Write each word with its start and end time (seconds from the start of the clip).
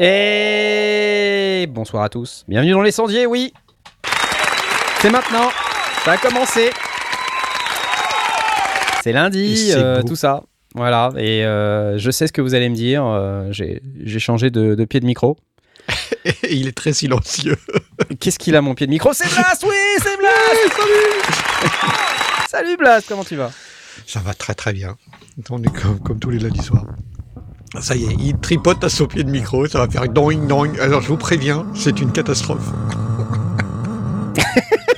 Et 0.00 1.66
bonsoir 1.68 2.04
à 2.04 2.08
tous. 2.08 2.44
Bienvenue 2.46 2.70
dans 2.70 2.82
les 2.82 2.92
sondiers, 2.92 3.26
oui. 3.26 3.52
C'est 5.08 5.12
maintenant. 5.12 5.48
Ça 6.04 6.12
a 6.12 6.18
commencé. 6.18 6.70
C'est 9.02 9.12
lundi, 9.12 9.70
euh, 9.72 10.02
tout 10.02 10.16
ça. 10.16 10.42
Voilà. 10.74 11.12
Et 11.16 11.46
euh, 11.46 11.96
je 11.96 12.10
sais 12.10 12.26
ce 12.26 12.32
que 12.32 12.42
vous 12.42 12.54
allez 12.54 12.68
me 12.68 12.74
dire. 12.74 13.06
Euh, 13.06 13.50
j'ai 13.50 14.18
changé 14.18 14.50
de, 14.50 14.84
pied 14.84 15.00
de 15.00 15.06
micro. 15.06 15.38
Et 16.26 16.34
il 16.50 16.68
est 16.68 16.76
très 16.76 16.92
silencieux. 16.92 17.56
Qu'est-ce 18.20 18.38
qu'il 18.38 18.54
a 18.54 18.60
mon 18.60 18.74
pied 18.74 18.86
de 18.86 18.90
micro? 18.90 19.14
C'est 19.14 19.32
Blast, 19.32 19.64
oui, 19.66 19.76
c'est 20.02 20.18
Blast. 20.18 20.76
salut. 20.76 21.72
salut 22.50 22.76
Blast, 22.76 23.08
comment 23.08 23.24
tu 23.24 23.36
vas? 23.36 23.50
Ça 24.06 24.20
va 24.20 24.34
très 24.34 24.52
très 24.52 24.74
bien. 24.74 24.98
Comme, 25.46 25.64
comme 26.04 26.18
tous 26.18 26.28
les 26.28 26.38
lundis 26.38 26.62
soirs. 26.62 26.84
Ça 27.80 27.96
y 27.96 28.04
est, 28.04 28.14
il 28.20 28.36
tripote 28.38 28.84
à 28.84 28.90
son 28.90 29.06
pied 29.06 29.24
de 29.24 29.30
micro, 29.30 29.66
ça 29.68 29.78
va 29.78 29.88
faire 29.88 30.06
doing 30.06 30.46
doing. 30.46 30.78
Alors 30.80 31.00
je 31.00 31.08
vous 31.08 31.16
préviens, 31.16 31.66
c'est 31.74 31.98
une 31.98 32.12
catastrophe. 32.12 32.68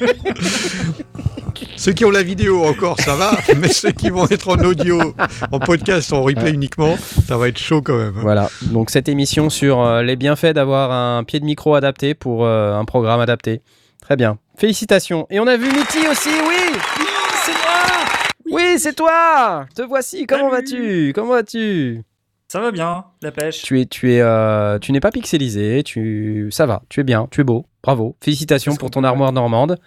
ceux 1.76 1.92
qui 1.92 2.04
ont 2.04 2.10
la 2.10 2.22
vidéo 2.22 2.64
encore, 2.64 2.98
ça 3.00 3.14
va, 3.16 3.32
mais 3.58 3.68
ceux 3.68 3.92
qui 3.92 4.10
vont 4.10 4.26
être 4.28 4.48
en 4.48 4.62
audio, 4.64 5.14
en 5.52 5.58
podcast, 5.58 6.12
en 6.12 6.22
replay 6.22 6.52
uniquement, 6.52 6.96
ça 7.26 7.36
va 7.36 7.48
être 7.48 7.58
chaud 7.58 7.82
quand 7.82 7.96
même. 7.96 8.14
Hein. 8.16 8.22
Voilà, 8.22 8.50
donc 8.62 8.90
cette 8.90 9.08
émission 9.08 9.50
sur 9.50 9.80
euh, 9.80 10.02
les 10.02 10.16
bienfaits 10.16 10.52
d'avoir 10.54 10.92
un 10.92 11.24
pied 11.24 11.40
de 11.40 11.44
micro 11.44 11.74
adapté 11.74 12.14
pour 12.14 12.44
euh, 12.44 12.74
un 12.74 12.84
programme 12.84 13.20
adapté. 13.20 13.62
Très 14.00 14.16
bien, 14.16 14.38
félicitations. 14.56 15.26
Et 15.30 15.40
on 15.40 15.46
a 15.46 15.56
vu 15.56 15.66
Mitty 15.66 16.06
aussi, 16.10 16.30
oui. 16.48 16.56
Oui, 16.98 17.06
c'est 17.44 17.52
moi 17.52 18.10
Oui, 18.50 18.78
c'est 18.78 18.94
toi. 18.94 19.66
Te 19.74 19.82
voici, 19.82 20.26
comment 20.26 20.50
vas-tu? 20.50 21.12
Comment 21.14 21.32
vas-tu? 21.34 22.02
Ça 22.50 22.58
va 22.58 22.72
bien, 22.72 23.04
la 23.22 23.30
pêche. 23.30 23.62
Tu 23.62 23.80
es, 23.80 23.86
tu 23.86 24.12
es, 24.12 24.20
euh, 24.20 24.80
tu 24.80 24.90
n'es 24.90 24.98
pas 24.98 25.12
pixelisé. 25.12 25.84
Tu, 25.84 26.48
ça 26.50 26.66
va. 26.66 26.82
Tu 26.88 26.98
es 26.98 27.04
bien. 27.04 27.28
Tu 27.30 27.42
es 27.42 27.44
beau. 27.44 27.64
Bravo. 27.80 28.16
Félicitations 28.20 28.74
pour 28.74 28.90
ton 28.90 29.04
armoire 29.04 29.30
normande. 29.30 29.78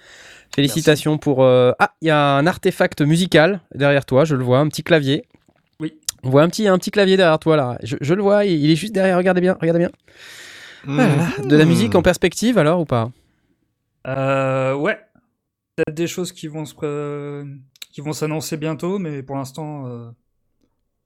Félicitations 0.56 1.18
pour. 1.18 1.44
Euh, 1.44 1.74
ah, 1.80 1.92
il 2.00 2.08
y 2.08 2.10
a 2.10 2.18
un 2.18 2.48
artefact 2.48 3.02
musical 3.02 3.60
derrière 3.76 4.06
toi. 4.06 4.24
Je 4.24 4.38
le 4.38 4.46
vois, 4.46 4.60
un 4.60 4.70
petit 4.70 4.82
clavier. 4.82 5.26
Oui. 5.82 6.00
On 6.24 6.30
voit 6.30 6.42
un 6.42 6.48
petit, 6.48 6.66
un 6.70 6.78
petit 6.78 6.92
clavier 6.92 7.18
derrière 7.18 7.38
toi 7.38 7.58
là. 7.58 7.78
Je, 7.84 8.14
le 8.14 8.24
vois. 8.24 8.46
Il, 8.46 8.72
est 8.72 8.78
juste 8.78 8.94
derrière. 8.94 9.18
Regardez 9.18 9.42
bien. 9.42 9.58
Regardez 9.60 9.80
bien. 9.80 9.92
Mmh. 10.86 11.48
De 11.50 11.58
la 11.58 11.66
musique 11.66 11.96
en 11.96 12.02
perspective 12.02 12.58
alors 12.58 12.80
ou 12.80 12.86
pas? 12.86 13.12
Euh, 14.08 14.74
Ouais. 14.76 14.98
Peut-être 15.76 15.96
des 15.96 16.08
choses 16.08 16.32
qui 16.32 16.48
vont 16.48 16.64
se, 16.64 17.46
qui 17.92 18.00
vont 18.00 18.14
s'annoncer 18.14 18.56
bientôt, 18.56 19.00
mais 19.00 19.22
pour 19.22 19.36
l'instant. 19.36 20.14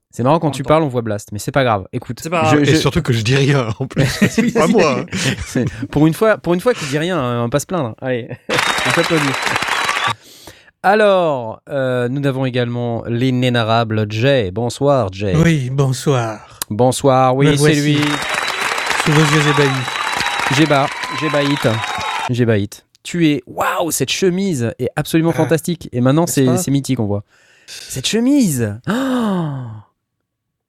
C'est 0.10 0.24
marrant 0.24 0.40
quand 0.40 0.52
tu 0.52 0.64
parles, 0.64 0.84
on 0.84 0.88
voit 0.88 1.02
Blast, 1.02 1.30
mais 1.32 1.40
c'est 1.40 1.52
pas 1.52 1.64
grave. 1.64 1.86
Écoute, 1.92 2.22
Et 2.62 2.76
surtout 2.76 3.02
que 3.02 3.14
je 3.14 3.22
dis 3.22 3.36
rien 3.36 3.70
en 3.78 3.88
plus. 3.88 4.06
c'est 4.30 4.54
pas 4.54 4.68
moi. 4.68 5.02
Hein. 5.02 5.66
pour 5.92 6.08
une 6.08 6.14
fois, 6.14 6.38
pour 6.38 6.54
une 6.54 6.62
fois 6.62 6.74
qu'il 6.74 6.88
dit 6.88 6.98
rien, 6.98 7.20
on 7.20 7.44
va 7.44 7.50
pas 7.50 7.60
se 7.60 7.66
plaindre. 7.66 7.94
Allez, 8.02 8.30
on 8.50 8.92
s'applaudit. 8.92 9.24
Alors, 10.84 11.62
euh, 11.70 12.08
nous 12.08 12.26
avons 12.26 12.46
également 12.46 13.04
l'inénarrable 13.08 14.06
Jay. 14.10 14.52
Bonsoir, 14.52 15.12
Jay. 15.12 15.36
Oui, 15.36 15.70
bonsoir. 15.72 16.60
Bonsoir, 16.70 17.36
oui, 17.36 17.58
c'est 17.58 17.76
lui. 17.76 18.00
Sous 19.04 19.12
vos 19.12 19.36
yeux 19.36 19.42
ébahis. 19.50 19.70
J'ébat, 20.56 20.88
j'ébahite, 21.20 21.68
j'ébahite. 22.30 22.86
Tu 23.04 23.28
es, 23.28 23.44
waouh, 23.46 23.92
cette 23.92 24.12
chemise 24.12 24.74
est 24.80 24.90
absolument 24.96 25.32
ah. 25.34 25.38
fantastique. 25.38 25.90
Et 25.92 26.00
maintenant, 26.00 26.26
c'est 26.26 26.68
mythique, 26.70 27.00
on 27.00 27.06
voit. 27.06 27.24
Cette 27.68 28.08
chemise. 28.08 28.80
Oh 28.90 28.94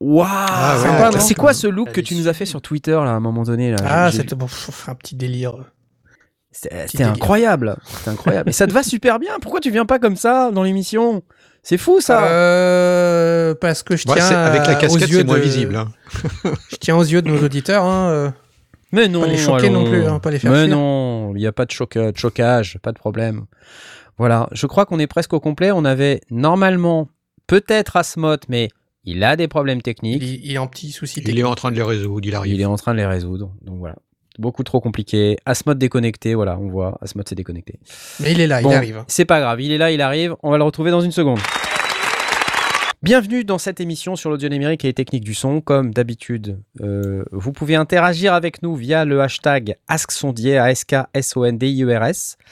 Waouh 0.01 0.27
ah 0.29 1.11
C'est 1.19 1.35
quoi 1.35 1.53
ce 1.53 1.67
look 1.67 1.91
que 1.91 2.01
tu 2.01 2.15
nous 2.15 2.29
as 2.29 2.33
fait 2.33 2.47
sur 2.47 2.63
Twitter 2.63 2.93
là, 2.93 3.11
à 3.11 3.15
un 3.15 3.21
moment 3.21 3.43
donné 3.43 3.73
là? 3.73 3.79
Ah, 3.85 4.13
c'était 4.13 4.37
bon, 4.37 4.47
un 4.87 4.95
petit 4.95 5.17
délire. 5.17 5.57
C'était 6.51 7.05
incroyable. 7.05 7.77
C'était 7.85 8.11
incroyable. 8.11 8.49
Et 8.49 8.53
ça 8.53 8.67
te 8.67 8.73
va 8.73 8.83
super 8.83 9.19
bien? 9.19 9.39
Pourquoi 9.41 9.61
tu 9.61 9.71
viens 9.71 9.87
pas 9.87 9.99
comme 9.99 10.17
ça 10.17 10.51
dans 10.51 10.63
l'émission? 10.63 11.23
C'est 11.63 11.77
fou 11.77 12.01
ça. 12.01 12.25
Euh, 12.25 13.55
parce 13.55 13.83
que 13.83 13.97
je 13.97 14.05
tiens 14.05 14.27
avec 14.27 14.67
la 14.67 14.75
casquette, 14.77 15.09
c'est 15.09 15.25
moins 15.25 15.39
visible. 15.39 15.77
Hein. 15.77 15.89
je 16.71 16.77
tiens 16.77 16.97
aux 16.97 17.03
yeux 17.03 17.21
de 17.21 17.29
nos 17.29 17.45
auditeurs. 17.45 17.85
Hein, 17.85 18.11
euh. 18.11 18.31
Mais 18.93 19.09
non. 19.09 19.21
Pas 19.21 19.27
les 19.27 19.37
choquer 19.37 19.71
non 19.71 19.85
plus, 19.85 20.07
hein, 20.07 20.19
pas 20.19 20.31
les 20.31 20.39
faire 20.39 20.51
Mais 20.51 20.67
non, 20.67 21.33
il 21.35 21.39
n'y 21.39 21.47
a 21.47 21.53
pas 21.53 21.67
de, 21.67 22.11
de 22.11 22.17
chocage, 22.17 22.79
pas 22.83 22.93
de 22.93 22.99
problème. 22.99 23.45
Voilà, 24.17 24.49
je 24.53 24.67
crois 24.67 24.87
qu'on 24.87 24.99
est 24.99 25.07
presque 25.07 25.33
au 25.33 25.41
complet. 25.41 25.71
On 25.71 25.85
avait 25.85 26.21
normalement 26.31 27.09
peut-être 27.47 27.97
Asmot, 27.97 28.37
mais 28.49 28.71
il 29.09 29.25
a 29.25 29.37
des 29.37 29.49
problèmes 29.49 29.81
techniques. 29.81 30.23
Il, 30.23 30.53
est 30.53 30.59
en 30.59 30.67
petit 30.67 30.93
souci 30.93 31.23
Il 31.25 31.39
est 31.39 31.43
en 31.43 31.55
train 31.55 31.71
de 31.71 31.77
les 31.77 31.83
résoudre, 31.83 32.27
il 32.29 32.35
arrive. 32.35 32.55
Il 32.55 32.61
est 32.61 32.67
en 32.67 32.77
train 32.77 32.93
de 32.93 32.99
les 32.99 33.07
résoudre, 33.07 33.55
donc 33.63 33.79
voilà. 33.79 33.97
Beaucoup 34.39 34.63
trop 34.63 34.81
compliqué. 34.81 35.39
Asmod 35.47 35.79
déconnecté, 35.79 36.35
voilà, 36.35 36.59
on 36.59 36.69
voit. 36.69 36.99
Asmod 37.01 37.27
s'est 37.27 37.35
déconnecté. 37.35 37.81
Mais 38.21 38.33
il 38.33 38.41
est 38.41 38.47
là, 38.47 38.61
il 38.61 38.69
arrive. 38.69 39.05
C'est 39.09 39.25
pas 39.25 39.41
grave, 39.41 39.61
il 39.63 39.73
est 39.73 39.79
là, 39.79 39.91
il 39.91 40.03
arrive. 40.03 40.37
On 40.43 40.51
va 40.51 40.59
le 40.59 40.65
retrouver 40.65 40.91
dans 40.91 41.01
une 41.01 41.11
seconde. 41.11 41.39
Bienvenue 43.03 43.45
dans 43.45 43.59
cette 43.59 43.81
émission 43.81 44.15
sur 44.15 44.29
l'audio 44.29 44.49
numérique 44.51 44.85
et 44.85 44.89
les 44.89 44.95
techniques 44.95 45.25
du 45.25 45.35
son. 45.35 45.63
Comme 45.63 45.95
d'habitude, 45.95 46.59
euh, 46.83 47.25
vous 47.33 47.53
pouvez 47.53 47.77
interagir 47.77 48.35
avec 48.35 48.63
nous 48.63 48.75
via 48.75 49.07
le 49.07 49.23
hashtag 49.23 49.77
AskSondier, 49.89 50.59
A-S-K-S-O-N-D-I-E-R-S. 50.59 52.37
E 52.39 52.45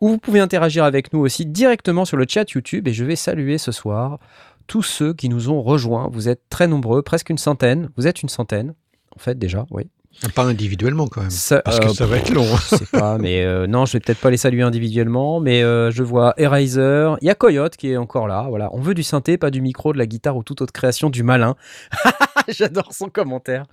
ou 0.00 0.08
vous 0.08 0.18
pouvez 0.18 0.40
interagir 0.40 0.84
avec 0.84 1.12
nous 1.12 1.20
aussi 1.20 1.46
directement 1.46 2.04
sur 2.04 2.18
le 2.18 2.26
chat 2.28 2.50
YouTube. 2.50 2.88
Et 2.88 2.92
je 2.92 3.04
vais 3.04 3.16
saluer 3.16 3.56
ce 3.56 3.72
soir 3.72 4.18
tous 4.66 4.82
ceux 4.82 5.14
qui 5.14 5.28
nous 5.28 5.50
ont 5.50 5.62
rejoints. 5.62 6.08
Vous 6.12 6.28
êtes 6.28 6.42
très 6.48 6.66
nombreux, 6.66 7.02
presque 7.02 7.30
une 7.30 7.38
centaine. 7.38 7.90
Vous 7.96 8.06
êtes 8.06 8.22
une 8.22 8.28
centaine, 8.28 8.74
en 9.14 9.18
fait, 9.18 9.38
déjà, 9.38 9.66
oui. 9.70 9.88
Pas 10.34 10.44
individuellement 10.44 11.08
quand 11.08 11.22
même, 11.22 11.30
parce 11.64 11.80
que 11.80 11.86
euh, 11.86 11.92
ça 11.92 12.06
va 12.06 12.18
être 12.18 12.30
long. 12.30 12.46
Je 12.70 12.76
sais 12.76 12.86
pas, 12.86 13.18
mais 13.18 13.42
euh, 13.42 13.66
non, 13.66 13.84
je 13.84 13.94
vais 13.94 14.00
peut-être 14.00 14.20
pas 14.20 14.30
les 14.30 14.36
saluer 14.36 14.62
individuellement, 14.62 15.40
mais 15.40 15.62
euh, 15.62 15.90
je 15.90 16.02
vois 16.02 16.34
Eraser, 16.36 17.14
il 17.20 17.26
y 17.26 17.30
a 17.30 17.34
Coyote 17.34 17.76
qui 17.76 17.90
est 17.90 17.96
encore 17.96 18.28
là. 18.28 18.46
Voilà, 18.48 18.70
on 18.72 18.80
veut 18.80 18.94
du 18.94 19.02
synthé, 19.02 19.38
pas 19.38 19.50
du 19.50 19.60
micro, 19.60 19.92
de 19.92 19.98
la 19.98 20.06
guitare 20.06 20.36
ou 20.36 20.44
toute 20.44 20.62
autre 20.62 20.72
création 20.72 21.10
du 21.10 21.24
malin. 21.24 21.56
J'adore 22.48 22.92
son 22.92 23.08
commentaire. 23.08 23.64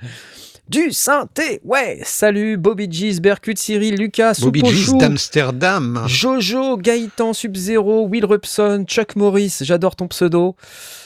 Du 0.70 0.92
synthé, 0.92 1.60
ouais. 1.66 2.00
Salut 2.04 2.56
Bobby 2.56 2.88
G's, 2.88 3.20
Berkut, 3.20 3.58
Cyril, 3.58 3.96
Lucas, 3.96 4.38
Bobby 4.42 4.62
G's 4.62 4.94
d'Amsterdam. 4.98 6.04
Jojo, 6.08 6.78
Gaëtan, 6.78 7.34
Sub-Zero, 7.34 8.08
Will 8.08 8.24
Rupson, 8.26 8.86
Chuck 8.88 9.18
Morris, 9.18 9.58
j'adore 9.62 9.98
ton 9.98 10.08
pseudo. 10.08 10.56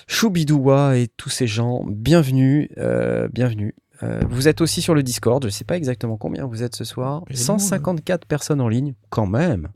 Choubidoua 0.08 0.98
et 0.98 1.08
tous 1.18 1.30
ces 1.30 1.48
gens, 1.48 1.84
bienvenue, 1.88 2.70
euh, 2.78 3.28
bienvenue. 3.34 3.74
Euh, 4.04 4.20
vous 4.30 4.48
êtes 4.48 4.62
aussi 4.62 4.84
sur 4.84 4.94
le 4.94 5.02
Discord, 5.02 5.42
je 5.42 5.48
ne 5.48 5.52
sais 5.52 5.64
pas 5.64 5.78
exactement 5.78 6.18
combien 6.18 6.46
vous 6.46 6.62
êtes 6.62 6.76
ce 6.76 6.84
soir. 6.84 7.24
154 7.34 8.28
personnes 8.28 8.62
en 8.62 8.68
ligne, 8.68 8.94
quand 9.10 9.26
même. 9.26 9.70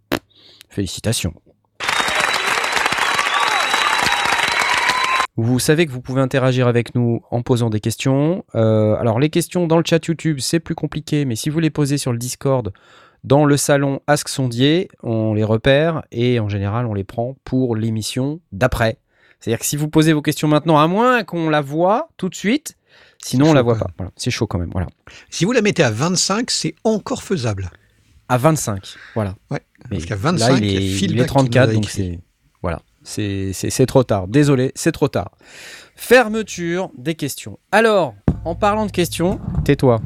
Félicitations. 0.70 1.34
Vous 5.36 5.60
savez 5.60 5.86
que 5.86 5.92
vous 5.92 6.02
pouvez 6.02 6.22
interagir 6.22 6.68
avec 6.68 6.96
nous 6.96 7.22
en 7.32 7.42
posant 7.42 7.70
des 7.70 7.80
questions. 7.80 8.44
Euh, 8.56 8.96
alors 8.96 9.20
les 9.20 9.30
questions 9.30 9.68
dans 9.68 9.78
le 9.78 9.84
chat 9.86 10.06
YouTube, 10.06 10.40
c'est 10.42 10.60
plus 10.60 10.76
compliqué, 10.76 11.26
mais 11.26 11.36
si 11.36 11.50
vous 11.50 11.60
les 11.60 11.70
posez 11.70 11.98
sur 11.98 12.12
le 12.12 12.18
Discord, 12.18 12.74
dans 13.24 13.46
le 13.46 13.58
salon 13.58 14.02
Ask 14.08 14.30
Sondier, 14.30 14.90
on 15.04 15.34
les 15.34 15.44
repère 15.44 16.04
et 16.12 16.40
en 16.40 16.50
général 16.50 16.86
on 16.86 16.94
les 16.94 17.04
prend 17.04 17.38
pour 17.44 17.76
l'émission 17.76 18.40
d'après. 18.52 18.98
C'est-à-dire 19.40 19.60
que 19.60 19.66
si 19.66 19.78
vous 19.78 19.88
posez 19.88 20.14
vos 20.14 20.22
questions 20.22 20.48
maintenant, 20.48 20.78
à 20.78 20.88
moins 20.88 21.24
qu'on 21.24 21.50
la 21.50 21.62
voit 21.62 22.10
tout 22.18 22.28
de 22.30 22.36
suite, 22.36 22.76
sinon 23.24 23.50
on 23.50 23.54
la 23.54 23.62
voit 23.62 23.78
pas. 23.78 23.88
C'est 24.18 24.32
chaud 24.32 24.48
quand 24.48 24.60
même. 24.60 24.72
Voilà. 24.72 24.88
Si 25.30 25.46
vous 25.46 25.54
la 25.54 25.62
mettez 25.62 25.84
à 25.84 25.92
25, 25.92 26.52
c'est 26.52 26.76
encore 26.84 27.24
faisable. 27.24 27.72
À 28.28 28.38
25, 28.38 28.96
voilà. 29.16 29.36
Ouais, 29.50 29.62
parce 29.90 30.06
qu'à 30.06 30.16
25, 30.16 30.58
il, 30.58 30.66
est, 30.66 31.02
il 31.02 31.20
est 31.20 31.26
34, 31.26 31.74
donc 31.74 31.90
c'est 31.90 32.20
voilà. 32.62 32.82
C'est 33.10 33.86
trop 33.88 34.04
tard. 34.04 34.28
Désolé, 34.28 34.72
c'est 34.76 34.92
trop 34.92 35.08
tard. 35.08 35.32
Fermeture 35.96 36.92
des 36.98 37.16
questions. 37.16 37.58
Alors, 37.72 38.14
en 38.46 38.54
parlant 38.56 38.86
de 38.86 38.92
questions, 38.92 39.40
tais-toi. 39.66 40.00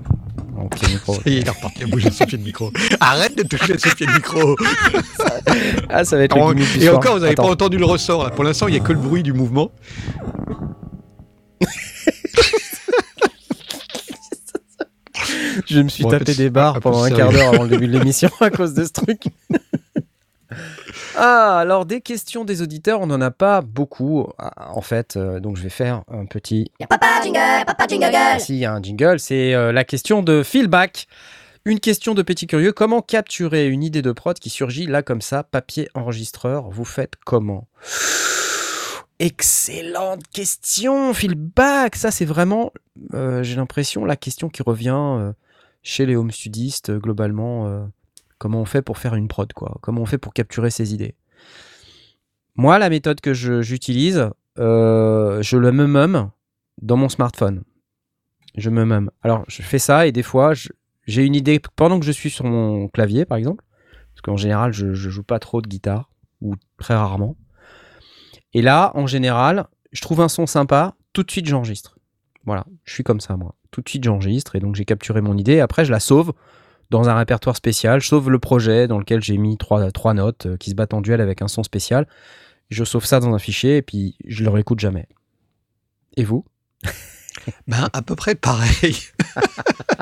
il 1.25 1.45
est 1.45 1.49
reparti 1.49 1.83
à 1.83 1.87
bouger 1.87 2.09
son 2.11 2.25
pied 2.25 2.37
de 2.37 2.43
micro. 2.43 2.71
Arrête 2.99 3.37
de 3.37 3.43
toucher 3.43 3.77
son 3.77 3.89
pied 3.89 4.05
de 4.05 4.11
micro. 4.13 4.55
ah, 5.89 6.05
ça 6.05 6.17
va 6.17 6.23
être 6.23 6.35
le 6.37 6.81
Et 6.81 6.89
encore, 6.89 7.15
vous 7.15 7.21
n'avez 7.21 7.35
pas 7.35 7.43
entendu 7.43 7.77
le 7.77 7.85
ressort. 7.85 8.31
Pour 8.31 8.43
l'instant, 8.45 8.67
il 8.67 8.71
n'y 8.71 8.77
a 8.77 8.83
que 8.83 8.93
le 8.93 8.99
bruit 8.99 9.23
du 9.23 9.33
mouvement. 9.33 9.71
Je 15.67 15.79
me 15.79 15.89
suis 15.89 16.05
tapé 16.05 16.33
des 16.33 16.49
barres 16.49 16.79
pendant 16.79 17.03
un 17.03 17.11
quart 17.11 17.31
d'heure 17.31 17.53
avant 17.53 17.63
le 17.63 17.69
début 17.69 17.87
de 17.87 17.97
l'émission 17.97 18.29
à 18.39 18.49
cause 18.49 18.73
de 18.73 18.85
ce 18.85 18.91
truc. 18.91 19.25
Ah, 21.15 21.59
alors 21.59 21.85
des 21.85 22.01
questions 22.01 22.45
des 22.45 22.61
auditeurs, 22.61 23.01
on 23.01 23.07
n'en 23.07 23.21
a 23.21 23.31
pas 23.31 23.61
beaucoup 23.61 24.27
ah, 24.37 24.71
en 24.73 24.81
fait, 24.81 25.17
euh, 25.17 25.39
donc 25.39 25.57
je 25.57 25.63
vais 25.63 25.69
faire 25.69 26.03
un 26.07 26.25
petit. 26.25 26.71
Papa 26.89 27.21
jingle, 27.23 27.65
papa 27.65 27.85
jingle 27.87 28.11
Ah, 28.13 28.39
si, 28.39 28.53
il 28.53 28.59
y 28.59 28.65
a 28.65 28.73
un 28.73 28.81
jingle, 28.81 29.19
c'est 29.19 29.53
euh, 29.53 29.71
la 29.71 29.83
question 29.83 30.23
de 30.23 30.43
feedback. 30.43 31.07
Une 31.65 31.79
question 31.79 32.13
de 32.13 32.21
petit 32.21 32.45
curieux, 32.45 32.73
comment 32.73 33.01
capturer 33.01 33.67
une 33.67 33.83
idée 33.83 34.01
de 34.01 34.11
prod 34.11 34.37
qui 34.37 34.49
surgit 34.49 34.85
là 34.85 35.01
comme 35.01 35.21
ça, 35.21 35.43
papier 35.43 35.87
enregistreur, 35.93 36.69
vous 36.69 36.83
faites 36.83 37.13
comment? 37.25 37.69
Excellente 39.19 40.23
question, 40.33 41.13
feedback, 41.13 41.95
ça 41.95 42.11
c'est 42.11 42.25
vraiment, 42.25 42.73
euh, 43.13 43.43
j'ai 43.43 43.55
l'impression, 43.55 44.03
la 44.03 44.17
question 44.17 44.49
qui 44.49 44.61
revient 44.63 44.89
euh, 44.91 45.31
chez 45.83 46.05
les 46.05 46.17
home 46.17 46.31
studistes 46.31 46.89
euh, 46.89 46.99
globalement. 46.99 47.87
Comment 48.43 48.59
on 48.59 48.65
fait 48.65 48.81
pour 48.81 48.97
faire 48.97 49.15
une 49.15 49.29
prod, 49.29 49.53
quoi 49.53 49.77
Comment 49.81 50.01
on 50.01 50.05
fait 50.05 50.17
pour 50.17 50.33
capturer 50.33 50.69
ses 50.69 50.93
idées 50.93 51.15
Moi, 52.57 52.77
la 52.77 52.89
méthode 52.89 53.21
que 53.21 53.33
j'utilise, 53.33 54.29
euh, 54.59 55.41
je 55.41 55.55
le 55.55 55.71
me 55.71 56.27
dans 56.81 56.97
mon 56.97 57.07
smartphone. 57.07 57.63
Je 58.57 58.69
me 58.69 58.83
mum. 58.83 59.09
Alors, 59.21 59.45
je 59.47 59.61
fais 59.61 59.79
ça 59.79 60.07
et 60.07 60.11
des 60.11 60.23
fois, 60.23 60.51
j'ai 61.07 61.23
une 61.23 61.35
idée 61.35 61.61
pendant 61.77 62.01
que 62.01 62.05
je 62.05 62.11
suis 62.11 62.29
sur 62.29 62.43
mon 62.43 62.89
clavier, 62.89 63.23
par 63.23 63.37
exemple, 63.37 63.63
parce 64.13 64.21
qu'en 64.23 64.35
général, 64.35 64.73
je, 64.73 64.93
je 64.93 65.09
joue 65.09 65.23
pas 65.23 65.39
trop 65.39 65.61
de 65.61 65.69
guitare 65.69 66.09
ou 66.41 66.55
très 66.77 66.95
rarement. 66.95 67.37
Et 68.53 68.61
là, 68.61 68.91
en 68.95 69.07
général, 69.07 69.67
je 69.93 70.01
trouve 70.01 70.19
un 70.19 70.27
son 70.27 70.47
sympa, 70.47 70.95
tout 71.13 71.23
de 71.23 71.31
suite, 71.31 71.45
j'enregistre. 71.45 71.97
Voilà, 72.43 72.65
je 72.83 72.93
suis 72.93 73.05
comme 73.05 73.21
ça, 73.21 73.37
moi. 73.37 73.55
Tout 73.71 73.79
de 73.79 73.87
suite, 73.87 74.03
j'enregistre 74.03 74.57
et 74.57 74.59
donc 74.59 74.75
j'ai 74.75 74.83
capturé 74.83 75.21
mon 75.21 75.37
idée. 75.37 75.61
Après, 75.61 75.85
je 75.85 75.91
la 75.93 76.01
sauve 76.01 76.33
dans 76.93 77.09
un 77.09 77.15
répertoire 77.15 77.55
spécial. 77.55 78.01
Sauve 78.03 78.29
le 78.29 78.37
projet 78.37 78.87
dans 78.87 78.99
lequel 78.99 79.21
j'ai 79.21 79.37
mis 79.37 79.57
trois, 79.57 79.91
trois 79.91 80.13
notes 80.13 80.45
euh, 80.45 80.57
qui 80.57 80.69
se 80.69 80.75
battent 80.75 80.93
en 80.93 81.01
duel 81.01 81.21
avec 81.21 81.41
un 81.41 81.47
son 81.47 81.63
spécial. 81.63 82.07
Je 82.69 82.83
sauve 82.83 83.05
ça 83.05 83.19
dans 83.19 83.33
un 83.33 83.39
fichier 83.39 83.77
et 83.77 83.81
puis 83.81 84.15
je 84.25 84.43
le 84.43 84.51
réécoute 84.51 84.79
jamais. 84.79 85.07
Et 86.17 86.23
vous? 86.23 86.45
Ben, 87.67 87.89
à 87.93 88.01
peu 88.01 88.15
près 88.15 88.35
pareil. 88.35 88.97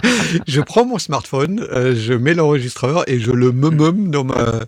je 0.48 0.62
prends 0.62 0.86
mon 0.86 0.98
smartphone, 0.98 1.66
euh, 1.72 1.96
je 1.96 2.14
mets 2.14 2.34
l'enregistreur 2.34 3.08
et 3.10 3.20
je 3.20 3.32
le 3.32 3.52
mum 3.52 4.10
dans, 4.10 4.24
ma, 4.24 4.62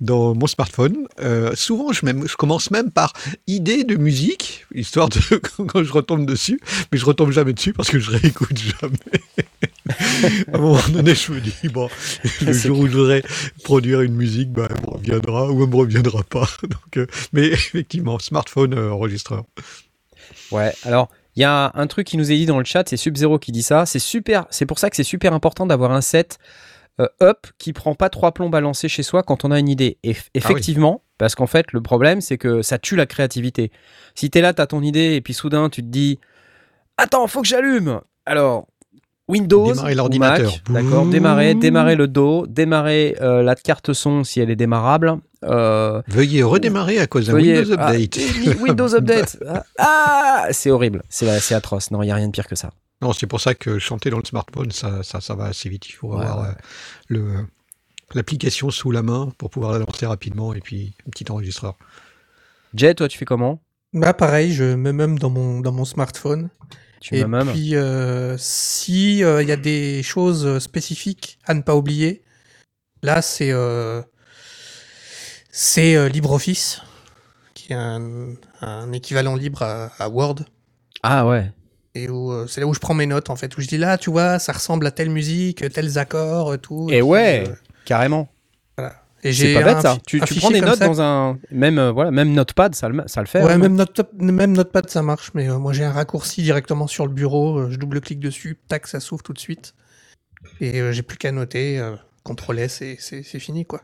dans 0.00 0.34
mon 0.34 0.46
smartphone. 0.46 1.06
Euh, 1.20 1.52
souvent, 1.54 1.92
je, 1.92 2.04
même, 2.04 2.26
je 2.26 2.36
commence 2.36 2.70
même 2.70 2.90
par 2.90 3.12
idée 3.46 3.84
de 3.84 3.96
musique, 3.96 4.66
histoire 4.74 5.08
de 5.08 5.18
quand 5.66 5.82
je 5.82 5.92
retombe 5.92 6.26
dessus, 6.26 6.60
mais 6.90 6.98
je 6.98 7.04
retombe 7.04 7.30
jamais 7.30 7.52
dessus 7.52 7.72
parce 7.72 7.90
que 7.90 7.98
je 7.98 8.10
réécoute 8.10 8.58
jamais. 8.58 9.46
à 10.52 10.56
un 10.56 10.60
moment 10.60 10.88
donné, 10.88 11.14
je 11.14 11.32
me 11.32 11.40
dis, 11.40 11.68
bon, 11.68 11.88
le 12.40 12.52
jour 12.52 12.78
où 12.78 12.86
je 12.86 12.92
voudrais 12.92 13.22
produire 13.64 14.00
une 14.00 14.14
musique, 14.14 14.50
ben, 14.50 14.68
elle 14.70 14.80
me 14.82 14.90
reviendra 14.90 15.50
ou 15.50 15.62
elle 15.62 15.70
me 15.70 15.76
reviendra 15.76 16.22
pas. 16.22 16.48
Donc, 16.62 16.96
euh, 16.96 17.06
mais 17.32 17.46
effectivement, 17.46 18.18
smartphone 18.18 18.78
enregistreur. 18.78 19.44
Ouais, 20.50 20.72
alors 20.84 21.08
il 21.36 21.40
y 21.42 21.44
a 21.44 21.72
un 21.74 21.86
truc 21.86 22.06
qui 22.06 22.16
nous 22.16 22.30
est 22.30 22.36
dit 22.36 22.46
dans 22.46 22.58
le 22.58 22.64
chat, 22.64 22.88
c'est 22.88 22.96
Sub-Zero 22.96 23.38
qui 23.38 23.52
dit 23.52 23.62
ça. 23.62 23.86
C'est 23.86 23.98
super, 23.98 24.46
c'est 24.50 24.66
pour 24.66 24.78
ça 24.78 24.90
que 24.90 24.96
c'est 24.96 25.02
super 25.02 25.32
important 25.32 25.66
d'avoir 25.66 25.92
un 25.92 26.00
set 26.00 26.38
euh, 27.00 27.08
up 27.22 27.46
qui 27.58 27.72
prend 27.72 27.94
pas 27.94 28.10
trois 28.10 28.32
plombs 28.32 28.50
balancés 28.50 28.88
chez 28.88 29.02
soi 29.02 29.22
quand 29.22 29.44
on 29.44 29.50
a 29.50 29.58
une 29.58 29.68
idée. 29.68 29.98
Et 30.02 30.14
effectivement, 30.34 31.02
parce 31.16 31.34
qu'en 31.34 31.46
fait, 31.46 31.72
le 31.72 31.80
problème, 31.80 32.20
c'est 32.20 32.36
que 32.36 32.60
ça 32.60 32.78
tue 32.78 32.96
la 32.96 33.06
créativité. 33.06 33.72
Si 34.14 34.28
t'es 34.28 34.42
là, 34.42 34.52
t'as 34.52 34.66
ton 34.66 34.82
idée, 34.82 35.14
et 35.14 35.20
puis 35.22 35.32
soudain, 35.32 35.70
tu 35.70 35.82
te 35.82 35.88
dis 35.88 36.18
Attends, 36.98 37.26
faut 37.26 37.40
que 37.40 37.48
j'allume 37.48 38.00
Alors, 38.26 38.68
Windows, 39.32 39.68
Démarrer 39.72 39.94
l'ordinateur. 39.94 40.52
Mac, 40.68 40.84
d'accord, 40.84 41.06
démarrer, 41.06 41.54
démarrer 41.54 41.96
le 41.96 42.06
dos, 42.08 42.46
démarrer 42.46 43.16
euh, 43.20 43.42
la 43.42 43.54
carte 43.54 43.92
son 43.92 44.24
si 44.24 44.40
elle 44.40 44.50
est 44.50 44.56
démarrable. 44.56 45.16
Euh, 45.44 46.02
Veuillez 46.08 46.42
redémarrer 46.42 46.98
à 46.98 47.06
cause 47.06 47.26
d'un 47.26 47.32
Veuillez- 47.32 47.58
Windows 47.60 47.76
ah, 47.78 47.90
Update. 47.92 48.18
Windows 48.60 48.94
Update. 48.94 49.38
Ah, 49.48 49.64
Ah, 49.78 50.46
c'est 50.52 50.70
horrible. 50.70 51.02
C'est 51.08 51.40
c'est 51.40 51.54
atroce. 51.54 51.90
Non, 51.90 52.02
il 52.02 52.08
y 52.08 52.10
a 52.10 52.14
rien 52.14 52.26
de 52.26 52.32
pire 52.32 52.46
que 52.46 52.56
ça. 52.56 52.70
Non, 53.00 53.12
c'est 53.12 53.26
pour 53.26 53.40
ça 53.40 53.54
que 53.54 53.78
chanter 53.80 54.10
dans 54.10 54.18
le 54.18 54.24
smartphone, 54.24 54.70
ça, 54.70 55.02
ça, 55.02 55.20
ça 55.20 55.34
va 55.34 55.46
assez 55.46 55.68
vite. 55.68 55.88
Il 55.88 55.92
faut 55.92 56.14
Ouais, 56.14 56.22
avoir 56.22 56.42
ouais. 56.42 56.48
euh, 56.48 56.54
le- 57.08 57.46
l'application 58.14 58.70
sous 58.70 58.90
la 58.92 59.02
main 59.02 59.32
pour 59.38 59.50
pouvoir 59.50 59.72
la 59.72 59.78
lancer 59.78 60.06
rapidement 60.06 60.52
et 60.54 60.60
puis 60.60 60.94
un 61.06 61.10
petit 61.10 61.30
enregistreur. 61.32 61.74
Jay, 62.74 62.94
toi, 62.94 63.08
tu 63.08 63.18
fais 63.18 63.24
comment? 63.24 63.60
Bah 63.94 64.14
pareil, 64.14 64.52
je 64.52 64.64
me 64.74 64.92
mum 64.92 65.18
dans 65.18 65.30
mon, 65.30 65.60
dans 65.60 65.72
mon 65.72 65.84
smartphone. 65.84 66.48
Tu 67.02 67.16
Et 67.18 67.24
puis, 67.24 67.74
euh, 67.74 68.36
si 68.38 69.24
euh, 69.24 69.42
il 69.42 69.48
y 69.48 69.52
a 69.52 69.56
des 69.56 70.04
choses 70.04 70.60
spécifiques 70.60 71.36
à 71.44 71.52
ne 71.52 71.60
pas 71.60 71.74
oublier, 71.74 72.22
là, 73.02 73.20
c'est 73.22 73.50
euh, 73.50 74.02
c'est 75.50 75.96
euh, 75.96 76.08
LibreOffice, 76.08 76.80
qui 77.54 77.72
est 77.72 77.76
un, 77.76 78.34
un 78.60 78.92
équivalent 78.92 79.34
libre 79.34 79.62
à, 79.62 79.90
à 79.98 80.08
Word. 80.08 80.36
Ah 81.02 81.26
ouais. 81.26 81.50
Et 81.96 82.08
où 82.08 82.46
c'est 82.46 82.60
là 82.60 82.68
où 82.68 82.72
je 82.72 82.78
prends 82.78 82.94
mes 82.94 83.06
notes, 83.06 83.30
en 83.30 83.36
fait, 83.36 83.56
où 83.56 83.60
je 83.60 83.66
dis 83.66 83.78
là, 83.78 83.98
tu 83.98 84.08
vois, 84.08 84.38
ça 84.38 84.52
ressemble 84.52 84.86
à 84.86 84.92
telle 84.92 85.10
musique, 85.10 85.68
tels 85.72 85.98
accords, 85.98 86.56
tout. 86.60 86.86
Et 86.88 87.00
puis, 87.00 87.02
ouais, 87.02 87.44
carrément. 87.84 88.28
Et 89.24 89.32
C'est 89.32 89.48
j'ai 89.48 89.54
pas 89.54 89.62
bête 89.62 89.76
un 89.76 89.80
ça. 89.80 89.98
Tu, 90.06 90.18
prends 90.18 90.50
des 90.50 90.60
notes 90.60 90.78
ça. 90.78 90.86
dans 90.86 91.00
un 91.00 91.38
même 91.50 91.78
euh, 91.78 91.92
voilà 91.92 92.10
même 92.10 92.32
notepad, 92.32 92.74
ça 92.74 92.88
le 92.88 93.02
ça 93.06 93.20
le 93.20 93.26
fait. 93.26 93.42
Ouais, 93.42 93.52
hein. 93.52 93.58
même, 93.58 93.74
Notepad, 93.76 94.08
même 94.20 94.52
Notepad, 94.52 94.90
ça 94.90 95.02
marche, 95.02 95.30
mais 95.34 95.48
euh, 95.48 95.58
moi 95.58 95.72
j'ai 95.72 95.84
un 95.84 95.92
raccourci 95.92 96.42
directement 96.42 96.86
sur 96.88 97.06
le 97.06 97.12
bureau, 97.12 97.58
euh, 97.58 97.70
je 97.70 97.78
double-clique 97.78 98.20
dessus, 98.20 98.58
tac, 98.68 98.86
ça 98.86 98.98
s'ouvre 98.98 99.22
tout 99.22 99.32
de 99.32 99.38
suite. 99.38 99.74
Et 100.60 100.80
euh, 100.80 100.92
j'ai 100.92 101.02
plus 101.02 101.18
qu'à 101.18 101.30
noter, 101.30 101.78
euh, 101.78 101.94
CTRL 102.26 102.58
S, 102.58 102.82
et 102.82 102.96
c'est 102.98 103.22
c'est 103.22 103.38
fini, 103.38 103.64
quoi. 103.64 103.82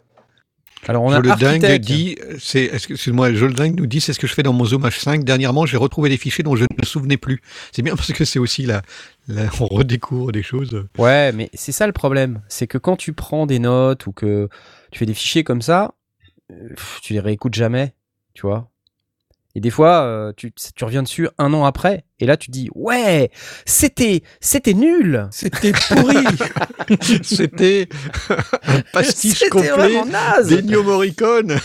Alors 0.86 1.02
on 1.02 1.10
a 1.10 1.20
le 1.20 1.30
dingue 1.36 1.80
dit, 1.80 2.16
c'est, 2.38 2.70
excuse-moi, 2.72 3.34
je 3.34 3.46
le 3.46 3.52
dingue 3.52 3.76
nous 3.76 3.86
dit, 3.86 4.00
c'est 4.00 4.12
ce 4.12 4.18
que 4.18 4.26
je 4.26 4.34
fais 4.34 4.44
dans 4.44 4.52
mon 4.52 4.64
Zoom 4.64 4.86
H5. 4.86 5.24
Dernièrement, 5.24 5.66
j'ai 5.66 5.76
retrouvé 5.76 6.08
des 6.08 6.16
fichiers 6.16 6.44
dont 6.44 6.54
je 6.54 6.62
ne 6.62 6.76
me 6.80 6.86
souvenais 6.86 7.16
plus. 7.16 7.40
C'est 7.72 7.82
bien 7.82 7.96
parce 7.96 8.12
que 8.12 8.24
c'est 8.24 8.38
aussi 8.38 8.64
la, 8.64 8.82
la- 9.26 9.48
on 9.60 9.66
redécouvre 9.66 10.30
des 10.30 10.42
choses. 10.42 10.84
Ouais, 10.96 11.32
mais 11.32 11.50
c'est 11.54 11.72
ça 11.72 11.86
le 11.86 11.92
problème, 11.92 12.40
c'est 12.48 12.66
que 12.66 12.78
quand 12.78 12.96
tu 12.96 13.12
prends 13.12 13.46
des 13.46 13.58
notes 13.58 14.06
ou 14.06 14.12
que 14.12 14.48
tu 14.90 14.98
fais 14.98 15.06
des 15.06 15.14
fichiers 15.14 15.44
comme 15.44 15.62
ça, 15.62 15.94
euh, 16.50 16.68
pff, 16.70 17.00
tu 17.02 17.12
les 17.12 17.20
réécoutes 17.20 17.54
jamais, 17.54 17.94
tu 18.34 18.42
vois. 18.42 18.70
Et 19.54 19.60
des 19.60 19.70
fois, 19.70 20.02
euh, 20.02 20.32
tu, 20.36 20.52
tu 20.52 20.84
reviens 20.84 21.02
dessus 21.02 21.28
un 21.38 21.52
an 21.52 21.64
après, 21.64 22.04
et 22.20 22.26
là 22.26 22.36
tu 22.36 22.50
dis 22.50 22.68
ouais, 22.74 23.30
c'était 23.64 24.22
c'était 24.40 24.74
nul. 24.74 25.26
C'était 25.32 25.72
pourri 25.72 26.16
C'était 27.22 27.88
un 28.28 28.80
pastiche 28.92 29.38
C'était 29.38 29.48
complet 29.50 29.70
vraiment 29.70 30.04
naze. 30.06 30.48
d'Ennio 30.48 30.82
Morricone. 30.84 31.58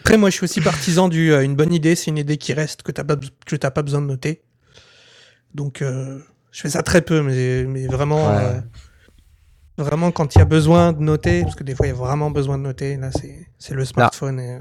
Après, 0.00 0.16
moi 0.18 0.30
je 0.30 0.36
suis 0.36 0.44
aussi 0.44 0.60
partisan 0.60 1.08
du 1.08 1.32
euh, 1.32 1.42
une 1.42 1.56
bonne 1.56 1.72
idée, 1.72 1.96
c'est 1.96 2.10
une 2.10 2.18
idée 2.18 2.36
qui 2.36 2.52
reste, 2.52 2.82
que 2.82 2.92
t'as 2.92 3.02
pas, 3.04 3.16
que 3.44 3.56
t'as 3.56 3.70
pas 3.72 3.82
besoin 3.82 4.00
de 4.00 4.06
noter. 4.06 4.42
Donc, 5.54 5.82
euh, 5.82 6.20
je 6.52 6.60
fais 6.60 6.70
ça 6.70 6.82
très 6.84 7.00
peu, 7.02 7.22
mais, 7.22 7.64
mais 7.64 7.86
vraiment, 7.88 8.28
Ouais. 8.28 8.60
Euh, 9.78 9.82
vraiment 9.82 10.10
quand 10.12 10.34
il 10.34 10.38
y 10.38 10.42
a 10.42 10.46
besoin 10.46 10.92
de 10.92 11.00
noter, 11.00 11.42
parce 11.42 11.54
que 11.54 11.64
des 11.64 11.74
fois 11.74 11.86
il 11.86 11.90
y 11.90 11.92
a 11.92 11.96
vraiment 11.96 12.30
besoin 12.30 12.58
de 12.58 12.62
noter, 12.62 12.96
là 12.96 13.10
c'est 13.12 13.46
c'est 13.58 13.74
le 13.74 13.84
smartphone. 13.84 14.40
Et, 14.40 14.54
euh, 14.54 14.60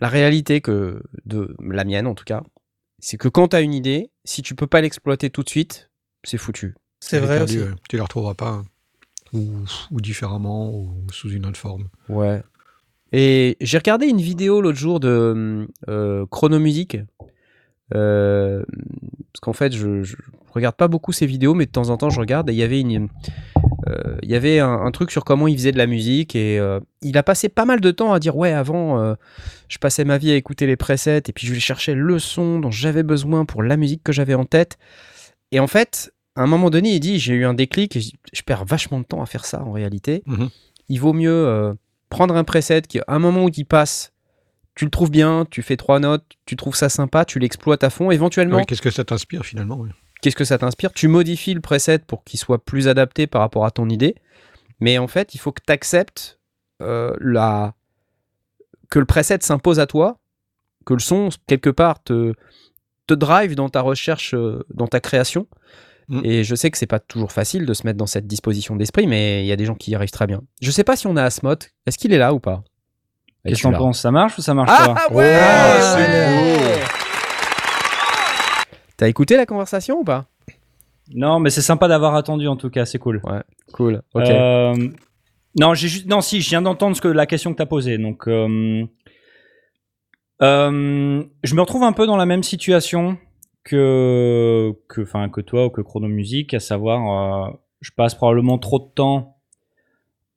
La 0.00 0.08
réalité 0.08 0.60
que 0.60 1.02
de 1.24 1.54
la 1.60 1.84
mienne 1.84 2.06
en 2.06 2.14
tout 2.14 2.24
cas, 2.24 2.42
c'est 2.98 3.16
que 3.16 3.28
quand 3.28 3.48
tu 3.48 3.56
as 3.56 3.60
une 3.60 3.74
idée, 3.74 4.10
si 4.24 4.42
tu 4.42 4.54
peux 4.54 4.66
pas 4.66 4.80
l'exploiter 4.80 5.30
tout 5.30 5.42
de 5.42 5.48
suite, 5.50 5.90
c'est 6.24 6.38
foutu. 6.38 6.74
c'est 7.00 7.18
vrai 7.20 7.40
aussi. 7.42 7.58
ouais. 7.58 7.68
Tu 7.88 7.96
la 7.96 8.04
retrouveras 8.04 8.34
pas. 8.34 8.48
hein. 8.50 8.64
Ou, 9.32 9.50
ou 9.90 10.00
différemment, 10.00 10.70
ou 10.70 10.94
sous 11.10 11.28
une 11.30 11.44
autre 11.46 11.58
forme. 11.58 11.88
Ouais. 12.08 12.42
Et 13.12 13.56
j'ai 13.60 13.78
regardé 13.78 14.06
une 14.06 14.20
vidéo 14.20 14.60
l'autre 14.60 14.78
jour 14.78 15.00
de 15.00 15.66
euh, 15.88 16.24
Chronomusique. 16.30 16.96
Euh, 17.94 18.64
parce 19.32 19.40
qu'en 19.40 19.52
fait, 19.52 19.72
je, 19.72 20.02
je 20.02 20.16
regarde 20.52 20.76
pas 20.76 20.88
beaucoup 20.88 21.12
ces 21.12 21.26
vidéos, 21.26 21.54
mais 21.54 21.66
de 21.66 21.70
temps 21.70 21.90
en 21.90 21.96
temps, 21.96 22.10
je 22.10 22.20
regarde. 22.20 22.48
Et 22.48 22.52
il 22.52 22.58
y 22.58 22.62
avait, 22.62 22.80
une, 22.80 23.08
euh, 23.88 24.16
il 24.22 24.30
y 24.30 24.34
avait 24.34 24.60
un, 24.60 24.72
un 24.72 24.90
truc 24.90 25.10
sur 25.10 25.24
comment 25.24 25.48
il 25.48 25.56
faisait 25.56 25.72
de 25.72 25.78
la 25.78 25.86
musique. 25.86 26.34
Et 26.34 26.58
euh, 26.58 26.80
il 27.02 27.18
a 27.18 27.22
passé 27.22 27.48
pas 27.48 27.64
mal 27.64 27.80
de 27.80 27.90
temps 27.90 28.12
à 28.12 28.20
dire 28.20 28.36
Ouais, 28.36 28.52
avant, 28.52 29.14
je 29.68 29.78
passais 29.78 30.04
ma 30.04 30.18
vie 30.18 30.30
à 30.32 30.36
écouter 30.36 30.66
les 30.66 30.76
presets. 30.76 31.22
Et 31.28 31.32
puis, 31.32 31.46
je 31.46 31.54
cherchais 31.54 31.94
le 31.94 32.18
son 32.18 32.58
dont 32.58 32.70
j'avais 32.70 33.02
besoin 33.02 33.44
pour 33.44 33.62
la 33.62 33.76
musique 33.76 34.02
que 34.02 34.12
j'avais 34.12 34.34
en 34.34 34.44
tête. 34.44 34.78
Et 35.52 35.60
en 35.60 35.66
fait, 35.66 36.12
à 36.36 36.42
un 36.42 36.46
moment 36.46 36.70
donné, 36.70 36.90
il 36.90 37.00
dit 37.00 37.18
J'ai 37.18 37.34
eu 37.34 37.44
un 37.44 37.54
déclic. 37.54 37.96
Et 37.96 38.00
je, 38.00 38.10
je 38.32 38.42
perds 38.42 38.64
vachement 38.64 39.00
de 39.00 39.04
temps 39.04 39.22
à 39.22 39.26
faire 39.26 39.44
ça 39.44 39.62
en 39.62 39.72
réalité. 39.72 40.22
Mhm. 40.26 40.48
Il 40.88 41.00
vaut 41.00 41.12
mieux. 41.12 41.74
prendre 42.10 42.36
un 42.36 42.44
preset 42.44 42.82
qui, 42.82 43.00
à 43.00 43.04
un 43.08 43.18
moment 43.18 43.44
où 43.44 43.50
il 43.54 43.64
passe, 43.64 44.13
tu 44.74 44.84
le 44.84 44.90
trouves 44.90 45.10
bien, 45.10 45.46
tu 45.50 45.62
fais 45.62 45.76
trois 45.76 46.00
notes, 46.00 46.24
tu 46.46 46.56
trouves 46.56 46.74
ça 46.74 46.88
sympa, 46.88 47.24
tu 47.24 47.38
l'exploites 47.38 47.84
à 47.84 47.90
fond. 47.90 48.10
Éventuellement, 48.10 48.58
Oui, 48.58 48.66
Qu'est-ce 48.66 48.82
que 48.82 48.90
ça 48.90 49.04
t'inspire 49.04 49.44
finalement 49.44 49.86
qu'est-ce 50.20 50.36
que 50.36 50.44
ça 50.44 50.56
t'inspire? 50.56 50.92
Tu 50.92 51.06
modifies 51.06 51.52
le 51.52 51.60
preset 51.60 51.98
pour 51.98 52.24
qu'il 52.24 52.40
soit 52.40 52.64
plus 52.64 52.88
adapté 52.88 53.26
par 53.26 53.42
rapport 53.42 53.66
à 53.66 53.70
ton 53.70 53.90
idée. 53.90 54.14
Mais 54.80 54.96
en 54.96 55.06
fait, 55.06 55.34
il 55.34 55.38
faut 55.38 55.52
que 55.52 55.60
tu 55.64 55.70
acceptes 55.70 56.40
la... 56.80 57.74
que 58.90 58.98
le 58.98 59.04
preset 59.04 59.38
s'impose 59.42 59.80
à 59.80 59.86
toi, 59.86 60.18
que 60.86 60.94
le 60.94 61.00
son, 61.00 61.28
quelque 61.46 61.70
part, 61.70 62.02
te, 62.02 62.32
te 63.06 63.14
drive 63.14 63.54
dans 63.54 63.68
ta 63.68 63.80
recherche, 63.80 64.34
euh, 64.34 64.64
dans 64.72 64.86
ta 64.86 65.00
création. 65.00 65.46
Mm. 66.08 66.20
Et 66.24 66.44
je 66.44 66.54
sais 66.54 66.70
que 66.70 66.78
c'est 66.78 66.86
pas 66.86 67.00
toujours 67.00 67.32
facile 67.32 67.66
de 67.66 67.74
se 67.74 67.86
mettre 67.86 67.98
dans 67.98 68.06
cette 68.06 68.26
disposition 68.26 68.76
d'esprit, 68.76 69.06
mais 69.06 69.44
il 69.44 69.46
y 69.46 69.52
a 69.52 69.56
des 69.56 69.64
gens 69.64 69.74
qui 69.74 69.90
y 69.92 69.94
arrivent 69.94 70.10
très 70.10 70.26
bien. 70.26 70.42
Je 70.60 70.70
sais 70.70 70.84
pas 70.84 70.96
si 70.96 71.06
on 71.06 71.16
a 71.16 71.22
Asmod. 71.22 71.64
Est-ce 71.86 71.98
qu'il 71.98 72.12
est 72.12 72.18
là 72.18 72.34
ou 72.34 72.40
pas? 72.40 72.62
Qu'est-ce 73.44 73.60
tu 73.60 73.68
que 73.68 73.72
t'en 73.72 73.78
penses 73.78 74.00
Ça 74.00 74.10
marche 74.10 74.38
ou 74.38 74.42
ça 74.42 74.54
marche 74.54 74.70
Ah 74.72 74.94
pas 74.94 75.14
ouais, 75.14 75.38
Ah, 75.40 75.80
c'est 75.80 76.00
ouais. 76.00 76.80
T'as 78.96 79.08
écouté 79.08 79.36
la 79.36 79.46
conversation 79.46 79.98
ou 80.00 80.04
pas? 80.04 80.26
Non, 81.12 81.38
mais 81.38 81.50
c'est 81.50 81.62
sympa 81.62 81.88
d'avoir 81.88 82.14
attendu 82.14 82.48
en 82.48 82.56
tout 82.56 82.70
cas, 82.70 82.86
c'est 82.86 82.98
cool. 82.98 83.20
Cool. 83.72 84.02
Ok. 84.14 84.28
Euh, 84.28 84.74
non, 85.60 85.74
j'ai 85.74 85.88
juste 85.88 86.06
non 86.06 86.20
si 86.20 86.40
je 86.40 86.48
viens 86.48 86.62
d'entendre 86.62 86.96
ce 86.96 87.00
que 87.00 87.08
la 87.08 87.26
question 87.26 87.52
que 87.52 87.58
t'as 87.58 87.66
posée. 87.66 87.98
Donc, 87.98 88.26
euh, 88.28 88.84
euh, 90.42 91.22
je 91.42 91.54
me 91.54 91.60
retrouve 91.60 91.82
un 91.84 91.92
peu 91.92 92.06
dans 92.06 92.16
la 92.16 92.26
même 92.26 92.42
situation 92.42 93.16
que 93.62 94.72
que 94.88 95.02
enfin 95.02 95.28
que 95.28 95.40
toi 95.40 95.66
ou 95.66 95.70
que 95.70 95.80
Chrono 95.80 96.08
Music, 96.08 96.54
à 96.54 96.60
savoir, 96.60 97.48
euh, 97.48 97.52
je 97.80 97.90
passe 97.96 98.14
probablement 98.14 98.58
trop 98.58 98.78
de 98.78 98.88
temps 98.94 99.33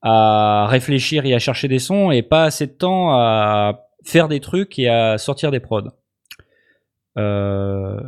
à 0.07 0.67
réfléchir 0.67 1.25
et 1.25 1.33
à 1.33 1.39
chercher 1.39 1.67
des 1.67 1.79
sons 1.79 2.11
et 2.11 2.21
pas 2.21 2.43
assez 2.43 2.67
de 2.67 2.71
temps 2.71 3.11
à 3.11 3.87
faire 4.03 4.27
des 4.27 4.39
trucs 4.39 4.79
et 4.79 4.87
à 4.87 5.17
sortir 5.17 5.51
des 5.51 5.59
prods. 5.59 5.89
Euh, 7.17 7.99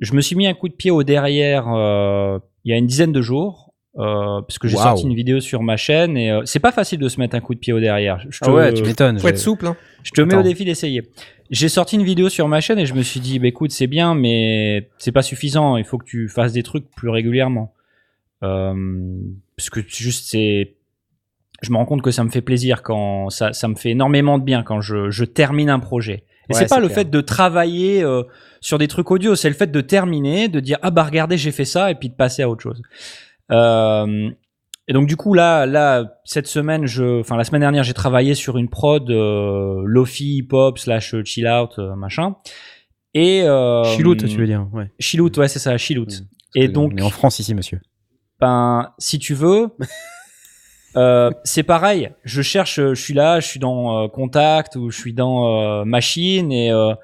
je 0.00 0.14
me 0.14 0.20
suis 0.20 0.36
mis 0.36 0.46
un 0.46 0.54
coup 0.54 0.68
de 0.68 0.74
pied 0.74 0.90
au 0.90 1.02
derrière 1.02 1.68
euh, 1.68 2.38
il 2.64 2.70
y 2.70 2.74
a 2.74 2.78
une 2.78 2.86
dizaine 2.86 3.12
de 3.12 3.22
jours 3.22 3.72
euh, 3.98 4.40
parce 4.40 4.58
que 4.58 4.68
j'ai 4.68 4.76
sorti 4.76 5.04
une 5.04 5.14
vidéo 5.14 5.40
sur 5.40 5.62
ma 5.62 5.76
chaîne 5.76 6.16
et 6.16 6.30
euh, 6.30 6.42
c'est 6.46 6.60
pas 6.60 6.72
facile 6.72 6.98
de 6.98 7.08
se 7.08 7.20
mettre 7.20 7.36
un 7.36 7.40
coup 7.40 7.54
de 7.54 7.58
pied 7.58 7.72
au 7.72 7.80
derrière. 7.80 8.24
Je 8.30 8.38
te, 8.38 8.44
Ah 8.48 8.52
ouais, 8.52 8.72
tu 8.72 8.82
m'étonnes. 8.82 9.18
Faut 9.18 9.28
être 9.28 9.38
souple. 9.38 9.66
Hein. 9.66 9.76
je 10.02 10.12
te 10.12 10.22
mets 10.22 10.34
au 10.34 10.42
défi 10.42 10.64
d'essayer. 10.64 11.02
J'ai 11.50 11.68
sorti 11.68 11.96
une 11.96 12.04
vidéo 12.04 12.30
sur 12.30 12.48
ma 12.48 12.62
chaîne 12.62 12.78
et 12.78 12.86
je 12.86 12.94
me 12.94 13.02
suis 13.02 13.20
dit, 13.20 13.38
bah, 13.38 13.48
écoute, 13.48 13.70
c'est 13.72 13.86
bien, 13.86 14.14
mais 14.14 14.88
c'est 14.96 15.12
pas 15.12 15.20
suffisant. 15.20 15.76
Il 15.76 15.84
faut 15.84 15.98
que 15.98 16.06
tu 16.06 16.28
fasses 16.28 16.52
des 16.52 16.62
trucs 16.62 16.90
plus 16.90 17.10
régulièrement. 17.10 17.74
Euh, 18.42 18.74
parce 19.56 19.68
que 19.68 19.80
juste, 19.86 20.30
c'est. 20.30 20.76
Je 21.62 21.70
me 21.70 21.76
rends 21.76 21.84
compte 21.86 22.02
que 22.02 22.10
ça 22.10 22.22
me 22.24 22.28
fait 22.30 22.42
plaisir 22.42 22.82
quand 22.82 23.30
ça, 23.30 23.52
ça 23.52 23.68
me 23.68 23.74
fait 23.74 23.90
énormément 23.90 24.38
de 24.38 24.44
bien 24.44 24.62
quand 24.62 24.80
je, 24.80 25.10
je 25.10 25.24
termine 25.24 25.70
un 25.70 25.78
projet. 25.80 26.24
Et 26.50 26.54
Ouais, 26.54 26.58
c'est 26.58 26.68
pas 26.68 26.80
le 26.80 26.88
clair. 26.88 26.98
fait 26.98 27.10
de 27.10 27.20
travailler 27.20 28.02
euh, 28.02 28.24
sur 28.60 28.76
des 28.78 28.88
trucs 28.88 29.10
audio, 29.10 29.34
c'est 29.36 29.48
le 29.48 29.54
fait 29.54 29.70
de 29.70 29.80
terminer, 29.80 30.48
de 30.48 30.58
dire 30.60 30.78
ah 30.82 30.90
bah 30.90 31.04
regardez 31.04 31.36
j'ai 31.38 31.52
fait 31.52 31.64
ça 31.64 31.90
et 31.90 31.94
puis 31.94 32.08
de 32.08 32.14
passer 32.14 32.42
à 32.42 32.50
autre 32.50 32.62
chose. 32.62 32.82
Euh, 33.52 34.30
et 34.88 34.92
donc 34.92 35.06
du 35.06 35.16
coup 35.16 35.34
là, 35.34 35.66
là 35.66 36.18
cette 36.24 36.48
semaine, 36.48 36.86
je, 36.86 37.20
enfin 37.20 37.36
la 37.36 37.44
semaine 37.44 37.60
dernière, 37.60 37.84
j'ai 37.84 37.94
travaillé 37.94 38.34
sur 38.34 38.58
une 38.58 38.68
prod 38.68 39.08
euh, 39.10 39.82
lofi 39.86 40.38
hip 40.38 40.48
hop 40.52 40.78
slash 40.78 41.14
chill 41.24 41.46
out 41.46 41.78
euh, 41.78 41.94
machin. 41.94 42.34
Et 43.14 43.42
euh, 43.42 43.84
Chilout, 43.84 44.16
tu 44.16 44.26
veux 44.38 44.46
dire 44.46 44.66
Ouais. 44.72 44.90
Chilout, 44.98 45.30
ouais 45.38 45.46
c'est 45.48 45.58
ça, 45.58 45.76
chilout. 45.78 46.06
Mm. 46.06 46.26
Et 46.56 46.68
On 46.68 46.72
donc 46.72 46.98
est 46.98 47.02
en 47.02 47.10
France 47.10 47.38
ici, 47.38 47.54
monsieur. 47.54 47.80
ben 48.40 48.92
si 48.98 49.18
tu 49.18 49.34
veux 49.34 49.68
euh, 50.96 51.30
c'est 51.44 51.62
pareil 51.62 52.10
je 52.24 52.42
cherche 52.42 52.76
je 52.76 52.94
suis 52.94 53.14
là 53.14 53.40
je 53.40 53.46
suis 53.46 53.60
dans 53.60 54.04
euh, 54.04 54.08
contact 54.08 54.76
ou 54.76 54.90
je 54.90 54.98
suis 54.98 55.14
dans 55.14 55.80
euh, 55.80 55.84
machine 55.84 56.52
et 56.52 56.70
euh, 56.70 56.94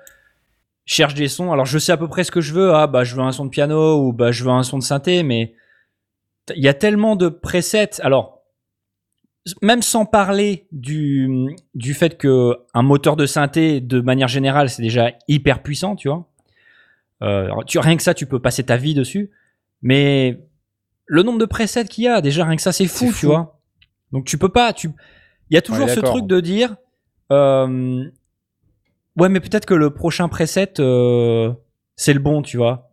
je 0.85 0.95
cherche 0.95 1.15
des 1.15 1.29
sons. 1.29 1.53
Alors 1.53 1.67
je 1.67 1.79
sais 1.79 1.93
à 1.93 1.99
peu 1.99 2.09
près 2.09 2.25
ce 2.25 2.31
que 2.31 2.41
je 2.41 2.55
veux. 2.55 2.75
Ah 2.75 2.87
bah 2.87 3.05
je 3.05 3.15
veux 3.15 3.21
un 3.21 3.33
son 3.33 3.45
de 3.45 3.51
piano 3.51 4.03
ou 4.03 4.13
bah 4.13 4.33
je 4.33 4.43
veux 4.43 4.51
un 4.51 4.63
son 4.63 4.79
de 4.79 4.83
synthé 4.83 5.23
mais 5.23 5.55
il 6.57 6.63
y 6.63 6.69
a 6.69 6.75
tellement 6.75 7.15
de 7.15 7.29
presets. 7.29 8.01
Alors 8.01 8.41
même 9.63 9.83
sans 9.83 10.07
parler 10.07 10.67
du 10.73 11.55
du 11.75 11.95
fait 11.95 12.17
que 12.17 12.57
un 12.73 12.83
moteur 12.83 13.17
de 13.17 13.27
synthé 13.27 13.81
de 13.81 14.01
manière 14.01 14.29
générale 14.29 14.71
c'est 14.71 14.83
déjà 14.83 15.13
hyper 15.29 15.63
puissant 15.63 15.95
tu 15.95 16.09
vois. 16.09 16.27
Euh, 17.23 17.51
tu 17.67 17.79
rien 17.79 17.97
que 17.97 18.03
ça 18.03 18.15
tu 18.15 18.27
peux 18.27 18.41
passer 18.41 18.65
ta 18.65 18.77
vie 18.77 18.95
dessus. 18.95 19.31
Mais 19.83 20.41
le 21.07 21.23
nombre 21.23 21.39
de 21.39 21.45
presets 21.45 21.85
qu'il 21.85 22.05
y 22.05 22.09
a, 22.09 22.21
déjà 22.21 22.45
rien 22.45 22.57
que 22.57 22.63
ça, 22.63 22.73
c'est 22.73 22.87
fou, 22.87 23.13
tu 23.13 23.27
vois. 23.27 23.58
Donc 24.13 24.25
tu 24.25 24.39
peux 24.39 24.49
pas, 24.49 24.73
tu, 24.73 24.91
il 25.51 25.55
y 25.55 25.59
a 25.59 25.63
toujours 25.63 25.87
Ouais, 25.87 25.95
ce 25.95 26.01
truc 26.13 26.27
de 26.27 26.41
dire, 26.41 26.77
euh, 27.33 28.05
ouais, 29.17 29.29
mais 29.29 29.41
peut-être 29.41 29.67
que 29.67 29.75
le 29.75 29.91
prochain 29.91 30.29
preset, 30.29 30.75
euh, 30.81 31.53
c'est 31.97 32.13
le 32.15 32.21
bon, 32.21 32.43
tu 32.43 32.57
vois. 32.57 32.85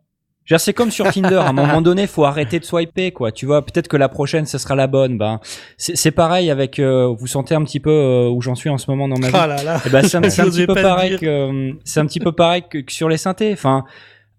Je 0.44 0.54
veux 0.54 0.58
dire, 0.58 0.62
C'est 0.64 0.74
comme 0.74 0.92
sur 0.92 1.12
Tinder, 1.12 1.38
à 1.38 1.48
un 1.50 1.54
moment 1.54 1.82
donné, 1.82 2.06
faut 2.06 2.24
arrêter 2.24 2.60
de 2.60 2.66
swiper, 2.66 3.12
quoi. 3.12 3.32
Tu 3.32 3.48
vois, 3.48 3.66
peut-être 3.66 3.88
que 3.88 3.98
la 3.98 4.10
prochaine, 4.10 4.46
ce 4.46 4.60
sera 4.60 4.76
la 4.76 4.86
bonne. 4.86 5.18
Ben, 5.18 5.40
c'est 5.78 5.96
c'est 5.96 6.12
pareil 6.12 6.52
avec. 6.52 6.78
euh, 6.78 7.08
vous 7.18 7.26
sentez 7.26 7.56
un 7.56 7.64
petit 7.64 7.80
peu 7.80 7.90
euh, 7.90 8.30
où 8.30 8.42
j'en 8.42 8.54
suis 8.54 8.70
en 8.70 8.78
ce 8.78 8.92
moment 8.92 9.08
dans 9.08 9.18
ma 9.18 9.30
vie. 9.30 9.34
Ah 9.36 9.48
là 9.48 9.64
là. 9.64 9.82
Eh 9.88 9.90
ben, 9.90 10.04
c'est 10.08 10.18
un, 10.18 10.24
un 10.24 10.30
petit 10.30 10.68
peu 10.68 10.76
pareil 10.76 11.18
que 11.18 11.72
c'est 11.84 12.00
un 12.00 12.06
petit 12.06 12.20
peu 12.20 12.32
pareil 12.32 12.64
que, 12.70 12.78
que 12.80 12.92
sur 12.92 13.10
les 13.10 13.18
synthés. 13.18 13.54
Enfin, 13.54 13.86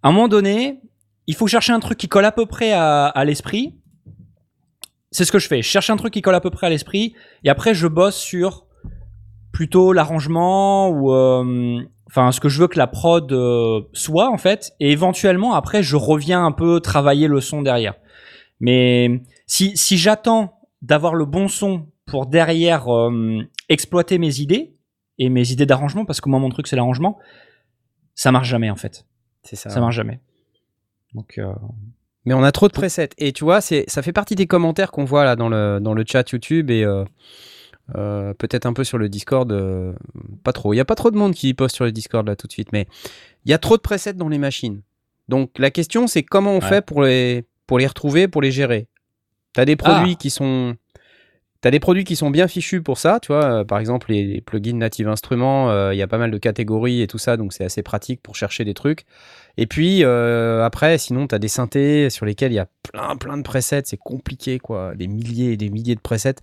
à 0.05 0.09
un 0.09 0.13
moment 0.13 0.29
donné, 0.29 0.79
il 1.27 1.35
faut 1.35 1.49
chercher 1.49 1.73
un 1.73 1.81
truc 1.81 1.99
qui 1.99 2.07
colle 2.09 2.25
à 2.25 2.31
peu 2.31 2.47
près 2.47 2.71
à, 2.73 3.07
à 3.07 3.25
l'esprit. 3.25 3.75
C'est 5.17 5.25
ce 5.25 5.33
que 5.33 5.39
je 5.39 5.49
fais. 5.49 5.63
Je 5.63 5.67
cherche 5.67 5.89
un 5.89 5.97
truc 5.97 6.13
qui 6.13 6.21
colle 6.21 6.35
à 6.35 6.43
peu 6.43 6.51
près 6.51 6.67
à 6.67 6.71
l'esprit 6.71 7.15
et 7.43 7.49
après 7.49 7.73
je 7.73 7.87
bosse 7.87 8.17
sur 8.17 8.67
plutôt 9.51 9.95
l'arrangement 9.95 10.91
ou 10.91 11.11
euh, 11.11 11.81
enfin 12.07 12.33
ce 12.33 12.39
que 12.39 12.51
je 12.51 12.61
veux 12.61 12.69
que 12.69 12.77
la 12.77 12.87
prod 12.87 13.33
euh, 13.33 13.81
soit 13.95 14.29
en 14.29 14.37
fait 14.37 14.75
et 14.79 14.93
éventuellement 14.93 15.55
après 15.55 15.83
je 15.83 15.97
reviens 15.97 16.45
un 16.45 16.53
peu 16.53 16.81
travailler 16.81 17.29
le 17.29 17.41
son 17.41 17.63
derrière. 17.63 17.95
Mais 18.61 19.23
si 19.47 19.75
si 19.79 19.97
j'attends 19.97 20.61
d'avoir 20.83 21.15
le 21.15 21.25
bon 21.25 21.49
son 21.49 21.87
pour 22.05 22.27
derrière 22.27 22.95
euh, 22.95 23.39
exploiter 23.71 24.19
mes 24.19 24.41
idées 24.41 24.77
et 25.17 25.31
mes 25.31 25.51
idées 25.51 25.65
d'arrangement 25.65 26.05
parce 26.05 26.21
que 26.21 26.29
moi 26.29 26.41
mon 26.41 26.51
truc 26.51 26.67
c'est 26.67 26.77
l'arrangement, 26.77 27.17
ça 28.15 28.33
marche 28.33 28.51
jamais 28.51 28.69
en 28.69 28.77
fait. 28.77 29.07
C'est 29.45 29.57
ça. 29.57 29.71
Ça 29.71 29.81
marche 29.81 29.95
jamais. 29.95 30.21
Donc 31.15 31.41
Mais 32.27 32.35
on 32.35 32.43
a 32.43 32.53
trop 32.53 32.69
de 32.69 32.73
presets. 32.73 33.11
Et 33.19 33.33
tu 33.33 33.45
vois, 33.45 33.61
ça 33.61 34.03
fait 34.03 34.13
partie 34.13 34.35
des 34.35 34.47
commentaires 34.47 34.91
qu'on 34.91 35.05
voit 35.05 35.25
là 35.25 35.37
dans 35.37 35.49
le, 35.49 35.79
dans 35.81 35.95
le 35.95 36.05
chat 36.07 36.29
YouTube 36.31 36.71
et 36.71 36.85
euh, 36.85 37.05
euh, 37.95 38.35
peut-être 38.35 38.67
un 38.67 38.73
peu 38.73 38.85
sur 38.85 38.99
le 38.99 39.09
Discord. 39.09 39.51
euh, 39.53 39.93
pas 40.43 40.53
trop. 40.53 40.73
Il 40.73 40.77
n'y 40.77 40.81
a 40.81 40.85
pas 40.85 40.97
trop 40.97 41.11
de 41.13 41.17
monde 41.17 41.35
qui 41.35 41.55
poste 41.55 41.77
sur 41.77 41.85
le 41.85 41.93
Discord 41.93 42.27
là 42.27 42.35
tout 42.37 42.47
de 42.49 42.53
suite. 42.53 42.73
Mais 42.73 42.87
il 43.45 43.51
y 43.51 43.55
a 43.55 43.59
trop 43.59 43.77
de 43.77 43.83
presets 43.83 44.13
dans 44.15 44.29
les 44.29 44.39
machines. 44.39 44.83
Donc 45.29 45.51
la 45.59 45.71
question, 45.71 46.07
c'est 46.09 46.23
comment 46.25 46.51
on 46.53 46.61
Ouais. 46.61 46.69
fait 46.69 46.85
pour 46.85 47.03
les, 47.03 47.45
pour 47.67 47.79
les 47.79 47.87
retrouver, 47.87 48.27
pour 48.29 48.43
les 48.43 48.51
gérer? 48.51 48.89
Tu 49.55 49.61
as 49.61 49.65
des 49.65 49.77
produits 49.77 50.13
Ah. 50.15 50.19
qui 50.21 50.31
sont. 50.31 50.75
T'as 51.63 51.71
des 51.71 51.81
produits 51.81 52.05
qui 52.05 52.17
sont 52.17 52.31
bien 52.31 52.47
fichus 52.49 52.83
pour 52.83 52.99
ça, 52.99 53.19
tu 53.21 53.29
vois. 53.33 53.45
euh, 53.61 53.65
par 53.65 53.79
exemple, 53.79 54.11
les, 54.13 54.25
les 54.25 54.41
plugins 54.41 54.77
Native 54.77 55.09
Instruments, 55.09 55.71
euh, 55.71 55.95
il 55.95 55.97
y 55.97 56.03
a 56.03 56.07
pas 56.07 56.19
mal 56.19 56.31
de 56.31 56.39
catégories 56.39 57.01
et 57.03 57.07
tout 57.07 57.19
ça, 57.19 57.37
donc 57.37 57.53
c'est 57.53 57.65
assez 57.65 57.83
pratique 57.83 58.21
pour 58.23 58.37
chercher 58.37 58.65
des 58.65 58.75
trucs. 58.75 59.05
Et 59.59 59.67
puis 59.67 60.05
euh, 60.05 60.65
après, 60.65 60.99
sinon, 60.99 61.27
tu 61.27 61.35
as 61.35 61.39
des 61.39 61.49
synthés 61.49 62.11
sur 62.11 62.27
lesquels 62.27 62.53
il 62.53 62.57
y 62.57 62.59
a 62.61 62.69
plein, 62.91 63.17
plein 63.17 63.37
de 63.39 63.43
presets. 63.43 63.83
C'est 63.87 63.97
compliqué, 63.97 64.59
quoi. 64.59 64.95
Des 64.95 65.07
milliers 65.07 65.53
et 65.53 65.57
des 65.57 65.71
milliers 65.71 65.95
de 65.95 66.01
presets. 66.01 66.35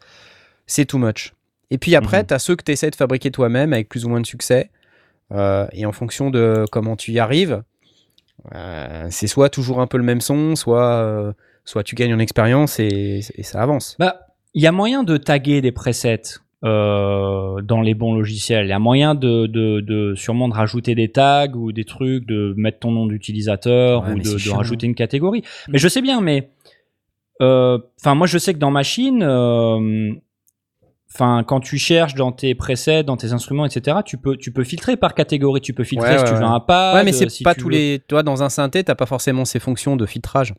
C'est 0.66 0.86
too 0.86 0.98
much. 0.98 1.34
Et 1.72 1.78
puis 1.78 1.96
après, 1.96 2.22
Mhm. 2.22 2.28
tu 2.28 2.34
as 2.34 2.40
ceux 2.40 2.56
que 2.56 2.64
tu 2.64 2.72
essaies 2.72 2.90
de 2.92 2.96
fabriquer 2.96 3.32
toi-même 3.32 3.74
avec 3.74 3.90
plus 3.90 4.06
ou 4.06 4.10
moins 4.10 4.22
de 4.22 4.26
succès. 4.26 4.70
Euh, 5.32 5.68
et 5.74 5.86
en 5.86 5.92
fonction 5.92 6.30
de 6.30 6.66
comment 6.72 6.96
tu 6.96 7.12
y 7.12 7.20
arrives, 7.20 7.64
euh, 8.56 9.08
c'est 9.10 9.28
soit 9.28 9.50
toujours 9.50 9.80
un 9.80 9.88
peu 9.88 9.98
le 9.98 10.04
même 10.04 10.22
son, 10.22 10.56
soit, 10.56 11.34
soit 11.66 11.84
tu 11.84 11.96
gagnes 11.96 12.14
en 12.14 12.20
expérience 12.20 12.80
et, 12.80 13.22
et 13.36 13.44
ça 13.44 13.62
avance. 13.62 13.96
Bah, 14.00 14.28
il 14.54 14.62
y 14.62 14.68
a 14.68 14.72
moyen 14.72 15.04
de 15.04 15.18
taguer 15.18 15.62
des 15.62 15.72
presets 15.72 16.22
euh, 16.64 17.62
dans 17.62 17.82
les 17.82 17.94
bons 17.94 18.14
logiciels. 18.16 18.66
Il 18.66 18.70
y 18.70 18.74
a 18.74 18.80
moyen 18.80 19.16
de, 19.16 19.48
de, 19.48 19.82
de 19.82 20.16
sûrement 20.16 20.48
de 20.48 20.54
rajouter 20.54 20.96
des 20.96 21.12
tags 21.12 21.52
ou 21.56 21.72
des 21.72 21.84
trucs, 21.86 22.26
de 22.26 22.54
mettre 22.58 22.80
ton 22.80 22.92
nom 22.92 23.06
d'utilisateur 23.06 24.04
Ouais, 24.04 24.14
ou 24.14 24.20
de, 24.20 24.52
rajouter 24.52 24.86
une 24.88 24.96
catégorie. 24.96 25.44
Mais 25.68 25.78
je 25.78 25.88
sais 25.88 26.02
bien, 26.02 26.22
mais 26.22 26.50
euh, 27.42 27.78
enfin 28.00 28.16
moi 28.16 28.28
je 28.28 28.38
sais 28.38 28.54
que 28.54 28.60
dans 28.60 28.72
Machine, 28.72 29.24
euh, 29.24 30.12
enfin 31.14 31.44
quand 31.46 31.60
tu 31.60 31.78
cherches 31.78 32.16
dans 32.16 32.32
tes 32.32 32.56
presets, 32.56 33.04
dans 33.04 33.18
tes 33.18 33.34
instruments, 33.34 33.66
etc., 33.66 33.98
tu 34.06 34.18
peux 34.18 34.38
tu 34.38 34.52
peux 34.54 34.64
filtrer 34.64 34.96
par 34.98 35.14
catégorie. 35.16 35.60
Tu 35.62 35.74
peux 35.74 35.84
filtrer 35.84 36.12
Ouais, 36.12 36.18
si 36.18 36.24
ouais, 36.24 36.30
tu 36.30 36.36
veux 36.36 36.44
un 36.46 36.60
pad. 36.60 36.96
ouais, 36.96 37.04
mais 37.04 37.12
c'est 37.12 37.30
si 37.30 37.44
pas 37.44 37.56
tous 37.56 37.66
veux- 37.68 37.72
les. 37.74 38.00
Toi, 38.08 38.24
dans 38.24 38.42
un 38.44 38.50
synthé, 38.50 38.84
t'as 38.84 38.96
pas 38.96 39.06
forcément 39.06 39.46
ces 39.46 39.60
fonctions 39.60 39.96
de 39.96 40.06
filtrage. 40.06 40.54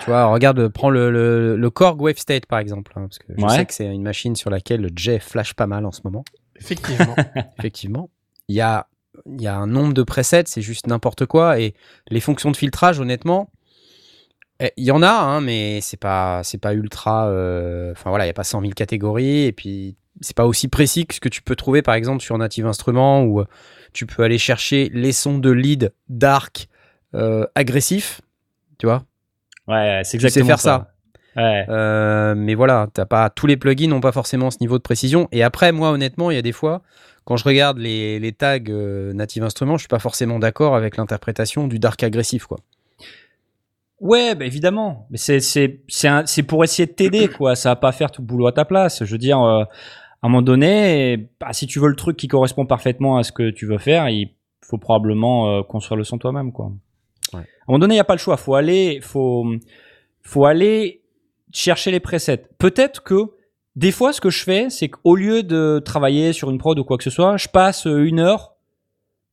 Tu 0.00 0.06
vois, 0.06 0.26
regarde, 0.26 0.68
prends 0.68 0.90
le, 0.90 1.10
le, 1.10 1.56
le 1.56 1.70
Korg 1.70 2.00
Wave 2.00 2.18
State 2.18 2.46
par 2.46 2.58
exemple, 2.60 2.92
hein, 2.96 3.02
parce 3.02 3.18
que 3.18 3.26
je 3.36 3.42
Ouais. 3.42 3.56
sais 3.56 3.66
que 3.66 3.74
c'est 3.74 3.86
une 3.86 4.02
machine 4.02 4.36
sur 4.36 4.48
laquelle 4.50 4.80
le 4.80 4.90
J 4.94 5.18
flash 5.18 5.54
pas 5.54 5.66
mal 5.66 5.84
en 5.84 5.92
ce 5.92 6.00
moment. 6.04 6.24
Effectivement. 6.58 7.14
Effectivement, 7.58 8.10
il 8.48 8.56
y 8.56 8.60
a, 8.60 8.86
il 9.26 9.40
y 9.42 9.46
a 9.46 9.56
un 9.56 9.66
nombre 9.66 9.92
de 9.94 10.02
presets, 10.02 10.44
c'est 10.46 10.62
juste 10.62 10.86
n'importe 10.86 11.26
quoi, 11.26 11.58
et 11.60 11.74
les 12.10 12.20
fonctions 12.20 12.50
de 12.50 12.56
filtrage, 12.56 13.00
honnêtement, 13.00 13.50
eh, 14.60 14.72
il 14.76 14.84
y 14.84 14.90
en 14.90 15.02
a, 15.02 15.10
hein, 15.10 15.40
mais 15.40 15.80
c'est 15.82 15.96
pas, 15.98 16.42
c'est 16.44 16.58
pas 16.58 16.74
ultra. 16.74 17.28
euh, 17.28 17.92
Enfin 17.92 18.10
voilà, 18.10 18.24
il 18.24 18.28
y 18.28 18.30
a 18.30 18.34
pas 18.34 18.44
100 18.44 18.60
000 18.60 18.72
catégories, 18.72 19.44
et 19.44 19.52
puis 19.52 19.96
c'est 20.20 20.36
pas 20.36 20.46
aussi 20.46 20.66
précis 20.68 21.06
que 21.06 21.14
ce 21.14 21.20
que 21.20 21.28
tu 21.28 21.42
peux 21.42 21.54
trouver 21.54 21.80
par 21.82 21.94
exemple 21.94 22.22
sur 22.22 22.36
Native 22.38 22.66
Instruments 22.66 23.22
où 23.22 23.40
euh, 23.40 23.44
tu 23.92 24.04
peux 24.06 24.24
aller 24.24 24.38
chercher 24.38 24.90
les 24.92 25.12
sons 25.12 25.38
de 25.38 25.50
lead 25.50 25.92
dark 26.08 26.68
euh, 27.14 27.46
agressifs, 27.54 28.20
tu 28.78 28.86
vois. 28.86 29.04
Ouais, 29.68 30.00
c'est 30.04 30.18
Tu 30.18 30.22
sais 30.22 30.26
exactement 30.26 30.46
faire 30.46 30.60
ça. 30.60 30.92
Ouais. 31.36 31.66
Euh, 31.68 32.34
mais 32.36 32.54
voilà, 32.54 32.88
t'as 32.92 33.04
pas 33.04 33.30
tous 33.30 33.46
les 33.46 33.56
plugins 33.56 33.88
n'ont 33.88 34.00
pas 34.00 34.12
forcément 34.12 34.50
ce 34.50 34.58
niveau 34.60 34.78
de 34.78 34.82
précision. 34.82 35.28
Et 35.30 35.42
après, 35.42 35.72
moi, 35.72 35.90
honnêtement, 35.90 36.30
il 36.30 36.34
y 36.34 36.38
a 36.38 36.42
des 36.42 36.52
fois, 36.52 36.82
quand 37.24 37.36
je 37.36 37.44
regarde 37.44 37.78
les, 37.78 38.18
les 38.18 38.32
tags 38.32 38.58
euh, 38.68 39.12
Native 39.12 39.44
Instruments, 39.44 39.76
je 39.76 39.82
suis 39.82 39.88
pas 39.88 39.98
forcément 39.98 40.38
d'accord 40.38 40.74
avec 40.74 40.96
l'interprétation 40.96 41.68
du 41.68 41.78
dark 41.78 42.02
agressif, 42.02 42.46
quoi. 42.46 42.58
Ouais, 44.00 44.34
bah 44.34 44.44
évidemment. 44.44 45.06
Mais 45.10 45.18
c'est 45.18 45.40
c'est 45.40 45.80
c'est 45.88 46.42
pour 46.44 46.62
essayer 46.64 46.86
de 46.86 46.92
t'aider 46.92 47.28
quoi. 47.38 47.56
Ça 47.56 47.70
va 47.70 47.76
pas 47.76 47.92
faire 47.92 48.10
tout 48.10 48.22
le 48.22 48.26
boulot 48.26 48.46
à 48.46 48.52
ta 48.52 48.64
place. 48.64 49.04
Je 49.04 49.10
veux 49.10 49.18
dire, 49.18 49.40
euh, 49.42 49.62
à 49.62 50.26
un 50.26 50.28
moment 50.28 50.42
donné, 50.42 51.28
bah, 51.40 51.52
si 51.52 51.66
tu 51.66 51.80
veux 51.80 51.88
le 51.88 51.96
truc 51.96 52.16
qui 52.16 52.28
correspond 52.28 52.66
parfaitement 52.66 53.18
à 53.18 53.22
ce 53.24 53.32
que 53.32 53.50
tu 53.50 53.66
veux 53.66 53.78
faire, 53.78 54.08
il 54.08 54.34
faut 54.62 54.78
probablement 54.78 55.58
euh, 55.58 55.62
construire 55.62 55.96
le 55.96 56.04
son 56.04 56.18
toi-même, 56.18 56.52
quoi. 56.52 56.72
Un 57.68 57.72
moment 57.72 57.78
donné, 57.80 57.94
il 57.94 57.96
n'y 57.96 58.00
a 58.00 58.04
pas 58.04 58.14
le 58.14 58.18
choix. 58.18 58.36
Faut 58.36 58.54
aller, 58.54 59.00
faut, 59.02 59.46
faut 60.22 60.46
aller 60.46 61.02
chercher 61.52 61.90
les 61.90 62.00
presets. 62.00 62.44
Peut-être 62.58 63.02
que 63.02 63.32
des 63.76 63.92
fois, 63.92 64.12
ce 64.12 64.20
que 64.20 64.30
je 64.30 64.42
fais, 64.42 64.70
c'est 64.70 64.88
qu'au 64.88 65.14
lieu 65.14 65.42
de 65.42 65.80
travailler 65.84 66.32
sur 66.32 66.50
une 66.50 66.58
prod 66.58 66.78
ou 66.78 66.84
quoi 66.84 66.96
que 66.98 67.04
ce 67.04 67.10
soit, 67.10 67.36
je 67.36 67.48
passe 67.48 67.86
euh, 67.86 68.04
une 68.04 68.18
heure 68.20 68.54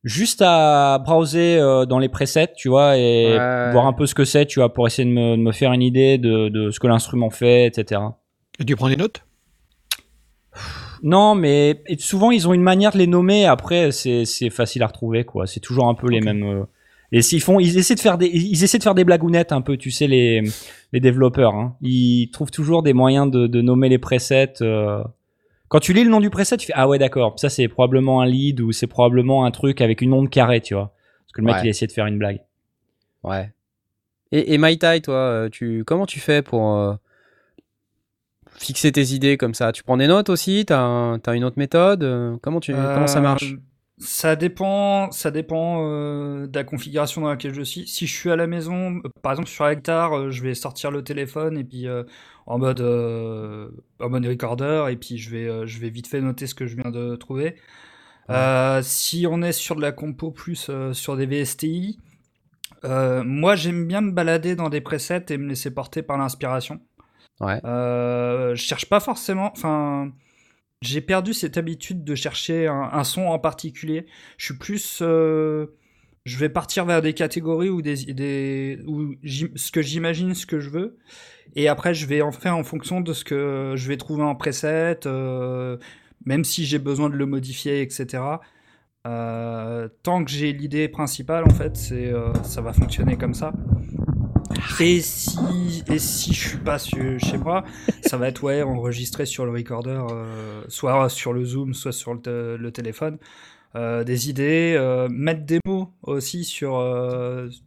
juste 0.04 0.40
à 0.44 0.98
browser 1.04 1.58
euh, 1.58 1.84
dans 1.84 1.98
les 1.98 2.08
presets, 2.08 2.52
tu 2.56 2.68
vois, 2.68 2.96
et 2.96 3.24
Ouais. 3.38 3.72
voir 3.72 3.86
un 3.86 3.92
peu 3.92 4.06
ce 4.06 4.14
que 4.14 4.24
c'est, 4.24 4.46
tu 4.46 4.60
vois, 4.60 4.72
pour 4.72 4.86
essayer 4.86 5.04
de 5.08 5.12
me, 5.12 5.36
de 5.36 5.42
me 5.42 5.50
faire 5.50 5.72
une 5.72 5.82
idée 5.82 6.16
de, 6.16 6.48
de 6.48 6.70
ce 6.70 6.78
que 6.78 6.86
l'instrument 6.86 7.30
fait, 7.30 7.66
etc. 7.66 8.00
Et 8.60 8.64
tu 8.64 8.76
prends 8.76 8.88
des 8.88 8.96
notes? 8.96 9.22
Non, 11.02 11.34
mais 11.34 11.82
et 11.86 11.98
souvent 11.98 12.30
ils 12.30 12.48
ont 12.48 12.54
une 12.54 12.62
manière 12.62 12.92
de 12.92 12.98
les 12.98 13.06
nommer. 13.06 13.46
Après, 13.46 13.90
c'est 13.92 14.24
c'est 14.24 14.48
facile 14.48 14.82
à 14.82 14.86
retrouver, 14.86 15.24
quoi. 15.24 15.46
C'est 15.46 15.60
toujours 15.60 15.88
un 15.88 15.94
peu 15.94 16.08
les 16.08 16.20
mêmes. 16.20 16.66
Et 17.12 17.22
s'ils 17.22 17.40
font, 17.40 17.60
ils 17.60 17.78
essaient 17.78 17.94
de 17.94 18.00
faire 18.00 18.18
des, 18.18 18.26
ils 18.26 18.62
essaient 18.64 18.78
de 18.78 18.82
faire 18.82 18.94
des 18.94 19.04
blagounettes 19.04 19.52
un 19.52 19.60
peu, 19.60 19.76
tu 19.76 19.90
sais 19.90 20.06
les 20.08 20.42
les 20.92 21.00
développeurs. 21.00 21.54
Hein. 21.54 21.76
Ils 21.80 22.30
trouvent 22.32 22.50
toujours 22.50 22.82
des 22.82 22.92
moyens 22.92 23.30
de, 23.30 23.46
de 23.46 23.60
nommer 23.62 23.88
les 23.88 23.98
presets. 23.98 24.54
euh. 24.62 25.02
Quand 25.68 25.80
tu 25.80 25.92
lis 25.92 26.04
le 26.04 26.10
nom 26.10 26.20
du 26.20 26.30
preset, 26.30 26.56
tu 26.56 26.66
fais 26.66 26.72
ah 26.76 26.88
ouais 26.88 26.98
d'accord. 26.98 27.38
Ça 27.38 27.48
c'est 27.48 27.68
probablement 27.68 28.20
un 28.22 28.26
lead 28.26 28.60
ou 28.60 28.72
c'est 28.72 28.86
probablement 28.86 29.44
un 29.44 29.50
truc 29.50 29.80
avec 29.80 30.00
une 30.00 30.12
onde 30.12 30.30
carrée, 30.30 30.60
tu 30.60 30.74
vois. 30.74 30.94
Parce 31.24 31.32
que 31.32 31.40
le 31.40 31.46
mec 31.46 31.56
Ouais. 31.56 31.60
il 31.64 31.66
a 31.66 31.70
essayé 31.70 31.86
de 31.86 31.92
faire 31.92 32.06
une 32.06 32.18
blague. 32.18 32.40
Ouais. 33.22 33.52
Et, 34.32 34.54
et 34.54 34.58
Mai 34.58 34.76
Tai, 34.76 35.00
toi, 35.00 35.14
euh, 35.14 35.48
tu, 35.48 35.84
comment 35.84 36.06
tu 36.06 36.18
fais 36.20 36.42
pour 36.42 36.74
euh, 36.76 36.94
fixer 38.58 38.90
tes 38.92 39.12
idées 39.14 39.36
comme 39.36 39.54
ça? 39.54 39.72
Tu 39.72 39.82
prends 39.82 39.96
des 39.96 40.06
notes 40.06 40.28
aussi? 40.30 40.64
T'as 40.66 40.80
un- 40.80 41.18
t'as 41.18 41.34
une 41.34 41.44
autre 41.44 41.58
méthode? 41.58 42.02
Euh, 42.02 42.36
comment, 42.42 42.60
tu, 42.60 42.72
comment 42.72 43.06
ça 43.06 43.18
Euh, 43.18 43.22
marche? 43.22 43.54
Ça 43.98 44.36
dépend, 44.36 45.10
ça 45.10 45.30
dépend 45.30 45.78
euh, 45.80 46.46
de 46.46 46.58
la 46.58 46.64
configuration 46.64 47.22
dans 47.22 47.30
laquelle 47.30 47.54
je 47.54 47.62
suis. 47.62 47.88
Si 47.88 48.06
je 48.06 48.12
suis 48.12 48.30
à 48.30 48.36
la 48.36 48.46
maison, 48.46 48.96
euh, 48.96 49.08
par 49.22 49.32
exemple 49.32 49.48
sur 49.48 49.64
la 49.64 49.74
guitare, 49.74 50.12
euh, 50.12 50.30
je 50.30 50.42
vais 50.42 50.54
sortir 50.54 50.90
le 50.90 51.02
téléphone 51.02 51.56
et 51.56 51.64
puis 51.64 51.88
euh, 51.88 52.04
en 52.44 52.58
mode 52.58 52.82
en 52.82 54.08
mode 54.10 54.26
recorder 54.26 54.88
et 54.90 54.96
puis 54.96 55.16
je 55.16 55.30
vais 55.30 55.66
je 55.66 55.80
vais 55.80 55.88
vite 55.88 56.08
fait 56.08 56.20
noter 56.20 56.46
ce 56.46 56.54
que 56.54 56.66
je 56.66 56.76
viens 56.76 56.90
de 56.90 57.16
trouver. 57.16 57.56
Si 58.82 59.26
on 59.28 59.40
est 59.42 59.52
sur 59.52 59.76
de 59.76 59.80
la 59.80 59.92
compo 59.92 60.30
plus 60.30 60.70
sur 60.92 61.16
des 61.16 61.26
VSTI, 61.26 61.98
moi 62.84 63.56
j'aime 63.56 63.86
bien 63.86 64.02
me 64.02 64.12
balader 64.12 64.56
dans 64.56 64.68
des 64.68 64.82
presets 64.82 65.24
et 65.30 65.38
me 65.38 65.48
laisser 65.48 65.72
porter 65.72 66.02
par 66.02 66.18
l'inspiration. 66.18 66.80
Ouais. 67.40 67.60
Je 67.64 68.54
cherche 68.56 68.86
pas 68.86 69.00
forcément. 69.00 69.50
Enfin, 69.52 70.12
j'ai 70.82 71.00
perdu 71.00 71.34
cette 71.34 71.56
habitude 71.56 72.04
de 72.04 72.14
chercher 72.14 72.66
un, 72.66 73.04
son 73.04 73.22
en 73.22 73.38
particulier. 73.38 74.06
Je 74.38 74.46
suis 74.46 74.58
plus. 74.58 74.98
euh, 75.02 75.66
je 76.24 76.38
vais 76.38 76.48
partir 76.48 76.84
vers 76.84 77.02
des 77.02 77.14
catégories 77.14 77.68
ou 77.68 77.82
des, 77.82 77.96
des 78.12 78.80
ce 79.24 79.70
que 79.70 79.80
j'imagine, 79.82 80.34
ce 80.34 80.44
que 80.46 80.58
je 80.58 80.70
veux, 80.70 80.98
et 81.54 81.68
après 81.68 81.94
je 81.94 82.06
vais 82.06 82.20
en 82.20 82.32
faire 82.32 82.56
en 82.56 82.64
fonction 82.64 83.00
de 83.00 83.12
ce 83.12 83.24
que 83.24 83.74
je 83.76 83.88
vais 83.88 83.96
trouver 83.96 84.24
en 84.24 84.34
preset, 84.34 85.06
euh, 85.06 85.76
même 86.24 86.44
si 86.44 86.64
j'ai 86.66 86.80
besoin 86.80 87.10
de 87.10 87.14
le 87.16 87.26
modifier, 87.26 87.80
etc. 87.80 88.24
Euh, 89.06 89.88
tant 90.02 90.24
que 90.24 90.30
j'ai 90.32 90.52
l'idée 90.52 90.88
principale, 90.88 91.44
en 91.44 91.54
fait, 91.54 91.76
c'est 91.76 92.12
ça 92.42 92.60
va 92.60 92.72
fonctionner 92.72 93.16
comme 93.16 93.34
ça. 93.34 93.52
Et 94.80 95.00
si, 95.00 95.82
et 95.88 95.98
si 95.98 96.34
je 96.34 96.48
suis 96.48 96.58
pas 96.58 96.78
su- 96.78 97.18
chez 97.18 97.38
moi, 97.38 97.64
ça 98.02 98.16
va 98.16 98.28
être 98.28 98.42
ouais, 98.42 98.62
enregistré 98.62 99.26
sur 99.26 99.44
le 99.46 99.52
recorder, 99.52 99.98
euh, 100.10 100.62
soit 100.68 101.08
sur 101.08 101.32
le 101.32 101.44
Zoom, 101.44 101.74
soit 101.74 101.92
sur 101.92 102.14
le, 102.14 102.70
téléphone. 102.70 103.18
Euh, 103.74 104.04
des 104.04 104.30
idées, 104.30 104.74
euh, 104.76 105.08
mettre 105.10 105.44
des 105.44 105.60
mots 105.66 105.92
aussi 106.02 106.44
sur, 106.44 106.82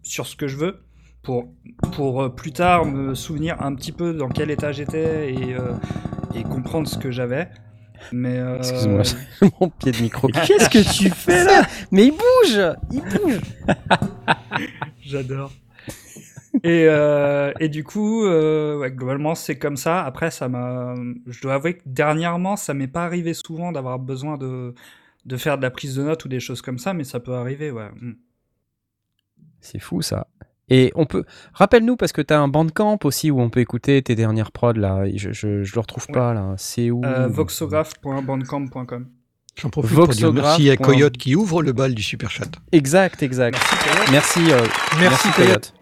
sur 0.04 0.28
ce 0.28 0.36
que 0.36 0.48
je 0.48 0.58
veux 0.58 0.80
pour, 1.22 1.54
pour 1.94 2.34
plus 2.34 2.52
tard 2.52 2.86
me 2.86 3.14
souvenir 3.14 3.62
un 3.62 3.76
petit 3.76 3.92
peu 3.92 4.14
dans 4.14 4.30
quel 4.30 4.50
état 4.52 4.72
j'étais 4.72 5.34
et, 5.34 5.56
et 6.36 6.44
comprendre 6.44 6.88
ce 6.88 6.98
que 6.98 7.12
j'avais. 7.12 7.50
Mais 8.12 8.38
euh, 8.40 8.58
Excuse-moi, 8.58 9.04
mon 9.62 9.70
pied 9.70 9.92
de 9.92 10.02
micro. 10.02 10.28
Qu'est-ce 10.48 10.70
que 10.70 10.98
tu 10.98 11.10
fais 11.10 11.44
là? 11.44 11.64
Mais 11.92 12.06
il 12.08 12.12
bouge 12.12 12.62
Il 12.92 13.02
bouge 13.02 13.42
J'adore. 15.02 15.52
Et, 16.64 16.86
euh, 16.88 17.52
et 17.60 17.70
du 17.70 17.84
coup, 17.84 18.26
euh, 18.26 18.78
ouais, 18.80 18.92
globalement, 18.92 19.36
c'est 19.36 19.58
comme 19.58 19.78
ça. 19.78 20.04
Après, 20.04 20.32
ça 20.32 20.50
m'a. 20.50 20.96
Je 21.28 21.42
dois 21.42 21.56
avouer 21.56 21.76
que 21.78 21.84
dernièrement, 21.86 22.56
ça 22.56 22.74
m'est 22.74 22.88
pas 22.88 23.04
arrivé 23.06 23.34
souvent 23.34 23.72
d'avoir 23.72 24.00
besoin 24.00 24.38
de, 24.38 24.74
de 25.26 25.38
faire 25.38 25.58
de 25.58 25.62
la 25.64 25.72
prise 25.72 25.96
de 25.96 26.04
notes 26.04 26.26
ou 26.26 26.28
des 26.28 26.40
choses 26.40 26.62
comme 26.62 26.80
ça, 26.80 26.94
mais 26.94 27.04
ça 27.04 27.20
peut 27.20 27.34
arriver, 27.34 27.72
ouais. 27.72 27.90
Mm. 28.00 28.14
C'est 29.62 29.80
fou 29.80 30.02
ça. 30.02 30.28
Et 30.70 30.92
on 30.96 31.06
peut. 31.06 31.24
Rappelle-nous, 31.54 31.96
parce 31.96 32.12
que 32.12 32.22
t'as 32.22 32.38
un 32.40 32.48
bandcamp 32.48 33.00
aussi 33.04 33.32
où 33.32 33.42
on 33.42 33.50
peut 33.50 33.60
écouter 33.60 34.02
tes 34.04 34.16
dernières 34.16 34.52
prods 34.52 34.74
là. 34.74 35.04
Je, 35.16 35.32
je, 35.32 35.64
je 35.64 35.74
le 35.76 35.80
retrouve 35.82 36.06
Ouais. 36.10 36.14
pas 36.14 36.34
là. 36.34 36.54
C'est 36.58 36.92
où? 36.92 37.02
Euh, 37.04 37.28
voxograph.bandcamp.com. 37.28 39.08
J'en 39.56 39.70
profite 39.70 39.94
pour 39.96 40.08
dire 40.08 40.28
Voxograph 40.28 40.46
merci 40.46 40.70
à 40.70 40.78
Coyote 40.78 41.18
qui 41.18 41.36
ouvre 41.36 41.62
le 41.64 41.74
bal 41.74 41.94
du 41.94 42.04
super 42.04 42.30
chat. 42.30 42.50
Exact, 42.72 43.22
exact. 43.24 43.58
Merci, 44.12 44.40
euh, 44.52 44.66
merci 45.00 45.30
Coyote. 45.32 45.74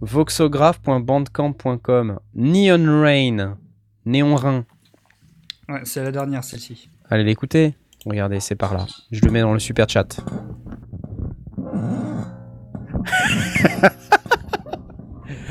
Voxograph.bandcamp.com 0.00 2.18
Neon 2.34 3.02
Rain. 3.02 3.58
Néon 4.06 4.36
Rain. 4.36 4.64
Ouais, 5.68 5.80
c'est 5.84 6.02
la 6.02 6.12
dernière, 6.12 6.44
celle-ci. 6.44 6.88
Allez 7.10 7.24
l'écouter. 7.24 7.74
Regardez, 8.06 8.40
c'est 8.40 8.54
par 8.54 8.74
là. 8.74 8.86
Je 9.10 9.20
le 9.22 9.30
mets 9.30 9.40
dans 9.40 9.54
le 9.54 9.58
super 9.58 9.88
chat. 9.88 10.20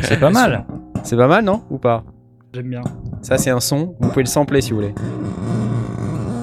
C'est 0.02 0.20
pas 0.20 0.30
mal. 0.30 0.66
C'est 1.04 1.16
pas 1.16 1.28
mal, 1.28 1.46
non? 1.46 1.64
Ou 1.70 1.78
pas? 1.78 2.04
J'aime 2.54 2.70
bien. 2.70 2.82
Ça, 3.22 3.38
c'est 3.38 3.50
un 3.50 3.60
son. 3.60 3.96
Vous 4.00 4.10
pouvez 4.10 4.24
le 4.24 4.30
sampler 4.30 4.62
si 4.62 4.72
vous 4.72 4.78
voulez. 4.78 4.94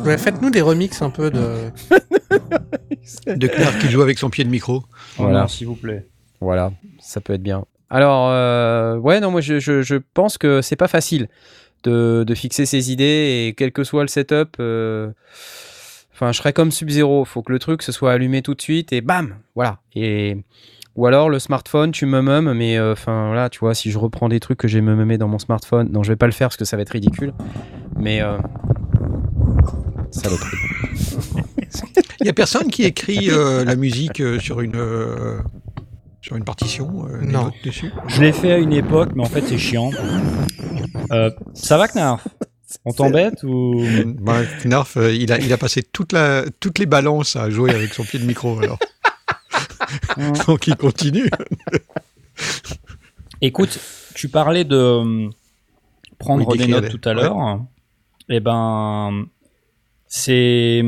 Ouais, 0.05 0.19
Faites-nous 0.19 0.51
des 0.51 0.63
remixes 0.63 1.03
un 1.03 1.11
peu 1.11 1.31
de. 1.31 1.71
De 3.27 3.47
Claire 3.49 3.77
qui 3.79 3.89
joue 3.89 4.03
avec 4.03 4.19
son 4.19 4.31
pied 4.31 4.45
de 4.45 4.51
micro. 4.51 4.85
Voilà. 5.17 5.49
S'il 5.49 5.67
vous 5.67 5.75
plaît. 5.75 6.07
Voilà, 6.41 6.73
ça 7.01 7.21
peut 7.21 7.33
être 7.33 7.43
bien. 7.43 7.65
Alors, 7.91 8.29
euh, 8.31 8.97
ouais, 8.97 9.19
non, 9.19 9.33
moi 9.33 9.41
je, 9.41 9.59
je, 9.59 9.97
pense 10.15 10.39
que 10.39 10.63
c'est 10.63 10.77
pas 10.77 10.89
facile 10.89 11.29
de, 11.83 12.25
fixer 12.35 12.65
ses 12.65 12.93
idées 12.93 13.49
et 13.49 13.55
quel 13.57 13.73
que 13.73 13.83
soit 13.83 14.03
le 14.03 14.09
setup, 14.09 14.57
euh, 14.61 15.11
enfin, 16.13 16.31
je 16.31 16.39
serais 16.39 16.53
comme 16.53 16.71
Sub-Zero. 16.71 17.25
Faut 17.25 17.43
que 17.43 17.53
le 17.53 17.59
truc 17.59 17.83
se 17.83 17.91
soit 17.91 18.13
allumé 18.13 18.43
tout 18.43 18.55
de 18.55 18.63
suite 18.63 18.93
et 18.93 19.01
bam, 19.01 19.37
voilà. 19.57 19.81
Et 19.97 20.37
ou 20.95 21.07
alors 21.07 21.31
le 21.31 21.39
smartphone, 21.39 21.91
tu 21.91 22.07
me 22.07 22.21
meumes, 22.21 22.53
mais 22.53 22.79
euh, 22.79 22.93
enfin 22.93 23.29
voilà, 23.29 23.49
tu 23.49 23.59
vois, 23.61 23.75
si 23.75 23.91
je 23.91 23.99
reprends 23.99 24.29
des 24.29 24.39
trucs 24.39 24.59
que 24.59 24.69
j'ai 24.69 24.81
meumé 24.81 25.19
dans 25.19 25.29
mon 25.29 25.39
smartphone, 25.39 25.89
non, 25.91 26.03
je 26.05 26.13
vais 26.13 26.17
pas 26.17 26.27
le 26.27 26.33
faire 26.33 26.49
parce 26.49 26.57
que 26.57 26.65
ça 26.65 26.77
va 26.77 26.83
être 26.83 26.91
ridicule. 26.91 27.33
Mais 27.97 28.23
euh, 28.23 28.39
saloperie. 30.13 30.57
Il 32.21 32.27
y 32.27 32.29
a 32.29 32.35
personne 32.35 32.69
qui 32.69 32.85
écrit 32.85 33.31
la 33.31 33.77
musique 33.77 34.23
sur 34.41 34.61
une 34.61 34.79
sur 36.23 36.37
une 36.37 36.45
partition 36.45 37.07
euh, 37.07 37.21
des 37.21 37.27
Non. 37.33 37.45
notes 37.45 37.55
dessus. 37.65 37.91
Je 38.09 38.21
l'ai 38.23 38.33
fait 38.33 38.53
à 38.53 38.59
une 38.59 38.73
époque, 38.73 39.11
mais 39.15 39.23
en 39.23 39.29
fait 39.29 39.43
c'est 39.47 39.59
chiant. 39.59 39.91
Euh, 41.13 41.31
ça 41.55 41.77
va 41.79 41.89
Knarf? 41.89 42.27
On 42.85 42.93
t'embête 42.93 43.43
ou 43.43 43.83
Bah, 44.21 44.43
Knarf, 44.65 44.97
euh, 44.97 45.13
il 45.13 45.33
a 45.33 45.39
il 45.39 45.53
a 45.53 45.57
passé 45.59 45.83
toute 45.83 46.13
la 46.13 46.45
toutes 46.61 46.79
les 46.79 46.87
balances 46.87 47.37
à 47.37 47.51
jouer 47.51 47.75
avec 47.75 47.93
son 47.95 48.05
pied 48.05 48.19
de 48.19 48.25
micro 48.27 48.59
alors. 48.61 48.79
Donc 50.47 50.67
il 50.67 50.77
continue. 50.77 51.29
Écoute, 53.41 53.79
tu 54.15 54.29
parlais 54.29 54.65
de 54.65 54.77
euh, 54.77 55.29
prendre 56.19 56.47
Oui, 56.47 56.59
des 56.59 56.65
d'écrire 56.67 56.77
notes 56.83 56.93
des- 56.93 56.99
tout 56.99 57.09
à 57.09 57.15
l'heure. 57.15 57.61
Eh 58.29 58.39
ben, 58.41 59.25
c'est 60.07 60.83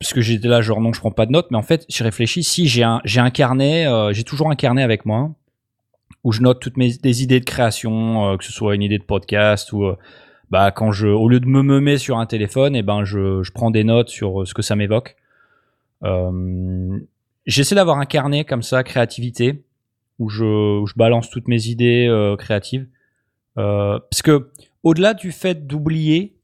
parce 0.00 0.12
que 0.12 0.20
j'étais 0.20 0.48
là 0.48 0.60
genre 0.60 0.80
non, 0.80 0.92
je 0.92 1.00
prends 1.00 1.10
pas 1.10 1.26
de 1.26 1.32
notes, 1.32 1.50
mais 1.50 1.56
en 1.56 1.62
fait, 1.62 1.84
j'ai 1.88 2.04
réfléchi. 2.04 2.44
Si 2.44 2.68
j'ai 2.68 2.84
un 2.84 3.00
j'ai 3.04 3.20
un 3.20 3.30
carnet, 3.30 3.86
euh, 3.86 4.12
j'ai 4.12 4.24
toujours 4.24 4.50
un 4.50 4.54
carnet 4.54 4.82
avec 4.82 5.04
moi 5.04 5.32
où 6.24 6.32
je 6.32 6.40
note 6.42 6.60
toutes 6.60 6.76
mes 6.76 6.92
des 6.96 7.22
idées 7.22 7.40
de 7.40 7.44
création, 7.44 8.32
euh, 8.32 8.36
que 8.36 8.44
ce 8.44 8.52
soit 8.52 8.74
une 8.74 8.82
idée 8.82 8.98
de 8.98 9.04
podcast 9.04 9.72
ou 9.72 9.84
euh, 9.84 9.96
bah 10.50 10.70
quand 10.70 10.92
je 10.92 11.08
au 11.08 11.28
lieu 11.28 11.40
de 11.40 11.46
me 11.46 11.62
meumer 11.62 11.98
sur 11.98 12.18
un 12.18 12.26
téléphone, 12.26 12.76
eh 12.76 12.82
ben 12.82 13.04
je 13.04 13.42
je 13.42 13.52
prends 13.52 13.70
des 13.70 13.84
notes 13.84 14.08
sur 14.08 14.46
ce 14.46 14.54
que 14.54 14.62
ça 14.62 14.76
m'évoque. 14.76 15.16
J'essaie 17.46 17.74
d'avoir 17.74 17.98
un 17.98 18.04
carnet 18.04 18.44
comme 18.44 18.62
ça, 18.62 18.84
créativité, 18.84 19.64
où 20.18 20.28
je, 20.28 20.44
où 20.44 20.86
je 20.86 20.92
balance 20.96 21.30
toutes 21.30 21.48
mes 21.48 21.66
idées 21.68 22.34
créatives. 22.38 22.86
Parce 23.56 24.22
que 24.22 24.50
au-delà 24.82 25.14
du 25.14 25.32
fait 25.32 25.66
d'oublier, 25.66 26.37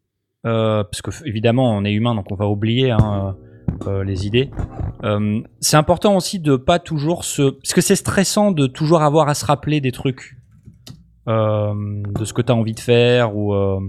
parce 0.44 1.02
que 1.02 1.11
évidemment 1.26 1.72
on 1.76 1.85
est 1.85 1.92
humain 1.92 2.14
donc 2.14 2.30
on 2.30 2.35
va 2.37 2.46
oublier 2.48 2.90
hein, 2.90 3.35
euh, 3.87 3.88
euh, 3.88 4.04
les 4.04 4.26
idées. 4.26 4.50
euh, 5.02 5.40
c'est 5.61 5.76
important 5.76 6.16
aussi 6.16 6.38
de 6.38 6.57
pas 6.57 6.78
toujours 6.78 7.24
se, 7.24 7.50
parce 7.50 7.72
que 7.74 7.80
c'est 7.80 7.96
stressant 7.96 8.52
de 8.52 8.66
toujours 8.66 9.02
avoir 9.02 9.28
à 9.28 9.35
se 9.35 9.44
rappeler 9.46 9.80
des 9.80 9.90
trucs, 9.92 10.37
euh, 11.28 11.72
de 12.18 12.24
ce 12.24 12.33
que 12.33 12.42
tu 12.42 12.52
as 12.52 12.54
envie 12.54 12.74
de 12.74 12.80
faire 12.80 13.35
ou. 13.37 13.54
euh, 13.54 13.80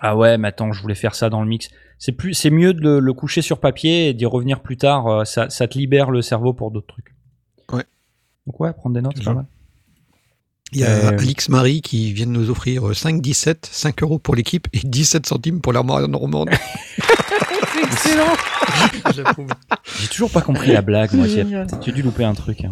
Ah 0.00 0.16
ouais, 0.16 0.36
mais 0.38 0.48
attends, 0.48 0.72
je 0.72 0.80
voulais 0.82 0.94
faire 0.94 1.14
ça 1.14 1.28
dans 1.30 1.40
le 1.42 1.48
mix. 1.48 1.68
C'est 1.98 2.12
plus, 2.12 2.34
c'est 2.34 2.50
mieux 2.50 2.74
de 2.74 2.80
le, 2.82 3.00
le 3.00 3.12
coucher 3.14 3.40
sur 3.42 3.58
papier 3.60 4.08
et 4.08 4.14
d'y 4.14 4.26
revenir 4.26 4.60
plus 4.60 4.76
tard. 4.76 5.06
euh, 5.06 5.24
Ça, 5.24 5.48
ça 5.50 5.66
te 5.68 5.78
libère 5.78 6.10
le 6.10 6.20
cerveau 6.22 6.52
pour 6.52 6.70
d'autres 6.70 6.86
trucs. 6.88 7.14
Ouais. 7.72 7.84
Donc 8.46 8.60
ouais, 8.60 8.72
prendre 8.74 8.94
des 8.94 9.00
notes, 9.02 9.14
c'est 9.16 9.24
pas 9.24 9.32
mal. 9.34 9.46
Il 10.72 10.80
y 10.80 10.84
a 10.84 10.88
Euh, 10.88 11.08
Alix 11.18 11.48
Marie 11.48 11.80
qui 11.80 12.12
vient 12.12 12.26
de 12.26 12.32
nous 12.32 12.50
offrir 12.50 12.82
5,17, 12.92 13.56
5 13.70 14.02
euros 14.02 14.18
pour 14.18 14.34
l'équipe 14.34 14.66
et 14.72 14.80
17 14.84 15.26
centimes 15.26 15.60
pour 15.60 15.72
l'armoire 15.72 16.06
normande. 16.08 16.50
Excellent 17.82 18.34
J'approuve. 19.14 19.48
J'ai 20.00 20.08
toujours 20.08 20.30
pas 20.30 20.40
compris 20.42 20.72
la 20.72 20.82
blague. 20.82 21.12
Moi, 21.14 21.26
j'ai 21.28 21.92
dû 21.92 22.02
louper 22.02 22.24
un 22.24 22.34
truc. 22.34 22.64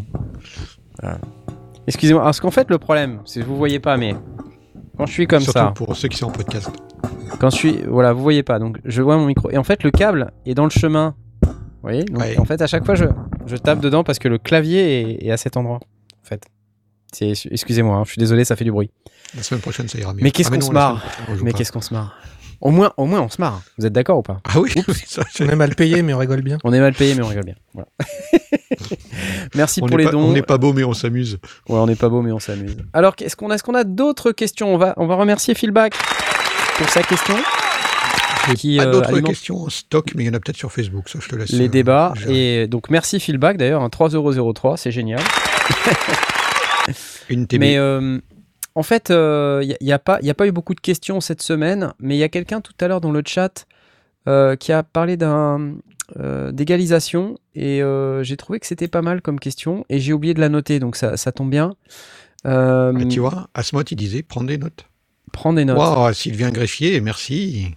hein. 1.02 1.18
Excusez-moi, 1.87 2.22
parce 2.22 2.40
qu'en 2.40 2.50
fait, 2.50 2.68
le 2.70 2.78
problème, 2.78 3.20
c'est 3.24 3.40
que 3.40 3.46
vous 3.46 3.57
voyez 3.57 3.78
pas, 3.78 3.96
mais 3.96 4.14
quand 4.96 5.07
je 5.07 5.12
suis 5.12 5.26
comme 5.26 5.40
Surtout 5.40 5.59
ça, 5.59 5.72
pour 5.74 5.96
ceux 5.96 6.09
qui 6.09 6.16
sont 6.16 6.26
en 6.26 6.30
podcast. 6.33 6.70
quand 7.38 7.50
je 7.50 7.57
suis. 7.57 7.78
Voilà, 7.88 8.12
vous 8.12 8.22
voyez 8.22 8.42
pas, 8.42 8.59
donc 8.59 8.78
je 8.85 9.02
vois 9.02 9.16
mon 9.16 9.26
micro. 9.26 9.50
Et 9.50 9.59
en 9.59 9.64
fait, 9.64 9.83
le 9.85 9.90
câble 9.90 10.33
est 10.46 10.54
dans 10.54 10.64
le 10.64 10.70
chemin. 10.70 11.14
Vous 11.42 11.50
voyez 11.83 12.04
Donc, 12.04 12.18
Ouais. 12.22 12.38
en 12.38 12.44
fait, 12.44 12.61
à 12.62 12.66
chaque 12.66 12.85
fois, 12.87 12.94
je, 12.94 13.04
je 13.46 13.57
tape 13.57 13.80
dedans 13.80 14.02
parce 14.04 14.18
que 14.18 14.28
le 14.28 14.38
clavier 14.38 15.00
est, 15.22 15.26
est 15.26 15.30
à 15.30 15.37
cet 15.37 15.57
endroit. 15.57 15.80
Excusez-moi, 17.20 17.96
hein, 17.96 18.03
je 18.05 18.11
suis 18.12 18.18
désolé, 18.18 18.44
ça 18.44 18.57
fait 18.57 18.64
du 18.64 18.72
bruit. 18.72 18.90
La 19.37 19.42
semaine 19.42 19.61
prochaine, 19.61 19.88
ça 19.88 19.98
ira 19.98 20.12
mieux. 20.14 20.20
Mais 20.22 20.31
qu'est-ce 20.31 20.50
Ah, 20.53 20.57
qu'on 20.57 20.61
se 20.61 20.70
marre 20.72 21.03
Mais 21.42 21.50
pas. 21.53 21.59
qu'est-ce 21.59 21.72
qu'on 21.72 21.81
se 21.81 21.92
marre 21.94 22.16
au 22.61 22.70
moins, 22.70 22.92
au 22.96 23.05
moins, 23.05 23.20
on 23.20 23.29
se 23.29 23.38
marre. 23.42 23.61
Vous 23.77 23.85
êtes 23.85 23.92
d'accord 23.92 24.18
ou 24.18 24.22
pas 24.22 24.40
Ah 24.44 24.59
oui, 24.61 24.72
ça, 25.07 25.22
On 25.40 25.48
est 25.50 25.57
mal 25.57 25.74
payé, 25.74 26.00
mais 26.03 26.14
on 26.14 26.18
rigole 26.18 26.40
bien. 26.40 26.57
On 26.64 26.72
est 26.72 26.81
mal 26.81 26.94
payé, 26.94 27.14
mais 27.14 27.22
on 27.22 27.27
rigole 27.29 27.44
bien. 27.44 27.57
Voilà. 27.74 27.88
Merci 29.55 29.81
on 29.83 29.87
pour 29.87 29.98
les 29.98 30.05
pas, 30.07 30.12
dons. 30.12 30.20
on 30.22 30.33
n'est 30.33 30.40
pas 30.42 30.57
beau, 30.57 30.72
mais 30.72 30.85
on 30.85 30.94
s'amuse. 30.94 31.38
Ouais, 31.68 31.77
on 31.79 31.87
n'est 31.87 31.96
pas 31.96 32.09
beau, 32.09 32.22
mais 32.22 32.33
on 32.33 32.38
s'amuse. 32.38 32.77
Alors, 32.94 33.14
est-ce 33.20 33.37
qu'on 33.37 33.50
a, 33.50 33.57
est-ce 33.57 33.62
qu'on 33.64 33.74
a 33.74 33.85
d'autres 33.85 34.33
questions? 34.33 34.72
On 34.72 34.79
va, 34.79 34.94
on 34.96 35.07
va 35.07 35.16
remercier 35.16 35.55
Philback 35.55 35.94
pour 36.79 36.88
sa 36.88 37.03
question, 37.03 37.35
J'ai 38.48 38.55
Qui, 38.55 38.77
pas 38.79 38.87
euh, 38.87 38.92
d'autres 38.92 39.09
alimente- 39.11 39.27
questions 39.27 39.62
en 39.64 39.68
stock, 39.68 40.12
mais 40.14 40.22
il 40.22 40.27
y 40.27 40.31
en 40.31 40.35
a 40.35 40.40
peut-être 40.40 40.57
sur 40.57 40.72
Facebook, 40.72 41.09
ça 41.11 41.18
je 41.20 41.29
te 41.29 41.37
laisse. 41.37 41.50
les 41.50 41.66
euh, 41.66 41.68
débats. 41.68 42.14
gérer. 42.16 42.62
Et 42.62 42.66
donc, 42.66 42.88
merci 42.88 43.20
Philback 43.20 43.59
d'ailleurs, 43.59 43.83
un 43.83 43.88
3,03€, 43.88 44.77
c'est 44.79 44.90
génial. 44.92 45.20
Une 47.29 47.47
TB. 47.47 47.61
Mais 47.61 47.77
euh, 47.79 48.18
en 48.75 48.83
fait, 48.83 49.11
il 49.11 49.77
n'y 49.81 49.92
a, 49.92 49.99
pas- 49.99 50.18
y 50.23 50.31
a 50.31 50.35
pas 50.35 50.47
eu 50.47 50.53
beaucoup 50.53 50.75
de 50.75 50.81
questions 50.81 51.20
cette 51.20 51.42
semaine, 51.42 51.92
mais 51.99 52.16
il 52.16 52.18
y 52.18 52.23
a 52.25 52.29
quelqu'un 52.29 52.61
tout 52.61 52.73
à 52.81 52.88
l'heure 52.88 53.01
dans 53.01 53.12
le 53.12 53.23
chat 53.27 53.66
euh, 54.29 54.57
qui 54.57 54.73
a 54.73 54.83
parlé 54.83 55.16
d'un 55.16 55.75
euh, 56.18 56.53
d'égalisation 56.53 57.38
et 57.55 57.83
euh, 57.83 58.23
j'ai 58.23 58.37
trouvé 58.37 58.61
que 58.61 58.66
c'était 58.66 58.88
pas 58.88 59.01
mal 59.03 59.23
comme 59.23 59.40
question 59.40 59.85
et 59.88 59.99
j'ai 60.01 60.12
oublié 60.12 60.35
de 60.35 60.40
la 60.40 60.49
noter, 60.49 60.79
donc 60.81 60.97
ça, 60.97 61.16
ça 61.16 61.33
tombe 61.33 61.51
bien. 61.51 61.75
Euh, 62.47 62.92
Ah, 62.94 63.05
tu 63.07 63.20
vois, 63.20 63.49
Asmod, 63.55 63.90
il 63.90 63.97
disait, 63.97 64.23
prends 64.23 64.44
des 64.44 64.59
notes. 64.59 64.87
prends 65.33 65.53
des 65.55 65.64
notes. 65.64 65.79
Waouh, 65.79 66.12
Sylvain 66.12 66.51
Greffier, 66.51 67.01
merci. 67.01 67.75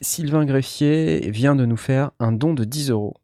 Sylvain 0.00 0.44
Greffier 0.44 1.30
vient 1.30 1.54
de 1.54 1.64
nous 1.66 1.76
faire 1.76 2.10
un 2.20 2.32
don 2.32 2.54
de 2.54 2.64
10 2.64 2.90
euros. 2.90 3.14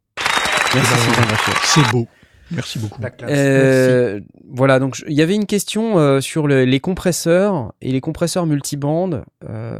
Merci 0.73 0.91
Eh 0.93 0.95
ben, 0.95 1.01
Sylvain 1.13 1.27
Greffier. 1.27 1.53
C'est 1.63 1.91
beau. 1.91 2.07
Merci 2.51 2.79
beaucoup. 2.79 3.01
Euh, 3.23 4.19
voilà, 4.49 4.79
donc 4.79 5.01
il 5.07 5.13
y 5.15 5.21
avait 5.21 5.35
une 5.35 5.45
question 5.45 5.97
euh, 5.99 6.21
sur 6.21 6.47
le- 6.47 6.63
les 6.65 6.79
compresseurs 6.79 7.73
et 7.81 7.91
les 7.91 8.01
compresseurs 8.01 8.45
multibandes 8.45 9.23
euh, 9.49 9.77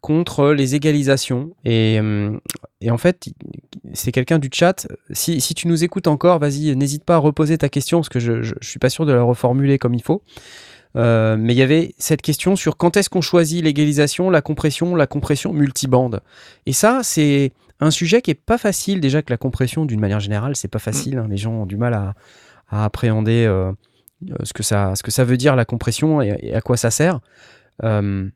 contre 0.00 0.52
les 0.52 0.74
égalisations. 0.74 1.50
Et, 1.64 1.98
euh, 2.00 2.36
et 2.80 2.90
en 2.90 2.98
fait, 2.98 3.28
c'est 3.92 4.10
quelqu'un 4.10 4.38
du 4.38 4.48
chat. 4.52 4.86
Si, 5.10 5.40
si 5.40 5.54
tu 5.54 5.68
nous 5.68 5.84
écoutes 5.84 6.06
encore, 6.08 6.38
vas-y, 6.38 6.74
n'hésite 6.76 7.04
pas 7.04 7.16
à 7.16 7.18
reposer 7.18 7.58
ta 7.58 7.68
question 7.68 7.98
parce 7.98 8.08
que 8.08 8.20
je, 8.20 8.42
je 8.42 8.54
suis 8.62 8.78
pas 8.78 8.88
sûr 8.90 9.06
de 9.06 9.12
la 9.12 9.22
reformuler 9.22 9.78
comme 9.78 9.94
il 9.94 10.02
faut. 10.02 10.22
Euh, 10.96 11.36
mais 11.38 11.54
il 11.54 11.56
y 11.56 11.62
avait 11.62 11.94
cette 11.98 12.20
question 12.20 12.54
sur 12.56 12.76
quand 12.76 12.96
est-ce 12.96 13.08
qu'on 13.08 13.20
choisit 13.22 13.62
l'égalisation, 13.64 14.28
la 14.28 14.42
compression, 14.42 14.94
la 14.94 15.06
compression 15.06 15.52
multibande. 15.52 16.20
Et 16.66 16.72
ça, 16.72 17.00
c'est 17.02 17.52
un 17.84 17.90
sujet 17.90 18.22
qui 18.22 18.30
est 18.30 18.34
pas 18.34 18.58
facile. 18.58 19.00
Déjà 19.00 19.22
que 19.22 19.32
la 19.32 19.36
compression, 19.36 19.84
d'une 19.84 20.00
manière 20.00 20.20
générale, 20.20 20.56
c'est 20.56 20.68
pas 20.68 20.78
facile. 20.78 21.18
hein. 21.18 21.26
Les 21.28 21.36
gens 21.36 21.52
ont 21.52 21.66
du 21.66 21.76
mal 21.76 21.94
à, 21.94 22.14
à 22.68 22.84
appréhender 22.84 23.44
euh, 23.44 23.72
euh, 24.30 24.34
ce, 24.44 24.52
que 24.52 24.62
ça, 24.62 24.94
ce 24.94 25.02
que 25.02 25.10
ça 25.10 25.24
veut 25.24 25.36
dire 25.36 25.56
la 25.56 25.64
compression 25.64 26.22
et, 26.22 26.36
et 26.40 26.54
à 26.54 26.60
quoi 26.60 26.76
ça 26.76 26.90
sert. 26.90 27.20
Euh, 27.82 28.28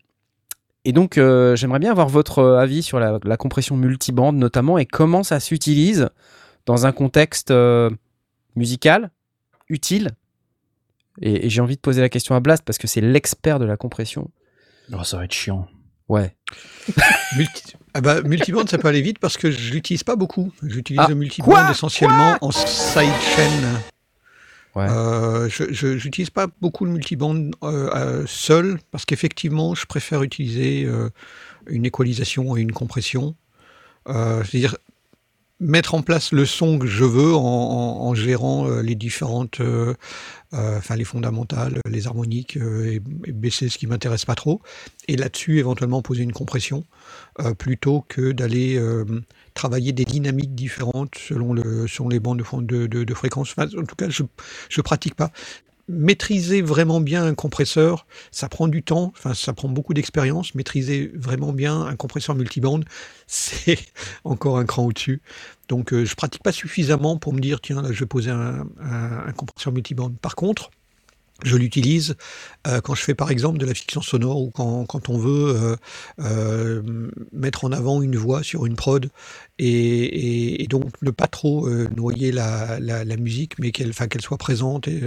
et 0.85 0.93
donc, 0.93 1.19
euh, 1.19 1.57
j'aimerais 1.57 1.79
bien 1.81 1.91
avoir 1.91 2.09
votre 2.09 2.43
avis 2.45 2.83
sur 2.83 3.01
la, 3.01 3.19
la 3.25 3.37
compression 3.37 3.77
multibande 3.77 4.37
notamment 4.37 4.79
et 4.79 4.87
comment 4.87 5.23
ça 5.23 5.41
s'utilise 5.41 6.09
dans 6.65 6.87
un 6.87 6.93
contexte 6.93 7.51
euh, 7.51 7.91
musical, 8.55 9.11
utile. 9.69 10.11
Et, 11.23 11.47
et 11.47 11.51
j'ai 11.51 11.61
envie 11.61 11.77
de 11.77 11.81
poser 11.81 12.03
la 12.03 12.09
question 12.09 12.35
à 12.35 12.41
Blast 12.41 12.63
parce 12.65 12.79
que 12.79 12.87
c'est 12.87 13.01
l'expert 13.01 13.59
de 13.59 13.65
la 13.65 13.77
compression. 13.77 14.31
Oh, 14.93 15.03
ça 15.03 15.17
va 15.17 15.25
être 15.25 15.33
chiant. 15.33 15.67
Ouais. 16.09 16.35
Multi- 17.37 17.75
ah 17.95 18.01
bah, 18.03 18.21
multiband, 18.23 18.67
ça 18.69 18.77
peut 18.79 18.89
aller 18.89 19.01
vite 19.01 19.19
parce 19.19 19.37
que 19.39 19.51
je 19.51 19.73
l'utilise 19.73 20.05
pas 20.05 20.17
beaucoup. 20.17 20.53
J'utilise 20.63 21.01
Ah, 21.03 21.09
le 21.09 21.15
multiband 21.15 21.47
quoi? 21.51 21.71
essentiellement 21.71 22.37
en 22.43 22.51
sidechain. 22.51 23.81
Ouais. 24.75 24.87
Euh, 24.91 25.49
je 25.49 25.87
n'utilise 26.05 26.29
pas 26.29 26.47
beaucoup 26.61 26.85
le 26.85 26.91
multiband 26.91 27.51
euh, 27.65 27.89
euh, 27.95 28.25
seul 28.27 28.79
parce 28.91 29.07
qu'effectivement, 29.07 29.75
je 29.75 29.87
préfère 29.87 30.23
utiliser 30.23 30.85
euh, 30.85 31.09
une 31.67 31.87
équalisation 31.87 32.55
et 32.57 32.61
une 32.61 32.73
compression. 32.73 33.35
Euh, 34.09 34.45
C'est-à-dire 34.45 34.77
mettre 35.59 35.95
en 35.95 36.03
place 36.03 36.33
le 36.33 36.45
son 36.45 36.79
que 36.79 36.87
je 36.87 37.05
veux 37.05 37.35
en, 37.35 37.39
en- 37.41 38.07
en 38.09 38.15
gérant 38.15 38.69
euh, 38.69 38.83
les 38.83 38.95
différentes, 38.95 39.61
euh, 39.61 39.95
euh, 40.53 40.79
enfin 40.79 40.97
les 40.97 41.05
fondamentales, 41.05 41.81
les 41.89 42.07
harmoniques 42.07 42.57
euh, 42.59 42.87
et, 42.93 43.03
et 43.27 43.33
baisser 43.33 43.69
ce 43.69 43.79
qui 43.79 43.87
m'intéresse 43.87 44.25
pas 44.25 44.35
trop. 44.35 44.61
Et 45.09 45.17
là-dessus, 45.17 45.59
éventuellement 45.59 46.03
poser 46.03 46.23
une 46.25 46.33
compression 46.33 46.85
euh, 47.41 47.55
plutôt 47.55 48.05
que 48.09 48.33
d'aller 48.33 48.77
euh, 48.77 49.05
travailler 49.55 49.93
des 49.93 50.05
dynamiques 50.05 50.55
différentes 50.55 51.15
selon, 51.17 51.55
le, 51.55 51.87
selon 51.89 52.09
les 52.11 52.21
bandes 52.21 52.43
de, 52.43 52.61
de, 52.63 52.87
de, 52.87 53.05
de 53.05 53.15
fréquence. 53.15 53.53
Enfin, 53.57 53.67
en 53.79 53.85
tout 53.85 53.97
cas, 53.97 54.09
je 54.11 54.23
ne 54.25 54.83
pratique 54.83 55.15
pas. 55.15 55.33
Maîtriser 55.89 56.63
vraiment 56.63 57.01
bien 57.01 57.25
un 57.25 57.35
compresseur, 57.35 58.07
ça 58.33 58.49
prend 58.49 58.67
du 58.67 58.83
temps, 58.83 59.13
enfin 59.17 59.35
ça 59.35 59.53
prend 59.53 59.69
beaucoup 59.69 59.95
d'expérience. 59.95 60.55
Maîtriser 60.57 61.13
vraiment 61.15 61.53
bien 61.53 61.83
un 61.83 61.95
compresseur 61.95 62.35
multibande, 62.35 62.85
c'est 63.29 63.79
encore 64.25 64.59
un 64.59 64.65
cran 64.67 64.85
au-dessus. 64.85 65.23
Donc 65.69 65.93
euh, 65.93 66.05
je 66.05 66.17
pratique 66.17 66.43
pas 66.43 66.51
suffisamment 66.53 67.19
pour 67.19 67.33
me 67.33 67.41
dire 67.41 67.61
tiens 67.61 67.83
là 67.83 67.93
je 67.93 68.01
vais 68.01 68.07
poser 68.07 68.31
un, 68.33 68.67
un- 68.81 69.27
un 69.29 69.33
compresseur 69.33 69.73
multibande. 69.73 70.19
Par 70.19 70.35
contre, 70.35 70.71
je 71.45 71.57
l'utilise 71.57 72.17
euh, 72.67 72.81
quand 72.81 72.95
je 72.95 73.03
fais 73.03 73.15
par 73.15 73.31
exemple 73.31 73.59
de 73.59 73.67
la 73.67 73.75
fiction 73.75 74.01
sonore 74.01 74.41
ou 74.41 74.51
quand, 74.51 74.87
quand 74.87 75.09
on 75.09 75.19
veut 75.19 75.55
euh, 75.55 75.77
euh, 76.21 76.83
mettre 77.33 77.65
en 77.65 77.73
avant 77.73 78.03
une 78.03 78.17
voix 78.17 78.43
sur 78.43 78.67
une 78.67 78.77
prod 78.77 79.09
et, 79.59 80.63
et- 80.63 80.67
donc 80.67 80.91
ne 81.03 81.11
pas 81.11 81.27
trop 81.29 81.69
noyer 81.97 82.33
la, 82.33 82.79
la- 82.81 83.05
musique 83.17 83.59
mais 83.59 83.71
qu'elle 83.73 83.95
soit 84.21 84.37
présente. 84.39 84.89
Et, 84.89 85.01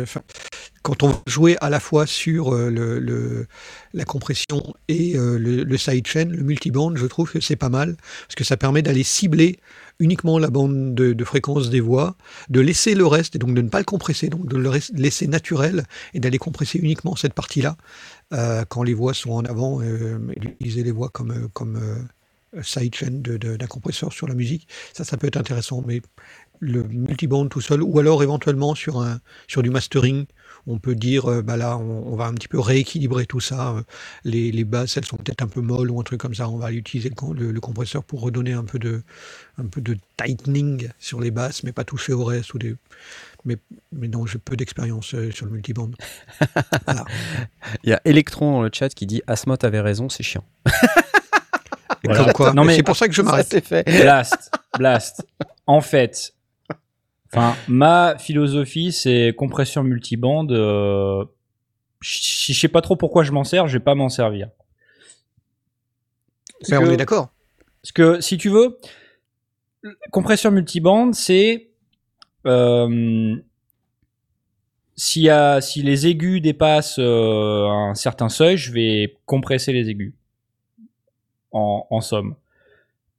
quand 0.82 1.04
on 1.04 1.10
veut 1.10 1.16
jouer 1.28 1.58
à 1.62 1.70
la 1.70 1.80
fois 1.80 2.06
sur 2.08 2.54
le, 2.54 3.48
la 3.94 4.06
compression 4.06 4.74
et 4.88 5.14
le, 5.16 5.38
le 5.64 5.78
sidechain, 5.78 6.26
le 6.26 6.44
multiband, 6.44 6.96
je 6.96 7.06
trouve 7.06 7.32
que 7.32 7.40
c'est 7.40 7.56
pas 7.56 7.70
mal 7.70 7.96
parce 8.28 8.36
que 8.36 8.44
ça 8.44 8.58
permet 8.58 8.82
d'aller 8.82 9.04
cibler 9.04 9.60
uniquement 10.00 10.40
la 10.40 10.50
bande 10.50 10.96
de, 10.96 11.24
fréquence 11.26 11.70
des 11.70 11.82
voix, 11.82 12.16
de 12.50 12.62
laisser 12.62 12.96
le 12.96 13.06
reste 13.06 13.36
et 13.36 13.40
donc 13.40 13.54
de 13.54 13.62
ne 13.62 13.70
pas 13.70 13.80
le 13.80 13.84
compresser, 13.86 14.30
donc 14.30 14.48
de 14.48 14.58
le 14.58 14.72
laisser 14.94 15.28
naturel 15.28 15.86
et 16.14 16.20
d'aller 16.20 16.38
compresser 16.38 16.80
uniquement 16.80 17.16
cette 17.16 17.34
partie-là 17.34 17.76
euh, 18.34 18.64
quand 18.68 18.84
les 18.84 18.94
voix 18.94 19.14
sont 19.14 19.32
en 19.32 19.44
avant 19.46 19.82
euh, 19.82 20.18
et 20.36 20.40
d'utiliser 20.40 20.84
les 20.84 20.92
voix 20.92 21.10
comme, 21.10 21.32
euh, 21.32 21.48
comme 21.54 21.76
euh, 21.76 22.62
sidechain 22.64 23.12
de- 23.12 23.38
de- 23.38 23.58
d'un 23.58 23.68
compresseur 23.68 24.14
sur 24.14 24.28
la 24.28 24.34
musique. 24.36 24.68
Ça, 24.94 25.04
ça 25.04 25.18
peut 25.18 25.28
être 25.28 25.38
intéressant, 25.38 25.84
mais 25.86 26.02
le 26.62 26.84
multiband 26.84 27.48
tout 27.48 27.62
seul, 27.62 27.84
ou 27.84 28.00
alors 28.00 28.24
éventuellement 28.24 28.76
sur, 28.76 29.02
un, 29.02 29.20
sur 29.48 29.64
du 29.64 29.70
mastering, 29.70 30.26
on 30.68 30.78
peut 30.80 30.96
dire, 30.96 31.30
euh, 31.32 31.42
bah 31.42 31.58
là, 31.58 31.78
on, 31.78 32.12
on 32.12 32.16
va 32.16 32.26
un 32.26 32.34
petit 32.34 32.48
peu 32.48 32.60
rééquilibrer 32.60 33.26
tout 33.26 33.40
ça. 33.40 33.72
euh, 33.76 33.82
Les, 34.24 34.52
les 34.52 34.64
basses, 34.64 34.98
elles 34.98 35.06
sont 35.06 35.18
peut-être 35.18 35.42
un 35.42 35.48
peu 35.48 35.62
molles 35.62 35.90
ou 35.92 36.00
un 36.00 36.04
truc 36.04 36.20
comme 36.20 36.36
ça. 36.36 36.50
On 36.50 36.58
va 36.58 36.72
utiliser 36.72 37.10
le, 37.10 37.16
com- 37.16 37.34
le- 37.36 37.52
le 37.52 37.60
compresseur 37.60 38.04
pour 38.04 38.22
redonner 38.22 38.54
un 38.54 38.64
peu 38.64 38.80
de, 38.80 39.04
un 39.58 39.66
peu 39.66 39.82
de 39.82 39.98
tightening 40.18 40.90
sur 41.00 41.20
les 41.20 41.32
basses, 41.32 41.64
mais 41.64 41.72
pas 41.72 41.84
toucher 41.84 42.14
au 42.14 42.24
reste. 42.24 42.54
Ou 42.54 42.60
des... 42.60 42.76
mais, 43.46 43.58
mais 43.92 44.08
non, 44.08 44.26
j'ai 44.26 44.38
peu 44.40 44.56
d'expérience 44.56 45.14
euh, 45.16 45.32
sur 45.32 45.46
le 45.46 45.52
multiband. 45.54 45.92
voilà. 46.86 47.06
Il 47.84 47.90
y 47.90 47.94
a 47.94 48.02
Electron 48.06 48.52
dans 48.54 48.62
le 48.64 48.70
chat 48.74 48.90
qui 48.90 49.06
dit 49.06 49.22
Asmot 49.28 49.58
avait 49.64 49.82
raison, 49.82 50.10
c'est 50.10 50.24
chiant. 50.24 50.44
Et 52.04 52.08
Voilà. 52.08 52.24
comme 52.26 52.34
quoi, 52.34 52.54
Non, 52.54 52.64
mais- 52.64 52.76
c'est 52.76 52.84
pour 52.84 52.96
ça 52.96 53.08
que 53.08 53.14
je 53.14 53.22
m'arrête. 53.22 53.74
Blast, 53.86 54.52
blast. 54.78 55.26
En 55.68 55.82
fait, 55.82 56.34
enfin, 57.34 57.56
ma 57.68 58.18
philosophie, 58.18 58.92
c'est 58.92 59.34
compression 59.38 59.84
multibande. 59.84 60.52
Euh, 60.52 61.26
si 62.02 62.54
je 62.54 62.60
sais 62.60 62.68
pas 62.68 62.82
trop 62.82 62.96
pourquoi 62.96 63.24
je 63.24 63.32
m'en 63.32 63.44
sers, 63.44 63.68
je 63.68 63.74
vais 63.78 63.84
pas 63.84 63.96
m'en 63.96 64.10
servir. 64.10 64.50
Mais 66.70 66.78
on 66.78 66.84
que- 66.86 66.90
est 66.92 66.98
d'accord. 66.98 67.30
Parce 67.82 67.92
que 67.92 68.20
si 68.22 68.38
tu 68.38 68.50
veux, 68.50 68.78
compression 70.12 70.52
multibande, 70.52 71.16
c'est 71.16 71.70
euh, 72.46 73.36
s'il 74.96 75.22
y 75.24 75.30
a- 75.30 75.62
si 75.62 75.82
les 75.82 76.08
aigus 76.08 76.42
dépassent 76.42 77.00
euh, 77.00 77.66
un 77.68 77.96
certain 77.96 78.28
seuil, 78.30 78.58
je 78.58 78.72
vais 78.74 79.18
compresser 79.26 79.72
les 79.74 79.90
aigus. 79.90 80.14
en, 81.52 81.88
en 81.90 82.02
somme. 82.02 82.36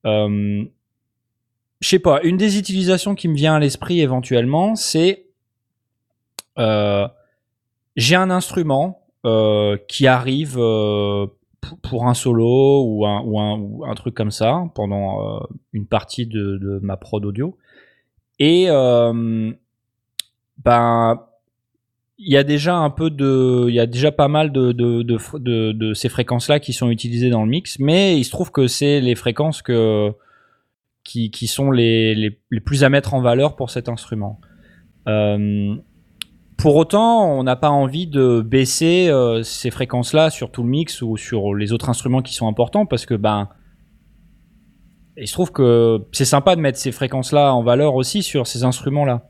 Euh, 0.06 0.64
je 1.80 1.88
sais 1.88 1.98
pas, 1.98 2.20
une 2.22 2.36
des 2.36 2.58
utilisations 2.58 3.14
qui 3.14 3.28
me 3.28 3.34
vient 3.34 3.54
à 3.54 3.58
l'esprit 3.58 4.00
éventuellement, 4.00 4.76
c'est 4.76 5.26
euh, 6.58 7.08
j'ai 7.96 8.16
un 8.16 8.30
instrument 8.30 9.02
euh, 9.24 9.76
qui 9.88 10.06
arrive 10.06 10.56
euh, 10.58 11.26
pour 11.82 12.06
un 12.06 12.14
solo 12.14 12.84
ou 12.84 13.06
un, 13.06 13.22
ou 13.22 13.40
un, 13.40 13.58
ou 13.58 13.84
un 13.84 13.94
truc 13.94 14.14
comme 14.14 14.30
ça 14.30 14.64
pendant 14.74 15.36
euh, 15.36 15.40
une 15.72 15.86
partie 15.86 16.26
de, 16.26 16.58
de 16.58 16.80
ma 16.82 16.96
prod 16.96 17.24
audio. 17.24 17.56
Et 18.38 18.66
euh, 18.68 19.52
ben 20.64 21.22
il 22.22 22.30
y 22.30 22.36
a 22.36 22.44
déjà 22.44 22.76
un 22.76 22.90
peu 22.90 23.08
de, 23.08 23.66
il 23.68 23.74
y 23.74 23.80
a 23.80 23.86
déjà 23.86 24.12
pas 24.12 24.28
mal 24.28 24.52
de 24.52 24.72
de, 24.72 25.02
de, 25.02 25.18
de, 25.38 25.72
de 25.72 25.94
ces 25.94 26.10
fréquences-là 26.10 26.60
qui 26.60 26.74
sont 26.74 26.90
utilisées 26.90 27.30
dans 27.30 27.44
le 27.44 27.48
mix, 27.50 27.78
mais 27.78 28.18
il 28.18 28.24
se 28.24 28.30
trouve 28.30 28.50
que 28.50 28.66
c'est 28.66 29.00
les 29.00 29.14
fréquences 29.14 29.62
que 29.62 30.12
qui, 31.10 31.32
qui 31.32 31.48
sont 31.48 31.72
les, 31.72 32.14
les, 32.14 32.38
les 32.52 32.60
plus 32.60 32.84
à 32.84 32.88
mettre 32.88 33.14
en 33.14 33.20
valeur 33.20 33.56
pour 33.56 33.70
cet 33.70 33.88
instrument. 33.88 34.40
Euh, 35.08 35.74
pour 36.56 36.76
autant, 36.76 37.36
on 37.36 37.42
n'a 37.42 37.56
pas 37.56 37.70
envie 37.70 38.06
de 38.06 38.42
baisser 38.42 39.08
euh, 39.08 39.42
ces 39.42 39.72
fréquences-là 39.72 40.30
sur 40.30 40.52
tout 40.52 40.62
le 40.62 40.68
mix 40.68 41.02
ou 41.02 41.16
sur 41.16 41.52
les 41.54 41.72
autres 41.72 41.88
instruments 41.88 42.22
qui 42.22 42.32
sont 42.32 42.46
importants 42.46 42.86
parce 42.86 43.06
que 43.06 43.14
ben 43.14 43.48
il 45.16 45.26
se 45.26 45.32
trouve 45.32 45.50
que 45.50 45.98
c'est 46.12 46.24
sympa 46.24 46.54
de 46.54 46.60
mettre 46.60 46.78
ces 46.78 46.92
fréquences-là 46.92 47.52
en 47.52 47.64
valeur 47.64 47.96
aussi 47.96 48.22
sur 48.22 48.46
ces 48.46 48.62
instruments-là. 48.62 49.28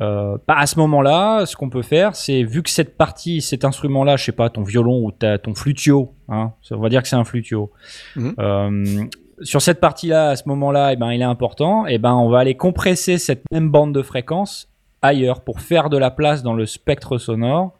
Euh, 0.00 0.36
bah, 0.48 0.56
à 0.58 0.66
ce 0.66 0.78
moment-là, 0.80 1.46
ce 1.46 1.54
qu'on 1.56 1.70
peut 1.70 1.82
faire, 1.82 2.16
c'est 2.16 2.42
vu 2.42 2.62
que 2.62 2.68
cette 2.68 2.96
partie, 2.96 3.40
cet 3.40 3.64
instrument-là, 3.64 4.16
je 4.16 4.24
sais 4.24 4.32
pas, 4.32 4.50
ton 4.50 4.62
violon 4.62 5.04
ou 5.04 5.12
ta, 5.12 5.38
ton 5.38 5.54
flutio, 5.54 6.14
hein, 6.28 6.52
on 6.70 6.80
va 6.80 6.88
dire 6.88 7.00
que 7.00 7.08
c'est 7.08 7.16
un 7.16 7.24
flutio. 7.24 7.70
Mhm. 8.16 8.34
Euh, 8.38 9.04
sur 9.42 9.60
cette 9.60 9.80
partie-là, 9.80 10.30
à 10.30 10.36
ce 10.36 10.48
moment-là, 10.48 10.92
eh 10.92 10.96
ben, 10.96 11.12
il 11.12 11.20
est 11.20 11.24
important. 11.24 11.86
Et 11.86 11.98
ben, 11.98 12.14
on 12.14 12.28
va 12.28 12.38
aller 12.38 12.56
compresser 12.56 13.18
cette 13.18 13.42
même 13.52 13.70
bande 13.70 13.94
de 13.94 14.02
fréquences 14.02 14.68
ailleurs 15.02 15.42
pour 15.42 15.60
faire 15.60 15.90
de 15.90 15.98
la 15.98 16.10
place 16.10 16.42
dans 16.42 16.54
le 16.54 16.66
spectre 16.66 17.18
sonore 17.18 17.72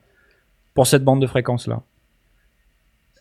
pour 0.74 0.86
cette 0.86 1.04
bande 1.04 1.20
de 1.20 1.26
fréquences-là. 1.26 1.82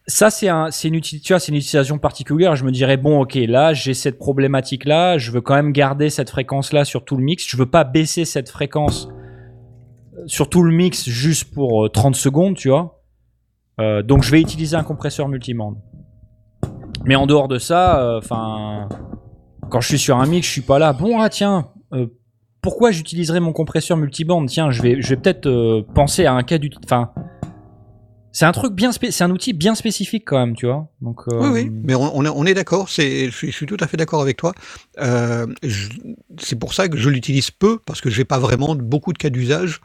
Ça, 0.07 0.29
c'est 0.29 0.49
un, 0.49 0.69
une, 0.69 0.93
une 0.93 0.95
utilisation 0.95 1.97
particulière. 1.97 2.55
Je 2.55 2.63
me 2.63 2.71
dirais, 2.71 2.97
bon, 2.97 3.21
ok, 3.21 3.33
là, 3.35 3.73
j'ai 3.73 3.95
cette 3.95 4.19
problématique-là. 4.19 5.17
Je 5.17 5.31
veux 5.31 5.41
quand 5.41 5.55
même 5.55 5.71
garder 5.71 6.11
cette 6.11 6.29
fréquence-là 6.29 6.85
sur 6.85 7.03
tout 7.05 7.15
le 7.15 7.23
mix. 7.23 7.47
Je 7.47 7.57
veux 7.57 7.65
pas 7.65 7.83
baisser 7.83 8.23
cette 8.23 8.49
fréquence 8.49 9.07
euh, 10.15 10.23
sur 10.27 10.47
tout 10.47 10.61
le 10.61 10.71
mix 10.71 11.09
juste 11.09 11.51
pour 11.53 11.85
euh, 11.85 11.89
30 11.89 12.15
secondes, 12.15 12.55
tu 12.55 12.69
vois. 12.69 13.01
Euh, 13.79 14.03
donc, 14.03 14.21
je 14.21 14.29
vais 14.29 14.41
utiliser 14.41 14.75
un 14.75 14.83
compresseur 14.83 15.27
multibande. 15.27 15.77
Mais 17.05 17.15
en 17.15 17.27
dehors 17.27 17.47
de 17.47 17.59
ça, 17.59 18.01
euh, 18.01 18.17
enfin, 18.17 18.89
quand 19.69 19.79
je 19.79 19.87
suis 19.89 19.99
sur 19.99 20.17
un 20.17 20.25
mix, 20.25 20.47
je 20.47 20.51
suis 20.51 20.61
pas 20.61 20.79
là. 20.79 20.91
Bon, 20.91 21.19
ah 21.21 21.29
tiens, 21.29 21.69
euh, 21.93 22.07
pourquoi 22.61 22.91
j'utiliserais 22.91 23.39
mon 23.39 23.53
compresseur 23.53 23.95
multibande 23.95 24.49
Tiens, 24.49 24.71
je 24.71 24.81
vais, 24.81 25.01
je 25.01 25.09
vais 25.09 25.17
peut-être 25.17 25.45
euh, 25.45 25.83
penser 25.93 26.25
à 26.25 26.33
un 26.33 26.41
cas 26.41 26.57
d'utilité. 26.57 26.87
Enfin, 26.91 27.11
c'est 28.31 28.45
un 28.45 28.51
truc 28.51 28.73
bien, 28.73 28.91
c'est 28.91 29.23
un 29.23 29.29
outil 29.29 29.53
bien 29.53 29.75
spécifique 29.75 30.23
quand 30.25 30.37
même, 30.37 30.55
tu 30.55 30.65
vois. 30.65 30.89
Oui, 30.99 31.13
oui, 31.53 31.71
mais 31.71 31.95
on, 31.95 32.17
on 32.17 32.45
est, 32.45 32.53
d'accord, 32.53 32.89
c'est, 32.89 33.29
je, 33.29 33.49
suis, 33.49 33.65
tout 33.65 33.77
à 33.79 33.87
fait 33.87 33.95
d'accord 33.95 34.21
avec 34.21 34.35
toi. 34.35 34.51
C'est 34.97 36.59
pour 36.59 36.73
ça 36.73 36.89
que 36.89 36.97
je 36.97 37.09
l'utilise 37.09 37.49
peu, 37.49 37.79
parce 37.85 38.01
que 38.01 38.09
j'ai 38.09 38.25
pas 38.25 38.39
vraiment 38.39 38.75
beaucoup 38.75 39.13
de 39.13 39.17
cas 39.17 39.29
d'usage. 39.29 39.79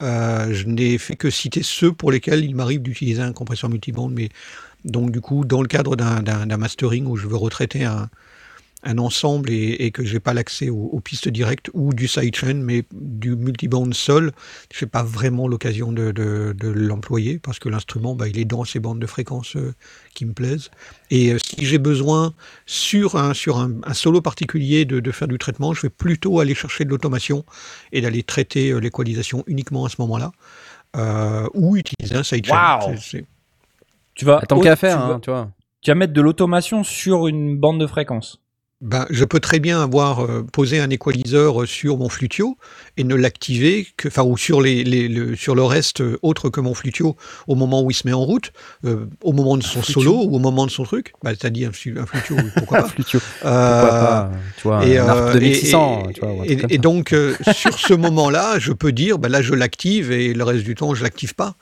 Je 0.00 0.66
n'ai 0.66 0.98
fait 0.98 1.16
que 1.16 1.30
citer 1.30 1.64
ceux 1.64 1.92
pour 1.92 2.12
lesquels 2.12 2.44
il 2.44 2.54
m'arrive 2.54 2.80
d'utiliser 2.80 3.22
un 3.22 3.32
compresseur 3.32 3.70
multibande, 3.70 4.12
mais 4.12 4.28
donc 4.86 5.10
du 5.10 5.20
coup, 5.20 5.44
dans 5.44 5.62
le 5.62 5.68
cadre 5.68 5.96
d'un, 5.96 6.56
mastering 6.56 7.06
où 7.06 7.16
je 7.16 7.26
veux 7.26 7.36
retraiter 7.36 7.84
un, 7.84 8.08
un 8.84 8.98
ensemble 8.98 9.50
et, 9.50 9.76
et 9.80 9.90
que 9.90 10.04
j'ai 10.04 10.20
pas 10.20 10.32
l'accès 10.32 10.70
aux, 10.70 10.76
aux 10.76 11.00
pistes 11.00 11.28
directes 11.28 11.70
ou 11.74 11.92
du 11.92 12.06
sidechain, 12.06 12.54
mais 12.54 12.84
du 12.92 13.34
multiband 13.34 13.92
seul, 13.92 14.32
je 14.72 14.84
n'ai 14.84 14.88
pas 14.88 15.02
vraiment 15.02 15.48
l'occasion 15.48 15.92
de, 15.92 16.12
de, 16.12 16.54
de 16.56 16.68
l'employer 16.68 17.38
parce 17.40 17.58
que 17.58 17.68
l'instrument, 17.68 18.14
bah, 18.14 18.28
il 18.28 18.38
est 18.38 18.44
dans 18.44 18.64
ces 18.64 18.78
bandes 18.78 19.00
de 19.00 19.06
fréquences 19.06 19.56
euh, 19.56 19.74
qui 20.14 20.24
me 20.24 20.32
plaisent. 20.32 20.70
Et 21.10 21.32
euh, 21.32 21.38
si 21.44 21.66
j'ai 21.66 21.78
besoin 21.78 22.32
sur 22.64 23.16
un, 23.16 23.34
sur 23.34 23.58
un, 23.58 23.72
un 23.82 23.94
solo 23.94 24.20
particulier 24.20 24.84
de, 24.84 25.00
de 25.00 25.10
faire 25.10 25.28
du 25.28 25.38
traitement, 25.38 25.74
je 25.74 25.82
vais 25.82 25.90
plutôt 25.90 26.38
aller 26.38 26.54
chercher 26.54 26.84
de 26.84 26.90
l'automation 26.90 27.44
et 27.90 28.00
d'aller 28.00 28.22
traiter 28.22 28.70
euh, 28.70 28.78
l'équalisation 28.78 29.42
uniquement 29.48 29.84
à 29.84 29.88
ce 29.88 29.96
moment-là. 29.98 30.30
Euh, 30.96 31.46
ou 31.52 31.76
utiliser 31.76 32.16
un 32.16 32.22
sidechain. 32.22 32.54
Tu 34.16 34.24
vas, 34.24 34.40
Tant 34.48 34.58
qu'à 34.60 34.74
tu 34.74 34.80
faire, 34.80 34.98
vas- 34.98 35.14
hein, 35.14 35.20
tu 35.22 35.30
vois. 35.30 35.50
tu 35.82 35.90
vas 35.90 35.94
mettre 35.94 36.12
de 36.12 36.20
l'automation 36.20 36.82
sur 36.84 37.26
une 37.28 37.56
bande 37.58 37.80
de 37.80 37.86
fréquences. 37.86 38.40
Ben, 38.82 39.06
je 39.08 39.24
peux 39.24 39.40
très 39.40 39.58
bien 39.58 39.80
avoir 39.82 40.22
euh, 40.22 40.44
posé 40.52 40.78
un 40.80 40.90
équaliseur 40.90 41.62
euh, 41.62 41.66
sur 41.66 41.96
mon 41.96 42.10
flutio 42.10 42.58
et 42.98 43.04
ne 43.04 43.14
l'activer 43.14 43.86
que, 43.96 44.08
enfin, 44.08 44.22
ou 44.22 44.36
sur 44.36 44.60
les, 44.60 44.84
les- 44.84 45.08
le, 45.08 45.34
sur 45.34 45.54
le 45.54 45.62
reste 45.64 46.02
euh, 46.02 46.18
autre 46.20 46.50
que 46.50 46.60
mon 46.60 46.74
flutio 46.74 47.16
au 47.46 47.54
moment 47.54 47.82
où 47.82 47.90
il 47.90 47.94
se 47.94 48.06
met 48.06 48.12
en 48.12 48.20
route, 48.22 48.52
euh, 48.84 49.06
au 49.22 49.32
moment 49.32 49.56
de 49.56 49.62
son 49.62 49.82
solo 49.82 50.12
ou 50.24 50.36
au 50.36 50.38
moment 50.40 50.66
de 50.66 50.70
son 50.70 50.82
truc. 50.84 51.14
Bah, 51.24 51.34
t'as 51.34 51.48
dit 51.48 51.64
un, 51.64 51.72
flu- 51.72 51.98
un 51.98 52.04
flutio, 52.04 52.36
pourquoi 52.54 52.80
pas. 52.82 52.88
Flutio. 52.88 53.18
Pourquoi 53.40 53.48
pas, 53.48 54.30
tu 54.58 54.62
vois, 54.68 54.86
et, 54.86 54.98
un 54.98 55.08
euh, 55.08 55.26
ARP 55.26 55.38
2600, 55.38 56.02
et- 56.10 56.12
tu 56.12 56.20
vois, 56.20 56.28
un 56.28 56.44
et- 56.44 56.74
et 56.74 56.78
donc, 56.78 57.14
euh, 57.14 57.34
sur 57.54 57.78
ce 57.78 57.94
moment-là, 57.94 58.58
je 58.58 58.72
peux 58.74 58.92
dire, 58.92 59.18
ben 59.18 59.30
là, 59.30 59.40
je 59.40 59.54
l'active 59.54 60.12
et 60.12 60.34
le 60.34 60.44
reste 60.44 60.64
du 60.64 60.74
temps, 60.74 60.94
je 60.94 61.02
l'active 61.02 61.34
pas. 61.34 61.54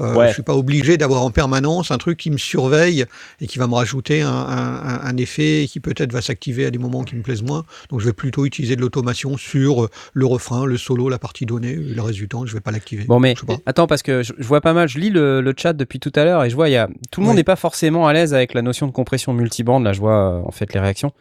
Euh, 0.00 0.14
Ouais. 0.14 0.28
Je 0.28 0.32
suis 0.34 0.42
pas 0.42 0.54
obligé 0.56 0.96
d'avoir 0.96 1.22
en 1.22 1.30
permanence 1.30 1.90
un 1.90 1.98
truc 1.98 2.18
qui 2.18 2.30
me 2.30 2.38
surveille 2.38 3.04
et 3.40 3.46
qui 3.46 3.58
va 3.58 3.66
me 3.66 3.74
rajouter 3.74 4.22
un, 4.22 4.30
un- 4.30 4.82
un- 4.82 5.00
un 5.04 5.16
effet 5.18 5.66
qui 5.68 5.80
peut-être 5.80 6.12
va 6.12 6.22
s'activer 6.22 6.64
à 6.64 6.70
des 6.70 6.78
moments 6.78 7.02
qui 7.04 7.14
me 7.14 7.22
plaisent 7.22 7.42
moins. 7.42 7.64
Donc, 7.90 8.00
je 8.00 8.06
vais 8.06 8.12
plutôt 8.12 8.46
utiliser 8.46 8.74
de 8.76 8.80
l'automation 8.80 9.36
sur 9.36 9.84
euh, 9.84 9.88
le 10.14 10.24
refrain, 10.26 10.64
le 10.64 10.76
solo, 10.78 11.08
la 11.08 11.18
partie 11.18 11.44
donnée. 11.46 11.74
Le 11.74 12.26
temps, 12.28 12.46
je 12.46 12.54
vais 12.54 12.60
pas 12.60 12.70
l'activer. 12.70 13.04
Bon, 13.04 13.20
mais 13.20 13.34
attends, 13.66 13.86
parce 13.86 14.02
que 14.02 14.22
je, 14.22 14.32
je 14.38 14.44
vois 14.46 14.60
pas 14.60 14.72
mal, 14.72 14.88
je 14.88 14.98
lis 14.98 15.10
le, 15.10 15.40
le 15.40 15.54
chat 15.56 15.72
depuis 15.72 15.98
tout 16.00 16.12
à 16.14 16.24
l'heure 16.24 16.44
et 16.44 16.50
je 16.50 16.54
vois, 16.54 16.68
il 16.68 16.72
y 16.72 16.76
a, 16.76 16.88
tout 17.10 17.20
le 17.20 17.26
monde 17.26 17.36
n'est 17.36 17.44
pas 17.44 17.56
forcément 17.56 18.06
à 18.06 18.12
l'aise 18.12 18.32
avec 18.34 18.54
la 18.54 18.62
notion 18.62 18.86
de 18.86 18.92
compression 18.92 19.32
multibande. 19.32 19.84
Là, 19.84 19.92
je 19.92 20.00
vois 20.00 20.38
euh, 20.38 20.42
en 20.46 20.50
fait 20.52 20.72
les 20.72 20.80
réactions. 20.80 21.12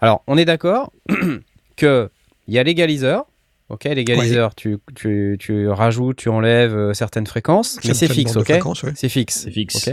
Alors, 0.00 0.22
on 0.26 0.36
est 0.38 0.44
d'accord 0.44 0.92
que 1.76 2.08
il 2.48 2.54
y 2.54 2.58
a 2.58 2.62
l'égaliseur. 2.62 3.26
Ok, 3.68 3.84
l'égaliseur, 3.84 4.54
tu, 4.54 4.78
tu, 4.94 5.36
tu 5.38 5.68
rajoutes, 5.68 6.16
tu 6.16 6.28
enlèves 6.28 6.76
euh, 6.76 6.92
certaines 6.92 7.26
fréquences, 7.26 7.78
mais 7.84 7.94
c'est 7.94 8.08
fixe, 8.08 8.36
ok 8.36 8.48
ouais. 8.48 8.92
C'est 8.94 9.08
fixe. 9.08 9.40
C'est 9.44 9.50
fixe. 9.50 9.88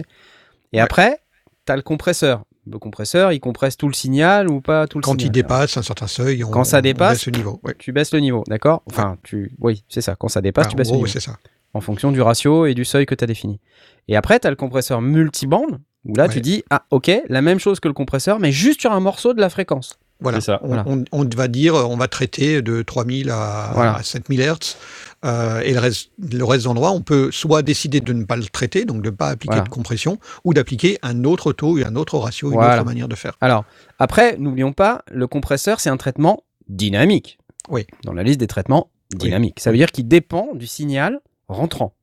Et 0.74 0.80
après, 0.80 1.20
tu 1.66 1.72
as 1.72 1.76
le 1.76 1.82
compresseur. 1.82 2.44
Le 2.68 2.78
compresseur, 2.78 3.32
il 3.32 3.40
compresse 3.40 3.78
tout 3.78 3.88
le 3.88 3.94
signal 3.94 4.50
ou 4.50 4.62
pas 4.62 4.86
tout 4.86 5.00
le 5.00 5.04
Quand 5.04 5.12
signal 5.12 5.28
il 5.28 5.32
dépasse 5.32 5.78
un 5.78 5.82
certain 5.82 6.08
seuil, 6.08 6.44
on, 6.44 6.52
Quand 6.52 6.64
ça 6.66 6.80
on 6.80 6.82
dépasse, 6.82 7.14
baisse 7.14 7.26
le 7.28 7.32
niveau. 7.32 7.60
Ouais. 7.64 7.74
Tu 7.80 7.92
baisses 7.92 8.14
le 8.14 8.20
niveau, 8.20 8.44
d'accord 8.48 8.84
Enfin, 8.86 9.18
tu, 9.24 9.52
oui, 9.60 9.84
c'est 9.90 10.02
ça. 10.02 10.16
Quand 10.16 10.28
ça 10.28 10.42
dépasse, 10.42 10.66
Ah, 10.68 10.70
tu 10.70 10.76
baisses 10.76 10.88
gros, 10.88 10.98
le 10.98 11.00
niveau 11.08 11.12
c'est 11.12 11.20
ça. 11.20 11.38
en 11.74 11.82
fonction 11.82 12.12
du 12.12 12.22
ratio 12.22 12.66
et 12.66 12.74
du 12.76 12.86
seuil 12.86 13.06
que 13.06 13.16
tu 13.16 13.24
as 13.24 13.28
défini. 13.28 13.60
Et 14.08 14.16
après, 14.16 14.40
tu 14.40 14.46
as 14.46 14.50
le 14.52 14.56
compresseur 14.56 15.02
multibande, 15.02 15.80
où 16.06 16.16
là, 16.16 16.28
tu 16.30 16.42
dis, 16.42 16.64
ah, 16.70 16.86
ok, 16.92 17.10
la 17.28 17.42
même 17.42 17.60
chose 17.60 17.80
que 17.80 17.88
le 17.88 17.94
compresseur, 17.94 18.40
mais 18.40 18.52
juste 18.52 18.82
sur 18.82 18.92
un 18.92 19.00
morceau 19.00 19.34
de 19.34 19.42
la 19.42 19.50
fréquence. 19.50 19.98
Voilà. 20.22 20.42
Ça, 20.42 20.60
On, 20.64 20.68
voilà. 20.68 20.84
on- 20.86 21.04
on 21.12 21.24
va 21.36 21.48
dire, 21.48 21.76
on 21.76 21.96
va 21.96 22.08
traiter 22.08 22.62
de 22.62 22.82
3000 22.82 23.30
à, 23.30 23.72
Voilà. 23.74 23.96
à 23.96 24.04
7000 24.04 24.42
Hertz. 24.42 24.78
euh, 25.26 25.60
et 25.62 25.74
le 25.74 25.80
reste, 25.80 26.12
le 26.18 26.44
reste 26.44 26.66
on 26.68 27.02
peut 27.02 27.30
soit 27.32 27.62
décider 27.62 28.00
de 28.00 28.14
ne 28.14 28.24
pas 28.24 28.36
le 28.38 28.46
traiter, 28.46 28.86
donc 28.86 29.02
de 29.02 29.10
ne 29.10 29.16
pas 29.16 29.28
appliquer 29.30 29.52
Voilà. 29.56 29.64
de 29.64 29.70
compression, 29.70 30.18
ou 30.46 30.54
d'appliquer 30.54 30.98
un 31.04 31.24
autre 31.26 31.52
taux 31.54 31.78
et 31.78 31.84
un 31.86 31.96
autre 31.96 32.18
ratio, 32.18 32.50
une 32.50 32.54
Voilà. 32.56 32.76
autre 32.78 32.86
manière 32.86 33.08
de 33.10 33.16
faire. 33.16 33.34
Alors, 33.42 33.66
après, 33.98 34.38
n'oublions 34.38 34.72
pas, 34.74 35.04
le 35.12 35.28
compresseur, 35.28 35.80
c'est 35.82 35.90
un 35.90 35.98
traitement 35.98 36.44
dynamique. 36.70 37.38
Oui. 37.70 37.86
Dans 38.06 38.14
la 38.14 38.24
liste 38.24 38.40
des 38.40 38.48
traitements 38.48 38.90
dynamiques. 39.14 39.60
Ça 39.60 39.72
veut 39.72 39.78
dire 39.78 39.92
qu'il 39.92 40.08
dépend 40.08 40.50
du 40.54 40.68
signal 40.68 41.20
rentrant. 41.48 41.94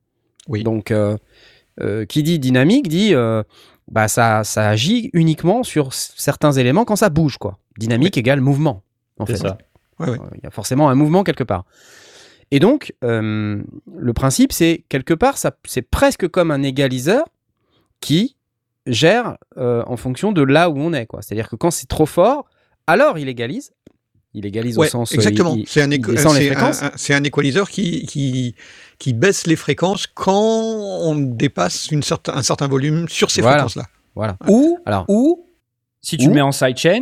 Oui. 0.49 0.63
Donc, 0.63 0.91
euh, 0.91 1.17
euh, 1.81 2.05
qui 2.05 2.23
dit 2.23 2.39
dynamique 2.39 2.89
dit, 2.89 3.15
euh, 3.15 3.43
bah, 3.89 4.09
ça, 4.09 4.45
ça 4.45 4.69
agit 4.69 5.11
uniquement 5.13 5.63
sur 5.63 5.93
certains 5.93 6.53
éléments 6.53 6.85
quand 6.85 6.97
ça 6.97 7.09
bouge, 7.09 7.39
quoi. 7.39 7.59
Dynamique 7.79 8.17
égale 8.17 8.41
mouvement, 8.41 8.83
en 9.19 9.27
fait. 9.27 9.37
ça. 9.37 9.59
Ouais, 9.99 10.11
ouais. 10.11 10.19
Euh, 10.21 10.29
Il 10.37 10.45
y 10.45 10.47
a 10.47 10.51
forcément 10.51 10.89
un 10.89 10.95
mouvement 10.95 11.25
quelque 11.25 11.45
part. 11.45 11.65
Et 12.51 12.61
donc, 12.61 12.95
euh, 13.03 13.63
le 13.97 14.13
principe, 14.13 14.53
c'est 14.53 14.85
quelque 14.89 15.15
part, 15.15 15.37
ça, 15.39 15.57
c'est 15.67 15.83
presque 15.83 16.29
comme 16.29 16.51
un 16.51 16.63
égaliseur 16.63 17.25
qui 18.01 18.37
gère 18.87 19.37
euh, 19.57 19.83
en 19.87 19.97
fonction 19.97 20.33
de 20.33 20.43
là 20.43 20.71
où 20.71 20.79
on 20.79 20.93
est. 20.93 21.07
quoi. 21.07 21.23
C'est-à-dire 21.23 21.49
que 21.49 21.57
quand 21.57 21.71
c'est 21.71 21.89
trop 21.89 22.07
fort, 22.07 22.47
alors 22.87 23.19
il 23.19 23.29
égalise. 23.29 23.73
Il 24.39 24.45
égalise 24.45 24.77
Ouais, 24.77 24.87
au 24.87 24.91
sens. 24.91 25.13
euh, 25.13 25.15
exactement. 25.15 25.57
C'est 25.67 25.81
un, 25.81 25.91
un- 25.91 27.17
un- 27.17 27.25
équaliseur 27.25 27.71
qui, 27.71 28.05
qui, 28.05 28.55
qui 28.99 29.13
baisse 29.15 29.47
les 29.47 29.57
fréquences 29.57 30.07
quand 30.07 30.31
on 30.43 31.15
dépasse 31.17 31.91
une 31.91 32.03
certain, 32.03 32.35
un 32.35 32.43
certain 32.43 32.69
volume 32.69 33.09
sur 33.09 33.31
ces 33.31 33.41
Voilà. 33.41 33.57
fréquences-là. 33.57 33.87
Voilà. 34.15 34.37
Ou, 34.47 34.79
Alors, 34.85 35.07
ou 35.09 35.47
si 36.03 36.19
tu 36.19 36.27
Ou- 36.27 36.29
le 36.29 36.35
mets 36.35 36.41
en 36.43 36.53
sidechain, 36.53 37.01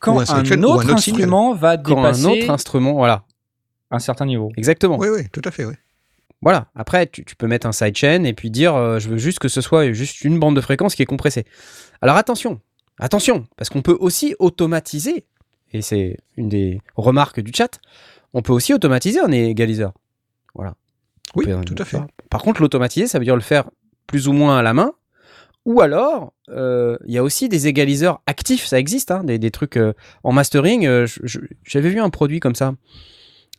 quand 0.00 0.18
un 0.18 0.24
sidechain, 0.26 0.60
autre 0.64 0.74
autre 0.74 0.82
signal. 0.82 0.94
instrument 0.98 1.54
va 1.54 1.76
quand 1.78 1.94
dépasser 2.02 2.24
un 2.26 2.30
autre 2.30 2.50
instrument, 2.50 2.92
voilà, 2.94 3.22
un 3.92 4.00
certain 4.00 4.26
niveau. 4.26 4.50
exactement. 4.56 4.98
Oui, 4.98 5.06
oui, 5.08 5.22
tout 5.32 5.42
à 5.44 5.52
fait. 5.52 5.64
Oui. 5.64 5.74
Voilà. 6.42 6.66
Après, 6.74 7.06
tu, 7.06 7.24
tu 7.24 7.36
peux 7.36 7.46
mettre 7.46 7.68
un 7.68 7.72
sidechain 7.72 8.24
et 8.24 8.32
puis 8.32 8.50
dire, 8.50 8.74
euh, 8.74 8.98
je 8.98 9.08
veux 9.08 9.18
juste 9.18 9.38
que 9.38 9.48
ce 9.48 9.60
soit 9.60 9.92
juste 9.92 10.22
une 10.22 10.38
bande 10.40 10.56
de 10.56 10.60
fréquence 10.60 10.96
qui 10.96 11.02
est 11.02 11.06
compressée. 11.06 11.44
Alors 12.02 12.16
attention, 12.16 12.60
Attention, 12.98 13.44
parce 13.58 13.68
qu'on 13.68 13.82
peut 13.82 13.96
aussi 14.00 14.34
automatiser, 14.38 15.26
et 15.72 15.82
c'est 15.82 16.16
une 16.36 16.48
des 16.48 16.80
remarques 16.94 17.40
du 17.40 17.52
chat, 17.54 17.80
on 18.34 18.42
peut 18.42 18.52
aussi 18.52 18.72
automatiser 18.74 19.20
un 19.20 19.30
égaliseur. 19.32 19.92
Voilà. 20.54 20.74
Oui, 21.34 21.44
peut- 21.46 21.60
tout 21.64 21.74
à 21.78 21.84
fait. 21.84 21.98
Par 22.30 22.42
contre, 22.42 22.60
l'automatiser, 22.62 23.06
ça 23.06 23.18
veut 23.18 23.24
dire 23.24 23.34
le 23.36 23.42
faire 23.42 23.70
plus 24.06 24.28
ou 24.28 24.32
moins 24.32 24.58
à 24.58 24.62
la 24.62 24.72
main. 24.74 24.92
Ou 25.64 25.80
alors, 25.80 26.32
euh, 26.48 26.96
il 27.06 27.12
y 27.12 27.18
a 27.18 27.24
aussi 27.24 27.48
des 27.48 27.66
égaliseurs 27.66 28.22
actifs, 28.26 28.64
ça 28.66 28.78
existe, 28.78 29.10
hein, 29.10 29.24
des, 29.24 29.38
des 29.38 29.50
trucs 29.50 29.76
euh, 29.76 29.94
en 30.22 30.30
mastering. 30.32 30.86
euh, 30.86 31.06
J'avais 31.64 31.90
vu 31.90 31.98
un 32.00 32.08
produit 32.10 32.38
comme 32.38 32.54
ça. 32.54 32.74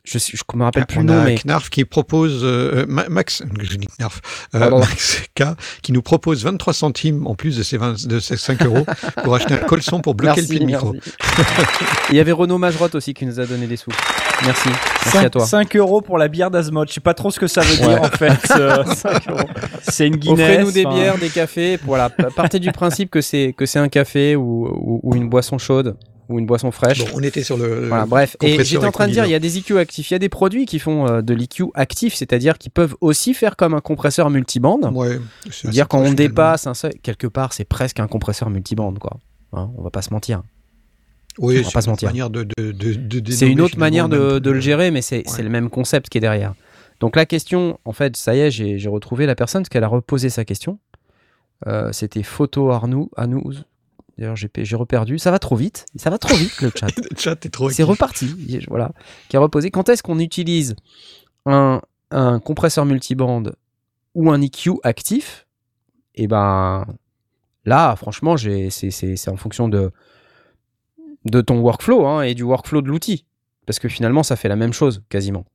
Je 0.10 0.18
ne 0.54 0.58
me 0.60 0.64
rappelle 0.64 0.86
plus 0.86 1.00
On 1.00 1.02
le 1.02 1.08
nom, 1.08 1.20
a 1.20 1.24
mais 1.26 1.36
Knarf 1.36 1.70
qui 1.70 1.84
propose, 1.84 2.40
euh, 2.44 2.86
Ma- 2.88 3.10
Max, 3.10 3.44
je 3.60 3.76
dis 3.76 3.88
Knarf, 4.00 4.22
euh, 4.56 4.60
Pardon. 4.60 4.80
Max 4.80 5.22
K, 5.36 5.44
qui 5.82 5.92
nous 5.92 6.02
propose 6.02 6.46
23 6.46 6.74
centimes 6.74 7.28
en 7.28 7.36
plus 7.36 7.58
de 7.58 7.64
ses, 7.64 7.76
20 7.78 8.08
de 8.08 8.20
ses 8.20 8.38
5 8.38 8.64
euros 8.66 8.86
pour 9.26 9.36
acheter 9.36 9.56
un 9.56 9.58
colson 9.58 10.00
pour 10.00 10.16
bloquer 10.16 10.42
le 10.44 10.48
pied 10.48 10.60
de 10.60 10.66
micro. 10.66 10.94
merci. 10.94 11.12
Il 12.12 12.16
y 12.16 12.22
avait 12.22 12.32
Renaud 12.32 12.58
Majerotte 12.58 12.96
aussi 12.96 13.14
qui 13.14 13.26
nous 13.26 13.38
a 13.42 13.46
donné 13.46 13.68
des 13.68 13.76
sous. 13.76 13.92
Merci, 14.46 14.70
merci 15.04 15.18
à 15.18 15.30
toi. 15.30 15.46
5 15.46 15.76
euros 15.76 16.00
pour 16.00 16.18
la 16.18 16.30
bière 16.30 16.52
d'Azmod. 16.52 16.88
Je 16.88 16.94
sais 16.94 17.02
pas 17.02 17.14
trop 17.14 17.30
ce 17.30 17.40
que 17.40 17.48
ça 17.48 17.60
veut 17.62 17.86
Ouais. 17.86 17.94
dire 17.96 18.02
en 18.02 18.08
fait. 18.08 18.52
euh, 18.56 18.86
5 18.96 19.30
euros. 19.30 19.40
C'est 19.82 20.08
une 20.08 20.16
Guinness. 20.16 20.40
Offrez-nous 20.50 20.72
des 20.72 20.86
bières, 20.86 21.18
des 21.18 21.30
cafés. 21.30 21.78
Voilà, 21.84 22.10
partez 22.10 22.60
du 22.60 22.72
principe 22.72 23.10
que 23.12 23.20
c'est 23.20 23.54
que 23.58 23.66
c'est 23.66 23.80
un 23.80 23.90
café 23.90 24.38
ou, 24.38 24.68
ou- 24.68 25.00
ou 25.04 25.16
une 25.16 25.28
boisson 25.28 25.58
chaude 25.58 25.98
ou 26.30 26.40
une 26.40 26.46
boisson 26.46 26.72
fraîche. 26.72 27.00
Bon, 27.00 27.12
on 27.16 27.24
était 27.24 27.44
sur 27.44 27.58
le. 27.58 27.88
Voilà, 27.88 28.06
bref. 28.06 28.36
Et 28.42 28.64
j'étais 28.64 28.86
en 28.86 28.92
train 28.92 29.08
de 29.08 29.14
dire, 29.14 29.26
il 29.26 29.32
y 29.32 29.36
a 29.36 29.40
des 29.40 29.58
EQ 29.58 29.78
actifs, 29.80 30.10
il 30.12 30.14
y 30.14 30.16
a 30.16 30.20
des 30.20 30.30
produits 30.30 30.66
qui 30.66 30.80
font 30.80 31.08
euh, 31.08 31.22
de 31.22 31.34
l'EQ 31.34 31.66
actif, 31.74 32.14
c'est-à-dire 32.16 32.58
qui 32.58 32.70
peuvent 32.70 32.96
aussi 33.02 33.34
faire 33.34 33.56
comme 33.56 33.74
un 33.74 33.80
compresseur 33.82 34.30
multibande. 34.30 34.90
Ouais, 34.94 35.20
c'est 35.52 35.70
dire 35.70 35.84
assez 35.84 35.90
quand 35.90 36.00
on 36.00 36.14
dépasse 36.14 36.68
un 36.68 36.74
seuil, 36.74 37.00
quelque 37.02 37.28
part, 37.28 37.54
c'est 37.54 37.66
presque 37.66 38.00
un 38.00 38.08
compresseur 38.08 38.50
multibande, 38.50 39.00
quoi. 39.00 39.18
Hein, 39.54 39.70
on 39.78 39.82
va 39.84 39.90
pas 39.90 40.02
se 40.02 40.12
mentir. 40.14 40.42
Oui, 41.40 41.56
on 41.56 41.62
va 41.62 41.68
c'est 41.68 41.74
pas 41.74 41.82
se 41.82 41.86
une 41.88 41.92
mentir. 41.92 42.10
manière 42.10 42.30
de, 42.30 42.44
de, 42.58 42.72
de, 42.72 43.32
C'est 43.32 43.48
une 43.50 43.62
autre 43.62 43.78
manière 43.78 44.10
de, 44.10 44.40
le 44.50 44.60
gérer, 44.60 44.92
mais 44.92 45.02
c'est 45.02 45.24
Ouais. 45.30 45.44
le 45.44 45.50
même 45.50 45.70
concept 45.70 46.10
qui 46.10 46.18
est 46.18 46.22
derrière. 46.22 46.54
Donc 47.00 47.16
la 47.16 47.26
question, 47.28 47.80
en 47.86 47.94
fait, 47.94 48.18
ça 48.18 48.36
y 48.36 48.40
est, 48.40 48.50
j'ai 48.52 48.80
j'ai 48.80 48.90
retrouvé 48.90 49.28
la 49.28 49.36
personne 49.36 49.62
parce 49.62 49.70
qu'elle 49.70 49.84
a 49.84 49.88
reposé 49.88 50.30
sa 50.30 50.46
question. 50.46 50.80
Euh, 51.68 51.92
C'était 51.92 52.24
Photo 52.24 52.72
Arnoux. 52.72 53.10
Arnoux. 53.16 53.54
D'ailleurs, 54.18 54.36
j'ai 54.36 54.76
reperdu. 54.76 55.20
Ça 55.20 55.30
va 55.32 55.40
trop 55.40 55.56
vite. 55.56 55.86
Ça 55.96 56.10
va 56.10 56.18
trop 56.18 56.36
vite 56.36 56.60
le 56.62 56.72
chat. 56.76 56.88
Le 56.98 57.16
chat 57.18 57.46
est 57.46 57.50
trop 57.50 57.70
C'est 57.70 57.84
reparti. 57.84 58.64
Voilà. 58.68 58.92
Qui 59.30 59.38
a 59.38 59.40
reposé. 59.40 59.70
Quand 59.72 59.90
est-ce 59.90 60.02
qu'on 60.02 60.20
utilise 60.20 60.76
un, 61.46 61.82
un 62.12 62.40
compresseur 62.40 62.86
multibande 62.86 63.56
ou 64.16 64.32
un 64.32 64.42
EQ 64.42 64.72
actif? 64.84 65.46
Et 66.16 66.28
ben 66.28 66.86
là, 67.66 67.96
franchement, 67.96 68.38
j'ai- 68.38 68.70
c'est 68.72 69.30
en 69.30 69.38
fonction 69.38 69.68
de, 69.70 69.92
de 71.26 71.42
ton 71.42 71.60
workflow 71.60 72.06
hein, 72.08 72.24
et 72.24 72.34
du 72.34 72.42
workflow 72.44 72.82
de 72.82 72.88
l'outil. 72.88 73.26
Parce 73.68 73.78
que 73.80 73.88
finalement, 73.90 74.24
ça 74.24 74.36
fait 74.36 74.48
la 74.50 74.56
même 74.56 74.74
chose 74.74 75.04
quasiment. 75.10 75.46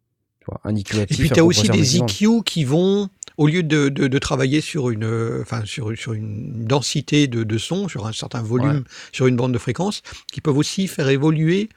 Tu 0.43 0.47
vois, 0.49 0.61
un 0.65 0.75
EQ 0.75 0.97
Et 0.99 1.07
puis 1.07 1.31
tu 1.31 1.39
as 1.39 1.45
aussi 1.45 1.69
des. 1.69 1.99
EQ 1.99 2.43
qui 2.45 2.65
vont, 2.65 3.09
au 3.37 3.47
lieu 3.47 3.63
de, 3.63 3.89
de, 3.89 4.09
de 4.09 4.19
travailler 4.19 4.61
sur 4.61 4.91
une, 4.91 5.39
enfin, 5.41 5.63
sur, 5.65 5.97
sur 5.97 6.15
une 6.15 6.65
densité 6.65 7.29
de, 7.29 7.45
de 7.45 7.59
son, 7.59 7.87
sur 7.87 8.07
un 8.09 8.13
certain 8.13 8.43
volume, 8.43 8.83
sur 9.13 9.29
une 9.29 9.37
bande 9.37 9.53
de 9.53 9.59
fréquence, 9.59 10.03
qui 10.33 10.41
peuvent 10.41 10.59
aussi 10.59 10.89
faire 10.89 11.09
évoluer 11.09 11.69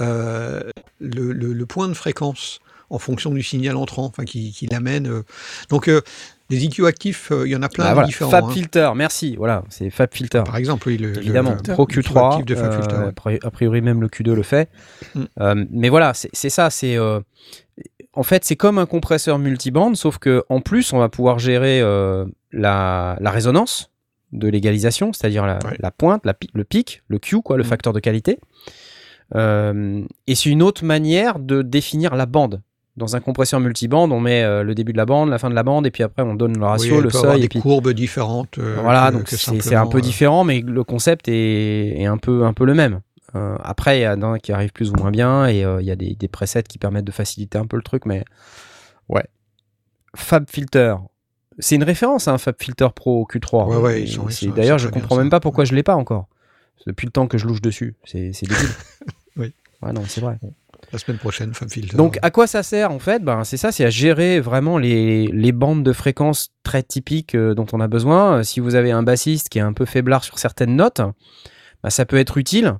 euh, 0.00 0.62
le, 0.98 1.32
le, 1.32 1.52
le 1.52 1.66
point 1.66 1.88
de 1.88 1.94
fréquence 1.94 2.60
en 2.88 2.98
fonction 2.98 3.32
du 3.32 3.42
signal 3.42 3.76
entrant, 3.76 4.04
enfin, 4.06 4.24
qui, 4.24 4.52
qui 4.52 4.66
l'amène. 4.66 5.08
euh. 5.08 5.22
Donc, 5.70 5.88
euh, 5.88 6.00
les 6.50 6.64
EQ 6.64 6.86
actifs, 6.86 7.32
euh, 7.32 7.46
il 7.46 7.50
y 7.50 7.56
en 7.56 7.62
a 7.62 7.68
plein 7.68 7.84
Ah, 7.84 7.88
de 7.88 7.94
voilà. 7.94 8.06
différents. 8.06 8.30
Fab 8.30 8.44
hein. 8.44 8.50
Filter, 8.52 8.90
merci. 8.94 9.34
Voilà, 9.36 9.64
c'est 9.68 9.90
Fab 9.90 10.08
Filter. 10.14 10.42
Par 10.46 10.56
exemple, 10.56 10.86
oui, 10.88 10.96
le, 10.96 11.16
Évidemment, 11.18 11.56
le- 11.66 11.72
Pro 11.74 11.86
le 11.90 11.94
Q3, 12.02 12.28
actif 12.30 12.46
de 12.46 12.54
Fab 12.54 12.72
Filter, 12.72 12.94
euh, 12.94 13.10
ouais. 13.26 13.38
a 13.42 13.50
priori- 13.50 13.80
même 13.82 14.00
le 14.00 14.06
Q2 14.06 14.32
le 14.32 14.42
fait. 14.44 14.70
Mm. 15.16 15.64
Mais 15.72 15.88
voilà, 15.88 16.12
c'est 16.14 16.48
ça, 16.50 16.70
c'est 16.70 16.96
en 18.16 18.22
fait 18.24 18.44
c'est 18.44 18.56
comme 18.56 18.78
un 18.78 18.86
compresseur 18.86 19.38
multibande, 19.38 19.96
sauf 19.96 20.18
que 20.18 20.44
en 20.48 20.60
plus 20.60 20.92
on 20.92 20.98
va 20.98 21.08
pouvoir 21.08 21.38
gérer 21.38 21.80
euh, 21.80 22.24
la, 22.52 23.16
la 23.20 23.30
résonance 23.30 23.90
de 24.32 24.48
l'égalisation, 24.48 25.12
c'est-à-dire 25.12 25.46
la, 25.46 25.58
Ouais. 25.64 25.76
la 25.78 25.90
pointe, 25.90 26.26
la 26.26 26.34
le 26.52 26.64
pic, 26.64 27.02
le 27.08 27.18
Q, 27.18 27.42
quoi, 27.42 27.56
le 27.56 27.62
Mm. 27.62 27.66
facteur 27.66 27.92
de 27.92 28.00
qualité. 28.00 28.38
Euh, 29.34 30.02
et 30.26 30.34
c'est 30.34 30.50
une 30.50 30.62
autre 30.62 30.84
manière 30.84 31.38
de 31.38 31.62
définir 31.62 32.14
la 32.16 32.26
bande. 32.26 32.60
Dans 32.96 33.14
un 33.14 33.20
compresseur 33.20 33.60
multibande, 33.60 34.10
on 34.10 34.20
met 34.20 34.42
euh, 34.42 34.62
le 34.62 34.74
début 34.74 34.92
de 34.92 34.96
la 34.96 35.04
bande, 35.04 35.28
la 35.28 35.38
fin 35.38 35.50
de 35.50 35.54
la 35.54 35.62
bande, 35.62 35.86
et 35.86 35.90
puis 35.90 36.02
après 36.02 36.22
on 36.22 36.34
donne 36.34 36.56
le 36.58 36.64
ratio, 36.64 37.00
le 37.00 37.08
peut 37.08 37.18
avoir 37.18 37.32
seuil, 37.32 37.40
des 37.40 37.46
et 37.46 37.48
puis 37.50 37.60
courbes 37.60 37.92
différentes. 37.92 38.58
voilà, 38.58 39.10
que- 39.10 39.16
donc 39.18 39.28
c'est 39.28 39.74
un 39.74 39.86
peu 39.86 40.00
différent, 40.00 40.44
mais 40.44 40.60
le 40.60 40.82
concept 40.82 41.28
est, 41.28 42.00
est 42.00 42.06
un, 42.06 42.16
peu, 42.16 42.44
un 42.44 42.54
peu 42.54 42.64
le 42.64 42.72
même. 42.74 43.00
Euh, 43.36 43.56
après, 43.62 44.00
il 44.00 44.02
y 44.02 44.08
en 44.08 44.22
a 44.32 44.38
qui 44.38 44.52
arrive 44.52 44.72
plus 44.72 44.90
ou 44.90 44.94
moins 44.96 45.10
bien, 45.10 45.46
et 45.46 45.64
euh, 45.64 45.80
il 45.80 45.86
y 45.86 45.90
a 45.90 45.96
des, 45.96 46.14
des 46.14 46.28
presets 46.28 46.62
qui 46.64 46.78
permettent 46.78 47.04
de 47.04 47.12
faciliter 47.12 47.58
un 47.58 47.66
peu 47.66 47.76
le 47.76 47.82
truc, 47.82 48.06
mais 48.06 48.24
ouais. 49.08 49.24
Fab 50.14 50.48
Filter. 50.50 50.94
C'est 51.58 51.74
une 51.76 51.84
référence, 51.84 52.28
hein, 52.28 52.38
Fab 52.38 52.54
Filter 52.60 52.88
Pro 52.94 53.26
Q3. 53.30 53.68
Ouais, 53.68 53.76
ouais, 53.76 54.02
ils 54.02 54.08
sont- 54.12 54.26
D'ailleurs, 54.54 54.78
je 54.78 54.88
comprends 54.88 55.16
bien, 55.16 55.24
même 55.24 55.30
pas 55.30 55.40
pourquoi 55.40 55.64
je 55.64 55.74
l'ai 55.74 55.82
pas 55.82 55.94
encore. 55.96 56.28
Depuis 56.86 57.06
le 57.06 57.12
temps 57.12 57.26
que 57.26 57.36
je 57.38 57.46
louche 57.46 57.60
dessus. 57.62 57.94
C'est 58.04 58.30
débile. 58.42 58.56
Oui. 59.36 59.52
Ouais, 59.82 59.92
non, 59.92 60.02
c'est 60.06 60.20
vrai. 60.22 60.38
La 60.92 60.98
semaine 60.98 61.18
prochaine, 61.18 61.52
Fab 61.52 61.68
Filter. 61.68 61.96
Donc, 61.96 62.18
à 62.22 62.30
quoi 62.30 62.46
ça 62.46 62.62
sert 62.62 62.90
en 62.92 62.98
fait? 62.98 63.22
Ben, 63.22 63.44
C'est 63.44 63.56
ça, 63.58 63.70
c'est 63.72 63.84
à 63.84 63.90
gérer 63.90 64.40
vraiment 64.40 64.78
les, 64.78 65.26
les 65.26 65.52
bandes 65.52 65.82
de 65.82 65.92
fréquences 65.92 66.52
très 66.62 66.82
typiques 66.82 67.34
euh, 67.34 67.54
dont 67.54 67.66
on 67.72 67.80
a 67.80 67.88
besoin. 67.88 68.42
Si 68.44 68.60
vous 68.60 68.74
avez 68.76 68.92
un 68.92 69.02
bassiste 69.02 69.48
qui 69.50 69.58
est 69.58 69.62
un 69.62 69.72
peu 69.74 69.84
faiblard 69.84 70.24
sur 70.24 70.38
certaines 70.38 70.74
notes, 70.76 71.00
ben, 71.82 71.90
ça 71.90 72.06
peut 72.06 72.16
être 72.16 72.38
utile 72.38 72.76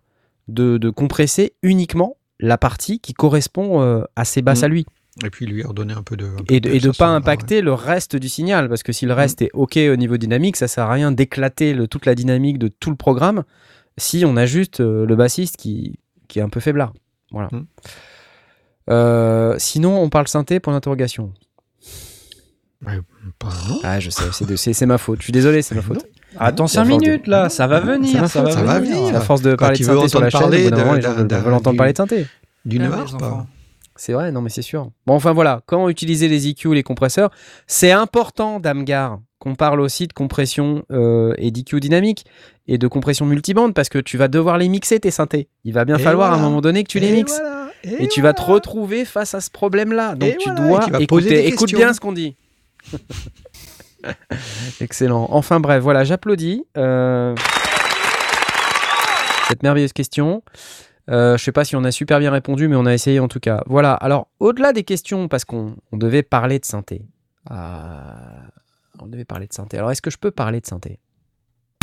de, 0.48 0.78
de 0.78 0.90
compresser 0.90 1.54
uniquement 1.62 2.16
la 2.40 2.59
partie 2.59 3.00
qui 3.00 3.14
correspond 3.14 3.80
euh, 3.82 4.02
à 4.14 4.24
ses 4.24 4.42
basses 4.42 4.62
à 4.62 4.68
lui 4.68 4.85
Et 5.24 5.30
puis 5.30 5.46
lui 5.46 5.62
redonner 5.62 5.94
un 5.94 6.02
peu 6.02 6.16
de. 6.16 6.26
un 6.26 6.42
peu 6.44 6.54
et 6.54 6.61
de, 6.61 6.92
ça 6.92 7.04
pas 7.06 7.09
impacter 7.09 7.62
le 7.62 7.72
reste 7.72 8.14
du 8.16 8.28
signal 8.28 8.68
parce 8.68 8.82
que 8.82 8.92
si 8.92 9.06
le 9.06 9.14
Mm. 9.14 9.16
reste 9.16 9.42
est 9.42 9.50
ok 9.54 9.78
au 9.92 9.96
niveau 9.96 10.16
dynamique, 10.18 10.56
ça 10.56 10.68
sert 10.68 10.85
à 10.85 10.92
rien 10.92 11.12
d'éclater 11.12 11.72
le- 11.74 11.88
toute 11.88 12.04
la 12.06 12.14
dynamique 12.14 12.59
de 12.59 12.68
tout 12.68 12.90
le 12.90 12.96
programme 12.96 13.44
si 13.98 14.24
on 14.26 14.37
a 14.37 14.44
juste 14.46 14.80
euh, 14.80 15.06
le 15.06 15.16
bassiste 15.16 15.56
qui, 15.56 15.98
qui 16.28 16.38
est 16.38 16.42
un 16.42 16.50
peu 16.50 16.61
faiblard. 16.61 16.92
Voilà. 17.32 17.48
Mm. 17.52 17.66
Euh, 18.90 19.54
sinon, 19.59 19.98
on 20.00 20.09
parle 20.11 20.28
synthé 20.28 20.61
pour 20.61 20.72
l'interrogation. 20.72 21.32
ouais. 22.87 23.00
Ah, 23.82 23.98
je 24.00 24.11
sais, 24.11 24.22
c'est 24.32 24.46
de- 24.46 24.56
c'est 24.56 24.72
c'est 24.72 24.87
ma 24.87 24.98
faute. 24.98 25.18
Je 25.20 25.24
suis 25.24 25.32
désolé, 25.32 25.62
c'est 25.62 25.74
ma 25.74 25.82
faute. 25.82 26.06
Attends 26.38 26.66
C'est 26.66 26.79
à 26.79 26.85
5 26.85 26.90
force 26.90 27.03
de- 27.03 27.09
minutes 27.09 27.27
là, 27.27 27.49
ça 27.49 27.66
va 27.66 27.81
venir, 27.81 28.29
ça, 28.29 28.42
va 28.42 28.51
ça 28.51 28.62
va 28.62 28.79
venir. 28.81 28.96
venir. 28.96 29.16
À 29.16 29.20
force 29.20 29.42
de 29.42 29.55
parler 29.55 29.79
de 29.79 29.85
synthé 29.85 30.09
sur 30.09 30.20
la 30.20 30.27
entendre 30.29 30.53
chaîne, 30.53 30.66
au 30.66 30.70
bout 30.70 30.77
d'un 30.77 30.85
parler 31.75 31.92
de- 31.92 31.96
synthé. 31.96 32.27
D'une 32.64 32.83
Ah, 32.83 32.99
harpe. 32.99 33.46
C'est 33.99 34.12
vrai, 34.12 34.31
non 34.31 34.42
mais 34.42 34.51
c'est 34.51 34.61
sûr. 34.62 34.90
Bon, 35.07 35.14
enfin 35.14 35.33
voilà, 35.33 35.62
quand 35.66 35.88
utiliser 35.88 36.29
les 36.29 36.49
EQ, 36.49 36.75
les 36.75 36.83
compresseurs, 36.83 37.31
c'est 37.66 37.92
important, 37.92 38.61
Damgar, 38.61 39.20
qu'on 39.38 39.55
parle 39.55 39.81
aussi 39.81 40.07
de 40.07 40.12
compression 40.12 40.85
euh, 40.90 41.33
et 41.38 41.51
d'EQ 41.51 41.81
dynamique 41.81 42.27
et 42.68 42.77
de 42.77 42.88
compression 42.88 43.25
multibande 43.25 43.72
parce 43.72 43.88
que 43.88 43.99
tu 43.99 44.18
vas 44.18 44.29
devoir 44.29 44.59
les 44.59 44.68
mixer 44.68 45.01
tes 45.01 45.11
synthés. 45.11 45.49
Il 45.64 45.72
va 45.72 45.85
bien 45.87 45.96
Et 45.96 46.03
falloir 46.03 46.33
à 46.33 46.37
un 46.37 46.40
moment 46.40 46.61
donné 46.61 46.83
que 46.85 46.88
tu 46.88 46.99
les 47.01 47.11
mixes. 47.12 47.40
voilà, 47.40 47.68
Et, 48.03 48.09
tu 48.09 48.20
vas 48.20 48.35
te 48.35 48.42
retrouver 48.42 49.05
face 49.07 49.35
à 49.35 49.40
ce 49.40 49.51
problème-là. 49.51 50.14
Donc 50.14 50.29
Et 50.31 50.37
tu 50.37 50.51
dois 50.51 50.87
écouter. 51.01 51.46
Écoute 51.49 51.72
bien 51.72 51.94
ce 51.94 52.01
qu'on 52.01 52.12
dit. 52.12 52.37
Excellent. 54.80 55.26
Enfin 55.30 55.61
bref, 55.61 55.82
voilà, 55.82 56.04
j'applaudis. 56.04 56.64
euh, 56.76 57.35
Cette 59.48 59.62
merveilleuse 59.62 59.92
question. 59.92 60.42
Euh, 61.09 61.37
je 61.37 61.44
sais 61.44 61.52
pas 61.52 61.64
si 61.64 61.76
on 61.76 61.85
a 61.85 61.92
super 61.92 62.18
bien 62.18 62.30
répondu, 62.32 62.66
mais 62.68 62.76
on 62.76 62.87
a 62.87 62.92
essayé 62.92 63.20
en 63.20 63.28
tout 63.28 63.38
cas. 63.40 63.62
Voilà. 63.66 63.94
Alors, 63.94 64.28
au-delà 64.40 64.72
des 64.72 64.82
questions, 64.82 65.28
parce 65.28 65.44
qu'on 65.44 65.76
on 65.92 65.97
devait 65.97 66.22
parler 66.24 66.59
de 66.59 66.64
synthé. 66.64 67.03
Ah, 67.49 68.42
on 69.01 69.07
devait 69.07 69.24
parler 69.24 69.47
de 69.47 69.53
synthé. 69.53 69.78
Alors, 69.78 69.90
est-ce 69.92 70.03
que 70.03 70.11
je 70.11 70.18
peux 70.18 70.32
parler 70.32 70.61
de 70.61 70.66
synthé? 70.66 70.99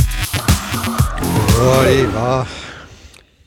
Oh, 0.01 1.79
allez, 1.81 2.03
va. 2.05 2.45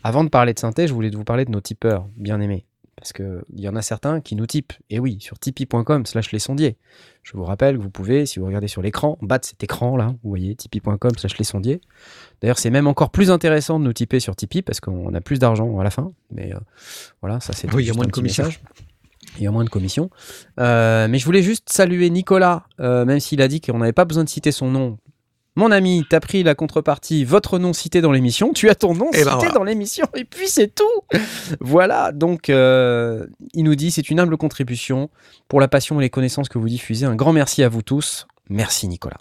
Avant 0.03 0.25
de 0.25 0.29
parler 0.31 0.55
de 0.55 0.59
synthé, 0.59 0.87
je 0.87 0.95
voulais 0.95 1.11
vous 1.11 1.25
parler 1.25 1.45
de 1.45 1.51
nos 1.51 1.61
tipeurs, 1.61 2.07
bien 2.17 2.41
aimés. 2.41 2.66
Parce 2.97 3.13
qu'il 3.13 3.43
y 3.55 3.69
en 3.69 3.77
a 3.77 3.83
certains 3.83 4.21
qui 4.23 4.37
nous 4.37 4.47
typent. 4.47 4.73
Et 4.89 4.99
oui, 4.99 5.19
sur 5.21 5.39
tipeee.com 5.39 6.07
slash 6.07 6.33
les 6.33 6.39
sondiers. 6.39 6.77
Je 7.23 7.37
vous 7.37 7.45
rappelle 7.45 7.77
que 7.77 7.83
vous 7.83 7.91
pouvez, 7.91 8.25
si 8.25 8.39
vous 8.39 8.47
regardez 8.47 8.69
sur 8.69 8.81
l'écran, 8.81 9.19
en 9.21 9.27
bas 9.27 9.39
de 9.39 9.45
cet 9.45 9.63
écran 9.63 9.97
là, 9.97 10.15
vous 10.23 10.31
voyez 10.31 10.55
tipeee.com 10.55 11.11
slash 11.19 11.37
les 11.37 11.45
sondiers. 11.45 11.81
D'ailleurs, 12.41 12.59
c'est 12.59 12.71
même 12.71 12.87
encore 12.87 13.11
plus 13.11 13.31
intéressant 13.31 13.79
de 13.79 13.85
nous 13.85 13.93
tiper 13.93 14.21
sur 14.21 14.35
Tipeee 14.35 14.63
parce 14.63 14.81
qu'on 14.81 15.13
a 15.15 15.21
plus 15.21 15.39
d'argent 15.39 15.79
à 15.79 15.85
la 15.85 15.91
fin. 15.91 16.13
Mais 16.31 16.55
euh, 16.55 16.59
voilà, 17.21 17.41
ça 17.41 17.53
c'est 17.53 17.73
Oui, 17.75 17.85
il 17.85 17.87
y 17.89 17.91
a 17.91 17.95
moins 17.95 18.07
de 18.07 18.13
commissions. 18.13 18.49
Il 19.39 19.43
y 19.43 19.47
a 19.47 19.51
moins 19.51 19.65
de 19.65 19.71
commissions. 19.71 20.11
Euh, 20.61 21.09
mais 21.09 21.19
je 21.19 21.25
voulais 21.25 21.43
juste 21.43 21.71
saluer 21.71 22.09
Nicolas, 22.11 22.67
euh, 22.81 23.05
même 23.05 23.21
s'il 23.21 23.43
a 23.43 23.49
dit 23.49 23.61
qu'on 23.61 23.79
n'avait 23.79 23.93
pas 23.93 24.05
besoin 24.05 24.25
de 24.25 24.29
citer 24.29 24.53
son 24.53 24.71
nom. 24.71 24.99
Mon 25.59 25.71
ami, 25.71 26.05
t'as 26.09 26.21
pris 26.21 26.43
la 26.43 26.55
contrepartie, 26.55 27.25
votre 27.25 27.59
nom 27.59 27.73
cité 27.73 28.03
dans 28.03 28.13
l'émission, 28.13 28.53
tu 28.53 28.69
as 28.69 28.75
ton 28.75 28.95
nom 28.95 29.09
Eh 29.13 29.17
cité 29.19 29.31
ben 29.31 29.37
voilà. 29.39 29.53
dans 29.53 29.65
l'émission, 29.65 30.05
et 30.15 30.25
puis 30.25 30.49
c'est 30.49 30.75
tout. 30.75 30.85
voilà, 31.61 32.13
donc 32.13 32.51
euh, 32.51 33.27
il 33.55 33.65
nous 33.65 33.75
dit 33.75 33.91
c'est 33.91 34.11
une 34.11 34.21
humble 34.21 34.37
contribution 34.37 35.09
pour 35.49 35.59
la 35.61 35.69
passion 35.69 35.99
et 35.99 36.03
les 36.03 36.11
connaissances 36.11 36.51
que 36.51 36.59
vous 36.59 36.69
diffusez. 36.69 37.07
Un 37.07 37.17
grand 37.17 37.33
merci 37.33 37.63
à 37.63 37.71
vous 37.71 37.81
tous. 37.83 38.27
Merci 38.51 38.87
Nicolas. 38.87 39.17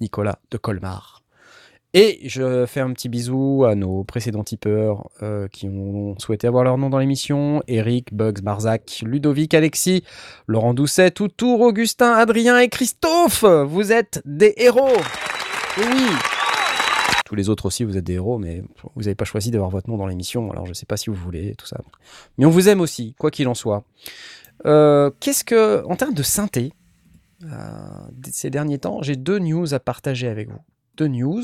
Nicolas 0.00 0.38
de 0.50 0.58
Colmar. 0.58 1.23
Et 1.96 2.28
je 2.28 2.66
fais 2.66 2.80
un 2.80 2.92
petit 2.92 3.08
bisou 3.08 3.64
à 3.64 3.76
nos 3.76 4.02
précédents 4.02 4.42
tipeurs 4.42 5.08
euh, 5.22 5.46
qui 5.46 5.68
ont 5.68 6.18
souhaité 6.18 6.48
avoir 6.48 6.64
leur 6.64 6.76
nom 6.76 6.90
dans 6.90 6.98
l'émission. 6.98 7.62
Eric, 7.68 8.12
Bugs, 8.12 8.42
Barzac, 8.42 9.04
Ludovic, 9.06 9.54
Alexis, 9.54 10.02
Laurent 10.48 10.74
Doucet, 10.74 11.12
Toutour, 11.12 11.60
Augustin, 11.60 12.14
Adrien 12.14 12.58
et 12.58 12.68
Christophe. 12.68 13.44
Vous 13.44 13.92
êtes 13.92 14.20
des 14.24 14.54
héros. 14.56 14.96
Oui. 15.78 16.02
Tous 17.24 17.36
les 17.36 17.48
autres 17.48 17.66
aussi, 17.66 17.84
vous 17.84 17.96
êtes 17.96 18.04
des 18.04 18.14
héros, 18.14 18.38
mais 18.38 18.64
vous 18.96 19.02
n'avez 19.02 19.14
pas 19.14 19.24
choisi 19.24 19.52
d'avoir 19.52 19.70
votre 19.70 19.88
nom 19.88 19.96
dans 19.96 20.08
l'émission. 20.08 20.50
Alors 20.50 20.66
je 20.66 20.70
ne 20.70 20.74
sais 20.74 20.86
pas 20.86 20.96
si 20.96 21.10
vous 21.10 21.16
voulez, 21.16 21.54
tout 21.54 21.66
ça. 21.66 21.80
Mais 22.38 22.44
on 22.44 22.50
vous 22.50 22.68
aime 22.68 22.80
aussi, 22.80 23.14
quoi 23.20 23.30
qu'il 23.30 23.46
en 23.46 23.54
soit. 23.54 23.84
Euh, 24.66 25.12
Qu'est-ce 25.20 25.44
que, 25.44 25.84
en 25.86 25.94
termes 25.94 26.14
de 26.14 26.24
synthé, 26.24 26.72
euh, 27.44 27.48
ces 28.32 28.50
derniers 28.50 28.78
temps, 28.78 29.00
j'ai 29.02 29.14
deux 29.14 29.38
news 29.38 29.74
à 29.74 29.78
partager 29.78 30.26
avec 30.26 30.50
vous. 30.50 30.58
Deux 30.96 31.08
news. 31.08 31.42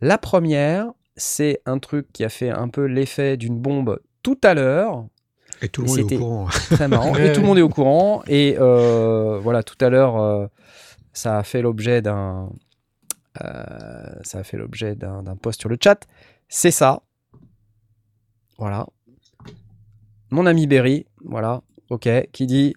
La 0.00 0.18
première, 0.18 0.86
c'est 1.16 1.60
un 1.66 1.78
truc 1.78 2.12
qui 2.12 2.24
a 2.24 2.28
fait 2.28 2.50
un 2.50 2.68
peu 2.68 2.84
l'effet 2.84 3.36
d'une 3.36 3.58
bombe 3.58 4.00
tout 4.22 4.38
à 4.44 4.54
l'heure. 4.54 5.06
Et 5.62 5.68
tout 5.68 5.82
le 5.82 5.88
monde 5.88 5.98
est 5.98 6.14
au 6.14 6.18
courant. 6.18 6.46
Très 6.70 6.86
marrant. 6.88 7.12
Ouais, 7.12 7.28
et 7.28 7.32
tout 7.32 7.40
le 7.40 7.46
monde 7.46 7.58
est 7.58 7.62
au 7.62 7.68
courant. 7.68 8.22
Et 8.28 8.56
euh, 8.58 9.38
voilà, 9.42 9.62
tout 9.64 9.76
à 9.84 9.88
l'heure, 9.88 10.16
euh, 10.16 10.46
ça 11.12 11.38
a 11.38 11.42
fait 11.42 11.62
l'objet 11.62 12.00
d'un. 12.02 12.50
euh, 13.42 14.14
ça 14.22 14.38
a 14.38 14.42
fait 14.44 14.56
l'objet 14.56 14.94
d'un 14.94 15.24
post 15.40 15.60
sur 15.60 15.68
le 15.68 15.76
chat. 15.82 16.06
C'est 16.48 16.70
ça. 16.70 17.02
Voilà. 18.58 18.86
Mon 20.30 20.46
ami 20.46 20.66
Berry, 20.66 21.06
voilà, 21.24 21.62
ok, 21.90 22.08
qui 22.32 22.46
dit 22.46 22.74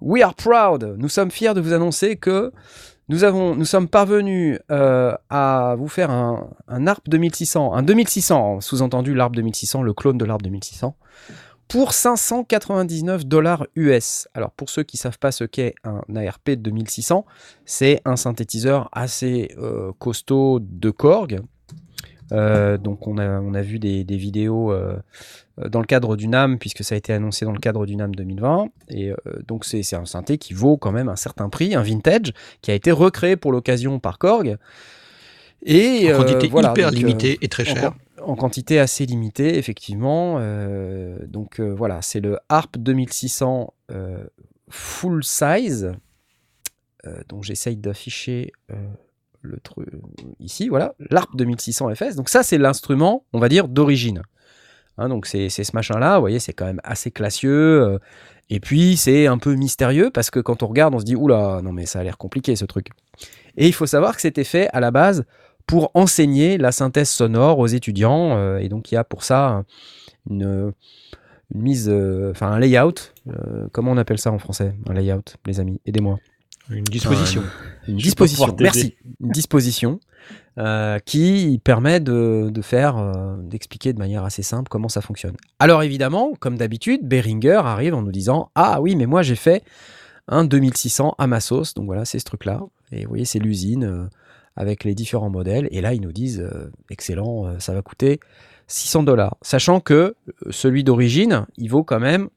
We 0.00 0.22
are 0.22 0.34
proud. 0.34 0.94
Nous 0.96 1.08
sommes 1.08 1.30
fiers 1.30 1.54
de 1.54 1.60
vous 1.60 1.72
annoncer 1.72 2.16
que 2.16 2.52
nous, 3.08 3.64
sommes 3.64 3.88
parvenus 3.88 4.58
euh, 4.70 5.14
à 5.30 5.76
vous 5.78 5.88
faire 5.88 6.10
un, 6.10 6.86
ARP 6.86 7.08
2600, 7.08 7.72
un 7.72 7.82
2600, 7.82 8.60
sous-entendu 8.60 9.14
l'ARP 9.14 9.34
2600, 9.34 9.82
le 9.82 9.94
clone 9.94 10.18
de 10.18 10.26
l'ARP 10.26 10.42
2600, 10.42 10.94
pour 11.68 11.94
599 11.94 13.26
dollars 13.26 13.66
US. 13.76 14.28
Alors 14.34 14.50
pour 14.50 14.68
ceux 14.68 14.82
qui 14.82 14.98
savent 14.98 15.18
pas 15.18 15.32
ce 15.32 15.44
qu'est 15.44 15.74
un 15.84 16.02
ARP 16.16 16.50
2600, 16.50 17.24
c'est 17.64 18.02
un 18.04 18.16
synthétiseur 18.16 18.90
assez 18.92 19.54
euh, 19.58 19.92
costaud 19.98 20.60
de 20.60 20.90
Korg. 20.90 21.40
Euh, 22.32 22.76
donc 22.78 23.06
on 23.06 23.18
a, 23.18 23.40
on 23.40 23.54
a 23.54 23.62
vu 23.62 23.78
des, 23.78 24.04
des 24.04 24.16
vidéos 24.16 24.72
euh, 24.72 24.96
euh, 25.60 25.68
dans 25.68 25.80
le 25.80 25.86
cadre 25.86 26.16
du 26.16 26.28
NAM, 26.28 26.58
puisque 26.58 26.84
ça 26.84 26.94
a 26.94 26.98
été 26.98 27.12
annoncé 27.12 27.44
dans 27.44 27.52
le 27.52 27.58
cadre 27.58 27.86
du 27.86 27.96
NAM 27.96 28.14
2020. 28.14 28.68
Et 28.88 29.10
euh, 29.10 29.16
donc 29.46 29.64
c'est 29.64 29.94
un 29.94 30.04
synthé 30.04 30.38
qui 30.38 30.54
vaut 30.54 30.76
quand 30.76 30.92
même 30.92 31.08
un 31.08 31.16
certain 31.16 31.48
prix, 31.48 31.74
un 31.74 31.82
vintage, 31.82 32.32
qui 32.62 32.70
a 32.70 32.74
été 32.74 32.90
recréé 32.90 33.36
pour 33.36 33.52
l'occasion 33.52 33.98
par 33.98 34.18
Korg. 34.18 34.58
Et 35.64 36.12
En 36.12 36.18
quantité 36.18 36.46
euh, 36.46 36.50
voilà, 36.50 36.70
hyper 36.70 36.90
donc, 36.90 36.94
euh, 36.94 37.06
limitée 37.06 37.38
et 37.42 37.48
très 37.48 37.64
chère. 37.64 37.92
en 38.22 38.36
quantité 38.36 38.78
assez 38.78 39.06
limitée, 39.06 39.58
effectivement. 39.58 40.40
Donc 41.26 41.60
voilà, 41.60 42.00
c'est 42.02 42.20
le 42.20 42.38
ARP 42.48 42.78
2600 42.78 43.72
euh, 43.90 44.24
full 44.68 45.24
size. 45.24 45.92
Donc 47.28 47.42
j'essaye 47.42 47.76
d'afficher 47.76 48.52
le 49.48 49.58
truc 49.60 49.88
ici, 50.40 50.68
voilà, 50.68 50.94
l'ARP 51.10 51.36
2600 51.36 51.94
FS. 51.94 52.14
Donc 52.16 52.28
ça, 52.28 52.42
c'est 52.42 52.58
l'instrument, 52.58 53.24
on 53.32 53.38
va 53.38 53.48
dire, 53.48 53.68
d'origine. 53.68 54.22
Hein, 54.98 55.08
donc 55.08 55.26
c'est 55.26 55.48
ce 55.48 55.70
machin-là, 55.74 56.16
vous 56.16 56.22
voyez, 56.22 56.40
c'est 56.40 56.52
quand 56.52 56.66
même 56.66 56.80
assez 56.84 57.10
classieux. 57.10 57.82
euh, 57.82 57.98
et 58.50 58.60
puis 58.60 58.96
c'est 58.96 59.26
un 59.26 59.38
peu 59.38 59.54
mystérieux 59.54 60.10
parce 60.10 60.30
que 60.30 60.40
quand 60.40 60.62
on 60.62 60.66
regarde, 60.66 60.94
on 60.94 60.98
se 60.98 61.04
dit, 61.04 61.14
oula, 61.14 61.60
non 61.62 61.72
mais 61.72 61.86
ça 61.86 62.00
a 62.00 62.02
l'air 62.02 62.18
compliqué 62.18 62.56
ce 62.56 62.64
truc. 62.64 62.88
Et 63.56 63.66
il 63.66 63.74
faut 63.74 63.86
savoir 63.86 64.16
que 64.16 64.22
c'était 64.22 64.44
fait 64.44 64.68
à 64.72 64.80
la 64.80 64.90
base 64.90 65.24
pour 65.66 65.90
enseigner 65.94 66.56
la 66.58 66.72
synthèse 66.72 67.10
sonore 67.10 67.58
aux 67.58 67.66
étudiants. 67.66 68.36
euh, 68.36 68.58
et 68.58 68.68
donc, 68.68 68.90
il 68.90 68.94
y 68.94 68.98
a 68.98 69.04
pour 69.04 69.22
ça 69.22 69.64
une, 70.30 70.72
mise, 71.54 71.88
euh, 71.88 72.30
enfin 72.30 72.50
un 72.50 72.58
layout. 72.58 73.12
comment 73.72 73.92
on 73.92 73.96
appelle 73.98 74.18
ça 74.18 74.32
en 74.32 74.38
français 74.38 74.74
Un 74.88 74.94
layout, 74.94 75.22
les 75.46 75.60
amis, 75.60 75.80
aidez-moi. 75.86 76.18
Une 76.70 76.84
disposition. 76.84 77.42
Une 77.86 77.96
disposition, 77.96 78.56
merci. 78.60 78.94
Une 79.20 79.30
disposition 79.30 80.00
euh, 80.58 80.98
qui 80.98 81.60
permet 81.64 82.00
de, 82.00 82.50
de 82.50 82.62
faire, 82.62 82.98
euh, 82.98 83.36
d'expliquer 83.38 83.92
de 83.92 83.98
manière 83.98 84.24
assez 84.24 84.42
simple 84.42 84.68
comment 84.68 84.88
ça 84.88 85.00
fonctionne. 85.00 85.36
Alors 85.58 85.82
évidemment, 85.82 86.34
comme 86.38 86.58
d'habitude, 86.58 87.06
Behringer 87.06 87.62
arrive 87.64 87.94
en 87.94 88.02
nous 88.02 88.12
disant 88.12 88.50
Ah 88.54 88.80
oui, 88.80 88.96
mais 88.96 89.06
moi 89.06 89.22
j'ai 89.22 89.36
fait 89.36 89.62
un 90.28 90.44
2600 90.44 91.14
à 91.18 91.26
ma 91.26 91.40
sauce. 91.40 91.74
Donc 91.74 91.86
voilà, 91.86 92.04
c'est 92.04 92.18
ce 92.18 92.24
truc-là. 92.24 92.60
Et 92.92 93.02
vous 93.02 93.08
voyez, 93.08 93.24
c'est 93.24 93.38
l'usine 93.38 93.84
euh, 93.84 94.06
avec 94.56 94.84
les 94.84 94.94
différents 94.94 95.30
modèles. 95.30 95.68
Et 95.70 95.80
là, 95.80 95.94
ils 95.94 96.00
nous 96.00 96.12
disent 96.12 96.40
euh, 96.40 96.70
Excellent, 96.90 97.46
euh, 97.46 97.58
ça 97.58 97.74
va 97.74 97.82
coûter 97.82 98.20
600 98.66 99.02
dollars. 99.02 99.36
Sachant 99.42 99.80
que 99.80 100.14
celui 100.50 100.84
d'origine, 100.84 101.46
il 101.56 101.68
vaut 101.68 101.84
quand 101.84 102.00
même. 102.00 102.28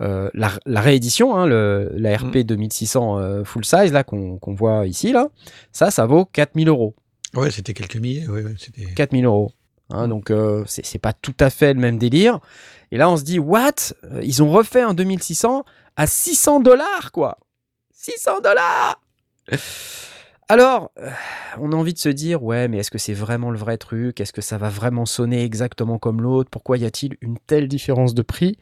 Euh, 0.00 0.28
la, 0.34 0.50
la 0.66 0.80
réédition, 0.80 1.36
hein, 1.36 1.46
le, 1.46 1.90
la 1.94 2.16
RP 2.16 2.38
2600 2.38 3.18
euh, 3.18 3.44
full 3.44 3.64
size 3.64 3.92
là 3.92 4.02
qu'on 4.04 4.38
voit 4.48 4.86
ici 4.86 5.12
là, 5.12 5.28
ça, 5.72 5.90
ça 5.90 6.06
vaut 6.06 6.24
4000 6.24 6.68
euros. 6.68 6.94
Ouais, 7.34 7.50
c'était 7.50 7.74
quelques 7.74 7.96
milliers. 7.96 8.26
Ouais, 8.28 8.42
ouais, 8.42 8.54
c'était... 8.58 8.86
4000 8.94 9.24
euros. 9.24 9.52
Hein, 9.90 10.08
donc 10.08 10.30
euh, 10.30 10.64
c'est 10.66 10.98
pas 10.98 11.12
tout 11.12 11.34
à 11.40 11.50
fait 11.50 11.74
le 11.74 11.80
même 11.80 11.98
délire. 11.98 12.40
Et 12.90 12.96
là 12.96 13.08
on 13.10 13.16
se 13.16 13.22
dit 13.22 13.38
what? 13.38 13.72
Euh, 14.04 14.20
Ils 14.22 14.42
ont 14.42 14.50
refait 14.50 14.80
un 14.80 14.94
2600 14.94 15.64
à 15.96 16.06
600 16.06 16.60
dollars 16.60 17.12
quoi 17.12 17.38
600 17.92 18.40
dollars 18.40 19.00
Alors 20.48 20.90
on 21.58 21.72
a 21.72 21.76
envie 21.76 21.92
de 21.94 21.98
se 21.98 22.08
dire 22.08 22.42
ouais 22.42 22.66
mais 22.68 22.78
est-ce 22.78 22.90
que 22.90 22.98
c'est 22.98 23.14
vraiment 23.14 23.50
le 23.50 23.58
vrai 23.58 23.78
truc? 23.78 24.20
Est-ce 24.20 24.32
que 24.32 24.40
ça 24.42 24.58
va 24.58 24.68
vraiment 24.68 25.06
sonner 25.06 25.44
exactement 25.44 25.98
comme 25.98 26.20
l'autre? 26.20 26.50
Pourquoi 26.50 26.78
y 26.78 26.84
a-t-il 26.84 27.16
une 27.20 27.38
telle 27.46 27.68
différence 27.68 28.14
de 28.14 28.22
prix? 28.22 28.58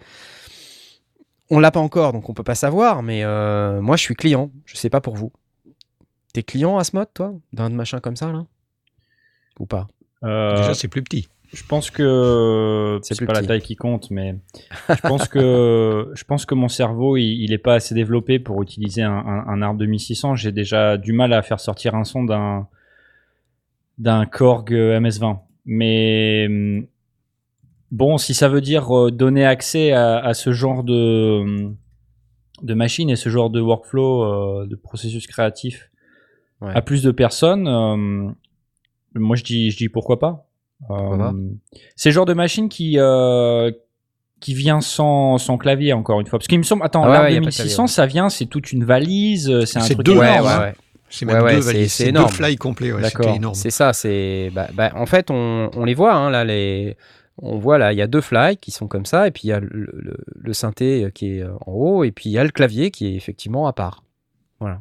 On 1.54 1.60
l'a 1.60 1.70
pas 1.70 1.80
encore 1.80 2.12
donc 2.14 2.28
on 2.30 2.34
peut 2.34 2.42
pas 2.42 2.54
savoir. 2.54 3.02
Mais 3.02 3.24
euh, 3.24 3.80
moi 3.80 3.96
je 3.96 4.02
suis 4.02 4.14
client. 4.14 4.50
Je 4.64 4.76
sais 4.76 4.88
pas 4.90 5.00
pour 5.02 5.14
vous. 5.14 5.32
T'es 6.32 6.42
client 6.42 6.78
à 6.78 6.84
ce 6.84 6.96
mode 6.96 7.08
toi? 7.12 7.34
D'un 7.52 7.68
machin 7.68 8.00
comme 8.00 8.16
ça 8.16 8.32
là? 8.32 8.46
Ou 9.60 9.66
pas? 9.66 9.86
Euh, 10.24 10.56
Déjà, 10.56 10.72
c'est 10.72 10.88
plus 10.88 11.02
petit. 11.02 11.28
Je 11.52 11.62
pense 11.64 11.90
que 11.90 12.98
C'est 13.02 13.26
pas 13.26 13.34
la 13.34 13.42
taille 13.42 13.60
qui 13.60 13.76
compte, 13.76 14.10
mais 14.10 14.36
je 14.88 15.00
pense 15.02 15.28
que 15.28 16.10
je 16.14 16.24
pense 16.24 16.46
que 16.46 16.54
mon 16.54 16.68
cerveau 16.68 17.18
il, 17.18 17.42
il 17.44 17.52
est 17.52 17.58
pas 17.58 17.74
assez 17.74 17.94
développé 17.94 18.38
pour 18.38 18.62
utiliser 18.62 19.02
un, 19.02 19.12
un, 19.12 19.46
un 19.46 19.60
arbre 19.60 19.78
2600. 19.80 20.36
J'ai 20.36 20.52
déjà 20.52 20.96
du 20.96 21.12
mal 21.12 21.34
à 21.34 21.42
faire 21.42 21.60
sortir 21.60 21.94
un 21.94 22.04
son 22.04 22.24
d'un 22.24 22.66
d'un 23.98 24.24
Korg 24.24 24.72
euh, 24.72 24.98
MS20. 24.98 25.40
Mais 25.66 26.46
hum, 26.48 26.86
bon, 27.92 28.18
si 28.18 28.34
ça 28.34 28.48
veut 28.48 28.60
dire 28.60 28.90
euh, 28.96 29.10
donner 29.12 29.46
accès 29.46 29.92
à, 29.92 30.18
à 30.18 30.34
ce 30.34 30.50
genre 30.52 30.82
de 30.82 31.40
hum, 31.42 31.76
de 32.62 32.74
machine 32.74 33.08
et 33.10 33.16
ce 33.16 33.28
genre 33.28 33.50
de 33.50 33.60
workflow, 33.60 34.22
euh, 34.24 34.66
de 34.66 34.74
processus 34.76 35.26
créatif 35.28 35.88
Ouais. 36.60 36.70
à 36.76 36.80
plus 36.80 37.02
de 37.02 37.10
personnes, 37.10 37.66
euh, 37.66 38.30
moi 39.16 39.34
je 39.36 39.42
dis 39.42 39.70
je 39.72 39.76
dis 39.76 39.88
pourquoi 39.88 40.18
pas. 40.20 40.46
Pourquoi 40.86 41.18
pas? 41.18 41.32
Euh, 41.32 41.48
c'est 41.96 42.10
le 42.10 42.14
genre 42.14 42.24
de 42.24 42.34
machine 42.34 42.68
qui 42.68 42.98
euh, 43.00 43.72
qui 44.40 44.54
vient 44.54 44.80
sans, 44.80 45.38
sans 45.38 45.58
clavier 45.58 45.92
encore 45.92 46.20
une 46.20 46.26
fois 46.28 46.38
parce 46.38 46.46
qu'il 46.46 46.58
me 46.58 46.62
semble 46.64 46.84
attends 46.84 47.02
Ah 47.04 47.22
ouais, 47.22 47.30
de 47.30 47.34
2600 47.40 47.64
clavier, 47.64 47.82
ouais. 47.82 47.88
ça 47.88 48.06
vient 48.06 48.28
c'est 48.28 48.46
toute 48.46 48.70
une 48.72 48.84
valise 48.84 49.50
euh, 49.50 49.64
c'est 49.66 49.80
un 49.80 49.84
truc 49.84 50.02
deux, 50.04 50.12
énorme, 50.12 50.26
ouais, 50.28 50.36
hein. 50.52 50.60
ouais. 50.60 50.74
C'est 51.08 51.26
Ouais, 51.26 51.34
même 51.34 51.42
ouais, 51.44 51.54
deux 51.56 51.62
c'est- 51.62 51.72
valises. 51.72 51.92
c'est 51.92 52.12
deux 52.12 52.26
fly 52.28 52.56
complets. 52.56 52.92
Ouais, 52.92 53.02
D'accord. 53.02 53.36
C'est 53.54 53.70
ça, 53.70 53.92
c'est 53.92 54.50
bah, 54.54 54.68
bah, 54.72 54.92
en 54.94 55.04
fait 55.06 55.30
on, 55.32 55.68
on 55.74 55.84
les 55.84 55.94
voit 55.94 56.14
hein, 56.14 56.30
là 56.30 56.44
les 56.44 56.96
on 57.38 57.58
voit 57.58 57.78
là 57.78 57.92
il 57.92 57.98
y 57.98 58.02
a 58.02 58.06
deux 58.06 58.20
fly 58.20 58.56
qui 58.58 58.70
sont 58.70 58.86
comme 58.88 59.06
ça 59.06 59.26
et 59.26 59.30
puis 59.30 59.42
il 59.44 59.48
y 59.48 59.52
a 59.52 59.60
le, 59.60 59.68
le, 59.70 60.16
le 60.34 60.52
synthé 60.52 61.10
qui 61.14 61.38
est 61.38 61.44
en 61.44 61.72
haut 61.72 62.04
et 62.04 62.12
puis 62.12 62.28
il 62.30 62.32
y 62.32 62.38
a 62.38 62.44
le 62.44 62.50
clavier 62.50 62.90
qui 62.90 63.06
est 63.08 63.14
effectivement 63.14 63.66
à 63.66 63.72
part. 63.72 64.04
Voilà. 64.60 64.80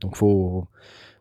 Donc 0.00 0.16
faut 0.16 0.66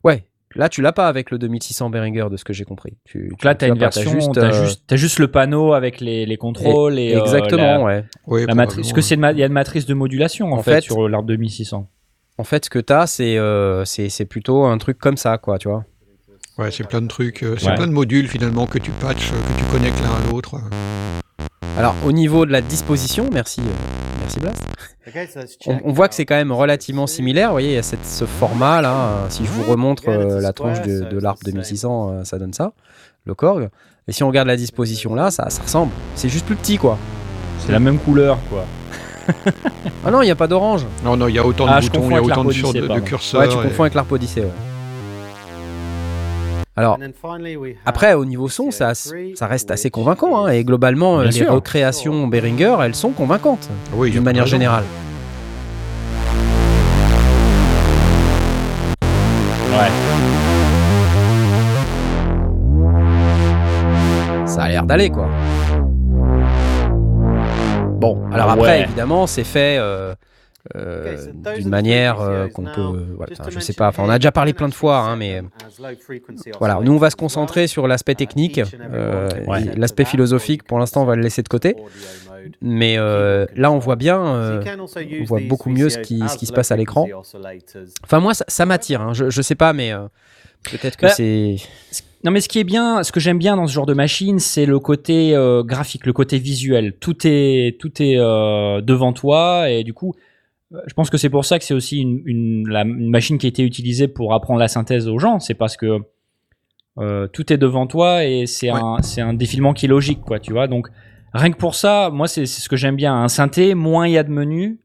ouais, 0.04 0.24
là 0.56 0.70
tu 0.70 0.82
l'as 0.82 0.94
pas 0.94 1.08
avec 1.08 1.32
le 1.32 1.38
2600 1.40 1.90
Behringer 1.90 2.28
de 2.32 2.38
ce 2.38 2.44
que 2.46 2.54
j'ai 2.54 2.64
compris. 2.64 2.96
Tu, 3.06 3.28
donc 3.30 3.44
là 3.44 3.54
tu 3.56 3.60
t'as 3.60 3.68
une 3.68 3.78
version 3.80 4.12
juste, 4.12 4.34
t'as 4.34 4.46
euh, 4.50 4.52
juste 4.66 4.84
t'as 4.88 4.96
juste 4.96 5.20
le 5.20 5.30
panneau 5.30 5.74
avec 5.74 6.00
les, 6.00 6.26
les 6.26 6.38
contrôles 6.38 6.98
et, 7.00 7.14
euh, 7.14 7.20
exactement 7.20 7.78
la, 7.80 7.84
ouais. 7.84 8.06
Ouais, 8.28 8.46
la 8.46 8.56
matrice 8.56 8.76
parce 8.78 8.88
que 8.94 9.02
probablement. 9.02 9.08
c'est 9.08 9.16
une 9.16 9.22
ma- 9.22 9.32
il 9.34 9.40
y 9.40 9.44
a 9.44 9.48
une 9.48 9.54
matrice 9.54 9.86
de 9.86 9.94
modulation 9.94 10.54
en, 10.54 10.58
En 10.60 10.64
fait, 10.64 10.76
fait- 10.76 10.82
sur 10.82 11.10
l'arbre 11.10 11.28
2600 11.28 11.90
En 12.38 12.44
fait 12.44 12.66
ce 12.66 12.70
que 12.70 12.80
tu 12.80 12.94
as 12.94 13.08
c'est 13.08 13.38
euh, 13.38 13.84
c'est 13.84 14.08
c'est 14.10 14.26
plutôt 14.26 14.64
un 14.66 14.78
truc 14.78 14.98
comme 15.00 15.18
ça 15.18 15.38
quoi, 15.38 15.58
tu 15.58 15.68
vois. 15.68 15.86
Ouais, 16.60 16.72
c'est 16.72 16.84
plein 16.88 17.02
de 17.02 17.08
trucs. 17.08 17.44
euh, 17.44 17.56
C'est 17.58 17.68
Ouais. 17.70 17.76
plein 17.76 17.88
de 17.88 17.92
modules 17.94 18.28
finalement 18.28 18.66
que 18.68 18.78
tu 18.80 18.92
patches, 18.92 19.32
euh, 19.32 19.54
que 19.54 19.60
tu 19.60 19.66
connectes 19.72 20.00
l'un 20.04 20.10
à 20.28 20.32
l'autre. 20.32 20.56
Alors 21.78 21.96
au 22.06 22.12
niveau 22.12 22.46
de 22.46 22.52
la 22.52 22.62
disposition, 22.62 23.30
merci 23.32 23.62
euh, 23.62 24.20
merci 24.20 24.40
Blast. 24.40 24.62
On, 25.66 25.80
on 25.86 25.94
voit 25.94 26.10
que 26.10 26.16
c'est 26.16 26.26
quand 26.26 26.36
même 26.36 26.52
relativement 26.52 27.08
similaire. 27.08 27.48
Vous 27.50 27.54
voyez, 27.54 27.70
il 27.70 27.76
y 27.76 27.78
a 27.78 27.84
cette, 27.84 28.06
ce 28.06 28.26
format 28.26 28.82
là. 28.82 28.94
euh, 28.94 29.26
Si 29.30 29.46
je 29.46 29.50
vous 29.52 29.64
remontre 29.64 30.04
euh, 30.10 30.42
la 30.42 30.52
tronche 30.54 30.82
de, 30.82 31.06
de 31.10 31.20
l'ARP 31.20 31.40
2600, 31.46 32.10
euh, 32.12 32.24
ça 32.26 32.38
donne 32.38 32.54
ça, 32.54 32.74
le 33.26 33.34
Korg. 33.34 33.70
Et 34.08 34.12
si 34.12 34.24
on 34.24 34.28
regarde 34.28 34.48
la 34.48 34.58
disposition 34.58 35.16
là, 35.16 35.32
ça, 35.32 35.50
ça 35.50 35.62
ressemble. 35.64 35.92
C'est 36.16 36.30
juste 36.30 36.46
plus 36.46 36.56
petit 36.58 36.78
quoi. 36.78 36.98
c'est 37.66 37.72
la 37.72 37.80
même 37.80 37.98
couleur 38.00 38.38
quoi 38.50 38.66
Ah 40.04 40.12
non, 40.12 40.22
il 40.22 40.26
n'y 40.26 40.32
a 40.32 40.36
pas 40.36 40.48
d'orange. 40.48 40.86
Non, 41.06 41.16
non, 41.16 41.28
il 41.28 41.36
y 41.36 41.40
a 41.40 41.46
autant 41.46 41.66
de 41.66 41.72
Ah, 41.72 41.80
boutons, 41.80 42.10
il 42.10 42.14
y 42.14 42.18
a 42.18 42.22
autant 42.24 42.44
de, 42.44 43.00
curseurs. 43.00 43.40
Ouais, 43.42 43.48
tu 43.48 43.54
et- 43.58 43.62
confonds 43.62 43.84
avec 43.84 43.94
l'ARP 43.94 44.12
Odyssey. 44.12 44.42
Ouais. 44.42 44.48
Alors, 46.80 46.98
après, 47.86 48.14
au 48.14 48.24
niveau 48.24 48.48
son, 48.48 48.72
ça, 48.72 48.94
ça 48.96 49.48
reste 49.48 49.70
assez 49.70 49.90
convaincant. 49.90 50.46
hein, 50.46 50.52
et 50.54 50.64
globalement, 50.64 51.18
Bien 51.18 51.26
les 51.26 51.32
sûr. 51.34 51.52
recréations 51.52 52.26
Behringer, 52.28 52.78
elles 52.82 52.96
sont 52.96 53.10
convaincantes, 53.12 53.68
Oui, 53.94 54.12
d'une 54.12 54.24
manière 54.24 54.46
générale. 54.46 54.86
Ouais. 59.74 59.90
Ça 64.48 64.64
a 64.64 64.70
l'air 64.70 64.86
d'aller, 64.86 65.10
quoi. 65.10 65.28
Bon, 68.00 68.18
alors 68.32 68.52
après, 68.52 68.62
ouais. 68.80 68.82
évidemment, 68.84 69.28
c'est 69.28 69.44
fait 69.44 69.76
euh, 69.80 70.16
euh, 70.76 71.18
d'une 71.58 71.70
manière 71.70 72.22
euh, 72.22 72.48
qu'on 72.48 72.64
peut. 72.64 73.06
voilà, 73.18 73.34
enfin, 73.40 73.50
je 73.50 73.60
sais 73.60 73.74
pas, 73.74 73.88
enfin, 73.90 74.04
on 74.06 74.10
a 74.10 74.20
déjà 74.20 74.32
parlé 74.32 74.54
plein 74.54 74.70
de 74.70 74.74
fois, 74.74 75.00
hein, 75.00 75.16
mais 75.16 75.42
voilà, 76.60 76.80
nous 76.82 76.94
on 76.94 76.98
va 76.98 77.10
se 77.10 77.16
concentrer 77.16 77.68
sur 77.68 77.88
l'aspect 77.88 78.16
technique, 78.16 78.62
euh, 78.94 79.30
Ouais. 79.48 79.66
l'aspect 79.76 80.06
philosophique. 80.06 80.64
Pour 80.64 80.80
l'instant, 80.80 81.02
on 81.04 81.06
va 81.06 81.16
le 81.16 81.22
laisser 81.22 81.42
de 81.44 81.48
côté. 81.50 81.76
Mais 82.62 82.98
euh, 82.98 83.46
là, 83.56 83.72
on 83.72 83.80
voit 83.80 83.96
bien. 83.96 84.24
euh, 84.26 84.62
on 85.22 85.24
voit 85.26 85.40
beaucoup 85.48 85.70
mieux 85.70 85.90
ce 85.90 86.00
qui- 86.00 86.22
ce 86.28 86.38
qui 86.38 86.46
se 86.46 86.54
passe 86.54 86.72
à 86.72 86.78
l'écran. 86.78 87.08
Enfin, 88.04 88.20
moi, 88.20 88.34
ça, 88.34 88.46
ça 88.48 88.66
m'attire. 88.66 89.02
hein, 89.02 89.14
je, 89.14 89.30
je 89.30 89.42
sais 89.42 89.56
pas, 89.56 89.74
mais 89.74 89.92
euh, 89.94 90.08
peut-être 90.64 90.96
que 90.98 91.06
Bah, 91.08 91.12
c'est. 91.12 91.56
Non, 92.26 92.32
mais 92.32 92.42
ce 92.42 92.50
qui 92.50 92.60
est 92.60 92.64
bien, 92.66 93.02
ce 93.04 93.12
que 93.14 93.20
j'aime 93.22 93.38
bien 93.38 93.56
dans 93.56 93.66
ce 93.66 93.72
genre 93.74 93.86
de 93.86 93.94
machine, 93.94 94.40
c'est 94.40 94.66
le 94.66 94.78
côté 94.80 95.34
euh, 95.36 95.64
graphique, 95.64 96.06
le 96.06 96.12
côté 96.12 96.38
visuel. 96.38 96.94
Tout 97.00 97.16
est, 97.26 97.78
tout 97.80 98.02
est 98.02 98.18
euh, 98.18 98.82
devant 98.82 99.14
toi 99.14 99.70
et 99.70 99.84
du 99.86 99.94
coup, 99.94 100.14
euh, 100.16 100.20
je 100.72 100.94
pense 100.94 101.10
que 101.10 101.18
c'est 101.18 101.30
pour 101.30 101.46
ça 101.46 101.58
que 101.60 101.66
c'est 101.66 101.74
aussi 101.74 102.00
une, 102.00 102.22
une, 102.26 102.70
la, 102.70 102.82
une 102.84 103.10
machine 103.10 103.38
qui 103.38 103.48
a 103.48 103.50
été 103.50 103.64
utilisée 103.64 104.08
pour 104.08 104.34
apprendre 104.34 104.60
la 104.60 104.68
synthèse 104.68 105.08
aux 105.08 105.18
gens. 105.20 105.40
C'est 105.40 105.54
parce 105.56 105.78
que 105.78 106.00
euh, 107.00 107.28
tout 107.28 107.52
est 107.52 107.58
devant 107.58 107.88
toi 107.88 108.26
et 108.26 108.46
c'est 108.46 108.72
Ouais. 108.72 108.80
un, 108.80 108.98
un 109.30 109.34
défilement 109.34 109.74
qui 109.74 109.86
est 109.86 109.90
logique, 109.90 110.22
quoi. 110.22 110.40
Tu 110.40 110.52
vois. 110.54 110.68
Donc 110.68 110.88
rien 111.34 111.52
que 111.52 111.58
pour 111.58 111.76
ça, 111.76 112.10
moi, 112.12 112.28
c'est 112.28 112.46
ce 112.46 112.70
que 112.70 112.76
j'aime 112.76 112.96
bien. 112.96 113.16
Un 113.16 113.30
synthé, 113.30 113.74
moins 113.74 114.08
il 114.08 114.14
y 114.14 114.18
a 114.18 114.24
de 114.24 114.30
menus, 114.32 114.78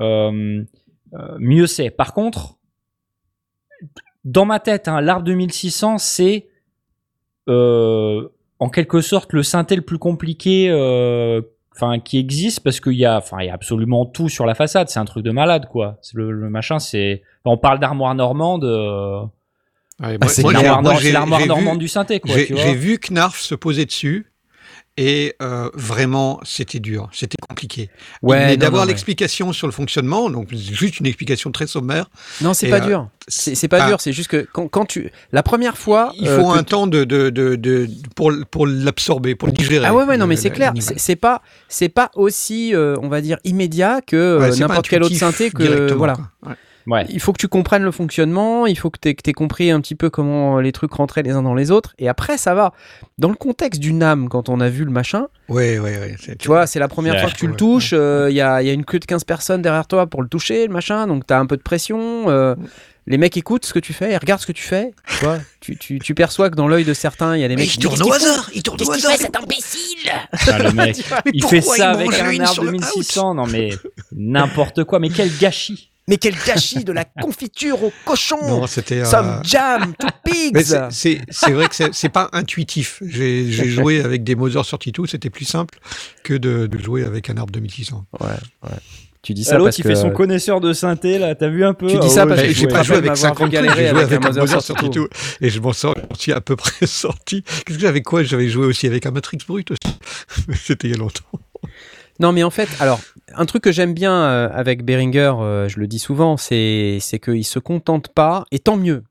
euh, 0.00 0.62
euh, 1.14 1.36
mieux 1.38 1.66
c'est. 1.66 1.90
Par 1.90 2.14
contre, 2.14 2.58
dans 4.24 4.44
ma 4.44 4.60
tête, 4.60 4.86
hein, 4.88 5.00
l'arbre 5.00 5.24
2600, 5.24 5.98
c'est 5.98 6.48
euh, 7.48 8.28
en 8.60 8.68
quelque 8.68 9.00
sorte 9.00 9.32
le 9.32 9.42
synthé 9.42 9.74
le 9.74 9.82
plus 9.82 9.98
compliqué 9.98 10.68
euh, 10.70 11.40
enfin 11.74 11.98
qui 12.00 12.18
existe 12.18 12.60
parce 12.60 12.80
qu'il 12.80 12.92
y 12.94 13.04
a 13.06 13.18
enfin 13.18 13.38
il 13.40 13.46
y 13.46 13.50
a 13.50 13.54
absolument 13.54 14.04
tout 14.06 14.28
sur 14.28 14.46
la 14.46 14.54
façade. 14.54 14.88
C'est 14.88 14.98
un 15.00 15.04
truc 15.04 15.24
de 15.24 15.30
malade 15.30 15.66
quoi. 15.70 15.98
C'est 16.02 16.16
le, 16.16 16.30
le 16.32 16.48
machin 16.50 16.78
c'est 16.78 17.22
on 17.44 17.56
parle 17.56 17.78
d'armoire 17.80 18.14
normande 18.14 18.64
euh, 18.64 19.22
Ouais, 20.00 20.16
Ah, 20.20 20.26
c'est 20.28 20.42
l'armoire 20.42 20.98
vu- 20.98 21.46
normande 21.48 21.78
du 21.78 21.86
synthé 21.86 22.18
quoi 22.18 22.34
J'ai 22.34 22.46
tu 22.46 22.54
vois. 22.54 22.62
j'ai 22.62 22.74
vu 22.74 22.98
Knarf 22.98 23.38
se 23.38 23.54
poser 23.54 23.84
dessus 23.86 24.31
et 24.96 25.34
euh, 25.40 25.70
vraiment 25.74 26.38
c'était 26.42 26.78
dur, 26.78 27.08
c'était 27.12 27.36
compliqué. 27.48 27.88
Ouais, 28.20 28.46
Mais 28.46 28.56
d'avoir 28.56 28.84
l'explication 28.84 29.52
sur 29.52 29.66
le 29.66 29.72
fonctionnement, 29.72 30.28
donc 30.28 30.52
juste 30.52 31.00
une 31.00 31.06
explication 31.06 31.50
très 31.50 31.66
sommaire, 31.66 32.10
Non, 32.42 32.52
c'est 32.52 32.68
pas 32.68 32.76
euh, 32.82 32.86
dur. 32.86 33.08
C'est 33.28 33.68
pas 33.68 33.84
ah. 33.84 33.88
dur. 33.88 34.00
C'est 34.00 34.12
juste 34.12 34.28
que 34.28 34.46
quand, 34.52 34.68
quand 34.68 34.84
tu. 34.84 35.10
La 35.32 35.42
première 35.42 35.78
fois. 35.78 36.12
il 36.18 36.28
euh, 36.28 36.40
faut 36.40 36.50
un 36.50 36.62
temps 36.62 36.86
de, 36.86 37.04
de, 37.04 37.30
de, 37.30 37.56
de- 37.56 37.88
pour, 38.14 38.32
pour 38.50 38.66
l'absorber, 38.66 39.34
pour 39.34 39.48
le 39.48 39.54
digérer. 39.54 39.86
Ah 39.86 39.94
ouais 39.94 40.04
ouais 40.04 40.16
non 40.16 40.26
mais 40.26 40.36
c'est 40.36 40.50
clair 40.50 40.72
c'est 40.96 41.16
pas 41.16 41.42
c'est 41.68 41.88
pas 41.88 42.10
aussi 42.14 42.74
on 42.76 43.08
va 43.08 43.20
dire 43.20 43.38
immédiat 43.44 44.00
que 44.06 44.58
n'importe 44.58 44.88
quel 44.88 45.02
autre 45.02 45.14
synthé 45.14 45.50
que 45.50 45.92
voilà 45.92 46.16
quoi. 46.42 46.56
Ouais. 46.86 47.06
il 47.08 47.20
faut 47.20 47.32
que 47.32 47.38
tu 47.38 47.48
comprennes 47.48 47.82
le 47.84 47.90
fonctionnement 47.92 48.66
il 48.66 48.76
faut 48.76 48.90
que 48.90 48.98
tu 49.00 49.08
aies 49.08 49.32
compris 49.32 49.70
un 49.70 49.80
petit 49.80 49.94
peu 49.94 50.10
comment 50.10 50.58
les 50.60 50.72
trucs 50.72 50.92
rentraient 50.92 51.22
les 51.22 51.30
uns 51.32 51.42
dans 51.42 51.54
les 51.54 51.70
autres 51.70 51.94
et 51.98 52.08
après 52.08 52.38
ça 52.38 52.54
va 52.54 52.72
dans 53.18 53.28
le 53.28 53.34
contexte 53.36 53.80
du 53.80 53.92
NAM 53.92 54.28
quand 54.28 54.48
on 54.48 54.60
a 54.60 54.68
vu 54.68 54.84
le 54.84 54.90
machin 54.90 55.26
Ouais, 55.48 55.78
ouais, 55.78 55.98
ouais. 55.98 56.16
tu 56.38 56.48
vois 56.48 56.66
c'est 56.66 56.78
la 56.78 56.88
première 56.88 57.14
Ouais. 57.14 57.20
fois 57.20 57.30
que 57.30 57.36
tu 57.36 57.46
le 57.46 57.52
Ouais. 57.52 57.58
touches 57.58 57.92
euh, 57.92 58.28
il 58.30 58.36
y, 58.36 58.40
a, 58.40 58.62
il 58.62 58.66
y 58.66 58.70
a 58.70 58.72
une 58.72 58.84
queue 58.84 58.98
de 58.98 59.04
15 59.04 59.24
personnes 59.24 59.62
derrière 59.62 59.86
toi 59.86 60.06
pour 60.06 60.22
le 60.22 60.28
toucher 60.28 60.66
le 60.66 60.72
machin 60.72 61.06
donc 61.06 61.26
t'as 61.26 61.38
un 61.38 61.46
peu 61.46 61.56
de 61.56 61.62
pression 61.62 62.28
euh, 62.30 62.54
les 63.06 63.18
mecs 63.18 63.36
écoutent 63.36 63.66
ce 63.66 63.72
que 63.74 63.78
tu 63.80 63.92
fais 63.92 64.12
ils 64.12 64.16
regardent 64.16 64.40
ce 64.40 64.46
que 64.46 64.52
tu 64.52 64.62
fais 64.62 64.92
tu 65.18 65.24
vois 65.24 65.38
tu, 65.60 65.76
tu, 65.76 65.98
tu 65.98 66.14
perçois 66.14 66.50
que 66.50 66.56
dans 66.56 66.68
l'œil 66.68 66.84
de 66.84 66.94
certains 66.94 67.36
il 67.36 67.40
y 67.40 67.44
a 67.44 67.48
des 67.48 67.56
mecs 67.56 67.66
il 67.66 67.72
qui 67.72 67.78
disent, 67.78 67.88
tourne 67.98 68.02
au 68.10 68.12
hasard, 68.12 68.50
il 68.54 68.62
tourne 68.62 68.78
au 68.82 68.90
hasard. 68.90 69.12
Ah, 70.48 70.58
le 70.58 70.72
mec 70.72 70.96
Mais 71.26 71.30
il 71.34 71.44
fait 71.44 71.60
ça 71.60 71.76
il 71.76 71.82
avec 71.82 72.20
un 72.20 72.40
arbre 72.44 72.64
le 72.64 72.72
2600 72.72 73.34
non 73.34 73.46
mais 73.46 73.70
n'importe 74.12 74.84
quoi 74.84 74.98
mais 74.98 75.10
quel 75.10 75.30
gâchis 75.38 75.90
Mais 76.12 76.18
quel 76.18 76.34
gâchis 76.46 76.84
de 76.84 76.92
la 76.92 77.06
confiture 77.06 77.82
au 77.82 77.90
cochon 78.04 78.36
Non, 78.46 78.66
c'était. 78.66 79.00
euh, 79.00 79.04
Some 79.06 79.40
jam 79.44 79.94
to 79.98 80.08
Mais 80.26 80.30
pigs 80.30 80.60
c'est- 80.60 80.90
c'est 80.90 81.20
c'est 81.30 81.52
vrai 81.52 81.68
que 81.68 81.74
c'est 81.74 81.94
c'est 81.94 82.10
pas 82.10 82.28
intuitif. 82.34 83.02
J'ai 83.06 83.50
j'ai 83.50 83.66
joué 83.70 84.02
avec 84.04 84.22
des 84.22 84.34
Mother 84.34 84.62
32, 84.66 85.06
c'était 85.06 85.30
plus 85.30 85.46
simple 85.46 85.78
que 86.22 86.34
de, 86.34 86.66
de 86.66 86.78
jouer 86.78 87.04
avec 87.04 87.30
un 87.30 87.38
arbre 87.38 87.50
2600. 87.52 88.04
Ouais, 88.20 88.26
ouais. 88.64 88.68
Tu 89.22 89.32
dis 89.32 89.42
ça 89.44 89.52
l'autre 89.56 89.68
parce 89.68 89.78
il 89.78 89.84
que... 89.84 89.88
fait 89.88 89.94
son 89.94 90.10
connaisseur 90.10 90.60
de 90.60 90.74
synthé 90.74 91.18
là 91.18 91.34
t'as 91.34 91.48
vu 91.48 91.64
un 91.64 91.72
peu? 91.72 91.86
Tu 91.86 91.94
dis 91.98 92.00
Ah 92.02 92.08
ça 92.10 92.22
ouais, 92.26 92.28
parce 92.34 92.42
que 92.42 92.52
j'ai 92.52 92.66
pas 92.68 92.82
joué 92.82 92.96
avec 92.96 93.08
m'avoir 93.12 93.34
50 93.34 93.50
galéré 93.50 93.84
j'ai 93.84 93.88
joué 93.88 94.00
avec 94.02 94.12
avec 94.12 94.36
un 94.36 94.40
Mother 94.40 94.62
32 94.62 95.08
et 95.40 95.48
je 95.48 95.60
m'en 95.60 95.72
sors 95.72 95.94
sorti 95.96 96.32
à 96.32 96.42
peu 96.42 96.56
près 96.56 96.86
sorti. 96.86 97.42
Qu'est-ce 97.64 97.78
que 97.78 97.82
j'avais 97.82 98.02
quoi? 98.02 98.22
J'avais 98.22 98.50
joué 98.50 98.66
aussi 98.66 98.86
avec 98.86 99.06
un 99.06 99.12
Matrix 99.12 99.38
Brut 99.48 99.70
aussi. 99.70 99.96
Mais 100.46 100.56
C'était 100.62 100.88
il 100.88 100.90
y 100.90 100.94
a 100.94 100.98
longtemps. 100.98 101.22
Non, 102.22 102.30
mais 102.30 102.44
en 102.44 102.50
fait, 102.50 102.68
alors, 102.78 103.00
un 103.34 103.46
truc 103.46 103.64
que 103.64 103.72
j'aime 103.72 103.94
bien 103.94 104.14
euh, 104.14 104.48
avec 104.52 104.84
Behringer, 104.84 105.34
euh, 105.40 105.68
je 105.68 105.80
le 105.80 105.88
dis 105.88 105.98
souvent, 105.98 106.36
c'est 106.36 107.00
qu'il 107.22 107.44
se 107.44 107.58
contente 107.58 108.08
pas, 108.10 108.44
et 108.52 108.60
tant 108.60 108.76
mieux, 108.76 109.02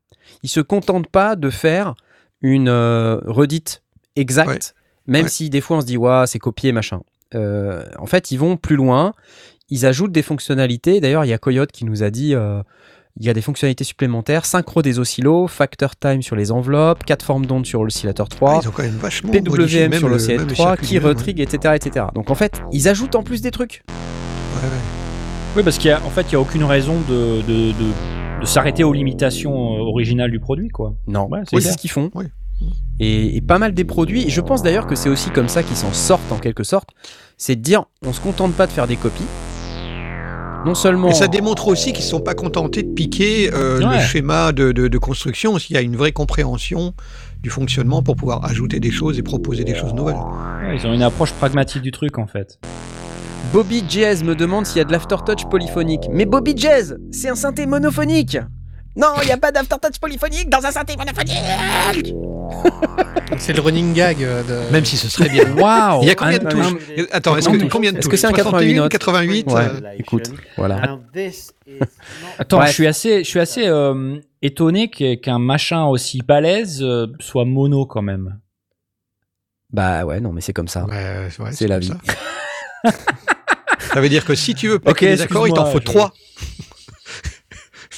il 0.42 0.48
se 0.48 0.60
contente 0.60 1.08
pas 1.08 1.36
de 1.36 1.50
faire 1.50 1.94
une 2.40 2.68
euh, 2.68 3.20
redite 3.26 3.82
exacte, 4.16 4.74
même 5.06 5.24
Ouais. 5.24 5.28
si 5.28 5.50
des 5.50 5.60
fois 5.60 5.76
on 5.76 5.80
se 5.82 5.86
dit, 5.86 5.98
ouais, 5.98 6.24
c'est 6.26 6.38
copié, 6.38 6.72
machin. 6.72 7.02
En 7.34 8.06
fait, 8.06 8.30
ils 8.30 8.38
vont 8.38 8.56
plus 8.56 8.76
loin, 8.76 9.12
ils 9.68 9.84
ajoutent 9.86 10.12
des 10.12 10.22
fonctionnalités. 10.22 11.00
D'ailleurs, 11.00 11.24
il 11.24 11.28
y 11.28 11.32
a 11.32 11.38
Coyote 11.38 11.72
qui 11.72 11.84
nous 11.84 12.02
a 12.02 12.10
dit, 12.10 12.34
il 13.18 13.26
y 13.26 13.28
a 13.28 13.34
des 13.34 13.42
fonctionnalités 13.42 13.84
supplémentaires, 13.84 14.46
synchro 14.46 14.82
des 14.82 14.98
oscillos, 14.98 15.46
factor 15.46 15.96
time 15.96 16.22
sur 16.22 16.34
les 16.34 16.50
enveloppes, 16.50 17.04
4 17.04 17.24
formes 17.24 17.46
d'ondes 17.46 17.66
sur 17.66 17.84
l'oscillateur 17.84 18.28
3. 18.28 18.50
Ah, 18.54 18.60
ils 18.62 18.68
ont 18.68 18.70
quand 18.70 18.82
même 18.82 18.92
vachement 18.96 19.30
PWM 19.30 19.90
même 19.90 19.98
sur 19.98 20.08
le 20.08 20.16
même 20.16 20.26
CL3, 20.26 20.54
circuit 20.54 20.86
Key 20.86 20.92
lui-même, 20.94 21.04
ouais. 21.04 21.08
Retrig, 21.10 21.40
etc., 21.40 21.74
etc. 21.76 22.06
Donc 22.14 22.30
en 22.30 22.34
fait, 22.34 22.62
ils 22.72 22.88
ajoutent 22.88 23.14
en 23.14 23.22
plus 23.22 23.42
des 23.42 23.50
trucs. 23.50 23.82
Ouais, 23.88 24.68
ouais. 24.68 24.74
Oui, 25.56 25.62
parce 25.62 25.76
qu'il 25.76 25.90
y 25.90 25.92
a, 25.92 25.98
en 26.04 26.10
fait, 26.10 26.22
il 26.30 26.32
y 26.32 26.36
a 26.36 26.40
aucune 26.40 26.64
raison 26.64 26.94
de, 27.08 27.42
de, 27.42 27.72
de, 27.72 28.40
de 28.40 28.46
s'arrêter 28.46 28.84
aux 28.84 28.92
limitations 28.94 29.52
euh, 29.52 29.80
originales 29.80 30.30
du 30.30 30.40
produit, 30.40 30.68
quoi. 30.68 30.94
Non, 31.06 31.28
Ouais, 31.30 31.40
c'est 31.50 31.60
ce 31.60 31.76
qu'ils 31.76 31.90
font. 31.90 32.10
Oui. 32.14 32.24
Et, 33.00 33.36
et 33.36 33.40
pas 33.42 33.58
mal 33.58 33.74
des 33.74 33.84
produits. 33.84 34.24
Et 34.26 34.30
je 34.30 34.40
pense 34.40 34.62
d'ailleurs 34.62 34.86
que 34.86 34.94
c'est 34.94 35.08
aussi 35.10 35.30
comme 35.30 35.48
ça 35.48 35.62
qu'ils 35.62 35.76
s'en 35.76 35.92
sortent 35.92 36.30
en 36.32 36.38
quelque 36.38 36.64
sorte. 36.64 36.90
C'est 37.36 37.56
de 37.56 37.60
dire, 37.60 37.84
on 38.06 38.12
se 38.12 38.20
contente 38.20 38.54
pas 38.54 38.66
de 38.66 38.72
faire 38.72 38.86
des 38.86 38.96
copies. 38.96 39.26
Non 40.64 40.74
seulement. 40.74 41.08
Et 41.08 41.14
ça 41.14 41.28
démontre 41.28 41.68
aussi 41.68 41.92
qu'ils 41.92 42.04
ne 42.04 42.10
sont 42.10 42.20
pas 42.20 42.34
contentés 42.34 42.82
de 42.82 42.92
piquer 42.92 43.50
euh, 43.52 43.80
le 43.80 44.00
schéma 44.00 44.52
de, 44.52 44.72
de, 44.72 44.88
de 44.88 44.98
construction, 44.98 45.58
s'il 45.58 45.74
y 45.74 45.78
a 45.78 45.82
une 45.82 45.96
vraie 45.96 46.12
compréhension 46.12 46.94
du 47.42 47.50
fonctionnement 47.50 48.02
pour 48.02 48.16
pouvoir 48.16 48.44
ajouter 48.44 48.78
des 48.78 48.90
choses 48.92 49.18
et 49.18 49.22
proposer 49.22 49.64
des 49.64 49.74
choses 49.74 49.94
nouvelles. 49.94 50.16
Ouais, 50.16 50.76
ils 50.76 50.86
ont 50.86 50.92
une 50.92 51.02
approche 51.02 51.32
pragmatique 51.32 51.82
du 51.82 51.90
truc, 51.90 52.18
en 52.18 52.26
fait. 52.26 52.60
Bobby 53.52 53.82
Jazz 53.88 54.22
me 54.22 54.36
demande 54.36 54.64
s'il 54.66 54.78
y 54.78 54.80
a 54.80 54.84
de 54.84 54.92
l'aftertouch 54.92 55.44
polyphonique. 55.50 56.02
Mais 56.10 56.24
Bobby 56.26 56.54
Jazz, 56.56 56.96
c'est 57.10 57.28
un 57.28 57.34
synthé 57.34 57.66
monophonique. 57.66 58.38
Non, 58.94 59.14
il 59.22 59.26
n'y 59.26 59.32
a 59.32 59.38
pas 59.38 59.52
d'aftertouch 59.52 59.98
polyphonique 59.98 60.50
dans 60.50 60.64
un 60.66 60.70
synthé 60.70 60.96
monophonique. 60.96 61.38
C'est 63.38 63.54
le 63.54 63.60
running 63.62 63.94
gag 63.94 64.22
euh, 64.22 64.42
de. 64.42 64.70
Même 64.72 64.84
si 64.84 64.96
ce 64.98 65.08
serait 65.08 65.30
bien. 65.30 65.50
Waouh 65.56 66.02
Il 66.02 66.08
y 66.08 66.10
a 66.10 66.14
combien 66.14 66.38
de 66.38 66.46
Un- 66.46 66.50
touches 66.50 66.82
un- 66.98 67.04
Attends, 67.12 67.36
est-ce 67.36 67.48
que, 67.48 67.56
mais 67.56 67.68
combien 67.68 67.92
de 67.92 67.98
est-ce 67.98 68.02
touches 68.08 68.10
que 68.12 68.16
c'est 68.18 68.26
un 68.26 68.30
61, 68.30 68.52
88 68.52 68.74
notes 68.74 68.92
88 68.92 69.46
Ouais. 69.50 69.60
euh, 69.62 69.94
écoute, 69.98 70.30
voilà. 70.58 70.98
Attends, 72.38 72.66
je 72.66 72.72
suis 72.72 72.86
assez, 72.86 73.24
je 73.24 73.28
suis 73.28 73.40
assez 73.40 73.66
euh, 73.66 74.18
étonné 74.42 74.90
qu'un 74.90 75.38
machin 75.38 75.84
aussi 75.86 76.20
balèze 76.20 76.84
soit 77.20 77.46
mono 77.46 77.86
quand 77.86 78.02
même. 78.02 78.38
Bah 79.70 80.04
ouais, 80.04 80.20
non, 80.20 80.32
mais 80.32 80.42
c'est 80.42 80.52
comme 80.52 80.68
ça. 80.68 80.84
Ouais, 80.84 81.28
ouais, 81.38 81.52
C'est 81.52 81.66
la 81.66 81.76
comme 81.80 81.84
vie. 81.84 81.92
Ça. 82.84 82.90
Ça 83.94 84.00
veut 84.00 84.08
dire 84.08 84.24
que 84.24 84.34
si 84.34 84.54
tu 84.54 84.68
veux 84.68 84.78
plaquer 84.78 85.06
Ok, 85.06 85.12
des 85.16 85.22
accords, 85.22 85.48
il 85.48 85.52
t'en 85.54 85.66
faut 85.66 85.78
excuse-moi, 85.78 86.08
3. 86.10 86.14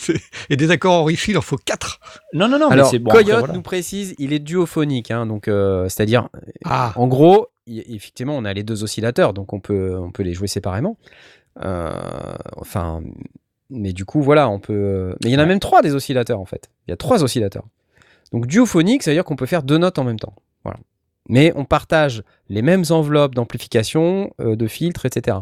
Et 0.50 0.56
des 0.56 0.70
accords 0.70 0.94
enrichis, 0.94 1.30
il 1.32 1.38
en 1.38 1.42
faut 1.42 1.56
4. 1.56 2.00
Non, 2.32 2.48
non, 2.48 2.58
non, 2.58 2.68
Alors, 2.68 2.86
mais 2.86 2.90
c'est 2.90 2.98
bon. 2.98 3.10
Coyote 3.10 3.28
après, 3.28 3.38
voilà. 3.40 3.54
nous 3.54 3.62
précise, 3.62 4.14
il 4.18 4.32
est 4.32 4.38
duophonique, 4.38 5.10
hein, 5.10 5.26
donc 5.26 5.48
euh, 5.48 5.88
c'est-à-dire, 5.88 6.28
Ah, 6.64 6.92
en 6.96 7.06
gros, 7.08 7.48
y- 7.66 7.84
effectivement, 7.94 8.36
on 8.36 8.44
a 8.44 8.52
les 8.52 8.62
deux 8.62 8.82
oscillateurs, 8.84 9.32
donc 9.34 9.52
on 9.52 9.60
peut, 9.60 9.96
on 9.98 10.10
peut 10.10 10.22
les 10.22 10.34
jouer 10.34 10.48
séparément. 10.48 10.96
Euh, 11.62 11.92
enfin, 12.56 13.02
mais 13.70 13.92
du 13.92 14.04
coup, 14.04 14.22
voilà, 14.22 14.48
on 14.48 14.58
peut. 14.58 15.14
Mais 15.22 15.30
il 15.30 15.32
y 15.32 15.36
en 15.36 15.38
a 15.38 15.42
Ouais. 15.42 15.48
même 15.48 15.60
trois 15.60 15.82
des 15.82 15.94
oscillateurs 15.94 16.40
en 16.40 16.44
fait. 16.44 16.68
Il 16.86 16.90
y 16.90 16.94
a 16.94 16.96
trois 16.96 17.22
oscillateurs. 17.22 17.64
Donc 18.32 18.46
duophonique, 18.46 19.02
ça 19.02 19.10
veut 19.10 19.16
dire 19.16 19.24
qu'on 19.24 19.36
peut 19.36 19.46
faire 19.46 19.62
deux 19.62 19.78
notes 19.78 19.98
en 19.98 20.04
même 20.04 20.18
temps. 20.18 20.34
Voilà. 20.64 20.78
Mais 21.28 21.52
on 21.56 21.64
partage 21.64 22.22
les 22.48 22.60
mêmes 22.62 22.84
enveloppes 22.90 23.34
d'amplification, 23.34 24.32
euh, 24.40 24.56
de 24.56 24.66
filtres, 24.66 25.06
etc. 25.06 25.38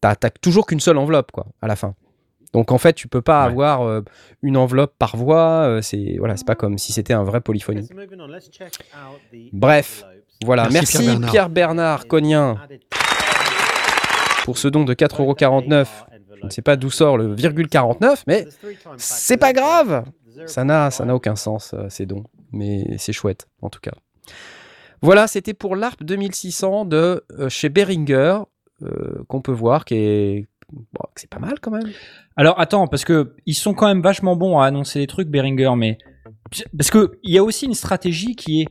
T'as 0.00 0.14
toujours 0.16 0.66
qu'une 0.66 0.80
seule 0.80 0.98
enveloppe, 0.98 1.32
quoi, 1.32 1.46
à 1.62 1.66
la 1.66 1.76
fin. 1.76 1.94
Donc 2.54 2.72
en 2.72 2.78
fait, 2.78 2.94
tu 2.94 3.06
peux 3.08 3.20
pas 3.20 3.44
Ouais. 3.44 3.50
avoir 3.50 3.82
euh, 3.82 4.00
une 4.42 4.56
enveloppe 4.56 4.94
par 4.98 5.16
voix. 5.16 5.66
euh, 5.66 5.82
c'est 5.82 6.16
voilà, 6.18 6.36
c'est 6.38 6.46
pas 6.46 6.54
comme 6.54 6.78
si 6.78 6.92
c'était 6.94 7.12
un 7.12 7.24
vrai 7.24 7.40
polyphonique. 7.42 7.90
Bref, 9.52 10.04
Voilà, 10.44 10.68
Merci, 10.70 10.78
merci, 10.78 10.98
Pierre-Bernard. 10.98 11.30
Pierre-Bernard 11.30 12.06
Cognien 12.06 12.56
pour 14.44 14.58
ce 14.58 14.68
don 14.68 14.84
de 14.84 14.94
4,49€. 14.94 15.86
Je 16.40 16.44
ne 16.46 16.50
sais 16.50 16.62
pas 16.62 16.76
d'où 16.76 16.90
sort 16.90 17.16
le 17.16 17.32
virgule 17.34 17.68
49, 17.68 18.24
mais 18.26 18.46
c'est 18.98 19.36
pas 19.38 19.52
grave. 19.52 20.04
Ça 20.46 20.64
n'a, 20.64 20.90
ça 20.90 21.04
n'a 21.04 21.14
aucun 21.14 21.36
sens, 21.36 21.72
euh, 21.74 21.86
ces 21.88 22.06
dons. 22.06 22.24
Mais 22.52 22.84
c'est 22.98 23.12
chouette, 23.12 23.46
en 23.62 23.70
tout 23.70 23.80
cas. 23.80 23.92
Voilà, 25.00 25.26
c'était 25.26 25.54
pour 25.54 25.76
l'ARP 25.76 26.02
2600 26.02 26.84
de 26.86 27.24
euh, 27.38 27.48
chez 27.48 27.68
Behringer, 27.68 28.38
euh, 28.82 29.22
qu'on 29.28 29.40
peut 29.40 29.52
voir, 29.52 29.84
qui 29.84 29.94
est. 29.94 30.46
bon, 30.72 31.04
c'est 31.16 31.30
pas 31.30 31.38
mal 31.38 31.60
quand 31.60 31.70
même. 31.70 31.90
Alors 32.36 32.58
attends, 32.58 32.86
parce 32.86 33.04
que 33.04 33.34
ils 33.46 33.54
sont 33.54 33.74
quand 33.74 33.86
même 33.86 34.02
vachement 34.02 34.36
bons 34.36 34.58
à 34.58 34.66
annoncer 34.66 34.98
les 34.98 35.06
trucs, 35.06 35.28
Behringer, 35.28 35.72
mais 35.76 35.98
parce 36.76 36.90
que 36.90 37.18
il 37.22 37.32
y 37.32 37.38
a 37.38 37.44
aussi 37.44 37.66
une 37.66 37.74
stratégie 37.74 38.36
qui 38.36 38.62
est. 38.62 38.68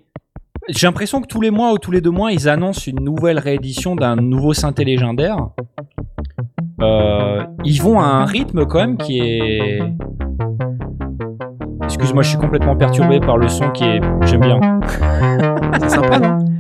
J'ai 0.70 0.88
l'impression 0.88 1.22
que 1.22 1.28
tous 1.28 1.42
les 1.42 1.52
mois 1.52 1.74
ou 1.74 1.78
tous 1.78 1.92
les 1.92 2.00
deux 2.00 2.12
mois, 2.12 2.32
ils 2.32 2.48
annoncent 2.48 2.90
une 2.90 3.04
nouvelle 3.04 3.38
réédition 3.38 3.96
d'un 3.96 4.16
nouveau 4.16 4.54
synthé 4.54 4.86
légendaire. 4.86 5.50
Euh, 6.82 7.44
ils 7.66 7.82
vont 7.82 8.00
à 8.00 8.06
un 8.06 8.26
rythme 8.26 8.66
quand 8.66 8.80
même 8.80 8.98
qui 8.98 9.20
est. 9.20 9.80
Excuse-moi, 11.84 12.24
je 12.24 12.30
suis 12.30 12.38
complètement 12.38 12.76
perturbé 12.76 13.20
par 13.20 13.38
le 13.38 13.50
son 13.50 13.72
qui 13.72 13.84
est. 13.84 14.02
J'aime 14.22 14.42
bien. 14.42 14.60
C'est 15.82 15.90
sympa, 15.90 16.20
non? 16.20 16.53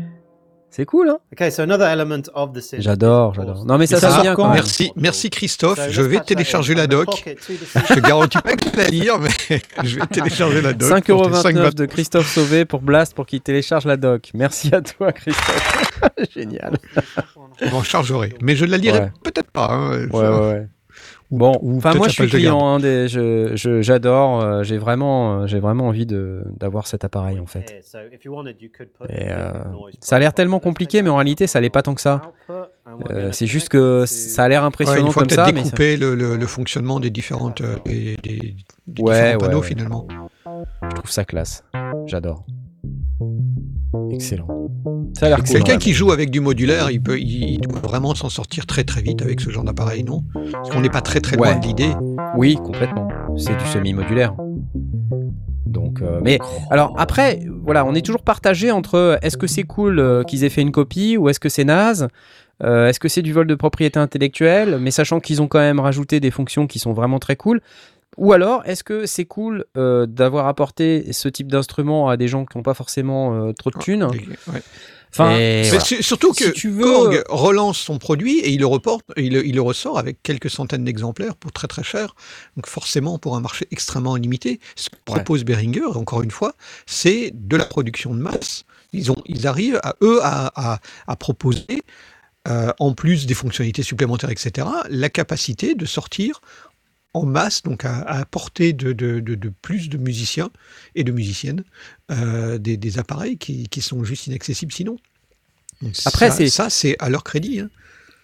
C'est 0.76 0.86
cool, 0.86 1.08
hein 1.08 1.20
Okay, 1.34 1.52
so 1.52 1.62
another 1.62 1.86
element 1.86 2.24
of 2.34 2.52
the 2.52 2.60
synth 2.60 2.82
J'adore, 2.82 3.36
j'adore. 3.36 3.64
Non, 3.64 3.78
mais 3.78 3.86
ça, 3.86 4.00
ça 4.00 4.08
c'est 4.08 4.14
sort 4.16 4.24
bien 4.24 4.34
quand 4.34 4.46
même. 4.46 4.54
Merci, 4.56 4.92
merci 4.96 5.30
Christophe. 5.30 5.78
So 5.78 5.92
Je 5.92 6.02
vais 6.02 6.20
télécharger 6.22 6.74
la 6.74 6.88
doc. 6.88 7.10
Je 7.28 7.94
te 7.94 8.00
garantis 8.00 8.40
pas 8.40 8.56
que 8.56 8.68
tu 8.72 8.76
la 8.76 8.88
lire, 8.88 9.20
mais 9.20 9.30
je 9.84 10.00
vais 10.00 10.08
télécharger 10.08 10.64
la 10.64 10.74
doc. 10.74 10.90
pour 11.06 11.30
tes 11.30 11.34
cinq 11.36 11.56
5,29€ 11.58 11.74
de 11.76 11.86
Christophe 11.86 12.28
Sauvé 12.28 12.66
pour 12.66 12.82
Blast 12.82 13.14
pour 13.14 13.28
qu'il 13.28 13.42
télécharge 13.42 13.86
la 13.86 13.98
doc. 13.98 14.32
Merci 14.34 14.74
à 14.74 14.82
toi, 14.82 15.12
Christophe. 15.12 16.00
Génial. 16.36 16.76
Je 17.62 17.70
m'en 17.70 17.84
chargerai. 17.84 18.34
Mais 18.42 18.56
je 18.56 18.66
ne 18.66 18.72
la 18.72 18.78
lirai 18.78 19.00
Ouais. 19.00 19.12
peut-être 19.24 19.52
pas. 19.52 19.68
hein. 19.70 20.08
Ouais, 20.12 20.28
ouais, 20.28 20.28
ouais. 20.40 20.68
Bon, 21.36 21.58
ou 21.64 21.78
enfin 21.78 21.96
moi 21.96 22.08
je 22.08 22.14
suis 22.14 22.28
client, 22.28 22.64
hein, 22.64 22.80
des, 22.80 23.08
je, 23.08 23.56
je- 23.56 23.82
j'adore, 23.82 24.42
euh, 24.42 24.62
j'ai 24.62 24.78
vraiment, 24.78 25.42
euh, 25.42 25.48
j'ai 25.48 25.60
vraiment 25.60 25.88
envie 25.88 26.06
de 26.06 26.44
d'avoir 26.60 26.86
cet 26.86 27.04
appareil 27.06 27.40
en 27.40 27.48
fait. 27.48 27.72
Et, 27.72 27.80
the 27.80 29.32
euh, 29.32 29.52
ça 30.00 30.16
a 30.18 30.20
l'air 30.20 30.34
tellement 30.34 30.60
compliqué, 30.60 31.02
mais 31.02 31.10
en 31.10 31.16
réalité 31.16 31.48
ça 31.48 31.60
l'est 31.60 31.72
pas 31.72 31.82
tant 31.82 31.96
que 31.96 32.02
ça. 32.02 32.22
Euh, 33.10 33.32
c'est 33.32 33.48
juste 33.48 33.70
que 33.70 34.06
ça 34.06 34.44
a 34.44 34.48
l'air 34.48 34.62
Ouais, 34.62 34.68
impressionnant 34.68 35.08
une 35.08 35.12
fois 35.12 35.22
comme 35.24 35.30
que 35.30 35.34
tu 35.34 35.40
as 35.40 35.46
ça, 35.46 35.52
mais 35.52 35.60
ça- 35.62 35.64
découpé 35.66 35.98
le, 35.98 36.14
le- 36.14 36.36
le 36.38 36.46
fonctionnement 36.48 37.00
des 37.00 37.10
différentes 37.10 37.62
euh, 37.62 37.78
des, 37.86 38.16
des- 38.22 38.56
des 38.88 39.02
Ouais, 39.02 39.14
différents 39.14 39.32
ouais, 39.32 39.38
panneaux 39.40 39.62
ouais. 39.62 39.68
finalement. 39.68 40.08
je 40.46 40.96
trouve 40.96 41.10
ça 41.10 41.26
classe. 41.26 41.64
J'adore. 42.06 42.46
Excellent. 44.12 44.48
Ça 45.14 45.28
a 45.28 45.30
l'air 45.30 45.38
cool. 45.40 45.48
Quelqu'un 45.48 45.78
qui 45.78 45.94
joue 45.94 46.12
avec 46.12 46.32
du 46.32 46.40
modulaire, 46.40 46.90
il 46.92 47.02
peut, 47.02 47.20
il 47.20 47.60
doit 47.62 47.80
vraiment 47.80 48.16
s'en 48.16 48.30
sortir 48.30 48.66
très 48.66 48.84
très 48.84 49.02
vite 49.02 49.22
avec 49.22 49.40
ce 49.42 49.50
genre 49.50 49.64
d'appareil, 49.64 50.04
non? 50.04 50.24
Parce 50.52 50.70
qu'on 50.72 50.82
n'est 50.82 50.90
pas 50.90 51.02
très 51.02 51.20
très 51.20 51.36
loin 51.38 51.50
Ouais. 51.54 51.60
de 51.60 51.66
l'idée. 51.66 51.92
Oui, 52.36 52.56
complètement. 52.56 53.08
C'est 53.38 53.56
du 53.58 53.66
semi-modulaire. 53.66 54.34
Donc, 55.66 56.02
euh, 56.02 56.20
mais 56.24 56.40
alors 56.70 56.94
après, 56.98 57.40
voilà, 57.64 57.86
on 57.86 57.94
est 57.96 58.06
toujours 58.06 58.22
partagé 58.24 58.72
entre 58.72 58.96
euh, 58.96 59.18
est-ce 59.22 59.38
que 59.38 59.48
c'est 59.48 59.64
cool 59.64 60.00
euh, 60.00 60.24
qu'ils 60.24 60.44
aient 60.44 60.50
fait 60.50 60.62
une 60.62 60.72
copie 60.72 61.18
ou 61.18 61.30
est-ce 61.30 61.40
que 61.40 61.50
c'est 61.50 61.64
naze? 61.64 62.08
Euh, 62.64 62.88
Est-ce 62.88 63.00
que 63.00 63.08
c'est 63.10 63.24
du 63.24 63.34
vol 63.34 63.48
de 63.48 63.56
propriété 63.56 64.00
intellectuelle? 64.00 64.78
Mais 64.80 64.92
sachant 64.92 65.20
qu'ils 65.20 65.42
ont 65.42 65.48
quand 65.48 65.60
même 65.60 65.80
rajouté 65.80 66.20
des 66.20 66.32
fonctions 66.32 66.68
qui 66.68 66.78
sont 66.80 66.94
vraiment 66.94 67.18
très 67.20 67.36
cool. 67.36 67.62
Ou 68.18 68.34
alors, 68.34 68.62
est-ce 68.66 68.84
que 68.84 69.06
c'est 69.06 69.26
cool 69.26 69.66
euh, 69.78 70.06
d'avoir 70.06 70.48
apporté 70.48 71.12
ce 71.14 71.28
type 71.28 71.52
d'instrument 71.52 72.10
à 72.10 72.18
des 72.18 72.28
gens 72.28 72.46
qui 72.46 72.58
n'ont 72.58 72.64
pas 72.64 72.74
forcément 72.74 73.34
euh, 73.48 73.54
trop 73.54 73.70
de 73.72 73.78
thunes 73.80 74.04
Ouais. 74.06 74.62
Enfin, 75.12 75.38
Et 75.38 75.62
voilà. 75.70 75.84
surtout 76.02 76.34
si 76.34 76.44
que 76.46 76.50
tu 76.50 76.70
veux- 76.72 76.84
Korg 76.86 77.24
relance 77.30 77.78
son 77.78 78.00
produit 78.00 78.40
et 78.40 78.50
il 78.50 78.60
le 78.62 78.66
reporte, 78.66 79.06
il, 79.16 79.34
le- 79.34 79.46
il 79.46 79.54
le 79.54 79.62
ressort 79.62 80.00
avec 80.00 80.24
quelques 80.24 80.50
centaines 80.50 80.84
d'exemplaires 80.86 81.36
pour 81.36 81.52
très 81.52 81.68
très 81.68 81.84
cher. 81.84 82.16
Donc 82.58 82.66
forcément 82.66 83.20
pour 83.20 83.36
un 83.36 83.40
marché 83.40 83.68
extrêmement 83.70 84.16
limité, 84.16 84.60
ce 84.76 84.90
que 84.90 84.96
propose 85.06 85.44
Behringer, 85.44 85.86
encore 85.96 86.24
une 86.24 86.32
fois, 86.32 86.54
c'est 86.88 87.32
de 87.36 87.56
la 87.58 87.66
production 87.66 88.16
de 88.16 88.20
masse. 88.22 88.64
Ils, 88.92 89.12
ont, 89.12 89.18
ils 89.28 89.46
arrivent 89.46 89.80
à 89.84 89.94
eux 90.02 90.20
à, 90.24 90.52
à- 90.56 90.80
à 91.06 91.16
proposer, 91.16 91.84
euh, 92.48 92.72
en 92.80 92.94
plus 92.94 93.28
des 93.28 93.36
fonctionnalités 93.36 93.84
supplémentaires, 93.84 94.32
etc., 94.32 94.68
la 94.90 95.10
capacité 95.10 95.76
de 95.76 95.86
sortir 95.86 96.42
en 97.14 97.26
masse, 97.26 97.62
donc 97.64 97.86
à, 97.86 98.00
à 98.00 98.20
apporter 98.20 98.74
de, 98.74 98.92
de- 98.94 99.20
de- 99.20 99.36
de 99.36 99.50
plus 99.62 99.90
de 99.90 99.98
musiciens 99.98 100.50
et 100.96 101.04
de 101.04 101.12
musiciennes 101.12 101.64
euh, 102.12 102.58
des, 102.58 102.76
des 102.78 103.00
appareils 103.00 103.38
qui, 103.38 103.68
qui 103.70 103.82
sont 103.82 104.04
juste 104.04 104.28
inaccessibles 104.28 104.72
sinon. 104.72 104.98
Donc 105.82 105.94
Après, 106.06 106.30
ça, 106.32 106.38
c'est- 106.38 106.50
ça, 106.50 106.70
c'est 106.70 106.96
à 107.00 107.10
leur 107.10 107.24
crédit. 107.24 107.60
hein. 107.60 107.70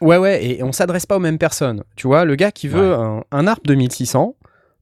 Ouais, 0.01 0.17
ouais, 0.17 0.45
et 0.45 0.63
on 0.63 0.71
s'adresse 0.71 1.05
pas 1.05 1.17
aux 1.17 1.19
mêmes 1.19 1.37
personnes. 1.37 1.83
Tu 1.97 2.07
vois, 2.07 2.23
le 2.23 2.35
gars 2.35 2.51
qui 2.51 2.67
veut 2.69 2.93
un, 2.93 3.23
un 3.31 3.47
ARP 3.47 3.67
2600, 3.67 4.35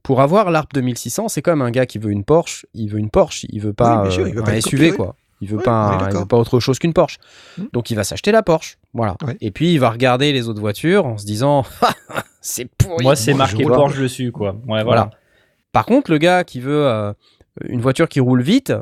pour 0.04 0.20
avoir 0.20 0.50
l'ARP 0.52 0.72
2600, 0.74 1.28
c'est 1.28 1.42
comme 1.42 1.60
un 1.60 1.70
gars 1.72 1.86
qui 1.86 1.98
veut 1.98 2.12
une 2.12 2.24
Porsche. 2.24 2.66
Il 2.72 2.88
veut 2.88 2.98
une 3.00 3.10
Porsche, 3.10 3.44
il 3.50 3.60
veut 3.60 3.72
pas, 3.72 3.96
Oui, 3.96 4.02
bien 4.02 4.10
sûr, 4.12 4.24
euh, 4.24 4.28
il 4.28 4.34
veut 4.34 4.40
un 4.42 4.44
pas 4.44 4.54
une 4.54 4.62
SUV, 4.62 4.92
quoi. 4.92 5.16
Il 5.40 5.48
veut, 5.48 5.58
Oui, 5.58 5.62
pas, 5.64 6.08
il 6.10 6.16
veut 6.18 6.26
pas 6.26 6.36
autre 6.36 6.58
chose 6.60 6.78
qu'une 6.78 6.92
Porsche. 6.92 7.18
Hmm. 7.58 7.64
Donc 7.72 7.90
il 7.90 7.94
va 7.94 8.04
s'acheter 8.04 8.32
la 8.32 8.42
Porsche. 8.42 8.78
Voilà. 8.94 9.16
Et 9.40 9.50
puis 9.50 9.72
il 9.72 9.78
va 9.78 9.90
regarder 9.90 10.32
les 10.32 10.48
autres 10.48 10.60
voitures 10.60 11.06
en 11.06 11.16
se 11.18 11.24
disant 11.24 11.64
c'est 12.40 12.64
pourri. 12.76 13.04
moi, 13.04 13.14
c'est 13.16 13.34
marqué. 13.34 13.64
Porsche 13.64 13.98
dessus, 14.00 14.32
quoi. 14.32 14.52
Ouais, 14.52 14.82
voilà. 14.82 14.84
Voilà. 14.84 15.10
Par 15.72 15.86
contre, 15.86 16.10
le 16.10 16.18
gars 16.18 16.44
qui 16.44 16.60
veut 16.60 16.86
euh, 16.86 17.12
une 17.68 17.80
voiture 17.80 18.08
qui 18.08 18.20
roule 18.20 18.42
vite, 18.42 18.72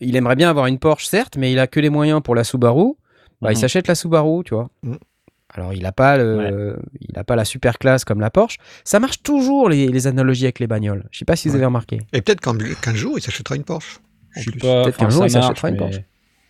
il 0.00 0.14
aimerait 0.16 0.36
bien 0.36 0.50
avoir 0.50 0.66
une 0.66 0.78
Porsche, 0.78 1.06
certes, 1.06 1.36
mais 1.36 1.50
il 1.52 1.58
a 1.58 1.66
que 1.66 1.80
les 1.80 1.90
moyens 1.90 2.20
pour 2.22 2.34
la 2.34 2.44
Subaru. 2.44 2.92
Bah, 3.40 3.50
Il 3.50 3.56
Mhm. 3.56 3.60
s'achète 3.62 3.88
la 3.88 3.94
Subaru, 3.94 4.44
tu 4.44 4.54
vois. 4.54 4.68
Mhm. 4.82 4.98
Alors, 5.56 5.72
il 5.72 5.82
n'a 5.82 5.92
pas, 5.92 6.16
le, 6.16 6.76
il 7.00 7.16
a 7.18 7.22
pas 7.24 7.36
la 7.36 7.44
super 7.44 7.78
classe 7.78 8.04
comme 8.04 8.20
la 8.20 8.30
Porsche. 8.30 8.58
Ça 8.84 8.98
marche 8.98 9.22
toujours, 9.22 9.68
les, 9.68 9.86
les 9.88 10.06
analogies 10.08 10.44
avec 10.46 10.58
les 10.58 10.66
bagnoles. 10.66 11.04
Je 11.12 11.18
sais 11.20 11.24
pas 11.24 11.36
si 11.36 11.48
vous 11.48 11.54
Ouais. 11.54 11.58
avez 11.58 11.66
remarqué. 11.66 12.00
Et 12.12 12.22
peut-être 12.22 12.40
qu'un 12.40 12.56
qu'un 12.58 12.94
jour, 12.94 13.18
il 13.18 13.22
s'achètera 13.22 13.54
une 13.56 13.62
Porsche. 13.64 14.00
En 14.36 14.40
Je 14.40 14.40
suis 14.42 14.50
plus. 14.52 14.60
pas. 14.60 14.82
Peut-être 14.84 14.96
enfin, 14.96 15.04
qu'un 15.06 15.10
jour, 15.10 15.20
ça 15.22 15.26
il 15.26 15.30
s'achètera 15.30 15.50
marche, 15.50 15.62
une 15.64 15.70
mais- 15.72 15.78
Porsche. 15.78 16.00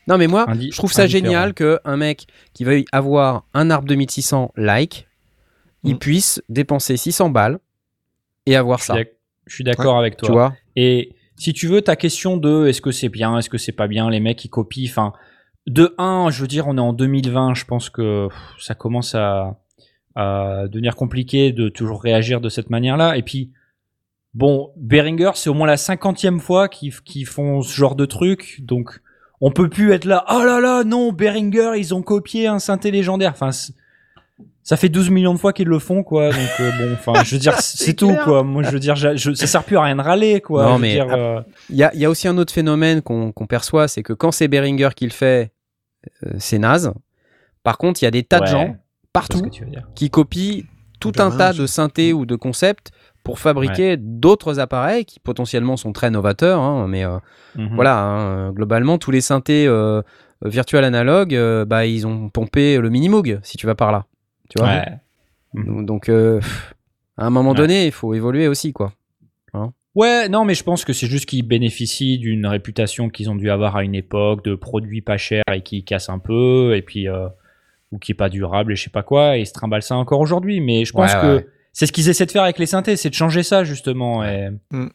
Non, 0.06 0.18
mais 0.18 0.26
moi, 0.26 0.46
je 0.60 0.76
trouve 0.76 0.92
ça 0.92 1.06
génial 1.06 1.54
qu'un 1.54 1.96
mec 1.96 2.26
qui 2.52 2.64
veuille 2.64 2.84
avoir 2.92 3.46
un 3.54 3.70
arbre 3.70 3.88
2600 3.88 4.52
like, 4.56 5.08
il 5.82 5.92
Mhm. 5.94 5.98
puisse 5.98 6.42
dépenser 6.50 6.96
600 6.98 7.30
balles 7.30 7.58
et 8.46 8.54
avoir 8.56 8.80
Je 8.80 8.84
ça. 8.84 8.94
je 9.46 9.54
suis 9.54 9.64
d'accord 9.64 9.98
avec 9.98 10.16
toi. 10.18 10.26
Tu 10.26 10.32
vois? 10.32 10.54
Et 10.76 11.14
si 11.36 11.52
tu 11.54 11.68
veux, 11.68 11.80
ta 11.80 11.96
question 11.96 12.36
de 12.36 12.66
est-ce 12.66 12.82
que 12.82 12.90
c'est 12.90 13.08
bien, 13.08 13.38
est-ce 13.38 13.48
que 13.48 13.56
c'est 13.58 13.72
pas 13.72 13.88
bien, 13.88 14.10
les 14.10 14.20
mecs 14.20 14.36
qui 14.38 14.48
copient, 14.50 14.86
enfin, 14.90 15.14
de 15.66 15.94
1, 15.96 16.28
je 16.30 16.42
veux 16.42 16.48
dire, 16.48 16.68
on 16.68 16.76
est 16.76 16.80
en 16.82 16.92
2020, 16.92 17.54
je 17.54 17.64
pense 17.64 17.88
que 17.88 18.28
pff, 18.28 18.38
ça 18.60 18.74
commence 18.74 19.14
à, 19.14 19.58
à 20.14 20.64
devenir 20.68 20.96
compliqué 20.96 21.52
de 21.52 21.70
toujours 21.70 22.02
réagir 22.02 22.42
de 22.42 22.50
cette 22.50 22.68
manière-là. 22.68 23.16
Et 23.16 23.22
puis, 23.22 23.52
bon, 24.34 24.70
Behringer, 24.76 25.30
c'est 25.34 25.50
au 25.50 25.54
moins 25.54 25.66
la 25.66 25.76
cinquantième 25.76 26.40
fois 26.40 26.68
qu'ils 26.68 27.26
font 27.26 27.62
ce 27.62 27.72
genre 27.74 27.94
de 27.94 28.04
truc, 28.06 28.58
donc 28.62 29.00
on 29.40 29.50
peut 29.50 29.68
plus 29.68 29.92
être 29.92 30.04
là, 30.04 30.24
oh 30.30 30.42
là 30.44 30.60
là, 30.60 30.84
non, 30.84 31.12
Behringer, 31.12 31.72
ils 31.76 31.94
ont 31.94 32.02
copié 32.02 32.46
un 32.46 32.58
synthé 32.58 32.90
légendaire. 32.90 33.32
Enfin, 33.32 33.50
ça 34.62 34.76
fait 34.78 34.88
12 34.88 35.10
millions 35.10 35.34
de 35.34 35.38
fois 35.38 35.52
qu'ils 35.52 35.68
le 35.68 35.78
font, 35.78 36.02
quoi. 36.02 36.30
Donc, 36.30 36.38
euh, 36.60 36.70
bon, 36.78 36.92
enfin, 36.94 37.22
je 37.24 37.34
veux 37.34 37.40
dire, 37.40 37.54
c'est 37.60 37.92
tout, 37.94 38.08
clair. 38.08 38.24
quoi. 38.24 38.42
Moi, 38.42 38.62
je 38.62 38.70
veux 38.70 38.78
dire, 38.80 38.96
j'a- 38.96 39.14
je- 39.14 39.34
ça 39.34 39.46
sert 39.46 39.62
plus 39.64 39.76
à 39.76 39.82
rien 39.82 39.96
de 39.96 40.00
râler, 40.00 40.40
quoi. 40.40 40.64
Non, 40.64 40.76
Je 40.76 40.80
mais 40.82 40.98
ap- 41.00 41.10
euh, 41.12 41.40
Il 41.68 41.76
y 41.76 41.82
a, 41.82 41.92
il 41.94 42.00
y 42.00 42.04
a 42.06 42.10
aussi 42.10 42.26
un 42.28 42.38
autre 42.38 42.52
phénomène 42.52 43.02
qu'on 43.02 43.32
perçoit, 43.48 43.88
c'est 43.88 44.02
que 44.02 44.12
quand 44.14 44.32
c'est 44.32 44.48
Behringer 44.48 44.88
qui 44.96 45.04
le 45.04 45.10
fait, 45.12 45.52
euh, 46.26 46.30
c'est 46.38 46.58
naze. 46.58 46.92
Par 47.62 47.76
contre, 47.76 48.02
il 48.02 48.06
y 48.06 48.08
a 48.08 48.10
des 48.10 48.22
tas 48.22 48.40
de 48.40 48.46
gens 48.46 48.68
je 48.68 49.08
partout 49.12 49.42
que 49.42 49.48
tu 49.48 49.64
veux 49.64 49.70
dire. 49.70 49.86
qui 49.94 50.08
copient 50.10 50.62
tout 51.00 51.12
un 51.18 51.30
tas 51.30 51.52
de 51.52 51.66
synthés 51.66 52.12
ou 52.14 52.24
de 52.24 52.34
concepts 52.36 52.90
pour 53.24 53.38
fabriquer 53.40 53.96
d'autres 53.98 54.60
appareils 54.60 55.04
qui 55.04 55.18
potentiellement 55.18 55.76
sont 55.76 55.92
très 55.92 56.10
novateurs. 56.10 56.60
hein, 56.60 56.86
mais 56.88 57.04
euh, 57.04 57.18
Mhm. 57.56 57.74
voilà, 57.74 57.98
hein, 58.00 58.52
globalement, 58.52 58.98
tous 58.98 59.10
les 59.10 59.20
synthés 59.20 59.66
euh, 59.66 60.02
virtuels 60.44 60.84
analogues, 60.84 61.34
euh, 61.34 61.64
bah, 61.64 61.86
ils 61.86 62.06
ont 62.06 62.28
pompé 62.28 62.78
le 62.78 62.90
Minimoog, 62.90 63.40
si 63.42 63.56
tu 63.56 63.66
vas 63.66 63.74
par 63.74 63.90
là. 63.92 64.06
Tu 64.50 64.58
vois 64.60 64.68
Ouais. 64.68 64.84
Donc, 65.54 65.86
donc, 65.86 66.08
euh, 66.08 66.38
pff, 66.40 66.74
à 67.16 67.26
un 67.26 67.30
moment 67.30 67.50
Ouais. 67.50 67.56
donné, 67.56 67.86
il 67.86 67.92
faut 67.92 68.12
évoluer 68.14 68.46
aussi, 68.48 68.72
quoi. 68.72 68.92
Ouais, 69.94 70.28
non, 70.28 70.44
mais 70.44 70.54
je 70.54 70.64
pense 70.64 70.84
que 70.84 70.92
c'est 70.92 71.06
juste 71.06 71.26
qu'ils 71.26 71.46
bénéficient 71.46 72.18
d'une 72.18 72.46
réputation 72.46 73.08
qu'ils 73.08 73.30
ont 73.30 73.36
dû 73.36 73.48
avoir 73.48 73.76
à 73.76 73.84
une 73.84 73.94
époque, 73.94 74.42
de 74.44 74.56
produits 74.56 75.02
pas 75.02 75.18
chers 75.18 75.44
et 75.52 75.60
qui 75.60 75.84
cassent 75.84 76.08
un 76.08 76.18
peu, 76.18 76.74
et 76.76 76.82
puis 76.82 77.08
euh, 77.08 77.28
ou 77.92 77.98
qui 77.98 78.10
est 78.10 78.16
pas 78.16 78.28
durable 78.28 78.72
et 78.72 78.76
je 78.76 78.82
sais 78.82 78.90
pas 78.90 79.04
quoi, 79.04 79.36
et 79.38 79.42
ils 79.42 79.46
se 79.46 79.52
trimballent 79.52 79.84
ça 79.84 79.94
encore 79.94 80.18
aujourd'hui. 80.18 80.60
Mais 80.60 80.84
je 80.84 80.92
pense 80.92 81.14
Ouais, 81.14 81.20
que 81.20 81.36
ouais. 81.36 81.46
C'est 81.74 81.84
ce 81.86 81.92
qu'ils 81.92 82.08
essaient 82.08 82.24
de 82.24 82.30
faire 82.30 82.44
avec 82.44 82.58
les 82.58 82.64
synthés, 82.66 82.96
c'est 82.96 83.10
de 83.10 83.14
changer 83.14 83.42
ça 83.42 83.64
justement. 83.64 84.24
Et 84.24 84.48
Mm. 84.70 84.86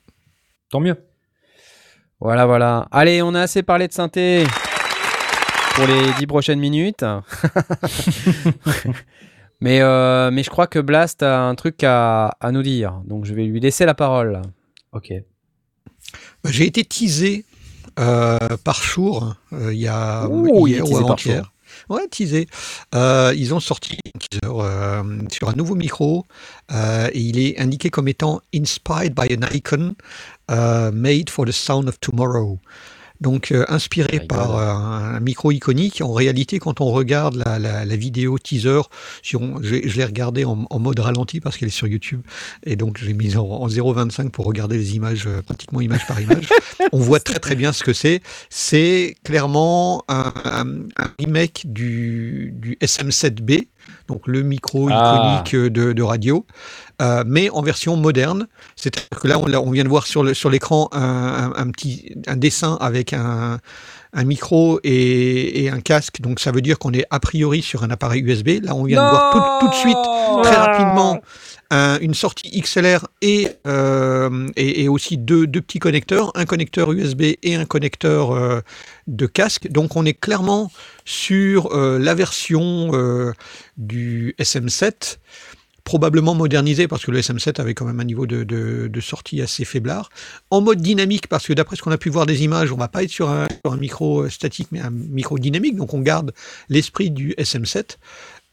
tant 0.71 0.79
mieux. 0.79 0.97
Voilà, 2.19 2.45
voilà. 2.47 2.87
Allez, 2.91 3.21
on 3.21 3.35
a 3.35 3.41
assez 3.41 3.61
parlé 3.63 3.87
de 3.87 3.93
synthé 3.93 4.43
pour 5.75 5.85
les 5.87 6.11
dix 6.19 6.27
prochaines 6.27 6.59
minutes. 6.59 7.05
Mais, 9.61 9.81
euh, 9.81 10.31
mais 10.31 10.41
je 10.43 10.49
crois 10.49 10.67
que 10.67 10.79
Blast 10.79 11.21
a 11.21 11.41
un 11.41 11.53
truc 11.55 11.83
à, 11.83 12.27
à 12.39 12.51
nous 12.53 12.63
dire. 12.63 13.01
Donc 13.05 13.25
je 13.25 13.33
vais 13.33 13.43
lui 13.43 13.59
laisser 13.59 13.85
la 13.85 13.93
parole. 13.93 14.41
Ok. 14.93 15.11
J'ai 16.45 16.65
été 16.65 16.85
teasé 16.85 17.43
euh, 17.99 18.37
par 18.63 18.81
Shure 18.81 19.35
euh, 19.51 19.73
il 19.73 19.81
y 19.81 19.87
a 19.89 20.27
Ouh, 20.29 20.65
hier 20.65 20.89
ou 20.89 20.95
avant-hier. 20.97 21.51
Ouais, 21.89 22.07
teasé. 22.07 22.47
Euh, 22.93 23.33
ils 23.35 23.53
ont 23.53 23.59
sorti 23.59 23.97
teaser 24.19 24.39
euh, 24.45 25.03
sur 25.31 25.49
un 25.49 25.53
nouveau 25.53 25.73
micro 25.73 26.25
euh, 26.71 27.09
et 27.11 27.19
il 27.19 27.39
est 27.39 27.59
indiqué 27.59 27.89
comme 27.89 28.07
étant 28.07 28.41
Inspired 28.53 29.15
by 29.15 29.33
an 29.33 29.47
icon 29.51 29.95
made 30.93 31.29
for 31.29 31.45
the 31.45 31.51
sound 31.51 31.87
of 31.87 31.99
tomorrow. 31.99 32.59
Donc 33.21 33.51
euh, 33.51 33.65
inspiré 33.67 34.21
par 34.21 34.55
euh, 34.57 34.69
un, 34.69 35.19
micro 35.19 35.51
iconique. 35.51 36.01
En 36.01 36.13
réalité, 36.13 36.59
quand 36.59 36.79
on 36.79 36.85
regarde 36.91 37.35
la, 37.35 37.59
la- 37.59 37.83
la 37.83 37.95
vidéo 37.95 38.37
teaser, 38.39 38.81
si 39.23 39.35
on- 39.35 39.61
je, 39.61 39.75
je 39.87 39.97
l'ai 39.97 40.05
regardé 40.05 40.45
en, 40.45 40.65
en 40.69 40.79
mode 40.79 40.99
ralenti 40.99 41.41
parce 41.41 41.57
qu'elle 41.57 41.67
est 41.67 41.71
sur 41.71 41.87
YouTube 41.87 42.21
et 42.65 42.75
donc 42.77 42.97
j'ai 43.03 43.13
mis 43.13 43.35
en, 43.35 43.43
en 43.45 43.67
0,25 43.67 44.29
pour 44.29 44.45
regarder 44.45 44.77
les 44.77 44.95
images 44.95 45.25
euh, 45.27 45.41
pratiquement 45.41 45.81
image 45.81 46.07
par 46.07 46.21
image. 46.21 46.47
on 46.93 46.99
voit 46.99 47.19
très 47.19 47.39
très 47.39 47.55
bien 47.55 47.73
ce 47.73 47.83
que 47.83 47.91
c'est. 47.93 48.21
C'est 48.49 49.15
clairement 49.23 50.03
un, 50.07 50.31
un- 50.45 50.79
un 50.97 51.11
remake 51.19 51.63
du, 51.65 52.53
du 52.55 52.77
SM7B, 52.81 53.67
donc 54.09 54.27
le 54.27 54.41
micro 54.41 54.89
Ah. 54.91 55.41
iconique 55.45 55.55
de, 55.71 55.93
de 55.93 56.03
radio, 56.03 56.45
euh, 57.01 57.23
mais 57.25 57.49
en 57.51 57.61
version 57.61 57.95
moderne. 57.95 58.47
C'est-à-dire 58.75 59.19
que 59.21 59.27
là, 59.27 59.39
on, 59.39 59.71
vient 59.71 59.83
de 59.83 59.89
voir 59.89 60.05
sur 60.07 60.23
l'écran 60.49 60.89
un, 60.91 60.99
un- 60.99 61.53
un 61.55 61.71
petit 61.71 62.15
un 62.27 62.35
dessin 62.35 62.77
avec 62.81 63.13
un, 63.13 63.59
un 64.13 64.23
micro 64.23 64.79
et, 64.83 65.63
et 65.63 65.69
un 65.69 65.81
casque. 65.81 66.21
Donc 66.21 66.39
ça 66.39 66.51
veut 66.51 66.61
dire 66.61 66.79
qu'on 66.79 66.93
est 66.93 67.05
a 67.09 67.19
priori 67.19 67.61
sur 67.61 67.83
un 67.83 67.91
appareil 67.91 68.21
USB. 68.23 68.63
Là, 68.63 68.73
on 68.75 68.83
vient 68.83 69.03
de 69.05 69.09
voir 69.09 69.31
tout, 69.59 69.65
tout 69.65 69.71
de 69.71 69.75
suite 69.75 69.97
très 70.43 70.55
rapidement 70.55 71.19
un- 71.71 71.99
une 71.99 72.15
sortie 72.15 72.49
XLR 72.59 73.07
et, 73.21 73.49
euh, 73.67 74.47
et, 74.55 74.83
et 74.83 74.87
aussi 74.89 75.17
deux, 75.17 75.45
deux 75.45 75.61
petits 75.61 75.77
connecteurs, 75.77 76.31
un 76.33 76.45
connecteur 76.45 76.91
USB 76.91 77.21
et 77.43 77.55
un 77.55 77.65
connecteur 77.65 78.31
euh, 78.31 78.61
de 79.05 79.27
casque. 79.27 79.67
Donc 79.71 79.95
on 79.95 80.03
est 80.05 80.15
clairement 80.19 80.71
sur 81.05 81.75
euh, 81.75 81.99
la 81.99 82.15
version 82.15 82.91
du 83.77 84.35
SM7, 84.39 85.17
probablement 85.83 86.35
modernisée 86.35 86.87
parce 86.87 87.05
que 87.05 87.11
le 87.11 87.19
SM7 87.19 87.59
avait 87.59 87.73
quand 87.73 87.85
même 87.85 87.99
un 87.99 88.05
niveau 88.05 88.25
de, 88.25 88.99
sortie 89.01 89.41
assez 89.41 89.65
faiblard. 89.65 90.09
En 90.49 90.61
mode 90.61 90.81
dynamique 90.81 91.27
parce 91.27 91.47
que 91.47 91.53
d'après 91.53 91.75
ce 91.75 91.81
qu'on 91.81 91.91
a 91.91 91.97
pu 91.97 92.09
voir 92.09 92.25
des 92.25 92.43
images, 92.43 92.71
on 92.71 92.77
va 92.77 92.87
pas 92.87 93.03
être 93.03 93.09
sur 93.09 93.29
un, 93.29 93.47
micro 93.79 94.23
euh, 94.23 94.29
statique 94.29 94.67
mais 94.71 94.81
un 94.81 94.89
micro 94.89 95.39
dynamique. 95.39 95.75
Donc 95.75 95.93
on 95.93 96.01
garde 96.01 96.33
l'esprit 96.69 97.11
du 97.11 97.33
SM7. 97.37 97.97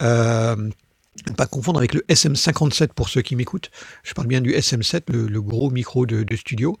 Euh, 0.01 0.55
ne 1.27 1.33
pas 1.33 1.47
confondre 1.47 1.79
avec 1.79 1.93
le 1.93 2.01
SM57 2.09 2.89
pour 2.89 3.09
ceux 3.09 3.21
qui 3.21 3.35
m'écoutent. 3.35 3.71
Je 4.03 4.13
parle 4.13 4.27
bien 4.27 4.39
du 4.39 4.53
SM7, 4.53 5.11
le, 5.11 5.41
gros 5.41 5.71
micro 5.71 6.05
de, 6.05 6.35
studio. 6.35 6.77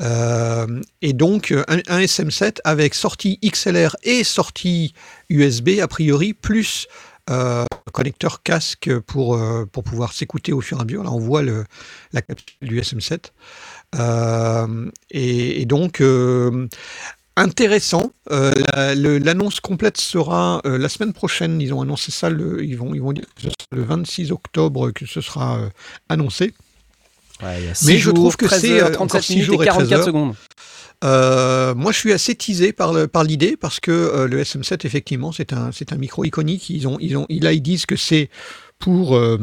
Euh, 0.00 0.80
et 1.02 1.12
donc, 1.12 1.52
un 1.68 2.00
SM7 2.00 2.58
avec 2.64 2.94
sortie 2.94 3.38
XLR 3.44 3.94
et 4.02 4.24
sortie 4.24 4.94
USB, 5.28 5.80
a 5.82 5.86
priori, 5.86 6.32
plus 6.32 6.88
euh, 7.30 7.64
connecteur 7.92 8.42
casque 8.42 8.98
pour, 9.00 9.36
euh, 9.36 9.64
pour 9.70 9.82
pouvoir 9.84 10.12
s'écouter 10.12 10.52
au 10.52 10.60
fur 10.60 10.78
et 10.78 10.80
à 10.80 10.84
mesure. 10.84 11.04
Là, 11.04 11.10
on 11.12 11.18
voit 11.20 11.42
le, 11.42 11.64
la 12.12 12.22
capsule 12.22 12.56
du 12.62 12.80
SM7. 12.80 13.30
Euh, 13.96 14.90
et, 15.10 15.60
et 15.60 15.64
donc, 15.66 16.02
intéressant. 17.36 18.12
La- 18.30 18.94
L'annonce 18.94 19.60
complète 19.60 19.98
sera 19.98 20.60
la 20.64 20.88
semaine 20.88 21.12
prochaine. 21.12 21.60
Ils 21.60 21.72
ont 21.74 21.80
annoncé 21.80 22.10
ça. 22.12 22.30
Le, 22.30 22.64
ils, 22.64 22.76
vont, 22.76 22.94
ils 22.94 23.02
vont 23.02 23.12
dire 23.12 23.24
que 23.36 23.42
ce 23.42 23.48
sera 23.48 23.66
le 23.72 23.82
26 23.82 24.32
octobre 24.32 24.90
que 24.90 25.06
ce 25.06 25.20
sera 25.20 25.58
annoncé. 26.08 26.54
Ouais, 27.42 27.60
il 27.60 27.66
y 27.66 27.68
a 27.68 27.72
Mais 27.86 27.98
je 27.98 28.10
trouve 28.12 28.36
que 28.36 28.46
13 28.46 28.60
c'est, 28.60 28.70
euh, 28.80 28.84
heures, 28.84 28.92
37 28.92 29.00
encore 29.02 29.24
six 29.24 29.32
minutes 29.34 29.46
jours 29.46 29.62
et 29.62 29.66
et 29.66 29.68
13 29.68 29.78
44 29.88 29.98
heures. 29.98 30.04
secondes. 30.06 30.34
Euh, 31.02 31.74
moi, 31.74 31.92
je 31.92 31.98
suis 31.98 32.12
assez 32.12 32.34
teasé 32.34 32.72
par 32.72 32.92
le- 32.92 33.08
par 33.08 33.24
l'idée 33.24 33.56
parce 33.56 33.80
que 33.80 33.90
euh, 33.90 34.26
le 34.28 34.42
SM7, 34.42 34.86
effectivement, 34.86 35.32
c'est 35.32 35.52
un 35.52 35.70
c'est 35.72 35.92
un 35.92 35.96
micro 35.96 36.24
iconique. 36.24 36.70
Ils 36.70 36.86
ont 36.88 36.98
ils 37.00 37.16
ont 37.16 37.26
là 37.28 37.52
ils 37.52 37.60
disent 37.62 37.86
que 37.86 37.96
c'est 37.96 38.30
pour 38.78 39.16
euh, 39.16 39.38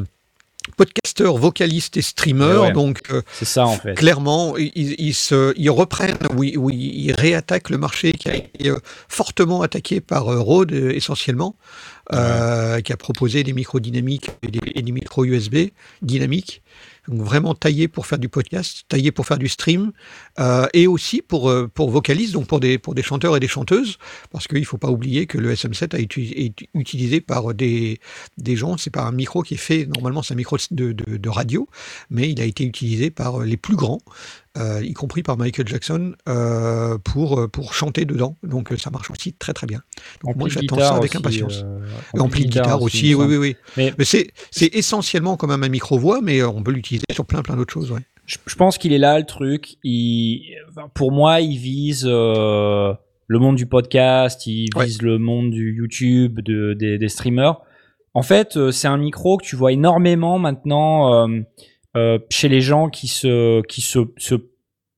podcasteurs, 0.78 1.38
vocalistes 1.38 1.98
et 1.98 2.02
streamers. 2.02 2.56
Eh 2.56 2.68
ouais. 2.68 2.72
Donc 2.72 3.02
euh, 3.12 3.22
C'est 3.34 3.46
ça 3.46 3.66
en 3.66 3.78
fait. 3.78 3.96
Clairement, 3.96 4.58
ils, 4.58 4.72
ils- 4.76 4.96
ils 5.00 5.14
se, 5.14 5.54
ils 5.58 5.70
reprennent, 5.70 6.18
oui, 6.36 6.56
oui, 6.58 6.76
ils 6.76 7.12
réattaquent 7.14 7.70
le 7.70 7.78
marché 7.78 8.12
qui 8.14 8.30
a 8.30 8.36
été 8.36 8.72
fortement 9.08 9.62
attaqué 9.62 10.02
par 10.02 10.26
Rode 10.26 10.72
essentiellement, 10.72 11.56
euh, 12.14 12.80
qui 12.82 12.94
a 12.94 12.98
proposé 12.98 13.44
des 13.44 13.54
micros 13.54 13.80
dynamiques 13.80 14.30
et 14.44 14.48
des, 14.48 14.60
et 14.76 14.82
des 14.82 14.92
micros 14.92 15.26
USB 15.26 15.70
dynamiques, 16.02 16.62
donc 17.08 17.22
vraiment 17.22 17.56
taillés 17.56 17.88
pour 17.88 18.06
faire 18.06 18.20
du 18.20 18.30
podcast, 18.30 18.84
taillés 18.88 19.12
pour 19.12 19.26
faire 19.26 19.38
du 19.40 19.48
stream, 19.48 19.92
euh, 20.40 20.66
et 20.74 20.88
aussi 20.88 21.22
pour, 21.22 21.50
euh, 21.50 21.68
pour 21.74 21.90
vocalistes, 21.90 22.34
donc 22.34 22.48
pour 22.48 22.60
des, 22.60 22.78
pour 22.78 22.96
des 22.96 23.04
chanteurs 23.04 23.36
et 23.36 23.40
des 23.40 23.48
chanteuses, 23.48 23.98
parce 24.32 24.48
qu'il 24.48 24.60
ne 24.60 24.66
faut 24.66 24.78
pas 24.78 24.90
oublier 24.90 25.26
que 25.26 25.38
le 25.38 25.54
SM7 25.54 25.96
a 25.96 26.00
été 26.00 26.46
est 26.46 26.54
utilisé 26.74 27.22
par 27.22 27.54
des, 27.54 28.00
des 28.38 28.56
gens, 28.56 28.78
c'est 28.78 28.90
pas 28.90 29.04
un 29.04 29.12
micro 29.12 29.42
qui 29.44 29.56
est 29.56 29.58
fait, 29.58 29.86
normalement 29.96 30.22
c'est 30.24 30.34
un 30.34 30.38
micro 30.38 30.58
de, 30.72 30.92
de, 30.94 31.18
de 31.18 31.30
radio, 31.30 31.68
mais 32.10 32.30
il 32.30 32.40
a 32.42 32.46
été 32.46 32.64
utilisé 32.64 33.10
par 33.12 33.40
les 33.42 33.58
plus 33.58 33.76
grands, 33.76 34.00
euh, 34.58 34.82
y 34.84 34.94
compris 34.94 35.24
par 35.24 35.38
Michael 35.38 35.68
Jackson, 35.68 36.14
euh, 36.28 36.98
pour, 36.98 37.50
pour 37.50 37.74
chanter 37.74 38.06
dedans. 38.06 38.38
Donc 38.44 38.74
ça 38.78 38.90
marche 38.90 39.10
aussi 39.12 39.34
très 39.34 39.54
très 39.54 39.68
bien. 39.68 39.82
Donc 40.24 40.36
moi 40.36 40.46
Ampli 40.46 40.54
j'attends 40.54 40.76
guitare 40.76 40.90
ça 40.90 40.96
avec 40.98 41.12
aussi, 41.12 41.18
impatience. 41.18 41.66
Et 42.16 42.20
ampli 42.20 42.46
de 42.46 42.50
guitare 42.50 42.82
aussi, 42.82 43.16
oui, 43.16 43.26
oui, 43.28 43.38
oui. 43.38 43.56
Mais- 43.78 43.94
Mais, 43.98 44.06
c'est, 44.06 44.32
essentiellement 44.74 45.38
quand 45.38 45.48
même 45.48 45.64
un 45.64 45.70
micro-voix, 45.70 46.22
mais 46.22 46.44
on 46.44 46.62
peut 46.64 46.72
l'utiliser 46.72 47.06
sur 47.14 47.26
plein 47.26 47.42
plein 47.42 47.56
d'autres 47.56 47.74
choses. 47.74 47.92
Ouais. 47.92 48.02
Je, 48.32 48.38
je 48.46 48.56
pense 48.56 48.78
qu'il 48.78 48.94
est 48.94 48.98
là 48.98 49.20
le 49.20 49.26
truc. 49.26 49.76
Il, 49.84 50.56
pour 50.94 51.12
moi, 51.12 51.42
il 51.42 51.58
vise 51.58 52.06
euh, 52.08 52.94
le 53.28 53.40
monde 53.40 53.58
du 53.58 53.66
podcast, 53.66 54.48
il 54.48 54.70
Ouais. 54.76 54.86
vise 54.86 55.02
le 55.02 55.18
monde 55.18 55.52
du 55.52 55.74
YouTube, 55.76 56.40
de, 56.40 56.74
des, 56.74 56.98
des 56.98 57.10
streamers. 57.10 57.60
En 58.14 58.22
fait, 58.22 58.56
euh, 58.56 58.72
c'est 58.72 58.88
un 58.88 58.98
micro 58.98 59.36
que 59.38 59.46
tu 59.46 59.56
vois 59.58 59.74
énormément 59.74 60.40
maintenant 60.40 61.28
euh, 61.98 62.20
chez 62.30 62.48
les 62.48 62.62
gens 62.62 62.88
qui 62.90 63.08
se, 63.08 63.62
qui 63.64 63.82
se, 63.82 64.00
se, 64.18 64.36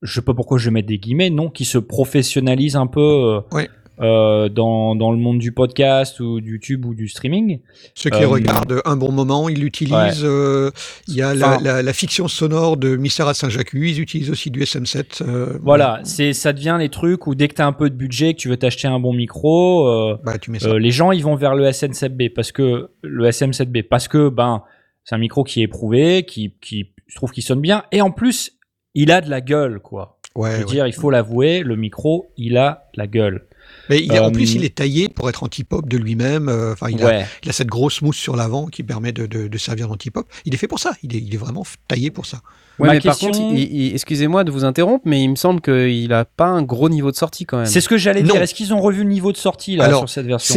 je 0.02 0.14
sais 0.14 0.22
pas 0.22 0.34
pourquoi 0.34 0.58
je 0.58 0.66
vais 0.66 0.70
mettre 0.72 0.88
des 0.88 0.98
guillemets, 0.98 1.30
non, 1.30 1.50
qui 1.50 1.64
se 1.64 1.78
professionnalisent 1.78 2.76
un 2.76 2.86
peu. 2.86 3.40
Ouais. 3.52 3.68
Euh, 4.00 4.48
dans, 4.48 4.96
dans 4.96 5.12
le 5.12 5.18
monde 5.18 5.38
du 5.38 5.52
podcast 5.52 6.18
ou 6.20 6.40
du 6.40 6.52
YouTube 6.52 6.84
ou 6.84 6.94
du 6.94 7.08
streaming. 7.08 7.60
Ceux 7.94 8.10
qui 8.10 8.22
Euh, 8.22 8.28
regardent 8.28 8.80
un 8.84 8.96
bon 8.96 9.12
moment, 9.12 9.48
ils 9.48 9.60
l'utilisent. 9.60 10.24
euh, 10.24 10.70
Il 11.08 11.14
y 11.14 11.22
a 11.22 11.32
la, 11.34 11.48
Enfin- 11.54 11.62
la, 11.62 11.82
la 11.82 11.92
fiction 11.92 12.26
sonore 12.28 12.76
de 12.76 12.96
à 13.20 13.34
Saint-Jacques, 13.34 13.70
ils 13.74 14.00
utilisent 14.00 14.30
aussi 14.30 14.50
du 14.50 14.60
SM7. 14.62 15.22
euh, 15.22 15.58
Voilà, 15.62 16.00
c'est 16.04 16.32
ça 16.32 16.52
devient 16.52 16.76
les 16.80 16.88
trucs 16.88 17.26
où 17.26 17.34
dès 17.34 17.48
que 17.48 17.54
tu 17.54 17.62
as 17.62 17.66
un 17.66 17.72
peu 17.72 17.88
de 17.90 17.94
budget, 17.94 18.34
que 18.34 18.38
tu 18.40 18.48
veux 18.48 18.56
t'acheter 18.56 18.88
un 18.88 18.98
bon 18.98 19.12
micro, 19.12 19.86
euh, 19.88 20.16
Bah, 20.24 20.38
tu 20.38 20.50
mets 20.50 20.58
ça. 20.58 20.76
Les 20.78 20.90
gens 20.90 21.12
ils 21.12 21.22
vont 21.22 21.36
vers 21.36 21.54
le 21.54 21.64
SM7B 21.66 22.30
parce 22.34 22.50
que 22.52 22.90
le 23.02 23.26
SM7B 23.28 23.82
parce 23.84 24.08
que 24.08 24.28
ben 24.28 24.62
c'est 25.04 25.14
un 25.14 25.18
micro 25.18 25.44
qui 25.44 25.60
est 25.60 25.64
éprouvé, 25.64 26.24
qui 26.24 26.54
qui 26.60 26.90
je 27.06 27.14
trouve 27.16 27.30
qu'il 27.30 27.42
sonne 27.44 27.60
bien 27.60 27.84
et 27.92 28.00
en 28.00 28.10
plus 28.10 28.52
il 28.94 29.10
a 29.12 29.20
de 29.20 29.28
la 29.30 29.40
gueule 29.40 29.78
quoi. 29.80 30.18
ouais, 30.34 30.50
Je 30.52 30.56
veux 30.56 30.64
ouais. 30.64 30.70
dire, 30.72 30.86
il 30.86 30.92
faut 30.94 31.10
l'avouer, 31.10 31.62
le 31.62 31.76
micro 31.76 32.32
il 32.36 32.56
a 32.56 32.88
la 32.94 33.06
gueule. 33.06 33.46
Mais 33.90 33.98
il 34.02 34.12
en 34.12 34.28
euh, 34.28 34.30
plus, 34.30 34.54
il 34.54 34.64
est 34.64 34.74
taillé 34.76 35.08
pour 35.08 35.28
être 35.28 35.42
anti-pop 35.42 35.88
de 35.88 35.96
lui-même. 35.98 36.48
euh, 36.48 36.72
Enfin, 36.72 36.88
il, 36.90 37.02
a, 37.02 37.06
ouais. 37.06 37.26
il 37.42 37.50
a 37.50 37.52
cette 37.52 37.68
grosse 37.68 38.00
mousse 38.02 38.16
sur 38.16 38.34
l'avant 38.36 38.66
qui 38.66 38.82
permet 38.82 39.12
de, 39.12 39.26
de, 39.26 39.46
de 39.48 39.58
servir 39.58 39.88
d'anti-pop. 39.88 40.26
Il 40.44 40.54
est 40.54 40.56
fait 40.56 40.68
pour 40.68 40.78
ça. 40.78 40.92
Il 41.02 41.14
est, 41.14 41.20
il 41.20 41.34
est 41.34 41.38
vraiment 41.38 41.64
taillé 41.88 42.10
pour 42.10 42.26
ça. 42.26 42.38
Ouais, 42.78 42.88
Ma 42.88 42.94
mais 42.94 43.00
par 43.00 43.12
question- 43.16 43.30
contre, 43.30 43.54
il- 43.54 43.72
il- 43.86 43.92
excusez-moi 43.94 44.42
de 44.44 44.50
vous 44.50 44.64
interrompre, 44.64 45.02
mais 45.06 45.22
il 45.22 45.28
me 45.28 45.36
semble 45.36 45.60
qu'il 45.60 46.12
a 46.12 46.24
pas 46.24 46.46
un 46.46 46.62
gros 46.62 46.88
niveau 46.88 47.10
de 47.10 47.16
sortie 47.16 47.44
quand 47.44 47.58
même. 47.58 47.66
C'est 47.66 47.80
ce 47.80 47.88
que 47.88 47.96
j'allais 47.98 48.22
dire. 48.22 48.40
Est-ce 48.42 48.54
qu'ils 48.54 48.72
ont 48.74 48.80
revu 48.80 49.02
le 49.04 49.08
niveau 49.10 49.30
de 49.32 49.36
sortie 49.36 49.76
là 49.76 49.84
Alors, 49.84 50.00
sur 50.00 50.08
cette 50.08 50.26
version 50.26 50.54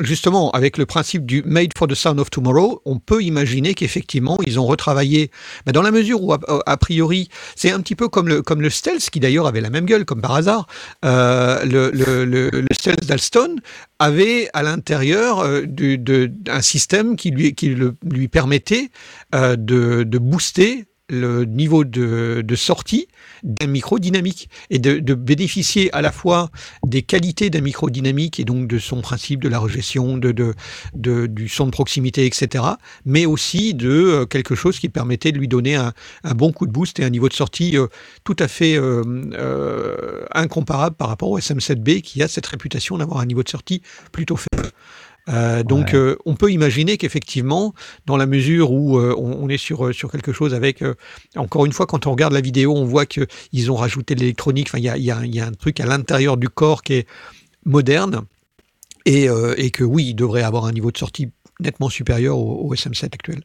justement 0.00 0.50
avec 0.50 0.78
le 0.78 0.86
principe 0.86 1.26
du 1.26 1.42
Made 1.44 1.70
for 1.76 1.88
the 1.88 1.94
Sound 1.94 2.20
of 2.20 2.30
Tomorrow, 2.30 2.82
on 2.84 2.98
peut 2.98 3.22
imaginer 3.22 3.74
qu'effectivement 3.74 4.38
ils 4.46 4.58
ont 4.60 4.66
retravaillé. 4.66 5.30
Mais 5.66 5.72
dans 5.72 5.82
la 5.82 5.90
mesure 5.90 6.22
où 6.22 6.32
a, 6.32 6.76
priori 6.76 7.28
c'est 7.56 7.70
un 7.70 7.80
petit 7.80 7.94
peu 7.94 8.08
comme 8.08 8.28
le 8.28 8.42
comme 8.42 8.60
le 8.62 8.70
Stealth 8.70 9.10
qui 9.10 9.20
d'ailleurs 9.20 9.46
avait 9.46 9.60
la 9.60 9.70
même 9.70 9.86
gueule 9.86 10.04
comme 10.04 10.20
par 10.20 10.32
hasard. 10.34 10.66
Euh, 11.04 11.64
le, 11.64 11.90
le, 11.90 12.24
le, 12.50 12.66
Stealth 12.72 13.06
d'Alston 13.06 13.56
avait 13.98 14.48
à 14.52 14.62
l'intérieur 14.62 15.40
euh, 15.40 15.64
un 16.48 16.62
système 16.62 17.16
qui 17.16 17.30
lui 17.30 17.54
qui 17.54 17.70
le- 17.70 17.96
lui 18.04 18.28
permettait 18.28 18.90
euh, 19.34 19.56
de, 19.56 20.02
de 20.04 20.18
booster 20.18 20.84
le 21.10 21.44
niveau 21.44 21.84
de, 21.84 22.44
sortie 22.54 23.08
d'un 23.42 23.66
micro 23.66 23.98
dynamique 23.98 24.48
et 24.70 24.78
de, 24.78 25.14
bénéficier 25.14 25.92
à 25.94 26.02
la 26.02 26.12
fois 26.12 26.50
des 26.86 27.02
qualités 27.02 27.50
d'un 27.50 27.60
micro 27.60 27.90
dynamique 27.90 28.40
et 28.40 28.44
donc 28.44 28.66
de 28.66 28.78
son 28.78 29.00
principe 29.00 29.42
de 29.42 29.48
la 29.48 29.58
regestion, 29.58 30.16
de, 30.16 30.32
de, 30.32 31.26
du 31.26 31.48
son 31.48 31.66
de 31.66 31.70
proximité, 31.70 32.26
etc. 32.26 32.64
Mais 33.04 33.26
aussi 33.26 33.74
de 33.74 33.90
euh, 33.90 34.26
quelque 34.26 34.54
chose 34.54 34.78
qui 34.78 34.88
permettait 34.88 35.32
de 35.32 35.38
lui 35.38 35.48
donner 35.48 35.76
un, 35.76 35.92
bon 36.34 36.52
coup 36.52 36.66
de 36.66 36.72
boost 36.72 37.00
et 37.00 37.04
un 37.04 37.10
niveau 37.10 37.28
de 37.28 37.34
sortie 37.34 37.76
euh, 37.76 37.86
tout 38.24 38.36
à 38.38 38.48
fait 38.48 38.76
euh, 38.76 40.24
incomparable 40.32 40.96
par 40.96 41.08
rapport 41.08 41.30
au 41.30 41.38
SM7B 41.38 42.02
qui 42.02 42.22
a 42.22 42.28
cette 42.28 42.46
réputation 42.46 42.98
d'avoir 42.98 43.20
un 43.20 43.26
niveau 43.26 43.42
de 43.42 43.48
sortie 43.48 43.82
plutôt 44.12 44.36
faible. 44.36 44.70
Euh, 45.30 45.62
donc, 45.62 45.88
Ouais. 45.88 45.94
euh, 45.96 46.16
on 46.26 46.34
peut 46.34 46.50
imaginer 46.50 46.96
qu'effectivement, 46.96 47.72
dans 48.06 48.16
la 48.16 48.26
mesure 48.26 48.72
où 48.72 48.98
euh, 48.98 49.14
on, 49.16 49.44
on 49.44 49.48
est 49.48 49.58
sur, 49.58 49.94
sur 49.94 50.10
quelque 50.10 50.32
chose 50.32 50.54
avec, 50.54 50.82
encore 51.36 51.66
une 51.66 51.72
fois, 51.72 51.86
quand 51.86 52.06
on 52.06 52.10
regarde 52.12 52.32
la 52.32 52.40
vidéo, 52.40 52.74
on 52.76 52.84
voit 52.84 53.06
qu'ils 53.06 53.70
ont 53.70 53.76
rajouté 53.76 54.14
de 54.14 54.20
l'électronique. 54.20 54.68
Enfin, 54.68 54.78
il 54.78 54.84
y 54.84 54.88
a, 54.88 54.96
y 54.96 55.10
a- 55.10 55.24
y 55.26 55.40
a 55.40 55.46
un 55.46 55.52
truc 55.52 55.78
à 55.80 55.86
l'intérieur 55.86 56.36
du 56.36 56.48
corps 56.48 56.82
qui 56.82 56.94
est 56.94 57.06
moderne 57.64 58.22
et, 59.06 59.28
et 59.56 59.70
que 59.70 59.84
oui, 59.84 60.06
il 60.08 60.14
devrait 60.14 60.42
avoir 60.42 60.64
un 60.66 60.72
niveau 60.72 60.90
de 60.90 60.98
sortie 60.98 61.28
nettement 61.60 61.88
supérieur 61.90 62.38
au, 62.38 62.68
au 62.68 62.74
SM7 62.74 63.04
actuel. 63.06 63.42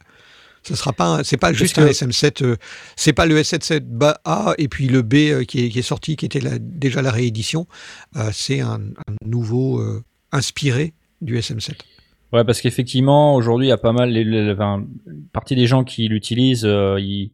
Ce 0.64 0.76
sera 0.76 0.94
pas, 0.94 1.24
c'est 1.24 1.38
pas 1.38 1.54
juste 1.54 1.76
que- 1.76 1.82
un 1.82 1.88
SM7, 1.88 2.44
euh, 2.44 2.56
c'est 2.96 3.14
pas 3.14 3.28
le 3.28 3.40
S77 3.40 3.84
A 4.26 4.56
et 4.58 4.68
puis 4.68 4.88
le 4.88 5.04
B 5.04 5.44
qui, 5.46 5.66
est, 5.66 5.70
qui 5.70 5.78
est 5.78 5.84
sorti, 5.84 6.16
qui 6.16 6.26
était 6.26 6.40
la- 6.40 6.58
déjà 6.58 7.02
la 7.04 7.12
réédition. 7.12 7.68
C'est 8.32 8.62
un, 8.62 8.80
un 9.08 9.14
nouveau 9.26 9.84
inspiré 10.32 10.94
du 11.22 11.38
SM7. 11.38 11.74
Ouais, 12.34 12.44
parce 12.44 12.60
qu'effectivement, 12.62 13.36
aujourd'hui, 13.36 13.68
il 13.68 13.70
y 13.70 13.74
a 13.74 13.78
pas 13.78 13.94
mal, 13.94 14.10
les, 14.10 14.24
les- 14.24 14.52
enfin, 14.52 14.84
une 15.08 15.24
partie 15.32 15.56
des 15.56 15.68
gens 15.68 15.84
qui 15.84 16.08
l'utilisent, 16.08 16.66
euh, 16.66 16.98
ils- 17.00 17.32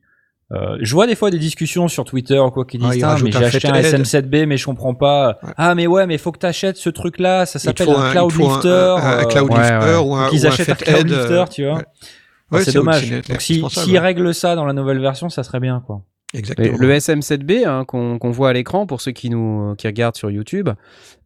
euh, 0.51 0.77
je 0.81 0.93
vois 0.93 1.07
des 1.07 1.15
fois 1.15 1.31
des 1.31 1.39
discussions 1.39 1.87
sur 1.87 2.03
Twitter 2.03 2.37
ou 2.37 2.51
quoi 2.51 2.65
qui 2.65 2.77
disent, 2.77 2.87
Ah, 2.91 2.95
ils 2.95 3.03
Ah, 3.05 3.15
mais 3.23 3.31
j'ai 3.31 3.37
un 3.37 3.41
acheté 3.43 3.67
un 3.69 3.73
Fathead. 3.73 4.01
SM7B, 4.01 4.45
mais 4.45 4.57
je 4.57 4.65
comprends 4.65 4.93
pas. 4.93 5.39
Ouais. 5.43 5.53
Ah, 5.57 5.75
mais 5.75 5.87
ouais, 5.87 6.05
mais 6.07 6.17
faut 6.17 6.31
que 6.33 6.39
t'achètes 6.39 6.75
ce 6.77 6.89
truc-là, 6.89 7.45
ça 7.45 7.57
Il 7.63 7.73
te 7.73 7.83
s'appelle 7.83 7.95
un 7.95 8.11
Cloud 8.11 8.31
Lifter. 8.37 8.67
un, 8.67 8.95
un 8.97 9.19
euh, 9.19 9.23
Cloud 9.25 9.49
ouais, 9.49 9.57
Lifter 9.59 9.77
ouais. 9.79 9.95
ou 9.95 10.13
un, 10.15 10.29
ou 10.29 10.33
un 10.33 10.45
achètent 10.45 10.69
un 10.69 10.75
Cloud 10.75 11.07
Lifter, 11.09 11.43
tu 11.51 11.65
vois. 11.65 11.75
ouais. 11.77 11.83
Ah, 11.87 12.55
Ouais, 12.57 12.63
c'est 12.65 12.73
dommage. 12.73 13.09
Donc 13.09 13.39
si, 13.41 13.63
s'ils 13.69 13.93
ouais. 13.93 13.99
règlent 13.99 14.33
ça 14.33 14.55
dans 14.55 14.65
la 14.65 14.73
nouvelle 14.73 14.99
version, 14.99 15.29
ça 15.29 15.41
serait 15.43 15.61
bien, 15.61 15.81
quoi. 15.87 16.01
Exactement. 16.33 16.77
le 16.77 16.89
SM7B 16.93 17.65
hein, 17.65 17.85
qu'on 17.85 18.31
voit 18.31 18.49
à 18.49 18.53
l'écran, 18.53 18.85
pour 18.85 18.99
ceux 19.01 19.11
qui 19.13 19.29
nous 19.29 19.73
qui 19.77 19.87
regardent 19.87 20.15
sur 20.17 20.29
YouTube, 20.31 20.69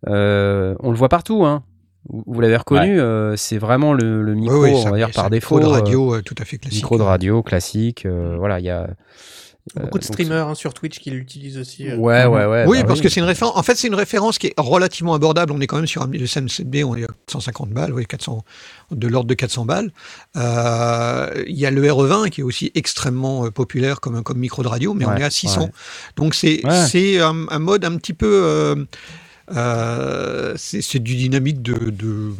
euh, 0.08 0.76
on 0.82 0.92
le 0.92 0.98
voit 0.98 1.10
partout. 1.10 1.46
Hein. 1.46 1.64
Vous, 2.08 2.40
l'avez 2.40 2.58
reconnu, 2.58 3.00
euh, 3.00 3.36
c'est 3.36 3.58
vraiment 3.58 3.94
le, 3.94 4.22
le 4.22 4.36
micro, 4.36 4.64
on 4.66 4.90
va 4.92 4.98
dire 4.98 5.12
par 5.12 5.30
défaut. 5.30 5.56
Micro 5.56 5.70
de 5.72 5.76
euh, 5.76 5.80
radio 5.80 6.16
euh, 6.16 6.22
tout 6.22 6.36
à 6.38 6.46
fait 6.46 6.58
classique. 6.58 6.78
micro 6.84 6.98
de 6.98 7.04
radio 7.04 7.42
classique. 7.42 8.06
euh, 8.06 8.36
voilà, 8.38 8.60
il 8.60 8.66
y 8.66 8.70
a. 8.70 8.88
Beaucoup 9.74 9.98
de 9.98 10.04
donc 10.06 10.14
streamers 10.14 10.48
hein, 10.50 10.54
sur 10.54 10.76
Twitch 10.76 11.00
qui 11.00 11.10
l'utilisent 11.10 11.58
aussi. 11.58 11.90
euh. 11.90 11.96
Ouais, 11.98 12.26
ouais, 12.26 12.46
ouais. 12.46 12.66
oui, 12.68 12.82
bah 12.82 12.90
parce 12.90 13.02
que 13.02 13.10
c'est 13.10 13.20
une 13.20 13.26
référence. 13.26 13.58
En 13.58 13.64
fait, 13.64 13.74
c'est 13.74 13.88
une 13.88 13.96
référence 13.96 14.38
qui 14.38 14.46
est 14.46 14.54
relativement 14.58 15.16
abordable. 15.16 15.52
On 15.52 15.60
est 15.60 15.66
quand 15.66 15.78
même 15.78 15.88
sur 15.88 16.04
un 16.04 16.08
le 16.08 16.20
SM7B, 16.20 16.84
on 16.84 16.96
est 16.96 17.06
à 17.06 17.08
150 17.32 17.72
balles, 17.72 17.92
oui, 17.92 18.06
400, 18.06 18.44
de 18.92 19.08
l'ordre 19.08 19.28
de 19.28 19.34
400 19.34 19.66
balles. 19.66 19.92
Euh, 20.38 21.44
Il 21.48 21.58
y 21.58 21.66
a 21.66 21.72
le 21.72 21.82
RE20 21.82 22.30
qui 22.30 22.42
est 22.42 22.44
aussi 22.44 22.72
extrêmement 22.76 23.46
euh, 23.46 23.50
populaire 23.50 24.02
comme, 24.02 24.22
comme 24.22 24.38
micro 24.38 24.62
de 24.62 24.68
radio, 24.68 24.94
mais 24.94 25.06
on 25.06 25.16
est 25.16 25.24
à 25.24 25.32
600. 25.32 25.62
ouais. 25.62 25.68
Donc 26.16 26.36
c'est 26.36 26.64
Ouais. 26.64 26.86
c'est 26.88 27.20
un, 27.20 27.48
un 27.50 27.60
mode 27.60 27.86
un 27.86 27.98
petit 27.98 28.14
peu. 28.14 28.86
Euh, 29.52 30.54
c'est 30.58 31.00
du 31.00 31.16
dynamique 31.16 31.62
de, 31.62 31.90
de 31.92 32.32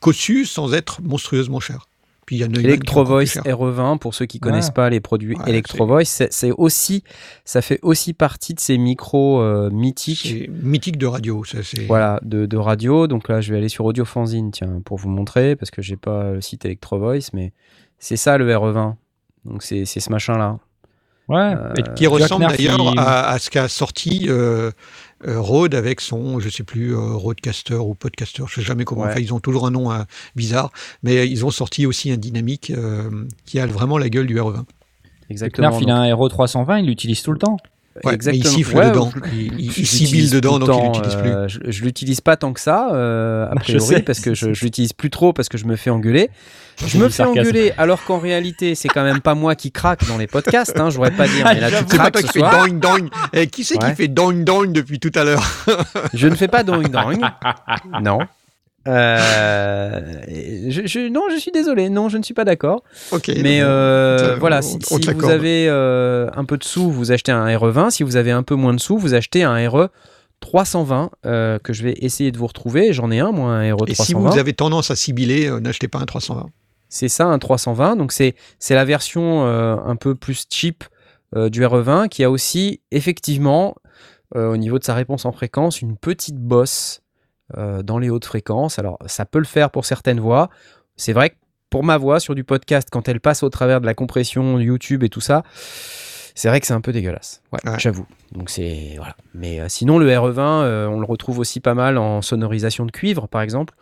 cossu 0.00 0.44
sans 0.44 0.74
être 0.74 1.00
monstrueusement 1.02 1.60
cher. 1.60 1.86
Puis 2.26 2.36
il 2.36 2.38
y 2.40 2.42
a 2.42 2.46
Neumann 2.46 2.60
qui 2.62 2.66
est 2.66 2.72
Electro 2.74 3.00
encore 3.00 3.16
plus 3.16 3.24
Voice 3.26 3.42
cher. 3.42 3.56
RE20 3.56 3.98
pour 3.98 4.14
ceux 4.14 4.26
qui 4.26 4.38
connaissent 4.38 4.66
Ouais. 4.66 4.72
pas 4.74 4.90
les 4.90 5.00
produits 5.00 5.34
Ouais, 5.36 5.44
Electro 5.48 5.86
Voice, 5.86 6.04
c'est 6.30 6.50
aussi 6.52 7.02
ça 7.46 7.62
fait 7.62 7.78
aussi 7.82 8.12
partie 8.12 8.52
de 8.52 8.60
ces 8.60 8.76
micros 8.76 9.40
euh, 9.40 9.70
mythiques 9.70 10.26
C'est 10.38 10.50
mythique 10.62 10.98
de 10.98 11.06
radio. 11.06 11.42
ça, 11.44 11.62
c'est- 11.62 11.86
voilà 11.86 12.20
de, 12.22 12.44
de 12.44 12.56
radio. 12.58 13.06
Donc 13.06 13.28
là, 13.30 13.40
je 13.40 13.50
vais 13.50 13.58
aller 13.58 13.70
sur 13.70 13.86
Audio 13.86 14.04
Fanzine 14.04 14.50
tiens 14.50 14.82
pour 14.84 14.98
vous 14.98 15.08
montrer 15.08 15.56
parce 15.56 15.70
que 15.70 15.80
j'ai 15.80 15.96
pas 15.96 16.32
le 16.32 16.40
site 16.42 16.66
Electro 16.66 16.98
Voice 16.98 17.30
mais 17.32 17.52
c'est 17.98 18.16
ça 18.18 18.36
le 18.36 18.46
RE20. 18.52 18.94
Donc 19.46 19.62
c'est 19.62 19.86
ce 19.86 20.10
machin 20.10 20.36
là. 20.36 20.58
Ouais. 21.28 21.36
Euh, 21.56 21.72
Et 21.78 21.82
qui 21.94 22.06
ressemble 22.06 22.46
d'ailleurs 22.48 22.78
il- 22.92 22.98
à, 22.98 23.28
à 23.30 23.38
ce 23.38 23.48
qu'a 23.48 23.68
sorti 23.68 24.26
euh, 24.28 24.70
euh, 25.26 25.40
Rode 25.40 25.74
avec 25.74 26.00
son, 26.00 26.38
je 26.38 26.48
sais 26.48 26.62
plus, 26.62 26.94
euh, 26.94 26.98
Rodecaster 26.98 27.74
ou 27.74 27.94
Podcaster, 27.94 28.44
je 28.46 28.54
sais 28.56 28.62
jamais 28.62 28.84
comment. 28.84 29.02
Ouais. 29.02 29.10
Enfin, 29.10 29.20
ils 29.20 29.34
ont 29.34 29.40
toujours 29.40 29.66
un 29.66 29.70
nom 29.70 29.90
hein, 29.90 30.06
bizarre, 30.36 30.70
mais 31.02 31.28
ils 31.28 31.44
ont 31.44 31.50
sorti 31.50 31.86
aussi 31.86 32.10
un 32.12 32.16
dynamique 32.16 32.70
euh, 32.70 33.26
qui 33.44 33.58
a 33.58 33.66
vraiment 33.66 33.98
la 33.98 34.08
gueule 34.08 34.26
du 34.26 34.36
RE20. 34.36 34.64
Exactement. 35.30 35.70
Nerf, 35.70 35.82
il 35.82 35.90
a 35.90 35.96
un 35.96 36.04
Hero 36.04 36.28
320, 36.28 36.78
il 36.78 36.86
l'utilise 36.86 37.22
tout 37.22 37.32
le 37.32 37.38
temps. 37.38 37.58
Ouais, 38.04 38.14
Exactement. 38.14 38.42
Mais 38.44 38.50
il 38.50 38.54
siffle 38.56 38.76
Ouais, 38.76 38.88
dedans, 38.90 39.10
je- 39.14 39.30
il, 39.34 39.60
il- 39.60 40.14
il 40.24 40.30
dedans, 40.30 40.58
donc 40.58 40.68
il 40.68 40.72
temps, 40.72 40.92
l'utilise 40.92 41.14
plus. 41.16 41.30
euh, 41.30 41.48
je 41.48 41.58
je 41.66 41.82
l'utilise 41.84 42.20
pas 42.20 42.36
tant 42.36 42.52
que 42.52 42.60
ça, 42.60 42.90
euh, 42.92 43.46
a 43.46 43.50
Je 43.56 43.60
priori, 43.60 43.86
sais. 43.96 44.02
parce 44.02 44.20
que 44.20 44.34
je, 44.34 44.52
je 44.54 44.64
l'utilise 44.64 44.92
plus 44.92 45.10
trop 45.10 45.32
parce 45.32 45.48
que 45.48 45.58
je 45.58 45.64
me 45.66 45.76
fais 45.76 45.90
engueuler. 45.90 46.30
Je 46.86 46.96
me 46.98 47.08
fais 47.08 47.14
sarcasme. 47.16 47.40
engueuler 47.40 47.72
alors 47.76 48.04
qu'en 48.04 48.18
réalité, 48.18 48.74
c'est 48.76 48.86
quand 48.88 49.02
même 49.02 49.20
pas 49.20 49.34
moi 49.34 49.54
qui 49.56 49.72
craque 49.72 50.06
dans 50.06 50.16
les 50.16 50.28
podcasts. 50.28 50.78
Hein, 50.78 50.90
je 50.90 50.96
voudrais 50.96 51.10
pas 51.10 51.26
dire, 51.26 51.44
mais 51.44 51.58
là 51.60 51.70
tu 51.78 51.84
pas 51.96 51.96
craques 52.10 52.12
toi 52.12 52.22
ce 52.22 52.38
soir. 52.38 52.66
doing 52.66 52.78
doing. 52.78 53.08
Eh, 53.32 53.46
qui 53.48 53.64
c'est 53.64 53.82
Ouais. 53.82 53.90
qui 53.90 53.96
fait 53.96 54.08
doing 54.08 54.44
doing 54.44 54.68
depuis 54.72 55.00
tout 55.00 55.10
à 55.16 55.24
l'heure? 55.24 55.42
Je 56.14 56.28
ne 56.28 56.34
fais 56.36 56.46
pas 56.48 56.62
doing 56.62 56.88
doing. 56.88 57.20
non. 58.02 58.20
Euh, 58.88 60.00
je, 60.68 60.82
je- 60.86 61.08
non, 61.08 61.22
je 61.30 61.36
suis 61.38 61.50
désolé. 61.52 61.88
Non, 61.90 62.08
je 62.08 62.18
ne 62.18 62.22
suis 62.22 62.34
pas 62.34 62.44
d'accord. 62.44 62.82
Mais 63.42 63.60
euh, 63.62 64.36
voilà, 64.40 64.62
si, 64.62 64.78
vous 65.14 65.28
avez 65.30 65.66
euh, 65.68 66.28
un 66.34 66.44
peu 66.44 66.56
de 66.56 66.64
sous, 66.64 66.90
vous 66.90 67.12
achetez 67.12 67.32
un 67.32 67.46
RE20. 67.46 67.90
Si 67.90 68.02
vous 68.02 68.16
avez 68.16 68.30
un 68.30 68.42
peu 68.42 68.54
moins 68.54 68.74
de 68.74 68.80
sous, 68.80 68.98
vous 68.98 69.14
achetez 69.14 69.42
un 69.42 69.68
RE 69.68 69.88
320 70.40 71.10
euh, 71.26 71.58
que 71.58 71.72
je 71.72 71.82
vais 71.82 71.94
essayer 72.00 72.30
de 72.32 72.38
vous 72.38 72.46
retrouver. 72.46 72.92
J'en 72.92 73.10
ai 73.10 73.18
un, 73.20 73.32
moi, 73.32 73.50
un 73.50 73.74
RE 73.74 73.84
Et 73.88 73.94
si 73.94 74.12
320. 74.12 74.30
vous 74.30 74.38
avez 74.38 74.52
tendance 74.54 74.90
à 74.90 74.96
sibiller, 74.96 75.48
euh, 75.48 75.60
n'achetez 75.60 75.88
pas 75.88 75.98
un 75.98 76.06
320. 76.06 76.46
C'est 76.88 77.08
ça, 77.08 77.26
un 77.26 77.38
320. 77.38 77.96
Donc 77.96 78.12
c'est 78.12 78.34
la 78.70 78.84
version 78.86 79.44
un 79.44 79.96
peu 79.96 80.14
plus 80.14 80.46
cheap 80.50 80.84
du 81.36 81.62
RE20 81.62 82.08
qui 82.08 82.24
a 82.24 82.30
aussi 82.30 82.80
effectivement 82.92 83.74
au 84.34 84.56
niveau 84.56 84.78
de 84.78 84.84
sa 84.84 84.94
réponse 84.94 85.26
en 85.26 85.32
fréquence 85.32 85.82
une 85.82 85.98
petite 85.98 86.36
bosse 86.36 87.02
euh, 87.56 87.82
dans 87.82 87.98
les 87.98 88.10
hautes 88.10 88.24
fréquences. 88.26 88.78
Alors 88.78 88.98
ça 89.06 89.24
peut 89.24 89.38
le 89.38 89.44
faire 89.44 89.70
pour 89.70 89.84
certaines 89.84 90.20
voix. 90.20 90.50
C'est 90.96 91.12
vrai 91.12 91.30
que 91.30 91.34
pour 91.70 91.84
ma 91.84 91.96
voix 91.98 92.18
sur 92.20 92.34
du 92.34 92.44
podcast, 92.44 92.88
quand 92.90 93.08
elle 93.08 93.20
passe 93.20 93.42
au 93.42 93.50
travers 93.50 93.80
de 93.80 93.86
la 93.86 93.94
compression 93.94 94.58
YouTube 94.58 95.02
et 95.04 95.08
tout 95.08 95.20
ça, 95.20 95.42
c'est 96.34 96.48
vrai 96.48 96.60
que 96.60 96.66
c'est 96.66 96.72
un 96.74 96.80
peu 96.80 96.92
dégueulasse. 96.92 97.42
Ouais, 97.52 97.58
Ouais. 97.70 97.78
j'avoue. 97.78 98.06
Donc 98.32 98.48
c'est 98.50 98.94
voilà. 98.96 99.16
Mais 99.34 99.60
euh, 99.60 99.66
sinon 99.68 99.98
le 99.98 100.08
RE20, 100.08 100.38
euh, 100.40 100.86
on 100.86 101.00
le 101.00 101.06
retrouve 101.06 101.38
aussi 101.38 101.60
pas 101.60 101.74
mal 101.74 101.98
en 101.98 102.22
sonorisation 102.22 102.86
de 102.86 102.90
cuivre 102.92 103.28
par 103.28 103.42
exemple 103.42 103.74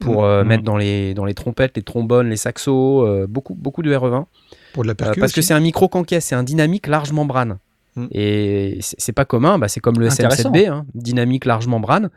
pour 0.00 0.24
euh, 0.24 0.42
Mhm. 0.42 0.48
mettre 0.48 0.64
dans 0.64 0.76
les 0.76 1.14
dans 1.14 1.24
les 1.24 1.34
trompettes, 1.34 1.76
les 1.76 1.82
trombones, 1.82 2.28
les 2.28 2.36
saxos, 2.36 3.26
beaucoup 3.28 3.54
beaucoup 3.54 3.82
de 3.82 3.94
RE20 3.94 4.26
Pour 4.74 4.82
de 4.82 4.88
la 4.88 4.94
parce 4.94 5.32
que 5.32 5.40
c'est 5.42 5.54
un 5.54 5.60
micro 5.60 5.88
qu'encaisse, 5.88 6.26
c'est 6.26 6.34
un 6.34 6.42
dynamique 6.42 6.86
large 6.86 7.12
membrane. 7.12 7.58
Mm. 7.96 8.06
Et 8.10 8.78
c'est 8.80 9.12
pas 9.12 9.24
commun, 9.24 9.56
bah, 9.58 9.68
c'est 9.68 9.78
comme 9.80 9.98
le 10.00 10.08
Intéressant. 10.10 10.50
SM7B, 10.50 10.68
hein, 10.68 10.84
dynamique 10.94 11.44
large 11.44 11.68
membrane. 11.68 12.10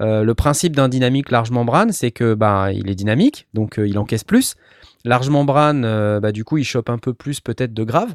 Euh, 0.00 0.22
le 0.24 0.34
principe 0.34 0.76
d'un 0.76 0.88
dynamique 0.88 1.30
large 1.30 1.50
membrane, 1.50 1.92
c'est 1.92 2.10
que 2.10 2.34
bah, 2.34 2.70
il 2.72 2.90
est 2.90 2.94
dynamique, 2.94 3.46
donc 3.54 3.78
euh, 3.78 3.88
il 3.88 3.98
encaisse 3.98 4.24
plus. 4.24 4.54
Large 5.04 5.30
membrane, 5.30 5.84
euh, 5.84 6.20
bah, 6.20 6.32
du 6.32 6.44
coup, 6.44 6.58
il 6.58 6.64
chope 6.64 6.90
un 6.90 6.98
peu 6.98 7.14
plus 7.14 7.40
peut-être 7.40 7.72
de 7.72 7.84
grave. 7.84 8.14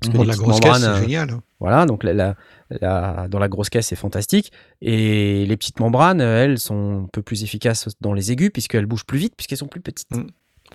Parce 0.00 0.12
que 0.16 0.22
la 0.22 0.34
grosse 0.36 0.60
caisse, 0.60 0.80
c'est 0.80 1.00
génial. 1.00 1.30
voilà, 1.58 1.84
donc 1.84 2.04
la, 2.04 2.12
la- 2.14 2.34
la- 2.70 3.26
dans 3.28 3.38
la 3.40 3.48
grosse 3.48 3.68
caisse, 3.68 3.88
c'est 3.88 3.96
fantastique. 3.96 4.52
Et 4.80 5.44
les 5.46 5.56
petites 5.56 5.80
membranes, 5.80 6.20
elles, 6.20 6.58
sont 6.58 7.04
un 7.04 7.08
peu 7.12 7.20
plus 7.22 7.42
efficaces 7.42 7.88
dans 8.00 8.12
les 8.12 8.30
aigus, 8.30 8.50
puisqu'elles 8.52 8.86
bougent 8.86 9.06
plus 9.06 9.18
vite, 9.18 9.34
puisqu'elles 9.36 9.58
sont 9.58 9.66
plus 9.66 9.80
petites. 9.80 10.10
Mm. 10.14 10.26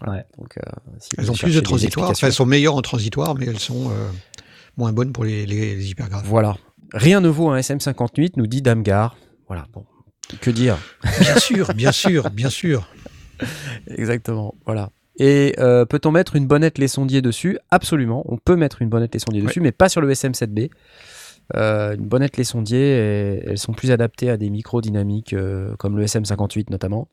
Ouais. 0.10 0.26
Donc, 0.38 0.58
si 1.00 1.10
Elles 1.18 1.32
ont 1.32 1.36
plus 1.36 1.56
de 1.56 1.62
transitoire. 1.62 2.10
Enfin, 2.10 2.28
elles 2.28 2.34
sont 2.34 2.46
meilleures 2.46 2.76
en 2.76 2.82
transitoire, 2.82 3.36
mais 3.36 3.46
elles 3.46 3.60
sont 3.60 3.92
moins 4.76 4.92
bonnes 4.92 5.14
pour 5.14 5.24
les, 5.24 5.46
les, 5.46 5.76
les 5.76 5.90
hyper 5.90 6.10
graves. 6.10 6.26
Voilà. 6.26 6.58
Rien 6.94 7.22
ne 7.22 7.30
vaut 7.30 7.50
un 7.50 7.60
SM58, 7.60 8.34
nous 8.38 8.48
dit 8.48 8.62
Damgar. 8.62 9.16
Voilà, 9.48 9.68
bon. 9.74 9.86
Que 10.42 10.50
dire 10.52 10.78
Bien 11.20 11.38
sûr, 11.40 11.74
bien 11.76 11.92
sûr, 11.92 12.30
bien 12.32 12.50
sûr. 12.50 12.88
Exactement, 13.88 14.56
voilà. 14.66 14.90
Et 15.20 15.54
euh, 15.60 15.86
peut-on 15.86 16.12
mettre 16.12 16.36
une 16.36 16.48
bonnette 16.48 16.78
les 16.78 16.88
sondiers 16.88 17.22
dessus? 17.22 17.60
Absolument, 17.70 18.24
on 18.28 18.38
peut 18.38 18.56
mettre 18.56 18.82
une 18.82 18.90
bonnette 18.90 19.14
les 19.14 19.20
sondiers 19.20 19.42
Ouais. 19.42 19.48
dessus, 19.48 19.60
mais 19.62 19.72
pas 19.72 19.90
sur 19.90 20.02
le 20.02 20.12
SM7B. 20.12 20.70
Euh, 21.56 21.96
une 21.96 22.08
bonnette 22.08 22.38
les 22.38 22.46
sondiers, 22.46 23.42
elles 23.46 23.58
sont 23.58 23.74
plus 23.74 23.92
adaptées 23.92 24.30
à 24.30 24.38
des 24.38 24.50
micros 24.50 24.82
dynamiques 24.82 25.34
euh, 25.34 25.76
comme 25.76 25.98
le 25.98 26.06
SM58 26.06 26.72
notamment, 26.72 27.10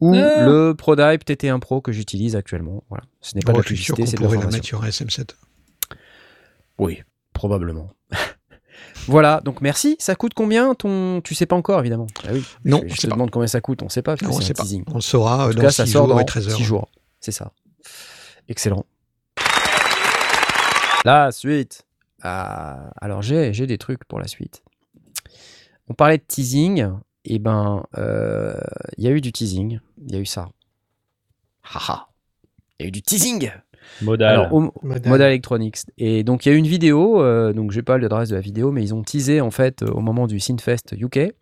ou 0.00 0.14
Ah. 0.14 0.44
le 0.44 0.74
ProDype 0.74 1.24
TT1 1.24 1.58
Pro 1.60 1.80
que 1.80 1.90
j'utilise 1.90 2.36
actuellement. 2.36 2.84
Voilà. 2.90 3.04
Ce 3.20 3.34
n'est 3.34 3.40
pas 3.42 3.52
Bon, 3.52 3.58
de 3.58 3.62
la 3.64 3.66
publicité, 3.68 4.06
c'est 4.06 4.16
de 4.16 4.22
pourrait 4.22 4.38
la 4.38 4.46
mettre 4.46 4.64
sur 4.64 4.84
un 4.84 4.88
SM7. 4.88 5.30
Oui, 6.78 7.02
probablement. 7.32 7.90
Voilà, 9.06 9.40
donc 9.44 9.60
merci. 9.60 9.96
Ça 9.98 10.14
coûte 10.14 10.32
combien 10.34 10.74
ton 10.74 11.20
Tu 11.22 11.34
sais 11.34 11.46
pas 11.46 11.56
encore 11.56 11.80
évidemment. 11.80 12.06
Ah 12.24 12.30
oui. 12.32 12.44
Non, 12.64 12.82
je, 12.86 12.96
te 12.96 13.06
pas. 13.06 13.14
demande 13.14 13.30
combien 13.30 13.46
ça 13.46 13.60
coûte. 13.60 13.82
On 13.82 13.88
sait 13.88 14.02
pas. 14.02 14.14
Non, 14.22 14.30
on 14.30 14.40
sait 14.40 14.54
pas. 14.54 14.64
On 14.88 14.94
le 14.94 15.00
saura 15.00 15.46
En 15.46 15.50
tout 15.50 15.56
dans 15.56 15.62
cas, 15.62 15.70
ça 15.70 15.86
6 15.86 15.92
sort 15.92 16.06
jours 16.06 16.14
dans 16.14 16.20
et 16.20 16.24
13 16.24 16.48
heures. 16.48 16.56
6 16.56 16.64
jours. 16.64 16.88
C'est 17.20 17.32
ça. 17.32 17.52
Excellent. 18.48 18.84
La 21.04 21.32
suite. 21.32 21.84
Ah, 22.22 22.90
alors 23.00 23.20
j'ai 23.20 23.52
j'ai 23.52 23.66
des 23.66 23.76
trucs 23.76 24.04
pour 24.04 24.18
la 24.18 24.26
suite. 24.26 24.62
On 25.88 25.94
parlait 25.94 26.18
de 26.18 26.24
teasing. 26.26 26.88
Et 27.26 27.38
ben, 27.38 27.84
euh, 27.96 28.54
il 28.98 29.04
y 29.04 29.08
a 29.08 29.10
eu 29.10 29.20
du 29.20 29.32
teasing. 29.32 29.80
Il 30.06 30.12
y 30.12 30.16
a 30.16 30.20
eu 30.20 30.26
ça. 30.26 30.48
Haha. 31.62 32.08
Il 32.78 32.82
y 32.82 32.86
a 32.86 32.88
eu 32.88 32.90
du 32.90 33.02
teasing. 33.02 33.50
Modal. 34.02 34.28
Alors, 34.32 34.52
au- 34.52 34.72
Modal. 34.82 35.08
Modal 35.10 35.28
Electronics. 35.30 35.78
Et 35.98 36.24
donc 36.24 36.44
il 36.44 36.48
y 36.48 36.52
a 36.52 36.54
eu 36.54 36.58
une 36.58 36.66
vidéo, 36.66 37.22
euh, 37.22 37.52
donc 37.52 37.70
j'ai 37.70 37.82
pas 37.82 37.98
l'adresse 37.98 38.28
de 38.30 38.34
la 38.34 38.40
vidéo, 38.40 38.70
mais 38.72 38.82
ils 38.82 38.94
ont 38.94 39.02
teasé 39.02 39.40
en 39.40 39.50
fait 39.50 39.82
euh, 39.82 39.86
au 39.90 40.00
moment 40.00 40.26
du 40.26 40.40
Synfest 40.40 40.92
UK 40.98 41.34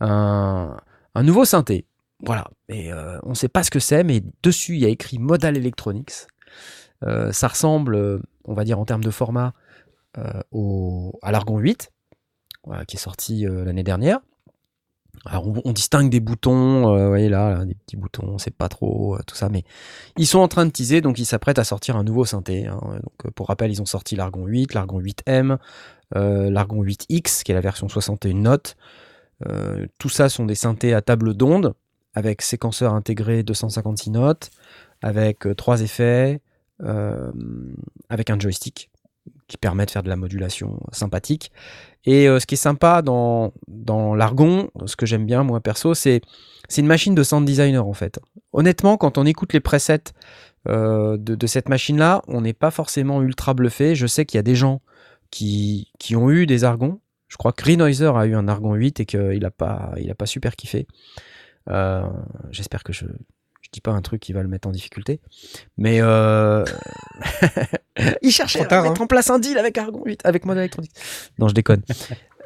un, 0.00 0.76
un 1.14 1.22
nouveau 1.22 1.44
synthé. 1.44 1.84
voilà, 2.24 2.46
et 2.68 2.92
euh, 2.92 3.18
on 3.22 3.30
ne 3.30 3.34
sait 3.34 3.48
pas 3.48 3.62
ce 3.62 3.70
que 3.70 3.78
c'est, 3.80 4.04
mais 4.04 4.22
dessus 4.42 4.74
il 4.74 4.80
y 4.80 4.86
a 4.86 4.88
écrit 4.88 5.18
Modal 5.18 5.56
Electronics. 5.56 6.12
Euh, 7.04 7.32
ça 7.32 7.48
ressemble, 7.48 8.20
on 8.44 8.52
va 8.54 8.64
dire 8.64 8.78
en 8.78 8.84
termes 8.84 9.04
de 9.04 9.10
format, 9.10 9.54
euh, 10.18 10.40
au, 10.50 11.18
à 11.22 11.32
l'Argon 11.32 11.58
8, 11.58 11.90
voilà, 12.64 12.84
qui 12.84 12.96
est 12.96 13.00
sorti 13.00 13.46
euh, 13.46 13.64
l'année 13.64 13.82
dernière. 13.84 14.20
Alors 15.26 15.46
on, 15.64 15.72
distingue 15.72 16.08
des 16.08 16.20
boutons, 16.20 16.94
euh, 16.94 17.02
vous 17.02 17.08
voyez 17.08 17.28
là, 17.28 17.64
des 17.66 17.74
petits 17.74 17.96
boutons, 17.96 18.26
on 18.26 18.38
sait 18.38 18.50
pas 18.50 18.68
trop 18.70 19.16
euh, 19.16 19.20
tout 19.26 19.34
ça, 19.34 19.50
mais 19.50 19.64
ils 20.16 20.26
sont 20.26 20.38
en 20.38 20.48
train 20.48 20.64
de 20.64 20.70
teaser, 20.70 21.02
donc 21.02 21.18
ils 21.18 21.26
s'apprêtent 21.26 21.58
à 21.58 21.64
sortir 21.64 21.96
un 21.96 22.04
nouveau 22.04 22.24
synthé. 22.24 22.66
hein. 22.66 22.80
Euh, 23.26 23.30
pour 23.34 23.48
rappel, 23.48 23.70
ils 23.70 23.82
ont 23.82 23.86
sorti 23.86 24.16
l'Argon 24.16 24.46
8, 24.46 24.72
l'Argon 24.72 24.98
8M, 24.98 25.58
euh, 26.16 26.50
l'Argon 26.50 26.82
8X, 26.82 27.42
qui 27.42 27.52
est 27.52 27.54
la 27.54 27.60
version 27.60 27.88
61 27.88 28.34
notes. 28.34 28.76
Tout 29.96 30.10
ça 30.10 30.28
sont 30.28 30.44
des 30.44 30.54
synthés 30.54 30.92
à 30.92 31.00
table 31.00 31.32
d'onde, 31.32 31.74
avec 32.14 32.42
séquenceur 32.42 32.92
intégré 32.92 33.42
256 33.42 34.10
notes, 34.10 34.50
avec 35.00 35.46
trois 35.56 35.80
effets, 35.80 36.42
avec 38.10 38.28
un 38.28 38.38
joystick 38.38 38.89
qui 39.50 39.58
permet 39.58 39.84
de 39.84 39.90
faire 39.90 40.04
de 40.04 40.08
la 40.08 40.16
modulation 40.16 40.78
sympathique. 40.92 41.50
Et 42.04 42.28
euh, 42.28 42.38
ce 42.38 42.46
qui 42.46 42.54
est 42.54 42.56
sympa 42.56 43.02
dans, 43.02 43.52
dans 43.66 44.14
l'Argon, 44.14 44.70
ce 44.86 44.94
que 44.94 45.06
j'aime 45.06 45.26
bien 45.26 45.42
moi 45.42 45.60
perso, 45.60 45.92
c'est 45.92 46.22
une 46.78 46.86
machine 46.86 47.16
de 47.16 47.22
sound 47.24 47.44
designer 47.44 47.86
en 47.86 47.92
fait. 47.92 48.20
Honnêtement, 48.52 48.96
quand 48.96 49.18
on 49.18 49.26
écoute 49.26 49.52
les 49.52 49.60
presets 49.60 50.14
euh, 50.68 51.16
de, 51.18 51.46
cette 51.48 51.68
machine-là, 51.68 52.22
on 52.28 52.42
n'est 52.42 52.52
pas 52.52 52.70
forcément 52.70 53.20
ultra 53.22 53.52
bluffé. 53.52 53.96
Je 53.96 54.06
sais 54.06 54.24
qu'il 54.24 54.38
y 54.38 54.40
a 54.40 54.44
des 54.44 54.54
gens 54.54 54.82
qui, 55.32 55.90
qui 55.98 56.14
ont 56.14 56.30
eu 56.30 56.46
des 56.46 56.62
Argons. 56.62 57.00
Je 57.26 57.36
crois 57.36 57.52
que 57.52 57.68
Renoiser 57.68 58.12
a 58.14 58.26
eu 58.26 58.36
un 58.36 58.46
Argon 58.46 58.74
8 58.74 59.00
et 59.00 59.04
qu'il 59.04 59.40
n'a 59.40 59.50
pas, 59.50 59.92
il 59.96 60.14
pas 60.14 60.26
super 60.26 60.54
kiffé. 60.54 60.86
Euh, 61.68 62.06
J'espère 62.50 62.84
que 62.84 62.92
je 62.92 63.06
je 63.70 63.76
dis 63.76 63.80
pas 63.80 63.92
un 63.92 64.02
truc 64.02 64.20
qui 64.20 64.32
va 64.32 64.42
le 64.42 64.48
mettre 64.48 64.66
en 64.66 64.72
difficulté. 64.72 65.20
Mais 65.78 65.98
euh... 66.00 66.64
il 68.22 68.32
cherchait 68.32 68.60
à 68.72 68.82
mettre 68.82 69.00
hein. 69.00 69.04
en 69.04 69.06
place 69.06 69.30
un 69.30 69.38
deal 69.38 69.56
avec 69.58 69.78
Argon 69.78 70.02
8, 70.04 70.22
avec 70.24 70.44
Model 70.44 70.62
Electronics. 70.62 70.90
Non, 71.38 71.48
je 71.48 71.54
déconne. 71.54 71.82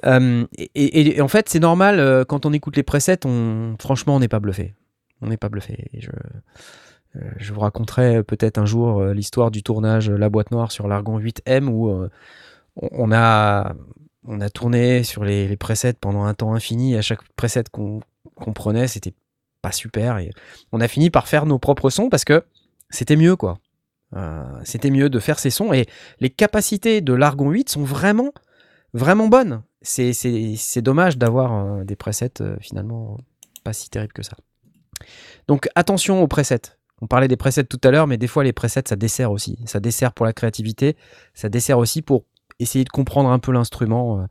Euh, 0.07 0.45
et, 0.59 0.65
et- 0.75 1.17
et 1.17 1.21
en 1.23 1.29
fait, 1.29 1.49
c'est 1.49 1.61
normal, 1.61 1.99
euh, 1.99 2.27
quand 2.27 2.45
on 2.45 2.53
écoute 2.53 2.77
les 2.77 2.83
presets, 2.83 3.25
on, 3.25 3.75
franchement, 3.81 4.15
on 4.17 4.21
n'est 4.21 4.29
pas 4.29 4.39
bluffé. 4.41 4.75
On 5.23 5.29
n'est 5.29 5.39
pas 5.39 5.49
bluffé. 5.49 5.89
Je, 5.99 6.11
je 7.39 7.53
vous 7.55 7.61
raconterai 7.61 8.23
peut-être 8.23 8.59
un 8.59 8.67
jour 8.67 9.03
l'histoire 9.03 9.51
du 9.51 9.63
tournage 9.63 10.11
La 10.11 10.29
Boîte 10.29 10.51
Noire 10.51 10.73
sur 10.73 10.89
l'Argon 10.89 11.19
8M 11.19 11.69
où 11.69 12.07
on, 12.77 13.13
a, 13.13 13.73
on 14.27 14.43
a 14.43 14.51
tourné 14.51 15.05
sur 15.05 15.25
les, 15.25 15.49
les 15.49 15.57
presets 15.57 15.95
pendant 15.95 16.25
un 16.25 16.35
temps 16.35 16.53
infini. 16.53 16.97
À 16.97 17.01
chaque 17.01 17.23
preset 17.35 17.65
qu'on 17.73 18.01
qu'on 18.35 18.53
prenait, 18.53 18.89
c'était 18.89 19.15
pas 19.65 19.73
super. 19.73 20.19
Et 20.19 20.31
on 20.73 20.81
a 20.83 20.89
fini 20.89 21.09
par 21.09 21.27
faire 21.27 21.47
nos 21.47 21.59
propres 21.59 21.89
sons 21.89 22.11
parce 22.11 22.27
que 22.27 22.45
c'était 22.91 23.17
mieux, 23.17 23.35
quoi. 23.35 23.57
Euh, 24.15 24.45
c'était 24.63 24.91
mieux 24.91 25.09
de 25.09 25.19
faire 25.19 25.39
ces 25.39 25.49
sons 25.49 25.73
et 25.73 25.87
les 26.21 26.29
capacités 26.29 27.01
de 27.01 27.15
l'Argon 27.15 27.51
8 27.51 27.71
sont 27.71 27.83
vraiment, 27.83 28.31
vraiment 28.93 29.27
bonnes. 29.29 29.63
C'est- 29.81 30.83
dommage 30.83 31.17
d'avoir 31.17 31.55
euh, 31.55 31.85
des 31.85 31.97
presets 31.97 32.43
euh, 32.43 32.57
finalement 32.61 33.17
pas 33.65 33.73
si 33.73 33.89
terribles 33.89 34.13
que 34.13 34.23
ça. 34.23 34.37
Donc 35.49 35.69
attention 35.75 36.23
aux 36.23 36.29
presets. 36.29 36.77
On 37.01 37.07
parlait 37.07 37.27
des 37.27 37.39
presets 37.39 37.65
tout 37.65 37.81
à 37.83 37.91
l'heure, 37.91 38.07
mais 38.07 38.19
des 38.19 38.29
fois 38.29 38.45
les 38.45 38.53
presets 38.53 38.85
ça 38.87 38.97
dessert 38.97 39.33
aussi. 39.33 39.59
Ça 39.65 39.81
dessert 39.81 40.13
pour 40.13 40.27
la 40.27 40.35
créativité, 40.35 40.95
ça 41.33 41.49
dessert 41.49 41.79
aussi 41.79 42.03
pour 42.03 42.27
essayer 42.59 42.85
de 42.85 42.91
comprendre 42.91 43.31
un 43.31 43.39
peu 43.39 43.51
l'instrument. 43.51 44.27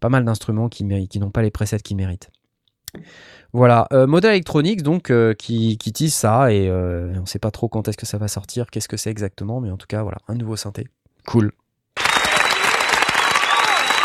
pas 0.00 0.08
mal 0.08 0.24
d'instruments 0.24 0.68
qui, 0.70 0.82
qui 1.08 1.20
n'ont 1.20 1.30
pas 1.30 1.42
les 1.42 1.50
presets 1.50 1.80
qu'ils 1.80 1.96
méritent. 1.96 2.30
Voilà, 3.54 3.86
euh, 3.92 4.06
Model 4.06 4.32
Electronics 4.32 4.82
donc 4.82 5.10
euh, 5.10 5.32
qui, 5.32 5.78
qui 5.78 5.92
tease 5.92 6.12
ça 6.12 6.52
et 6.52 6.68
euh, 6.68 7.12
on 7.18 7.24
sait 7.24 7.38
pas 7.38 7.50
trop 7.50 7.68
quand 7.68 7.88
est-ce 7.88 7.96
que 7.96 8.04
ça 8.04 8.18
va 8.18 8.28
sortir, 8.28 8.66
qu'est-ce 8.70 8.88
que 8.88 8.98
c'est 8.98 9.10
exactement, 9.10 9.60
mais 9.60 9.70
en 9.70 9.78
tout 9.78 9.86
cas 9.86 10.02
voilà, 10.02 10.18
un 10.28 10.34
nouveau 10.34 10.56
synthé. 10.56 10.86
Cool. 11.26 11.52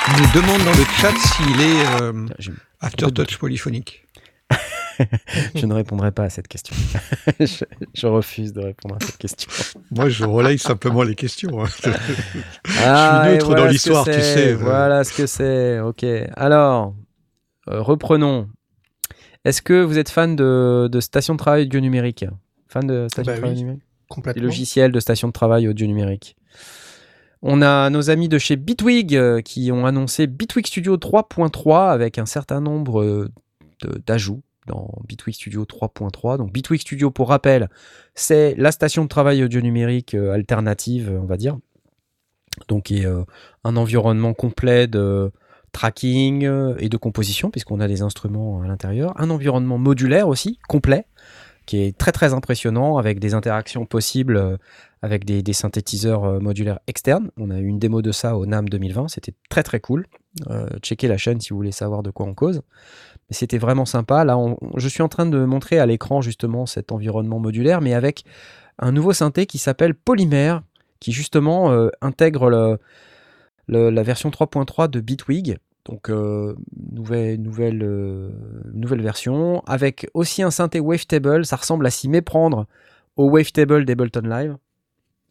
Il 0.08 0.22
nous 0.22 0.41
demande 0.41 0.64
dans 0.64 0.72
le 0.72 0.86
chat 0.98 1.14
s'il 1.18 1.62
est 1.62 2.02
euh, 2.02 2.26
Je, 2.39 2.52
aftertouch 2.80 3.38
polyphonique. 3.38 4.06
je 5.56 5.66
ne 5.66 5.74
répondrai 5.74 6.12
pas 6.12 6.24
à 6.24 6.30
cette 6.30 6.48
question. 6.48 6.76
je, 7.39 7.66
je 7.94 8.08
refuse 8.08 8.54
de 8.54 8.62
répondre 8.62 8.96
à 9.00 9.06
cette 9.06 9.18
question. 9.18 9.50
Moi, 9.91 10.08
je 10.10 10.24
relaye 10.24 10.60
simplement 10.60 11.04
les 11.04 11.16
questions. 11.16 11.64
hein. 11.64 11.70
Ah, 12.80 13.24
et 13.28 13.34
neutre 13.34 13.50
dans 13.50 13.56
voilà 13.56 13.62
ce 13.62 13.68
que 13.68 13.72
l'histoire, 13.74 14.06
tu 14.06 14.12
c'est, 14.14 14.22
sais. 14.22 14.54
Voilà 14.54 15.04
ce 15.04 15.14
que 15.14 15.26
c'est. 15.26 15.80
Ok. 15.80 16.06
Alors, 16.36 16.94
reprenons. 17.68 18.50
Est-ce 19.46 19.62
que 19.62 19.82
vous 19.84 19.98
êtes 19.98 20.10
fan 20.10 20.36
de, 20.36 20.88
de 20.91 21.00
station 21.00 21.34
de 21.34 21.39
travail 21.39 21.64
audio 21.64 21.80
numérique 21.80 22.26
Fan 22.68 22.88
de 22.88 23.08
station 23.10 23.32
Bah 23.32 23.36
de 23.36 23.38
travail 23.39 23.56
oui. 23.56 23.62
numérique 23.62 23.82
Des 23.82 24.08
Complètement. 24.16 24.44
logiciels 24.44 24.91
de 24.91 25.00
station 25.00 25.28
de 25.28 25.34
travail 25.34 25.68
audio 25.68 25.86
numérique. 25.88 26.36
On 27.41 27.62
a 27.62 27.89
nos 27.89 28.10
amis 28.10 28.30
de 28.30 28.38
chez 28.38 28.56
Bitwig 28.56 29.16
euh, 29.16 29.41
qui 29.41 29.70
ont 29.72 29.86
annoncé 29.86 30.28
Bitwig 30.28 30.66
Studio 30.66 30.96
3.3 30.96 31.91
avec 31.91 32.18
un 32.18 32.26
certain 32.26 32.62
nombre 32.62 33.02
euh, 33.02 33.30
d'ajouts 34.08 34.44
dans 34.66 34.89
Bitwig 35.06 35.36
Studio 35.36 35.66
3.3. 35.66 36.38
Donc 36.38 36.54
Bitwig 36.54 36.80
Studio, 36.80 37.12
pour 37.12 37.28
rappel, 37.28 37.70
c'est 38.16 38.56
la 38.58 38.72
station 38.72 39.04
de 39.04 39.10
travail 39.10 39.44
audio 39.44 39.60
numérique 39.60 40.14
euh, 40.16 40.32
alternative, 40.32 41.12
on 41.22 41.26
va 41.26 41.36
dire. 41.36 41.58
Donc 42.70 42.91
est 42.91 43.06
euh, 43.06 43.24
un 43.66 43.76
environnement 43.76 44.34
complet 44.34 44.88
de 44.88 45.32
tracking 45.74 46.45
euh, 46.45 46.76
et 46.80 46.88
de 46.88 46.95
composition 46.95 47.51
puisqu'on 47.51 47.82
a 47.82 47.88
des 47.89 48.01
instruments 48.01 48.61
à 48.61 48.67
l'intérieur. 48.67 49.13
Un 49.19 49.30
environnement 49.30 49.78
modulaire 49.78 50.30
aussi, 50.30 50.59
complet, 50.69 51.05
qui 51.65 51.82
est 51.82 51.97
très 51.97 52.13
très 52.13 52.34
impressionnant 52.34 52.97
avec 52.97 53.19
des 53.19 53.34
interactions 53.34 53.86
possibles 53.86 54.38
euh, 54.38 54.57
avec 55.01 55.26
des, 55.26 55.53
synthétiseurs 55.53 56.24
euh, 56.24 56.39
modulaires 56.39 56.80
externes. 56.88 57.30
On 57.38 57.49
a 57.51 57.59
eu 57.59 57.65
une 57.65 57.80
démo 57.80 58.01
de 58.01 58.13
ça 58.13 58.38
au 58.38 58.45
NAM 58.45 58.69
2020, 58.69 59.09
c'était 59.09 59.34
très 59.49 59.63
très 59.63 59.82
cool. 59.82 60.05
Checkez 60.82 61.07
la 61.07 61.17
chaîne 61.17 61.39
si 61.39 61.51
vous 61.51 61.57
voulez 61.57 61.71
savoir 61.71 62.01
de 62.01 62.09
quoi 62.09 62.26
on 62.26 62.34
cause. 62.34 62.63
Mais 63.30 63.36
c'était 63.36 63.59
vraiment 63.59 63.86
sympa. 63.86 64.26
Là, 64.26 64.36
je 64.78 64.88
suis 64.88 65.03
en 65.03 65.07
train 65.07 65.28
de 65.28 65.45
montrer 65.45 65.78
à 65.78 65.86
l'écran 65.86 66.21
justement 66.21 66.65
cet 66.65 66.91
environnement 66.91 67.38
modulaire, 67.38 67.82
mais 67.82 67.93
avec 67.93 68.24
un 68.80 68.91
nouveau 68.91 69.13
synthé 69.13 69.45
qui 69.45 69.59
s'appelle 69.59 69.93
Polymère, 69.93 70.63
qui 70.99 71.11
justement 71.11 71.71
intègre 72.01 72.49
le- 72.49 72.80
la 73.68 74.03
version 74.03 74.30
3.3 74.30 74.89
de 74.89 74.99
Bitwig. 74.99 75.57
Donc, 75.86 76.09
euh, 76.09 76.55
nouvelle, 76.91 77.41
nouvelle, 77.41 77.82
euh, 77.84 78.30
nouvelle 78.74 79.01
version, 79.01 79.61
avec 79.66 80.09
aussi 80.14 80.41
un 80.41 80.51
synthé 80.51 80.80
Wavetable. 80.80 81.45
Ça 81.45 81.57
ressemble 81.57 81.86
à 81.86 81.89
s'y 81.89 82.07
méprendre 82.07 82.68
au 83.18 83.30
Wavetable 83.30 83.84
d'Ableton 83.86 84.22
Live. 84.24 84.57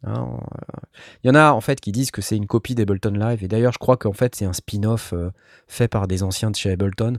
Hein, 0.03 0.37
euh, 0.37 0.79
Il 1.23 1.27
y 1.27 1.31
en 1.31 1.35
a 1.35 1.53
en 1.53 1.61
fait 1.61 1.81
qui 1.81 1.91
disent 1.91 2.11
que 2.11 2.21
c'est 2.21 2.37
une 2.37 2.45
copie 2.45 2.75
d'Ableton 2.75 3.13
Live. 3.13 3.43
Et 3.43 3.47
d'ailleurs, 3.47 3.73
je 3.73 3.79
crois 3.79 3.97
qu'en 3.97 4.13
fait, 4.13 4.35
c'est 4.35 4.45
un 4.45 4.53
spin-off 4.53 5.13
fait 5.67 5.87
par 5.87 6.07
des 6.07 6.21
anciens 6.21 6.51
de 6.51 6.55
chez 6.55 6.71
Ableton. 6.71 7.17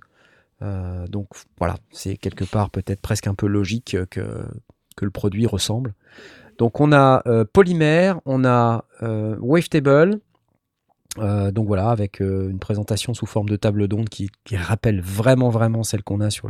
Donc 1.11 1.29
voilà, 1.59 1.77
c'est 1.91 2.17
quelque 2.17 2.45
part 2.45 2.71
peut-être 2.71 3.03
presque 3.03 3.27
un 3.27 3.35
peu 3.35 3.47
logique 3.47 3.97
que, 4.11 4.47
que 4.97 5.05
le 5.05 5.11
produit 5.11 5.47
ressemble. 5.47 5.93
Donc 6.57 6.81
on 6.81 6.93
a 6.93 7.23
Polymère, 7.53 8.21
on 8.25 8.45
a 8.45 8.85
Wavetable. 9.03 10.21
Euh, 11.19 11.51
donc 11.53 11.67
voilà, 11.67 11.91
avec 11.91 12.21
euh, 12.21 12.51
une 12.51 12.59
présentation 12.59 13.15
sous 13.15 13.27
forme 13.27 13.49
de 13.49 13.57
table 13.57 13.89
d'onde 13.89 14.09
qui, 14.09 14.31
rappelle 14.57 15.01
vraiment 15.01 15.49
vraiment 15.49 15.83
celle 15.83 16.03
qu'on 16.03 16.21
a 16.21 16.31
sur 16.31 16.49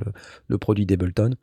le, 0.49 0.59
produit 0.59 0.87
d'Ableton. 0.87 1.35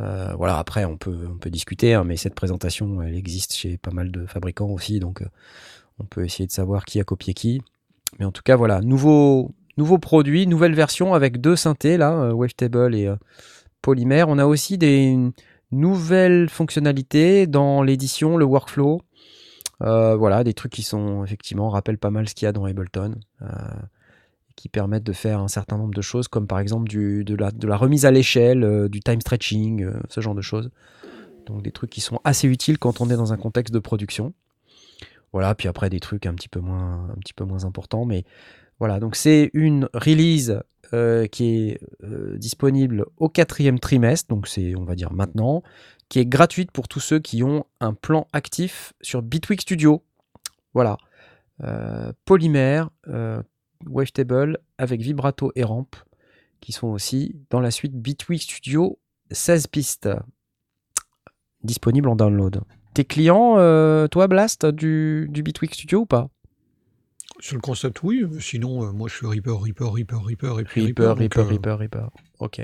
Euh, 0.00 0.34
voilà, 0.36 0.58
après 0.58 0.84
on 0.84 0.96
peut, 0.96 1.16
discuter, 1.46 1.94
hein, 1.94 2.04
mais 2.04 2.16
cette 2.16 2.34
présentation 2.34 3.02
elle 3.02 3.14
existe 3.14 3.54
chez 3.54 3.78
pas 3.78 3.90
mal 3.90 4.10
de 4.10 4.26
fabricants 4.26 4.68
aussi, 4.68 5.00
donc 5.00 5.22
on 5.98 6.04
peut 6.04 6.24
essayer 6.24 6.46
de 6.46 6.52
savoir 6.52 6.84
qui 6.84 7.00
a 7.00 7.04
copié 7.04 7.34
qui. 7.34 7.62
Mais 8.18 8.24
en 8.24 8.32
tout 8.32 8.42
cas 8.42 8.56
voilà, 8.56 8.80
nouveau, 8.80 9.52
nouveau 9.76 9.98
produit, 9.98 10.46
nouvelle 10.46 10.74
version 10.74 11.14
avec 11.14 11.40
deux 11.40 11.56
synthés 11.56 11.96
là, 11.96 12.34
Wavetable 12.34 12.94
et 12.94 13.12
Polymère. 13.82 14.28
On 14.28 14.38
a 14.38 14.46
aussi 14.46 14.78
des 14.78 15.16
nouvelles 15.72 16.48
fonctionnalités 16.48 17.46
dans 17.46 17.82
l'édition, 17.82 18.36
le 18.36 18.44
workflow. 18.44 19.00
Euh, 19.82 20.16
voilà, 20.16 20.42
des 20.44 20.54
trucs 20.54 20.72
qui 20.72 20.82
sont 20.82 21.22
effectivement 21.24 21.68
rappellent 21.68 21.98
pas 21.98 22.10
mal 22.10 22.28
ce 22.28 22.34
qu'il 22.34 22.46
y 22.46 22.48
a 22.48 22.52
dans 22.52 22.64
Ableton, 22.64 23.16
euh, 23.42 23.46
qui 24.54 24.68
permettent 24.68 25.04
de 25.04 25.12
faire 25.12 25.40
un 25.40 25.48
certain 25.48 25.76
nombre 25.76 25.94
de 25.94 26.00
choses, 26.00 26.28
comme 26.28 26.46
par 26.46 26.60
exemple 26.60 26.88
du, 26.88 27.24
de, 27.24 27.34
la, 27.34 27.50
de 27.50 27.66
la 27.66 27.76
remise 27.76 28.06
à 28.06 28.10
l'échelle, 28.10 28.64
euh, 28.64 28.88
du 28.88 29.00
time 29.00 29.20
stretching, 29.20 29.90
ce 30.08 30.20
genre 30.20 30.34
de 30.34 30.42
choses. 30.42 30.70
Donc 31.46 31.62
des 31.62 31.72
trucs 31.72 31.90
qui 31.90 32.00
sont 32.00 32.20
assez 32.24 32.48
utiles 32.48 32.78
quand 32.78 33.00
on 33.00 33.10
est 33.10 33.16
dans 33.16 33.32
un 33.32 33.36
contexte 33.36 33.72
de 33.72 33.78
production. 33.78 34.32
Voilà, 35.32 35.54
puis 35.54 35.68
après 35.68 35.90
des 35.90 36.00
trucs 36.00 36.24
un 36.26 36.34
petit 36.34 36.48
peu 36.48 36.60
moins, 36.60 37.10
un 37.10 37.18
petit 37.20 37.34
peu 37.34 37.44
moins 37.44 37.64
importants, 37.64 38.06
mais 38.06 38.24
voilà. 38.80 38.98
Donc 38.98 39.14
c'est 39.14 39.50
une 39.52 39.88
release 39.92 40.58
qui 41.30 41.44
est 41.44 41.80
disponible 42.36 43.06
au 43.18 43.28
quatrième 43.28 43.78
trimestre, 43.78 44.28
donc 44.28 44.48
c'est 44.48 44.74
on 44.76 44.84
va 44.84 44.94
dire 44.94 45.12
maintenant, 45.12 45.62
qui 46.08 46.18
est 46.18 46.26
gratuite 46.26 46.70
pour 46.70 46.88
tous 46.88 47.00
ceux 47.00 47.18
qui 47.18 47.42
ont 47.42 47.64
un 47.80 47.94
plan 47.94 48.26
actif 48.32 48.92
sur 49.00 49.22
Bitwig 49.22 49.60
Studio. 49.60 50.04
Voilà. 50.74 50.96
Euh, 51.62 52.12
Polymère, 52.24 52.90
euh, 53.08 53.42
Wavetable 53.86 54.58
avec 54.78 55.00
Vibrato 55.00 55.52
et 55.54 55.64
Ramp 55.64 55.88
qui 56.60 56.72
sont 56.72 56.88
aussi 56.88 57.36
dans 57.50 57.60
la 57.60 57.70
suite 57.70 57.94
Bitwig 57.94 58.40
Studio 58.40 58.98
16 59.30 59.66
pistes 59.68 60.08
disponibles 61.62 62.08
en 62.08 62.16
download. 62.16 62.60
T'es 62.94 63.04
client, 63.04 63.56
euh, 63.58 64.08
toi, 64.08 64.26
Blast, 64.26 64.64
du, 64.66 65.26
du 65.30 65.42
Bitwig 65.42 65.72
Studio 65.72 66.00
ou 66.00 66.06
pas? 66.06 66.28
Sur 67.40 67.56
le 67.56 67.60
concept, 67.60 68.02
oui. 68.02 68.24
Sinon, 68.40 68.84
euh, 68.84 68.92
moi, 68.92 69.08
je 69.08 69.16
suis 69.16 69.26
Reaper, 69.26 69.60
Reaper, 69.60 69.92
Reaper, 69.92 70.22
Reaper, 70.22 70.60
et 70.60 70.64
puis 70.64 70.86
Reaper, 70.86 71.08
donc, 71.08 71.18
Reaper, 71.18 71.40
euh, 71.40 71.48
Reaper, 71.48 71.78
Reaper. 71.78 72.10
Ok. 72.38 72.62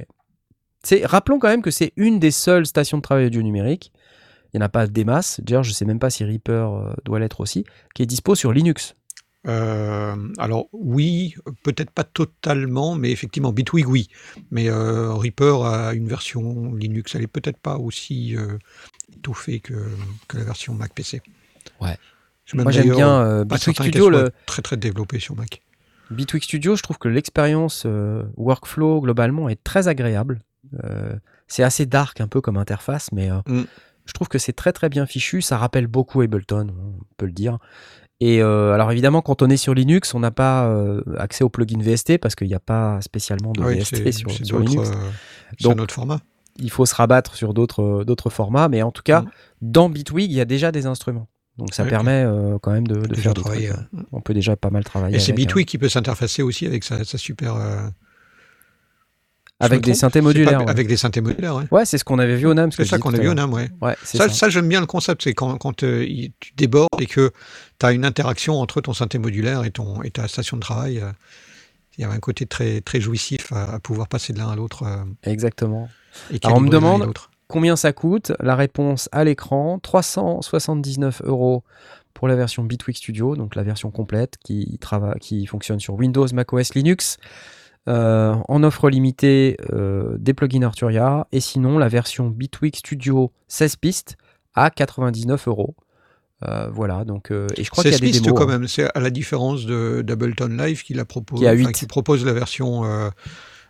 C'est, 0.83 1.07
rappelons 1.07 1.39
quand 1.39 1.49
même 1.49 1.63
que 1.63 1.71
c'est 1.71 1.93
une 1.97 2.19
des 2.19 2.31
seules 2.31 2.67
stations 2.67 2.99
de 2.99 3.03
travail 3.03 3.27
audio 3.27 3.43
numérique. 3.43 3.93
Il 4.53 4.59
n'y 4.59 4.63
en 4.63 4.67
a 4.67 4.69
pas 4.69 4.87
des 4.87 5.05
masses. 5.05 5.41
D'ailleurs, 5.43 5.63
je 5.63 5.71
ne 5.71 5.75
sais 5.75 5.85
même 5.85 5.99
pas 5.99 6.11
si 6.11 6.25
Reaper 6.25 6.53
euh, 6.53 6.93
doit 7.05 7.19
l'être 7.19 7.41
aussi, 7.41 7.65
qui 7.95 8.03
est 8.03 8.07
dispo 8.07 8.35
sur 8.35 8.53
Linux. 8.53 8.95
Euh, 9.49 10.15
alors 10.39 10.69
oui, 10.73 11.35
peut-être 11.65 11.91
pas 11.91 12.05
totalement, 12.05 12.95
mais 12.95 13.11
effectivement, 13.11 13.53
Bitwig, 13.53 13.89
oui. 13.89 14.09
Mais 14.51 14.69
euh, 14.69 15.13
Reaper 15.15 15.65
a 15.65 15.95
une 15.95 16.07
version 16.07 16.75
Linux, 16.75 17.15
elle 17.15 17.23
est 17.23 17.29
peut-être 17.29 17.59
pas 17.59 17.77
aussi 17.77 18.37
euh, 18.37 18.59
étoffée 19.17 19.61
que, 19.61 19.75
que 20.29 20.39
la 20.39 20.45
version 20.45 20.75
Mac 20.75 20.95
PC. 20.95 21.23
Ouais. 21.81 21.97
Moi, 22.55 22.71
j'aime 22.71 22.91
bien 22.91 23.45
Bitwig 23.45 23.75
Studio. 23.75 24.11
Le, 24.11 24.31
très 24.47 24.63
très 24.63 24.77
développée 24.77 25.19
sur 25.19 25.35
Mac. 25.37 25.63
Bitwig 26.11 26.43
Studio, 26.43 26.77
je 26.77 26.83
trouve 26.83 26.99
que 26.99 27.09
l'expérience 27.09 27.87
workflow 28.37 29.01
globalement 29.01 29.49
est 29.49 29.63
très 29.63 29.89
agréable. 29.89 30.41
Euh, 30.85 31.15
c'est 31.49 31.63
assez 31.63 31.87
dark 31.87 32.21
un 32.21 32.29
peu 32.29 32.41
comme 32.41 32.57
interface, 32.57 33.11
mais 33.13 33.31
euh, 33.31 33.41
Mm. 33.47 33.63
je 34.07 34.13
trouve 34.13 34.29
que 34.29 34.39
c'est 34.39 34.53
très 34.55 34.73
très 34.73 34.89
bien 34.89 35.07
fichu. 35.07 35.43
Ça 35.43 35.59
rappelle 35.59 35.87
beaucoup 35.87 36.21
Ableton, 36.23 36.69
on 36.71 37.05
peut 37.17 37.27
le 37.27 37.33
dire. 37.33 37.59
Et 38.21 38.41
euh, 38.41 38.73
alors 38.73 38.93
évidemment, 38.93 39.21
quand 39.21 39.43
on 39.43 39.51
est 39.51 39.57
sur 39.57 39.75
Linux, 39.75 40.15
on 40.15 40.21
n'a 40.21 40.31
pas 40.31 40.67
euh, 40.67 41.03
accès 41.19 41.43
au 41.43 41.49
plugin 41.49 41.81
VST 41.81 42.19
parce 42.19 42.35
qu'il 42.37 42.47
n'y 42.47 42.55
a 42.55 42.61
pas 42.61 43.01
spécialement 43.01 43.53
de 43.53 43.63
Oui, 43.63 43.79
VST 43.81 44.13
sur, 44.13 44.59
Linux. 44.61 44.91
euh, 44.91 44.95
Donc, 45.75 45.91
format. 45.91 46.21
Il 46.59 46.71
faut 46.71 46.87
se 46.87 46.95
rabattre 46.95 47.35
sur 47.35 47.53
d'autres 47.55 48.31
formats, 48.31 48.69
mais 48.69 48.83
en 48.83 48.93
tout 48.93 49.03
cas, 49.03 49.23
Mm. 49.23 49.31
dans 49.63 49.89
Bitwig, 49.91 50.31
il 50.31 50.37
y 50.37 50.41
a 50.41 50.45
déjà 50.45 50.71
des 50.71 50.87
instruments. 50.87 51.29
Donc 51.59 51.75
ça 51.75 51.85
permet 51.85 52.25
quand 52.63 52.71
même 52.71 52.87
de, 52.87 53.15
faire 53.15 53.35
des 53.35 53.41
travailler, 53.43 53.69
trucs. 53.69 53.81
euh, 53.95 54.03
On 54.13 54.21
peut 54.23 54.33
déjà 54.35 54.57
pas 54.57 54.71
mal 54.71 54.85
travailler. 54.85 55.17
Et 55.17 55.19
c'est 55.19 55.33
avec, 55.33 55.37
Bitwig 55.47 55.67
qui 55.67 55.77
peut 55.77 55.89
s'interfacer 55.91 56.43
aussi 56.43 56.65
avec 56.67 56.83
sa, 56.85 57.05
sa 57.05 57.19
super. 57.19 57.57
Avec 59.65 59.81
des 59.83 59.95
synthés 59.95 60.21
pas- 60.21 60.25
modulaires, 60.25 60.61
ouais. 60.63 60.71
Avec 60.71 60.87
des 60.89 60.97
synthés 60.97 61.21
modulaires, 61.21 61.57
ouais. 61.57 61.65
Ouais, 61.71 61.85
c'est 61.85 61.99
ce 61.99 62.05
qu'on 62.05 62.19
avait 62.19 62.37
vu 62.37 62.47
au 62.47 62.55
NAM. 62.55 62.71
C'est 62.73 62.85
ça 62.85 62.99
qu'on 62.99 63.15
a 63.15 63.19
vu 63.19 63.29
au. 63.29 63.35
NAM, 63.35 63.53
ouais. 63.53 63.71
Ouais, 63.81 63.97
Ça, 64.05 64.29
ça. 64.29 64.35
ça, 64.35 64.49
j'aime 64.51 64.69
bien 64.69 64.81
le 64.81 64.87
concept, 64.87 65.23
c'est 65.23 65.35
quand, 65.35 65.57
quand 65.59 65.83
euh, 65.83 66.05
tu 66.41 66.53
débordes 66.57 66.89
et 67.01 67.07
que 67.07 67.31
tu 67.79 67.87
as 67.87 67.93
une 67.93 68.05
interaction 68.05 68.61
entre 68.61 68.81
ton 68.81 68.93
synthé 68.93 69.19
modulaire 69.19 69.65
et, 69.65 69.71
ton, 69.71 70.03
et 70.03 70.11
ta 70.11 70.29
station 70.29 70.57
de 70.57 70.63
travail. 70.63 70.99
euh, 70.99 71.11
Il 71.99 72.03
y 72.03 72.05
a 72.05 72.11
un 72.11 72.19
côté 72.19 72.47
très, 72.47 72.81
très 72.81 73.01
jouissif 73.01 73.53
à, 73.53 73.75
à 73.75 73.79
pouvoir 73.81 74.09
passer 74.09 74.33
de 74.33 74.39
l'un 74.39 74.49
à 74.51 74.57
l'autre. 74.57 74.83
euh, 74.85 75.05
Exactement. 75.25 75.89
et 76.33 76.39
Alors, 76.43 76.59
on 76.59 76.61
me 76.61 76.69
demande-. 76.71 77.13
Combien 77.49 77.77
ça 77.77 77.93
coûte 77.93 78.33
La 78.41 78.57
réponse 78.57 79.11
à 79.13 79.25
l'écran 79.25 79.79
379 79.79 81.21
euros 81.25 81.65
pour 82.15 82.29
la 82.29 82.35
version 82.37 82.65
Bitwig 82.65 82.97
Studio, 82.97 83.37
donc 83.37 83.55
la 83.57 83.63
version 83.63 83.91
complète 83.91 84.37
qui, 84.43 84.79
qui 85.21 85.47
fonctionne 85.47 85.81
sur 85.81 85.95
Windows, 85.95 86.27
macOS, 86.33 86.75
Linux. 86.75 87.19
Euh, 87.89 88.37
en 88.49 88.63
offre 88.63 88.89
limitée 88.91 89.57
euh, 89.73 90.17
des 90.17 90.35
plugins 90.35 90.63
Arturia 90.63 91.27
et 91.33 91.41
sinon 91.41 91.79
la 91.79 91.89
version 91.89 92.29
Bitwig 92.29 92.77
Studio 92.77 93.33
16 93.49 93.75
pistes 93.77 94.17
à 94.55 94.71
99 94.71 95.49
euros. 95.49 95.75
Euh, 96.47 96.69
Voilà, 96.73 97.05
donc 97.05 97.33
euh, 97.33 97.49
et 97.57 97.65
je 97.65 97.71
crois 97.71 97.83
qu'il 97.83 97.93
y 97.93 97.95
a 97.97 97.99
des 97.99 98.07
16 98.07 98.13
pistes 98.13 98.25
démos. 98.25 98.39
quand 98.39 98.45
hein. 98.49 98.59
même, 98.59 98.69
c'est 98.69 98.89
à 98.97 99.01
la 99.01 99.11
différence 99.11 99.67
de 99.67 100.03
d'Ableton 100.03 100.47
Live 100.57 100.85
qui, 100.85 100.95
la 100.95 101.05
propose, 101.05 101.41
Qui 101.41 101.47
a 101.49 101.87
propose 101.89 102.25
la 102.25 102.33
version 102.33 102.85
euh, 102.85 103.11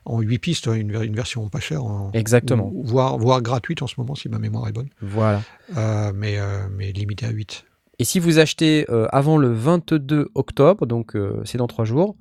en 0.04 0.20
8 0.20 0.38
pistes, 0.40 0.68
hein, 0.68 0.74
une, 0.74 0.92
ver- 0.92 1.02
une 1.04 1.14
version 1.16 1.48
pas 1.48 1.60
chère, 1.60 1.82
en- 1.82 2.10
Exactement. 2.12 2.70
ou- 2.74 2.82
voire, 2.84 3.16
voire 3.16 3.40
gratuite 3.40 3.80
en 3.80 3.86
ce 3.86 3.94
moment 3.96 4.14
si 4.14 4.28
ma 4.28 4.38
mémoire 4.38 4.68
est 4.68 4.72
bonne, 4.72 4.90
Voilà. 5.00 5.40
Mais, 6.14 6.38
mais 6.76 6.92
limitée 6.92 7.24
à 7.24 7.30
8. 7.30 7.64
Et 7.98 8.04
si 8.04 8.18
vous 8.18 8.38
achetez 8.38 8.86
avant 9.10 9.38
le 9.38 9.50
22 9.52 10.28
octobre, 10.34 10.84
donc 10.86 11.16
c'est 11.44 11.56
dans 11.56 11.66
trois 11.66 11.86
jours, 11.86 12.16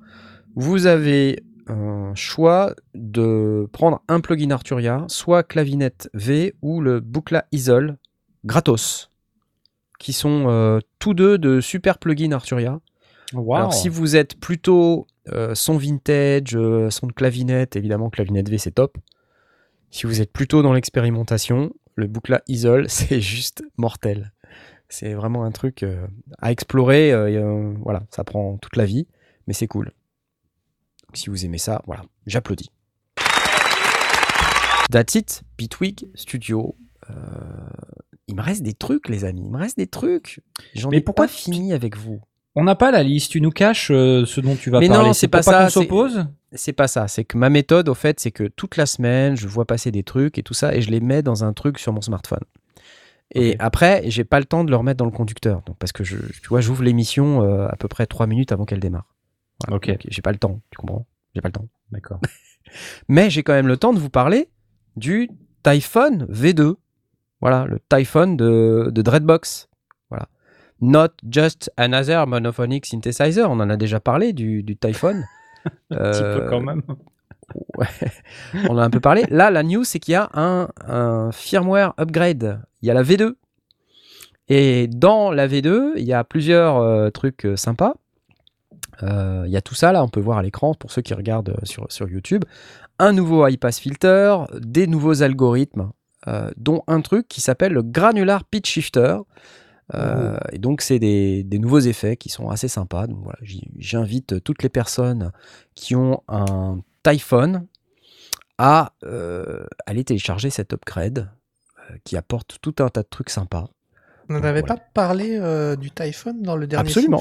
vous 0.54 0.86
avez 0.86 1.42
un 1.72 2.14
choix 2.14 2.74
de 2.94 3.68
prendre 3.72 4.02
un 4.08 4.20
plugin 4.20 4.50
Arturia, 4.50 5.04
soit 5.08 5.42
Clavinet 5.42 6.08
V 6.14 6.54
ou 6.62 6.80
le 6.80 7.00
Bucla 7.00 7.46
Isol 7.52 7.96
gratos, 8.44 9.10
qui 9.98 10.12
sont 10.12 10.48
euh, 10.48 10.80
tous 10.98 11.14
deux 11.14 11.38
de 11.38 11.60
super 11.60 11.98
plugins 11.98 12.32
Arturia. 12.32 12.80
Wow. 13.32 13.56
Alors 13.56 13.74
si 13.74 13.88
vous 13.88 14.16
êtes 14.16 14.38
plutôt 14.38 15.06
euh, 15.32 15.54
son 15.54 15.76
vintage, 15.76 16.54
euh, 16.54 16.90
son 16.90 17.06
de 17.06 17.12
clavinet, 17.12 17.68
évidemment 17.74 18.10
Clavinet 18.10 18.42
V 18.42 18.58
c'est 18.58 18.72
top. 18.72 18.98
Si 19.90 20.06
vous 20.06 20.20
êtes 20.20 20.32
plutôt 20.32 20.62
dans 20.62 20.72
l'expérimentation, 20.72 21.72
le 21.94 22.06
Bucla 22.06 22.42
Isol 22.48 22.86
c'est 22.88 23.20
juste 23.20 23.62
mortel. 23.76 24.32
C'est 24.88 25.14
vraiment 25.14 25.44
un 25.44 25.52
truc 25.52 25.86
à 26.42 26.52
explorer. 26.52 27.08
et, 27.08 27.42
voilà, 27.80 28.02
ça 28.10 28.24
prend 28.24 28.58
toute 28.58 28.76
la 28.76 28.84
vie, 28.84 29.06
mais 29.46 29.54
c'est 29.54 29.66
cool. 29.66 29.90
Si 31.14 31.28
vous 31.30 31.44
aimez 31.44 31.58
ça, 31.58 31.82
voilà, 31.86 32.02
j'applaudis. 32.26 32.70
That's 34.90 35.14
it, 35.14 35.42
Bitwig 35.56 36.08
Studio. 36.14 36.76
Euh, 37.10 37.14
il 38.28 38.34
me 38.36 38.42
reste 38.42 38.62
des 38.62 38.74
trucs, 38.74 39.08
les 39.08 39.24
amis. 39.24 39.42
Il 39.46 39.50
me 39.50 39.58
reste 39.58 39.76
des 39.76 39.86
trucs. 39.86 40.40
J'en 40.74 40.90
Mais 40.90 40.98
ai 40.98 41.00
pourquoi 41.00 41.24
pas 41.26 41.32
fini 41.32 41.72
avec 41.72 41.96
vous. 41.96 42.20
On 42.54 42.64
n'a 42.64 42.74
pas 42.74 42.90
la 42.90 43.02
liste, 43.02 43.30
tu 43.30 43.40
nous 43.40 43.50
caches 43.50 43.90
euh, 43.90 44.26
ce 44.26 44.40
dont 44.42 44.54
tu 44.56 44.68
vas 44.68 44.80
Mais 44.80 44.88
parler. 44.88 45.06
non, 45.08 45.12
c'est 45.14 45.28
pas 45.28 45.42
ça, 45.42 45.68
c'est- 45.68 45.72
s'oppose 45.80 46.26
C'est 46.52 46.74
pas 46.74 46.86
ça. 46.88 47.08
C'est 47.08 47.24
que 47.24 47.38
ma 47.38 47.48
méthode, 47.48 47.88
au 47.88 47.94
fait, 47.94 48.20
c'est 48.20 48.30
que 48.30 48.44
toute 48.44 48.76
la 48.76 48.84
semaine, 48.84 49.36
je 49.36 49.48
vois 49.48 49.64
passer 49.64 49.90
des 49.90 50.02
trucs 50.02 50.36
et 50.36 50.42
tout 50.42 50.52
ça, 50.52 50.74
et 50.74 50.82
je 50.82 50.90
les 50.90 51.00
mets 51.00 51.22
dans 51.22 51.44
un 51.44 51.54
truc 51.54 51.78
sur 51.78 51.94
mon 51.94 52.02
smartphone. 52.02 52.44
Et 53.34 53.52
Ok. 53.52 53.56
après, 53.60 54.02
j'ai 54.06 54.24
pas 54.24 54.38
le 54.38 54.44
temps 54.44 54.62
de 54.64 54.70
le 54.70 54.76
remettre 54.76 54.98
dans 54.98 55.06
le 55.06 55.10
conducteur. 55.10 55.62
Donc, 55.64 55.76
parce 55.78 55.92
que 55.92 56.04
je, 56.04 56.16
tu 56.42 56.48
vois, 56.50 56.60
j'ouvre 56.60 56.82
l'émission 56.82 57.42
euh, 57.42 57.66
à 57.68 57.76
peu 57.76 57.88
près 57.88 58.04
3 58.06 58.26
minutes 58.26 58.52
avant 58.52 58.66
qu'elle 58.66 58.80
démarre. 58.80 59.06
Voilà. 59.66 59.76
Ok. 59.76 59.96
J'ai 60.08 60.22
pas 60.22 60.32
le 60.32 60.38
temps, 60.38 60.60
tu 60.70 60.76
comprends? 60.76 61.06
J'ai 61.34 61.40
pas 61.40 61.48
le 61.48 61.52
temps. 61.52 61.68
D'accord. 61.90 62.20
Mais 63.08 63.30
j'ai 63.30 63.42
quand 63.42 63.52
même 63.52 63.68
le 63.68 63.76
temps 63.76 63.92
de 63.92 63.98
vous 63.98 64.10
parler 64.10 64.48
du 64.96 65.28
Typhon 65.62 66.26
V2. 66.30 66.74
Voilà, 67.40 67.66
le 67.66 67.78
Typhon 67.88 68.34
de, 68.34 68.90
de 68.92 69.02
Dreadbox. 69.02 69.68
Voilà. 70.10 70.28
Not 70.80 71.08
just 71.28 71.70
another 71.76 72.26
monophonic 72.26 72.86
synthesizer. 72.86 73.50
On 73.50 73.60
en 73.60 73.70
a 73.70 73.76
déjà 73.76 74.00
parlé 74.00 74.32
du, 74.32 74.62
du 74.62 74.76
Typhon. 74.76 75.22
Un 75.90 76.10
petit 76.10 76.20
peu 76.20 76.42
Euh, 76.42 76.48
quand 76.48 76.60
même. 76.60 76.82
Ouais, 77.76 77.86
on 78.68 78.74
en 78.74 78.78
a 78.78 78.84
un 78.84 78.90
peu 78.90 79.00
parlé. 79.00 79.24
Là, 79.28 79.50
la 79.50 79.62
news, 79.62 79.84
c'est 79.84 79.98
qu'il 80.00 80.12
y 80.12 80.16
a 80.16 80.30
un, 80.34 80.68
un 80.86 81.30
firmware 81.32 81.92
upgrade. 82.00 82.60
Il 82.80 82.88
y 82.88 82.90
a 82.90 82.94
la 82.94 83.02
V2. 83.02 83.34
Et 84.48 84.86
dans 84.88 85.30
la 85.30 85.46
V2, 85.48 85.92
il 85.96 86.04
y 86.04 86.12
a 86.12 86.24
plusieurs 86.24 86.78
euh, 86.78 87.10
trucs 87.10 87.46
euh, 87.46 87.56
sympas. 87.56 87.94
Euh, 89.02 89.44
il 89.46 89.52
y 89.52 89.56
a 89.56 89.62
tout 89.62 89.74
ça, 89.74 89.92
là, 89.92 90.02
on 90.04 90.08
peut 90.08 90.20
voir 90.20 90.38
à 90.38 90.42
l'écran 90.42 90.74
pour 90.74 90.90
ceux 90.90 91.02
qui 91.02 91.14
regardent 91.14 91.50
euh, 91.50 91.64
sur, 91.64 91.86
sur 91.90 92.08
YouTube. 92.08 92.44
Un 92.98 93.12
nouveau 93.12 93.46
high 93.46 93.58
pass 93.58 93.78
filter, 93.78 94.36
des 94.58 94.86
nouveaux 94.86 95.22
algorithmes, 95.22 95.90
euh, 96.28 96.50
dont 96.56 96.82
un 96.86 97.00
truc 97.00 97.26
qui 97.28 97.40
s'appelle 97.40 97.72
le 97.72 97.82
granular 97.82 98.44
pitch 98.44 98.70
shifter. 98.70 99.16
Euh, 99.94 100.38
Et 100.52 100.58
donc, 100.58 100.80
c'est 100.82 100.98
des, 100.98 101.42
des 101.42 101.58
nouveaux 101.58 101.80
effets 101.80 102.16
qui 102.16 102.28
sont 102.28 102.48
assez 102.48 102.68
sympas. 102.68 103.06
Donc, 103.06 103.18
voilà, 103.24 103.38
j'invite 103.78 104.42
toutes 104.44 104.62
les 104.62 104.68
personnes 104.68 105.32
qui 105.74 105.96
ont 105.96 106.22
un 106.28 106.78
Typhon 107.02 107.66
à 108.58 108.92
euh, 109.04 109.64
aller 109.86 110.04
télécharger 110.04 110.50
cet 110.50 110.72
upgrade 110.72 111.28
euh, 111.90 111.96
qui 112.04 112.16
apporte 112.16 112.58
tout 112.62 112.76
un 112.78 112.88
tas 112.88 113.02
de 113.02 113.08
trucs 113.10 113.30
sympas. 113.30 113.68
On 114.28 114.34
n'en 114.34 114.44
avait 114.44 114.60
Voilà. 114.60 114.76
pas 114.76 114.82
parlé 114.94 115.36
euh, 115.36 115.74
du 115.74 115.90
Typhon 115.90 116.34
dans 116.38 116.56
le 116.56 116.66
dernier 116.68 116.88
Absolument. 116.88 117.18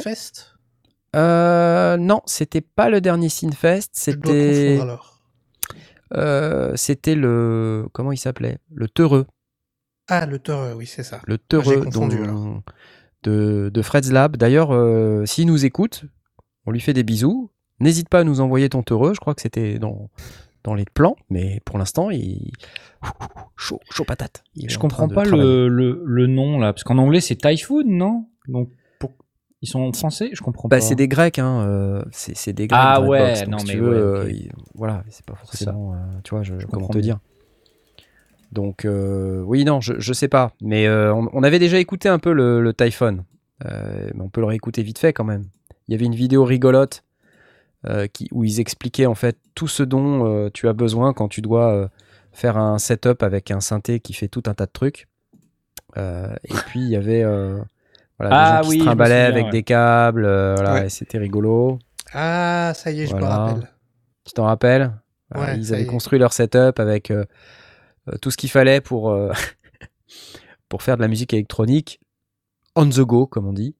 Euh, 1.15 1.97
non, 1.97 2.21
c'était 2.25 2.61
pas 2.61 2.89
le 2.89 3.01
dernier 3.01 3.29
Sinfest, 3.29 3.89
c'était 3.93 4.79
euh, 6.13 6.73
c'était 6.75 7.15
le 7.15 7.87
comment 7.93 8.11
il 8.11 8.17
s'appelait? 8.17 8.57
Le 8.73 8.87
Teureux, 8.87 9.25
Ah, 10.07 10.25
le 10.25 10.39
Toreux, 10.39 10.73
oui, 10.73 10.85
c'est 10.85 11.03
ça. 11.03 11.21
le 11.25 11.35
Ah, 11.35 11.43
Teureux 11.47 11.81
confondu, 11.83 12.17
dont- 12.17 12.23
alors. 12.23 12.61
de 13.23 13.71
de 13.73 13.81
Fred's 13.81 14.11
Lab. 14.11 14.35
D'ailleurs, 14.37 14.71
euh, 14.73 15.25
s'il 15.25 15.47
nous 15.47 15.65
écoute, 15.65 16.05
on 16.65 16.71
lui 16.71 16.79
fait 16.81 16.93
des 16.93 17.03
bisous. 17.03 17.51
N'hésite 17.79 18.09
pas 18.09 18.19
à 18.19 18.23
nous 18.23 18.41
envoyer 18.41 18.69
ton 18.69 18.83
Teureux, 18.83 19.13
je 19.13 19.19
crois 19.19 19.33
que 19.35 19.41
c'était 19.41 19.79
dans 19.79 20.09
dans 20.63 20.75
les 20.75 20.85
plans, 20.85 21.15
mais 21.29 21.59
pour 21.65 21.77
l'instant, 21.79 22.09
il 22.11 22.51
chaud 23.55 23.79
chaud 23.91 24.03
patate. 24.05 24.43
Il 24.55 24.69
Je 24.69 24.77
en 24.77 24.81
comprends 24.81 25.07
pas 25.07 25.23
le, 25.25 25.67
le, 25.67 26.03
le 26.05 26.27
nom 26.27 26.59
là, 26.59 26.71
parce 26.73 26.83
qu'en 26.83 26.97
anglais 26.99 27.19
c'est 27.21 27.35
Typhoon, 27.35 27.83
non? 27.85 28.27
Donc. 28.47 28.69
Ils 29.61 29.67
sont 29.67 29.91
français, 29.93 30.29
je 30.33 30.41
comprends 30.41 30.67
Bah, 30.69 30.77
pas. 30.77 30.81
c'est 30.81 30.95
des 30.95 31.07
Grecs, 31.07 31.39
hein. 31.39 31.65
euh, 31.67 32.03
c'est 32.11 32.53
des 32.53 32.67
Grecs. 32.67 32.79
Ah 32.81 33.01
ouais, 33.01 33.45
non, 33.47 33.59
si 33.59 33.65
mais 33.67 33.73
tu 33.73 33.79
veux, 33.79 33.89
ouais, 33.91 33.97
euh, 33.97 34.23
ok. 34.23 34.29
il- 34.31 34.51
voilà, 34.75 35.03
c'est 35.09 35.25
pas 35.25 35.35
forcément, 35.35 35.93
euh, 35.93 35.97
tu 36.23 36.31
vois, 36.31 36.43
je, 36.43 36.53
comment 36.55 36.67
comprends 36.87 36.93
te 36.93 36.99
dire. 36.99 37.19
Donc, 38.51 38.85
euh, 38.85 39.41
oui, 39.45 39.63
non, 39.63 39.79
je, 39.79 39.93
je 39.97 40.13
sais 40.13 40.27
pas, 40.27 40.51
mais 40.61 40.89
on, 40.89 41.29
on 41.33 41.43
avait 41.43 41.59
déjà 41.59 41.79
écouté 41.79 42.09
un 42.09 42.19
peu 42.19 42.33
le, 42.33 42.61
le 42.61 42.73
Typhon, 42.73 43.23
mais 43.63 44.21
on 44.21 44.29
peut 44.29 44.41
le 44.41 44.47
réécouter 44.47 44.83
vite 44.83 44.99
fait 44.99 45.13
quand 45.13 45.23
même. 45.23 45.45
Il 45.87 45.91
y 45.91 45.95
avait 45.95 46.05
une 46.05 46.15
vidéo 46.15 46.43
rigolote 46.43 47.03
qui, 48.13 48.27
où 48.31 48.43
ils 48.43 48.59
expliquaient 48.59 49.05
en 49.05 49.15
fait 49.15 49.37
tout 49.55 49.67
ce 49.67 49.83
dont 49.83 50.49
tu 50.53 50.67
as 50.67 50.73
besoin 50.73 51.13
quand 51.13 51.27
tu 51.29 51.41
dois 51.41 51.89
faire 52.33 52.57
un 52.57 52.77
setup 52.77 53.23
avec 53.23 53.51
un 53.51 53.59
synthé 53.61 53.99
qui 53.99 54.13
fait 54.13 54.27
tout 54.27 54.43
un 54.47 54.53
tas 54.53 54.65
de 54.65 54.71
trucs. 54.71 55.07
Euh, 55.97 56.33
et 56.45 56.53
puis 56.67 56.79
il 56.81 56.89
y 56.89 56.95
avait 56.95 57.21
euh, 57.23 57.59
voilà, 58.21 58.35
Ah 58.35 58.51
des 58.51 58.57
gens 58.57 58.61
qui 58.63 58.69
oui, 58.69 58.79
se 58.79 58.85
trimbalaient 58.85 59.21
avec 59.25 59.45
ouais. 59.45 59.51
des 59.51 59.63
câbles, 59.63 60.25
euh, 60.25 60.55
voilà, 60.55 60.73
Ouais. 60.73 60.89
c'était 60.89 61.17
rigolo. 61.17 61.79
Ah, 62.13 62.71
ça 62.75 62.91
y 62.91 63.01
est, 63.01 63.05
je 63.07 63.11
Voilà. 63.11 63.27
me 63.27 63.31
rappelle. 63.31 63.69
Tu 64.25 64.33
t'en 64.33 64.45
rappelles? 64.45 64.93
Ouais, 65.35 65.57
Ils 65.57 65.73
avaient 65.73 65.85
construit 65.85 66.19
leur 66.19 66.33
setup 66.33 66.79
avec 66.79 67.09
euh, 67.09 67.25
euh, 68.09 68.17
tout 68.21 68.31
ce 68.31 68.37
qu'il 68.37 68.49
fallait 68.51 68.81
pour, 68.81 69.09
euh, 69.11 69.31
pour 70.69 70.83
faire 70.83 70.97
de 70.97 71.01
la 71.01 71.07
musique 71.07 71.33
électronique 71.33 71.99
on 72.75 72.87
the 72.87 73.01
go, 73.01 73.27
comme 73.27 73.47
on 73.47 73.53
dit. 73.53 73.75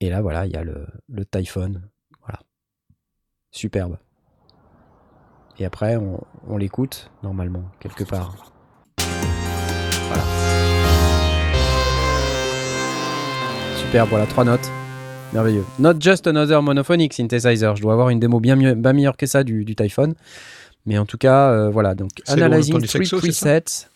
Et 0.00 0.10
là, 0.10 0.20
voilà, 0.20 0.44
il 0.46 0.52
y 0.52 0.56
a 0.56 0.64
le, 0.64 0.86
le 1.08 1.24
Typhon. 1.24 1.80
Voilà. 2.20 2.40
Superbe. 3.50 3.96
Et 5.58 5.64
après, 5.64 5.96
on, 5.96 6.20
on 6.46 6.56
l'écoute, 6.58 7.10
normalement, 7.22 7.64
quelque 7.80 8.04
part. 8.04 8.51
Superbe, 13.92 14.08
voilà, 14.08 14.24
trois 14.24 14.44
notes. 14.44 14.70
Merveilleux. 15.34 15.66
Not 15.78 16.00
just 16.00 16.26
another 16.26 16.62
monophonic 16.62 17.12
synthesizer. 17.12 17.76
Je 17.76 17.82
dois 17.82 17.92
avoir 17.92 18.08
une 18.08 18.18
démo 18.18 18.40
bien, 18.40 18.56
mieux, 18.56 18.74
bien 18.74 18.94
meilleure 18.94 19.18
que 19.18 19.26
ça 19.26 19.44
du, 19.44 19.66
du 19.66 19.76
Typhon. 19.76 20.14
Mais 20.86 20.96
en 20.96 21.04
tout 21.04 21.18
cas, 21.18 21.50
euh, 21.50 21.68
voilà. 21.68 21.94
Donc, 21.94 22.08
analyzing 22.26 22.80
sexo, 22.86 23.20
ça 23.20 23.20
presets. 23.20 23.88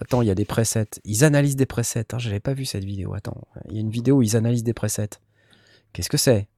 Attends, 0.00 0.22
il 0.22 0.26
y 0.26 0.32
a 0.32 0.34
des 0.34 0.44
presets. 0.44 0.98
Ils 1.04 1.22
analysent 1.22 1.54
des 1.54 1.64
presets. 1.64 2.06
Je 2.14 2.18
j'avais 2.18 2.40
pas 2.40 2.54
vu 2.54 2.64
cette 2.64 2.82
vidéo. 2.82 3.14
Attends, 3.14 3.46
il 3.68 3.76
y 3.76 3.78
a 3.78 3.82
une 3.82 3.90
vidéo 3.90 4.16
où 4.16 4.22
ils 4.22 4.34
analysent 4.34 4.64
des 4.64 4.74
presets. 4.74 5.10
Qu'est-ce 5.92 6.10
que 6.10 6.16
c'est? 6.16 6.48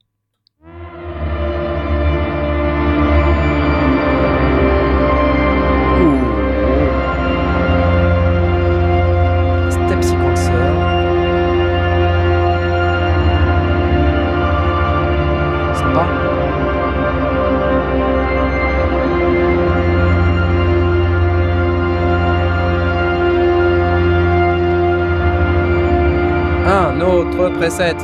Un 27.42 27.46
autre 27.46 27.58
preset. 27.58 27.96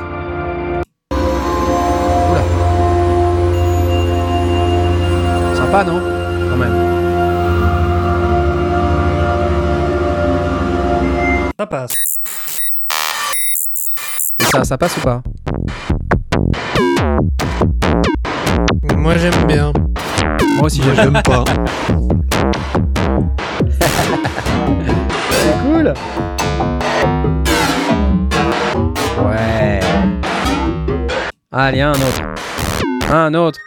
Oula. 1.12 2.42
Sympa, 5.54 5.84
non 5.84 6.00
Quand 6.50 6.56
même. 6.56 6.76
Ça 11.56 11.66
passe. 11.66 11.92
Ça, 14.40 14.64
ça 14.64 14.76
passe 14.76 14.96
ou 14.96 15.00
pas? 15.02 15.22
Moi, 18.96 19.18
j'aime 19.18 19.46
bien. 19.46 19.72
Moi 20.56 20.64
aussi, 20.64 20.82
j'aime 20.96 21.22
pas. 21.22 21.44
C'est 25.30 25.54
cool. 25.62 25.94
Ouais. 29.24 29.80
Allez, 31.50 31.80
un 31.80 31.92
autre. 31.92 32.22
Un 33.10 33.34
autre. 33.34 33.58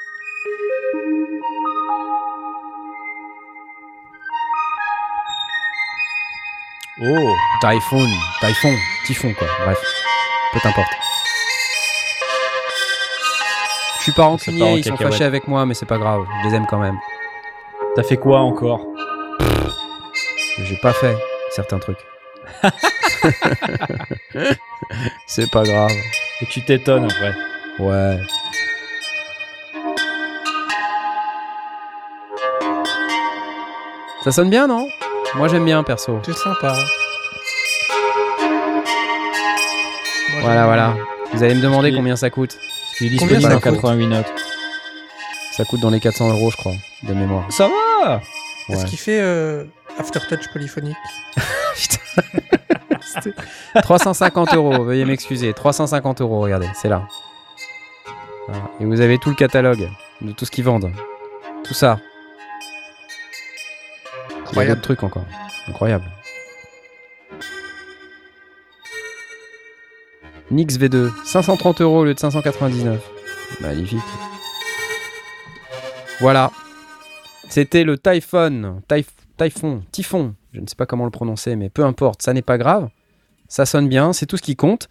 Oh. 7.04 7.36
Typhoon. 7.62 8.08
Typhon. 8.40 8.76
Typhon, 9.06 9.34
quoi. 9.34 9.48
Bref. 9.66 9.78
Peu 10.54 10.60
importe. 10.68 10.92
Je 13.98 14.04
suis 14.04 14.12
pas 14.14 14.24
rancunier, 14.24 14.78
ils 14.78 14.84
sont 14.84 14.98
fâchés 14.98 15.26
avec 15.26 15.48
moi, 15.48 15.66
mais 15.66 15.74
c'est 15.74 15.86
pas 15.86 15.98
grave. 15.98 16.26
Je 16.44 16.50
les 16.50 16.56
aime 16.56 16.66
quand 16.68 16.80
même. 16.80 16.98
T'as 17.96 18.04
fait 18.04 18.18
quoi 18.18 18.40
encore? 18.40 18.86
J'ai 20.64 20.78
pas 20.78 20.94
fait 20.94 21.18
certains 21.52 21.80
trucs. 21.80 21.98
c'est 25.28 25.50
pas 25.52 25.64
grave. 25.64 25.92
Et 26.42 26.46
tu 26.48 26.62
t'étonnes 26.64 27.06
après. 27.06 27.34
Ouais. 27.80 28.18
Ça 34.24 34.32
sonne 34.32 34.50
bien, 34.50 34.68
non? 34.68 34.88
Moi 35.36 35.48
j'aime 35.48 35.66
bien, 35.66 35.84
perso. 35.84 36.20
C'est 36.26 36.34
sympa. 36.36 36.74
Moi, 40.32 40.42
Voilà, 40.42 40.66
voilà. 40.66 40.94
bien. 40.94 41.06
Vous 41.34 41.44
allez 41.44 41.56
me 41.56 41.62
demander 41.62 41.90
Parce 41.90 41.98
combien 42.00 42.16
ça 42.16 42.30
coûte. 42.30 42.58
Il 43.00 43.16
est 43.16 43.18
Combien 43.18 43.38
disponible 43.38 43.62
ça 43.62 43.70
à 43.70 43.72
coûte 43.72 43.82
88 43.82 44.08
notes. 44.08 44.34
Ça 45.54 45.66
coûte 45.66 45.80
dans 45.82 45.90
les 45.90 46.00
400 46.00 46.30
euros, 46.30 46.52
je 46.52 46.58
crois, 46.58 46.74
de 47.04 47.14
mémoire. 47.14 47.52
Ça 47.52 47.68
va 47.68 48.22
Est-ce 48.70 48.84
Ouais. 48.84 48.86
qu'il 48.90 49.00
fait 49.00 49.20
euh, 49.22 49.64
Aftertouch 49.98 50.48
polyphonique? 50.54 50.96
350 53.82 54.54
euros, 54.56 54.84
veuillez 54.84 55.06
m'excuser. 55.06 55.54
350 55.54 56.22
euros, 56.22 56.40
regardez, 56.40 56.70
c'est 56.74 56.90
là. 56.90 57.08
Voilà. 58.48 58.64
Et 58.80 58.86
vous 58.86 59.02
avez 59.02 59.18
tout 59.18 59.30
le 59.30 59.36
catalogue 59.36 59.90
de 60.22 60.32
tout 60.32 60.46
ce 60.46 60.52
qu'ils 60.52 60.64
vendent. 60.66 60.92
Tout 61.64 61.74
ça. 61.74 62.00
Il 64.30 64.34
y 64.34 64.36
a 64.36 64.40
Incroyable. 64.40 64.70
d'autres 64.76 64.82
trucs 64.82 65.04
encore. 65.04 65.26
Incroyable. 65.68 66.06
Nix 70.50 70.78
V2, 70.78 71.12
530 71.24 71.82
euros 71.82 72.00
au 72.00 72.04
lieu 72.06 72.14
de 72.14 72.20
599. 72.20 73.00
Magnifique. 73.62 74.00
Voilà. 76.20 76.52
C'était 77.50 77.84
le 77.84 77.98
Typhon. 77.98 78.82
Typh- 78.90 79.08
Typhon. 79.38 79.84
Typhon. 79.92 80.36
Je 80.54 80.60
ne 80.60 80.68
sais 80.68 80.76
pas 80.76 80.86
comment 80.86 81.06
le 81.06 81.12
prononcer, 81.12 81.56
mais 81.56 81.70
peu 81.70 81.86
importe, 81.86 82.22
ça 82.22 82.34
n'est 82.34 82.42
pas 82.42 82.58
grave. 82.58 82.90
Ça 83.52 83.66
sonne 83.66 83.90
bien, 83.90 84.14
c'est 84.14 84.26
tout 84.26 84.38
ce 84.38 84.42
qui 84.42 84.56
compte. 84.56 84.88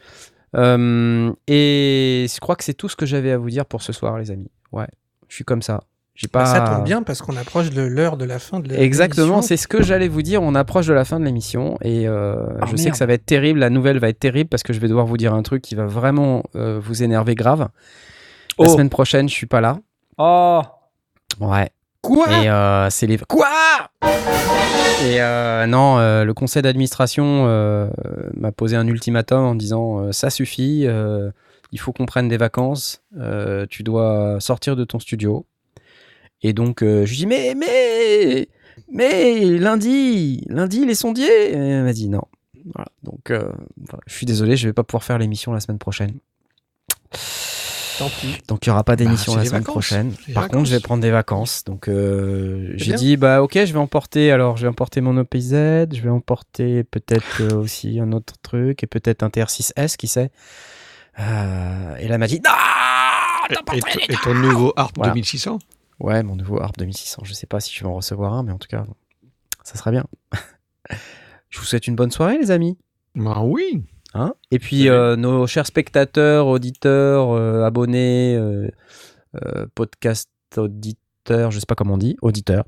Euh, 0.55 1.33
et 1.47 2.27
je 2.33 2.41
crois 2.41 2.57
que 2.57 2.65
c'est 2.65 2.75
tout 2.75 2.89
ce 2.91 2.97
que 2.97 3.07
j'avais 3.07 3.31
à 3.33 3.39
vous 3.39 3.49
dire 3.49 3.65
pour 3.65 3.81
ce 3.83 3.93
soir, 3.95 4.19
les 4.19 4.31
amis. 4.31 4.51
Ouais, 4.73 4.87
je 5.29 5.35
suis 5.37 5.45
comme 5.45 5.63
ça. 5.63 5.81
J'ai 6.15 6.29
pas. 6.29 6.41
Bah, 6.41 6.47
Ça 6.47 6.61
tombe 6.61 6.85
bien 6.85 7.03
parce 7.03 7.23
qu'on 7.23 7.37
approche 7.39 7.71
de 7.71 7.81
l'heure 7.81 8.19
de 8.19 8.27
la 8.27 8.39
fin 8.39 8.61
de 8.61 8.69
la- 8.69 8.79
Exactement, 8.81 9.27
l'émission. 9.37 9.43
c'est 9.49 9.57
ce 9.57 9.67
que 9.67 9.83
j'allais 9.83 10.09
vous 10.09 10.21
dire. 10.21 10.43
On 10.43 10.55
approche 10.55 10.87
de 10.87 10.93
la 10.93 11.07
fin 11.07 11.19
de 11.19 11.25
l'émission 11.25 11.79
et 11.81 12.07
euh, 12.07 12.35
Ah, 12.61 12.67
je 12.71 12.77
sais 12.77 12.91
que 12.91 12.97
ça 12.99 13.07
va 13.07 13.15
être 13.15 13.25
terrible. 13.25 13.61
La 13.61 13.71
nouvelle 13.71 13.99
va 13.99 14.11
être 14.11 14.19
terrible 14.21 14.51
parce 14.51 14.63
que 14.63 14.75
je 14.75 14.81
vais 14.81 14.89
devoir 14.89 15.07
vous 15.07 15.17
dire 15.17 15.33
un 15.33 15.43
truc 15.43 15.63
qui 15.63 15.75
va 15.75 15.87
vraiment 15.87 16.43
euh, 16.57 16.79
vous 16.83 17.03
énerver 17.03 17.35
grave. 17.35 17.61
La 18.59 18.67
Oh. 18.67 18.69
semaine 18.69 18.91
prochaine, 18.91 19.27
je 19.29 19.35
suis 19.35 19.47
pas 19.47 19.63
là. 19.63 19.79
Oh 20.19 20.61
Ouais. 21.41 21.71
Quoi 22.03 22.43
Et 22.43 22.49
euh, 22.49 22.89
c'est 22.91 23.07
les. 23.07 23.19
Quoi 23.19 23.49
Et 25.05 25.21
euh, 25.21 25.67
non, 25.67 25.99
euh, 25.99 26.25
le 26.25 26.35
conseil 26.35 26.63
d'administration 26.63 27.45
m'a 28.35 28.53
posé 28.53 28.77
un 28.77 28.87
ultimatum 28.87 29.45
en 29.45 29.55
disant 29.55 30.13
ça 30.13 30.31
suffit, 30.31 30.87
il 31.73 31.81
faut 31.81 31.93
qu'on 31.93 32.07
prenne 32.07 32.29
des 32.29 32.37
vacances, 32.37 33.03
tu 33.69 33.83
dois 33.83 34.39
sortir 34.41 34.77
de 34.77 34.85
ton 34.85 34.99
studio. 34.99 35.47
Et 36.43 36.53
donc 36.55 36.79
je 36.81 37.09
lui 37.09 37.17
dis 37.17 37.27
mais 37.27 37.55
mais 37.55 38.49
mais 38.91 39.45
lundi 39.45 40.45
lundi 40.49 40.87
les 40.87 40.95
sondiers. 40.95 41.53
Et 41.53 41.57
elle 41.57 41.85
m'a 41.85 41.93
dit 41.93 42.09
non. 42.09 42.23
Voilà. 42.75 42.89
Donc 43.03 43.31
voilà. 43.31 44.03
je 44.07 44.15
suis 44.15 44.27
désolé, 44.27 44.57
je 44.57 44.69
vais 44.69 44.73
pas 44.73 44.85
pouvoir 44.85 45.05
faire 45.05 45.19
l'émission 45.19 45.53
la 45.53 45.61
semaine 45.61 45.79
prochaine. 45.79 46.13
Tant 48.01 48.09
pis. 48.09 48.39
Donc 48.49 48.67
il 48.67 48.71
n'y 48.71 48.73
aura 48.73 48.83
pas 48.83 48.97
d'émission 48.97 49.33
c'est 49.33 49.39
la 49.39 49.45
semaine 49.45 49.61
vacances. 49.61 49.73
prochaine. 49.75 50.13
Par 50.33 50.45
vacances. 50.45 50.57
contre, 50.57 50.69
je 50.71 50.75
vais 50.75 50.81
prendre 50.81 51.03
des 51.03 51.11
vacances. 51.11 51.65
Donc 51.65 51.87
euh, 51.89 52.73
j'ai 52.77 52.95
dit 52.95 53.17
bah 53.19 53.43
ok, 53.43 53.53
je 53.55 53.73
vais 53.73 53.79
emporter 53.79 54.33
alors 54.33 54.57
je 54.57 54.63
vais 54.63 54.69
emporter 54.69 55.01
mon 55.03 55.17
OPZ, 55.19 55.51
je 55.53 56.01
vais 56.03 56.09
emporter 56.09 56.83
peut-être 56.83 57.43
euh, 57.43 57.57
aussi 57.57 58.01
un 58.01 58.13
autre 58.13 58.35
truc 58.43 58.83
et 58.83 58.87
peut-être 58.87 59.23
un 59.23 59.29
TR6S 59.29 59.97
qui 59.97 60.09
sait. 60.09 60.31
Euh, 61.19 61.97
et 61.97 62.09
là 62.09 62.17
m'a 62.19 62.27
dit 62.27 62.41
non. 62.43 62.51
Et, 63.75 63.77
et- 63.79 64.13
et 64.15 64.17
ton 64.23 64.33
nouveau 64.35 64.73
Harp 64.77 64.93
Voilà. 64.97 65.13
2600 65.13 65.59
Ouais, 65.99 66.23
mon 66.23 66.37
nouveau 66.37 66.59
Harp 66.63 66.79
2600. 66.79 67.23
Je 67.25 67.35
sais 67.35 67.47
pas 67.47 67.61
si 67.61 67.75
je 67.75 67.81
vais 67.85 67.91
en 67.91 67.95
recevoir 67.97 68.33
un, 68.33 68.43
mais 68.45 68.53
en 68.53 68.59
tout 68.59 68.69
cas, 68.69 68.85
ça 69.65 69.77
sera 69.77 69.91
bien. 69.91 70.07
je 71.51 71.59
vous 71.59 71.65
souhaite 71.67 71.87
une 71.87 71.97
bonne 71.97 72.11
soirée, 72.11 72.39
les 72.39 72.51
amis. 72.51 72.79
Bah 73.15 73.43
oui. 73.43 73.83
Hein 74.15 74.35
et 74.51 74.59
puis 74.59 74.89
euh, 74.89 75.15
nos 75.17 75.47
chers 75.47 75.67
spectateurs, 75.67 76.47
auditeurs, 76.49 77.31
euh, 77.31 77.65
abonnés, 77.65 78.35
euh, 78.35 78.69
euh, 79.37 79.67
podcast 79.75 80.29
auditeurs, 80.57 81.51
je 81.51 81.61
sais 81.61 81.67
pas 81.67 81.77
comment 81.77 81.95
on 81.95 81.99
dit, 81.99 82.17
auditeurs. 82.21 82.65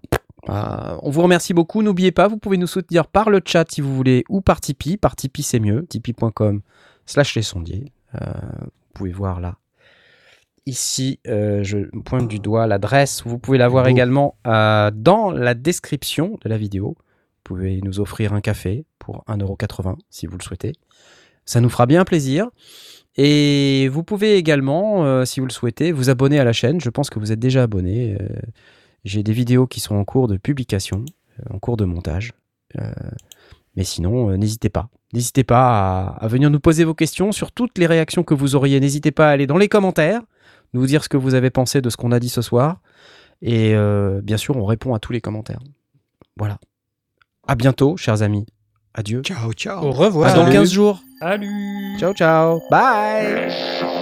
Euh, 0.49 0.97
on 1.03 1.11
vous 1.11 1.23
remercie 1.23 1.55
beaucoup. 1.55 1.83
N'oubliez 1.83 2.13
pas, 2.13 2.29
vous 2.29 2.37
pouvez 2.39 2.59
nous 2.59 2.67
soutenir 2.67 3.07
par 3.07 3.31
le 3.31 3.41
chat 3.45 3.65
si 3.71 3.81
vous 3.81 3.95
voulez 3.95 4.25
ou 4.29 4.41
par 4.41 4.61
Tipeee. 4.61 4.97
Par 4.97 5.17
Tipeee, 5.17 5.43
c'est 5.43 5.61
mieux. 5.61 5.85
Tipeee.com 5.89 6.61
slash 7.07 7.35
les 7.35 7.43
sondiers. 7.43 7.93
Vous 8.13 8.71
pouvez 8.95 9.13
voir 9.13 9.41
là 9.41 9.57
ici, 10.67 11.19
je 11.25 11.89
pointe 12.03 12.29
du 12.29 12.39
doigt 12.39 12.67
l'adresse. 12.67 13.23
Vous 13.25 13.39
pouvez 13.39 13.59
la 13.59 13.69
voir 13.69 13.89
également 13.89 14.37
dans 14.45 15.33
la 15.33 15.55
description 15.55 16.39
de 16.43 16.49
la 16.49 16.59
vidéo. 16.59 16.97
Vous 16.99 17.43
pouvez 17.57 17.81
nous 17.83 18.01
offrir 18.01 18.33
un 18.33 18.41
café 18.41 18.85
pour 18.99 19.25
1,80€ 19.29 19.97
si 20.11 20.27
vous 20.27 20.39
le 20.39 20.43
souhaitez. 20.43 20.75
Ça 21.45 21.61
nous 21.61 21.69
fera 21.69 21.87
bien 21.87 22.05
plaisir. 22.05 22.49
Et 23.17 23.89
vous 23.93 24.03
pouvez 24.03 24.37
également, 24.37 25.05
euh, 25.05 25.25
si 25.25 25.41
vous 25.41 25.47
le 25.47 25.53
souhaitez, 25.53 25.93
vous 25.93 26.09
abonner 26.09 26.39
à 26.39 26.45
la 26.45 26.53
chaîne. 26.53 26.81
Je 26.81 26.89
pense 26.91 27.11
que 27.11 27.19
vous 27.19 27.31
êtes 27.33 27.39
déjà 27.41 27.63
abonné. 27.65 28.17
Euh, 28.21 28.27
J'ai 29.05 29.23
des 29.23 29.33
vidéos 29.33 29.67
qui 29.67 29.81
sont 29.81 29.97
en 29.97 30.05
cours 30.05 30.29
de 30.29 30.37
publication, 30.37 31.05
euh, 31.41 31.55
en 31.55 31.59
cours 31.59 31.77
de 31.77 31.85
montage. 31.85 32.33
Euh, 32.81 32.91
mais 33.77 33.85
sinon, 33.85 34.31
euh, 34.31 34.37
n'hésitez 34.37 34.71
pas. 34.71 34.89
N'hésitez 35.13 35.45
pas 35.45 36.07
à, 36.19 36.25
à 36.25 36.29
venir 36.29 36.49
nous 36.49 36.61
poser 36.61 36.85
vos 36.85 36.95
questions 36.95 37.33
sur 37.33 37.53
toutes 37.53 37.77
les 37.77 37.87
réactions 37.87 38.23
que 38.23 38.33
vous 38.35 38.55
auriez. 38.55 38.81
N'hésitez 38.81 39.11
pas 39.11 39.29
à 39.29 39.33
aller 39.33 39.47
dans 39.47 39.59
les 39.59 39.69
commentaires, 39.69 40.23
nous 40.73 40.87
dire 40.87 41.05
ce 41.05 41.11
que 41.11 41.19
vous 41.19 41.35
avez 41.35 41.51
pensé 41.51 41.83
de 41.83 41.91
ce 41.91 41.99
qu'on 41.99 42.13
a 42.13 42.21
dit 42.21 42.31
ce 42.31 42.41
soir. 42.41 42.81
Et 43.43 43.75
euh, 43.75 44.23
bien 44.23 44.39
sûr, 44.39 44.57
on 44.57 44.65
répond 44.65 44.95
à 44.95 44.99
tous 45.01 45.13
les 45.13 45.21
commentaires. 45.21 45.61
Voilà. 46.39 46.59
À 47.47 47.57
bientôt, 47.57 47.97
chers 47.99 48.23
amis. 48.23 48.47
Adieu. 48.95 49.21
Ciao, 49.23 49.53
ciao. 49.53 49.85
Au 49.85 49.93
revoir. 49.93 50.31
À 50.31 50.35
dans 50.35 50.45
Salut. 50.45 50.53
15 50.55 50.73
jours. 50.73 51.03
Salut 51.23 51.99
Ciao, 51.99 52.13
ciao. 52.13 52.61
Bye. 52.69 54.02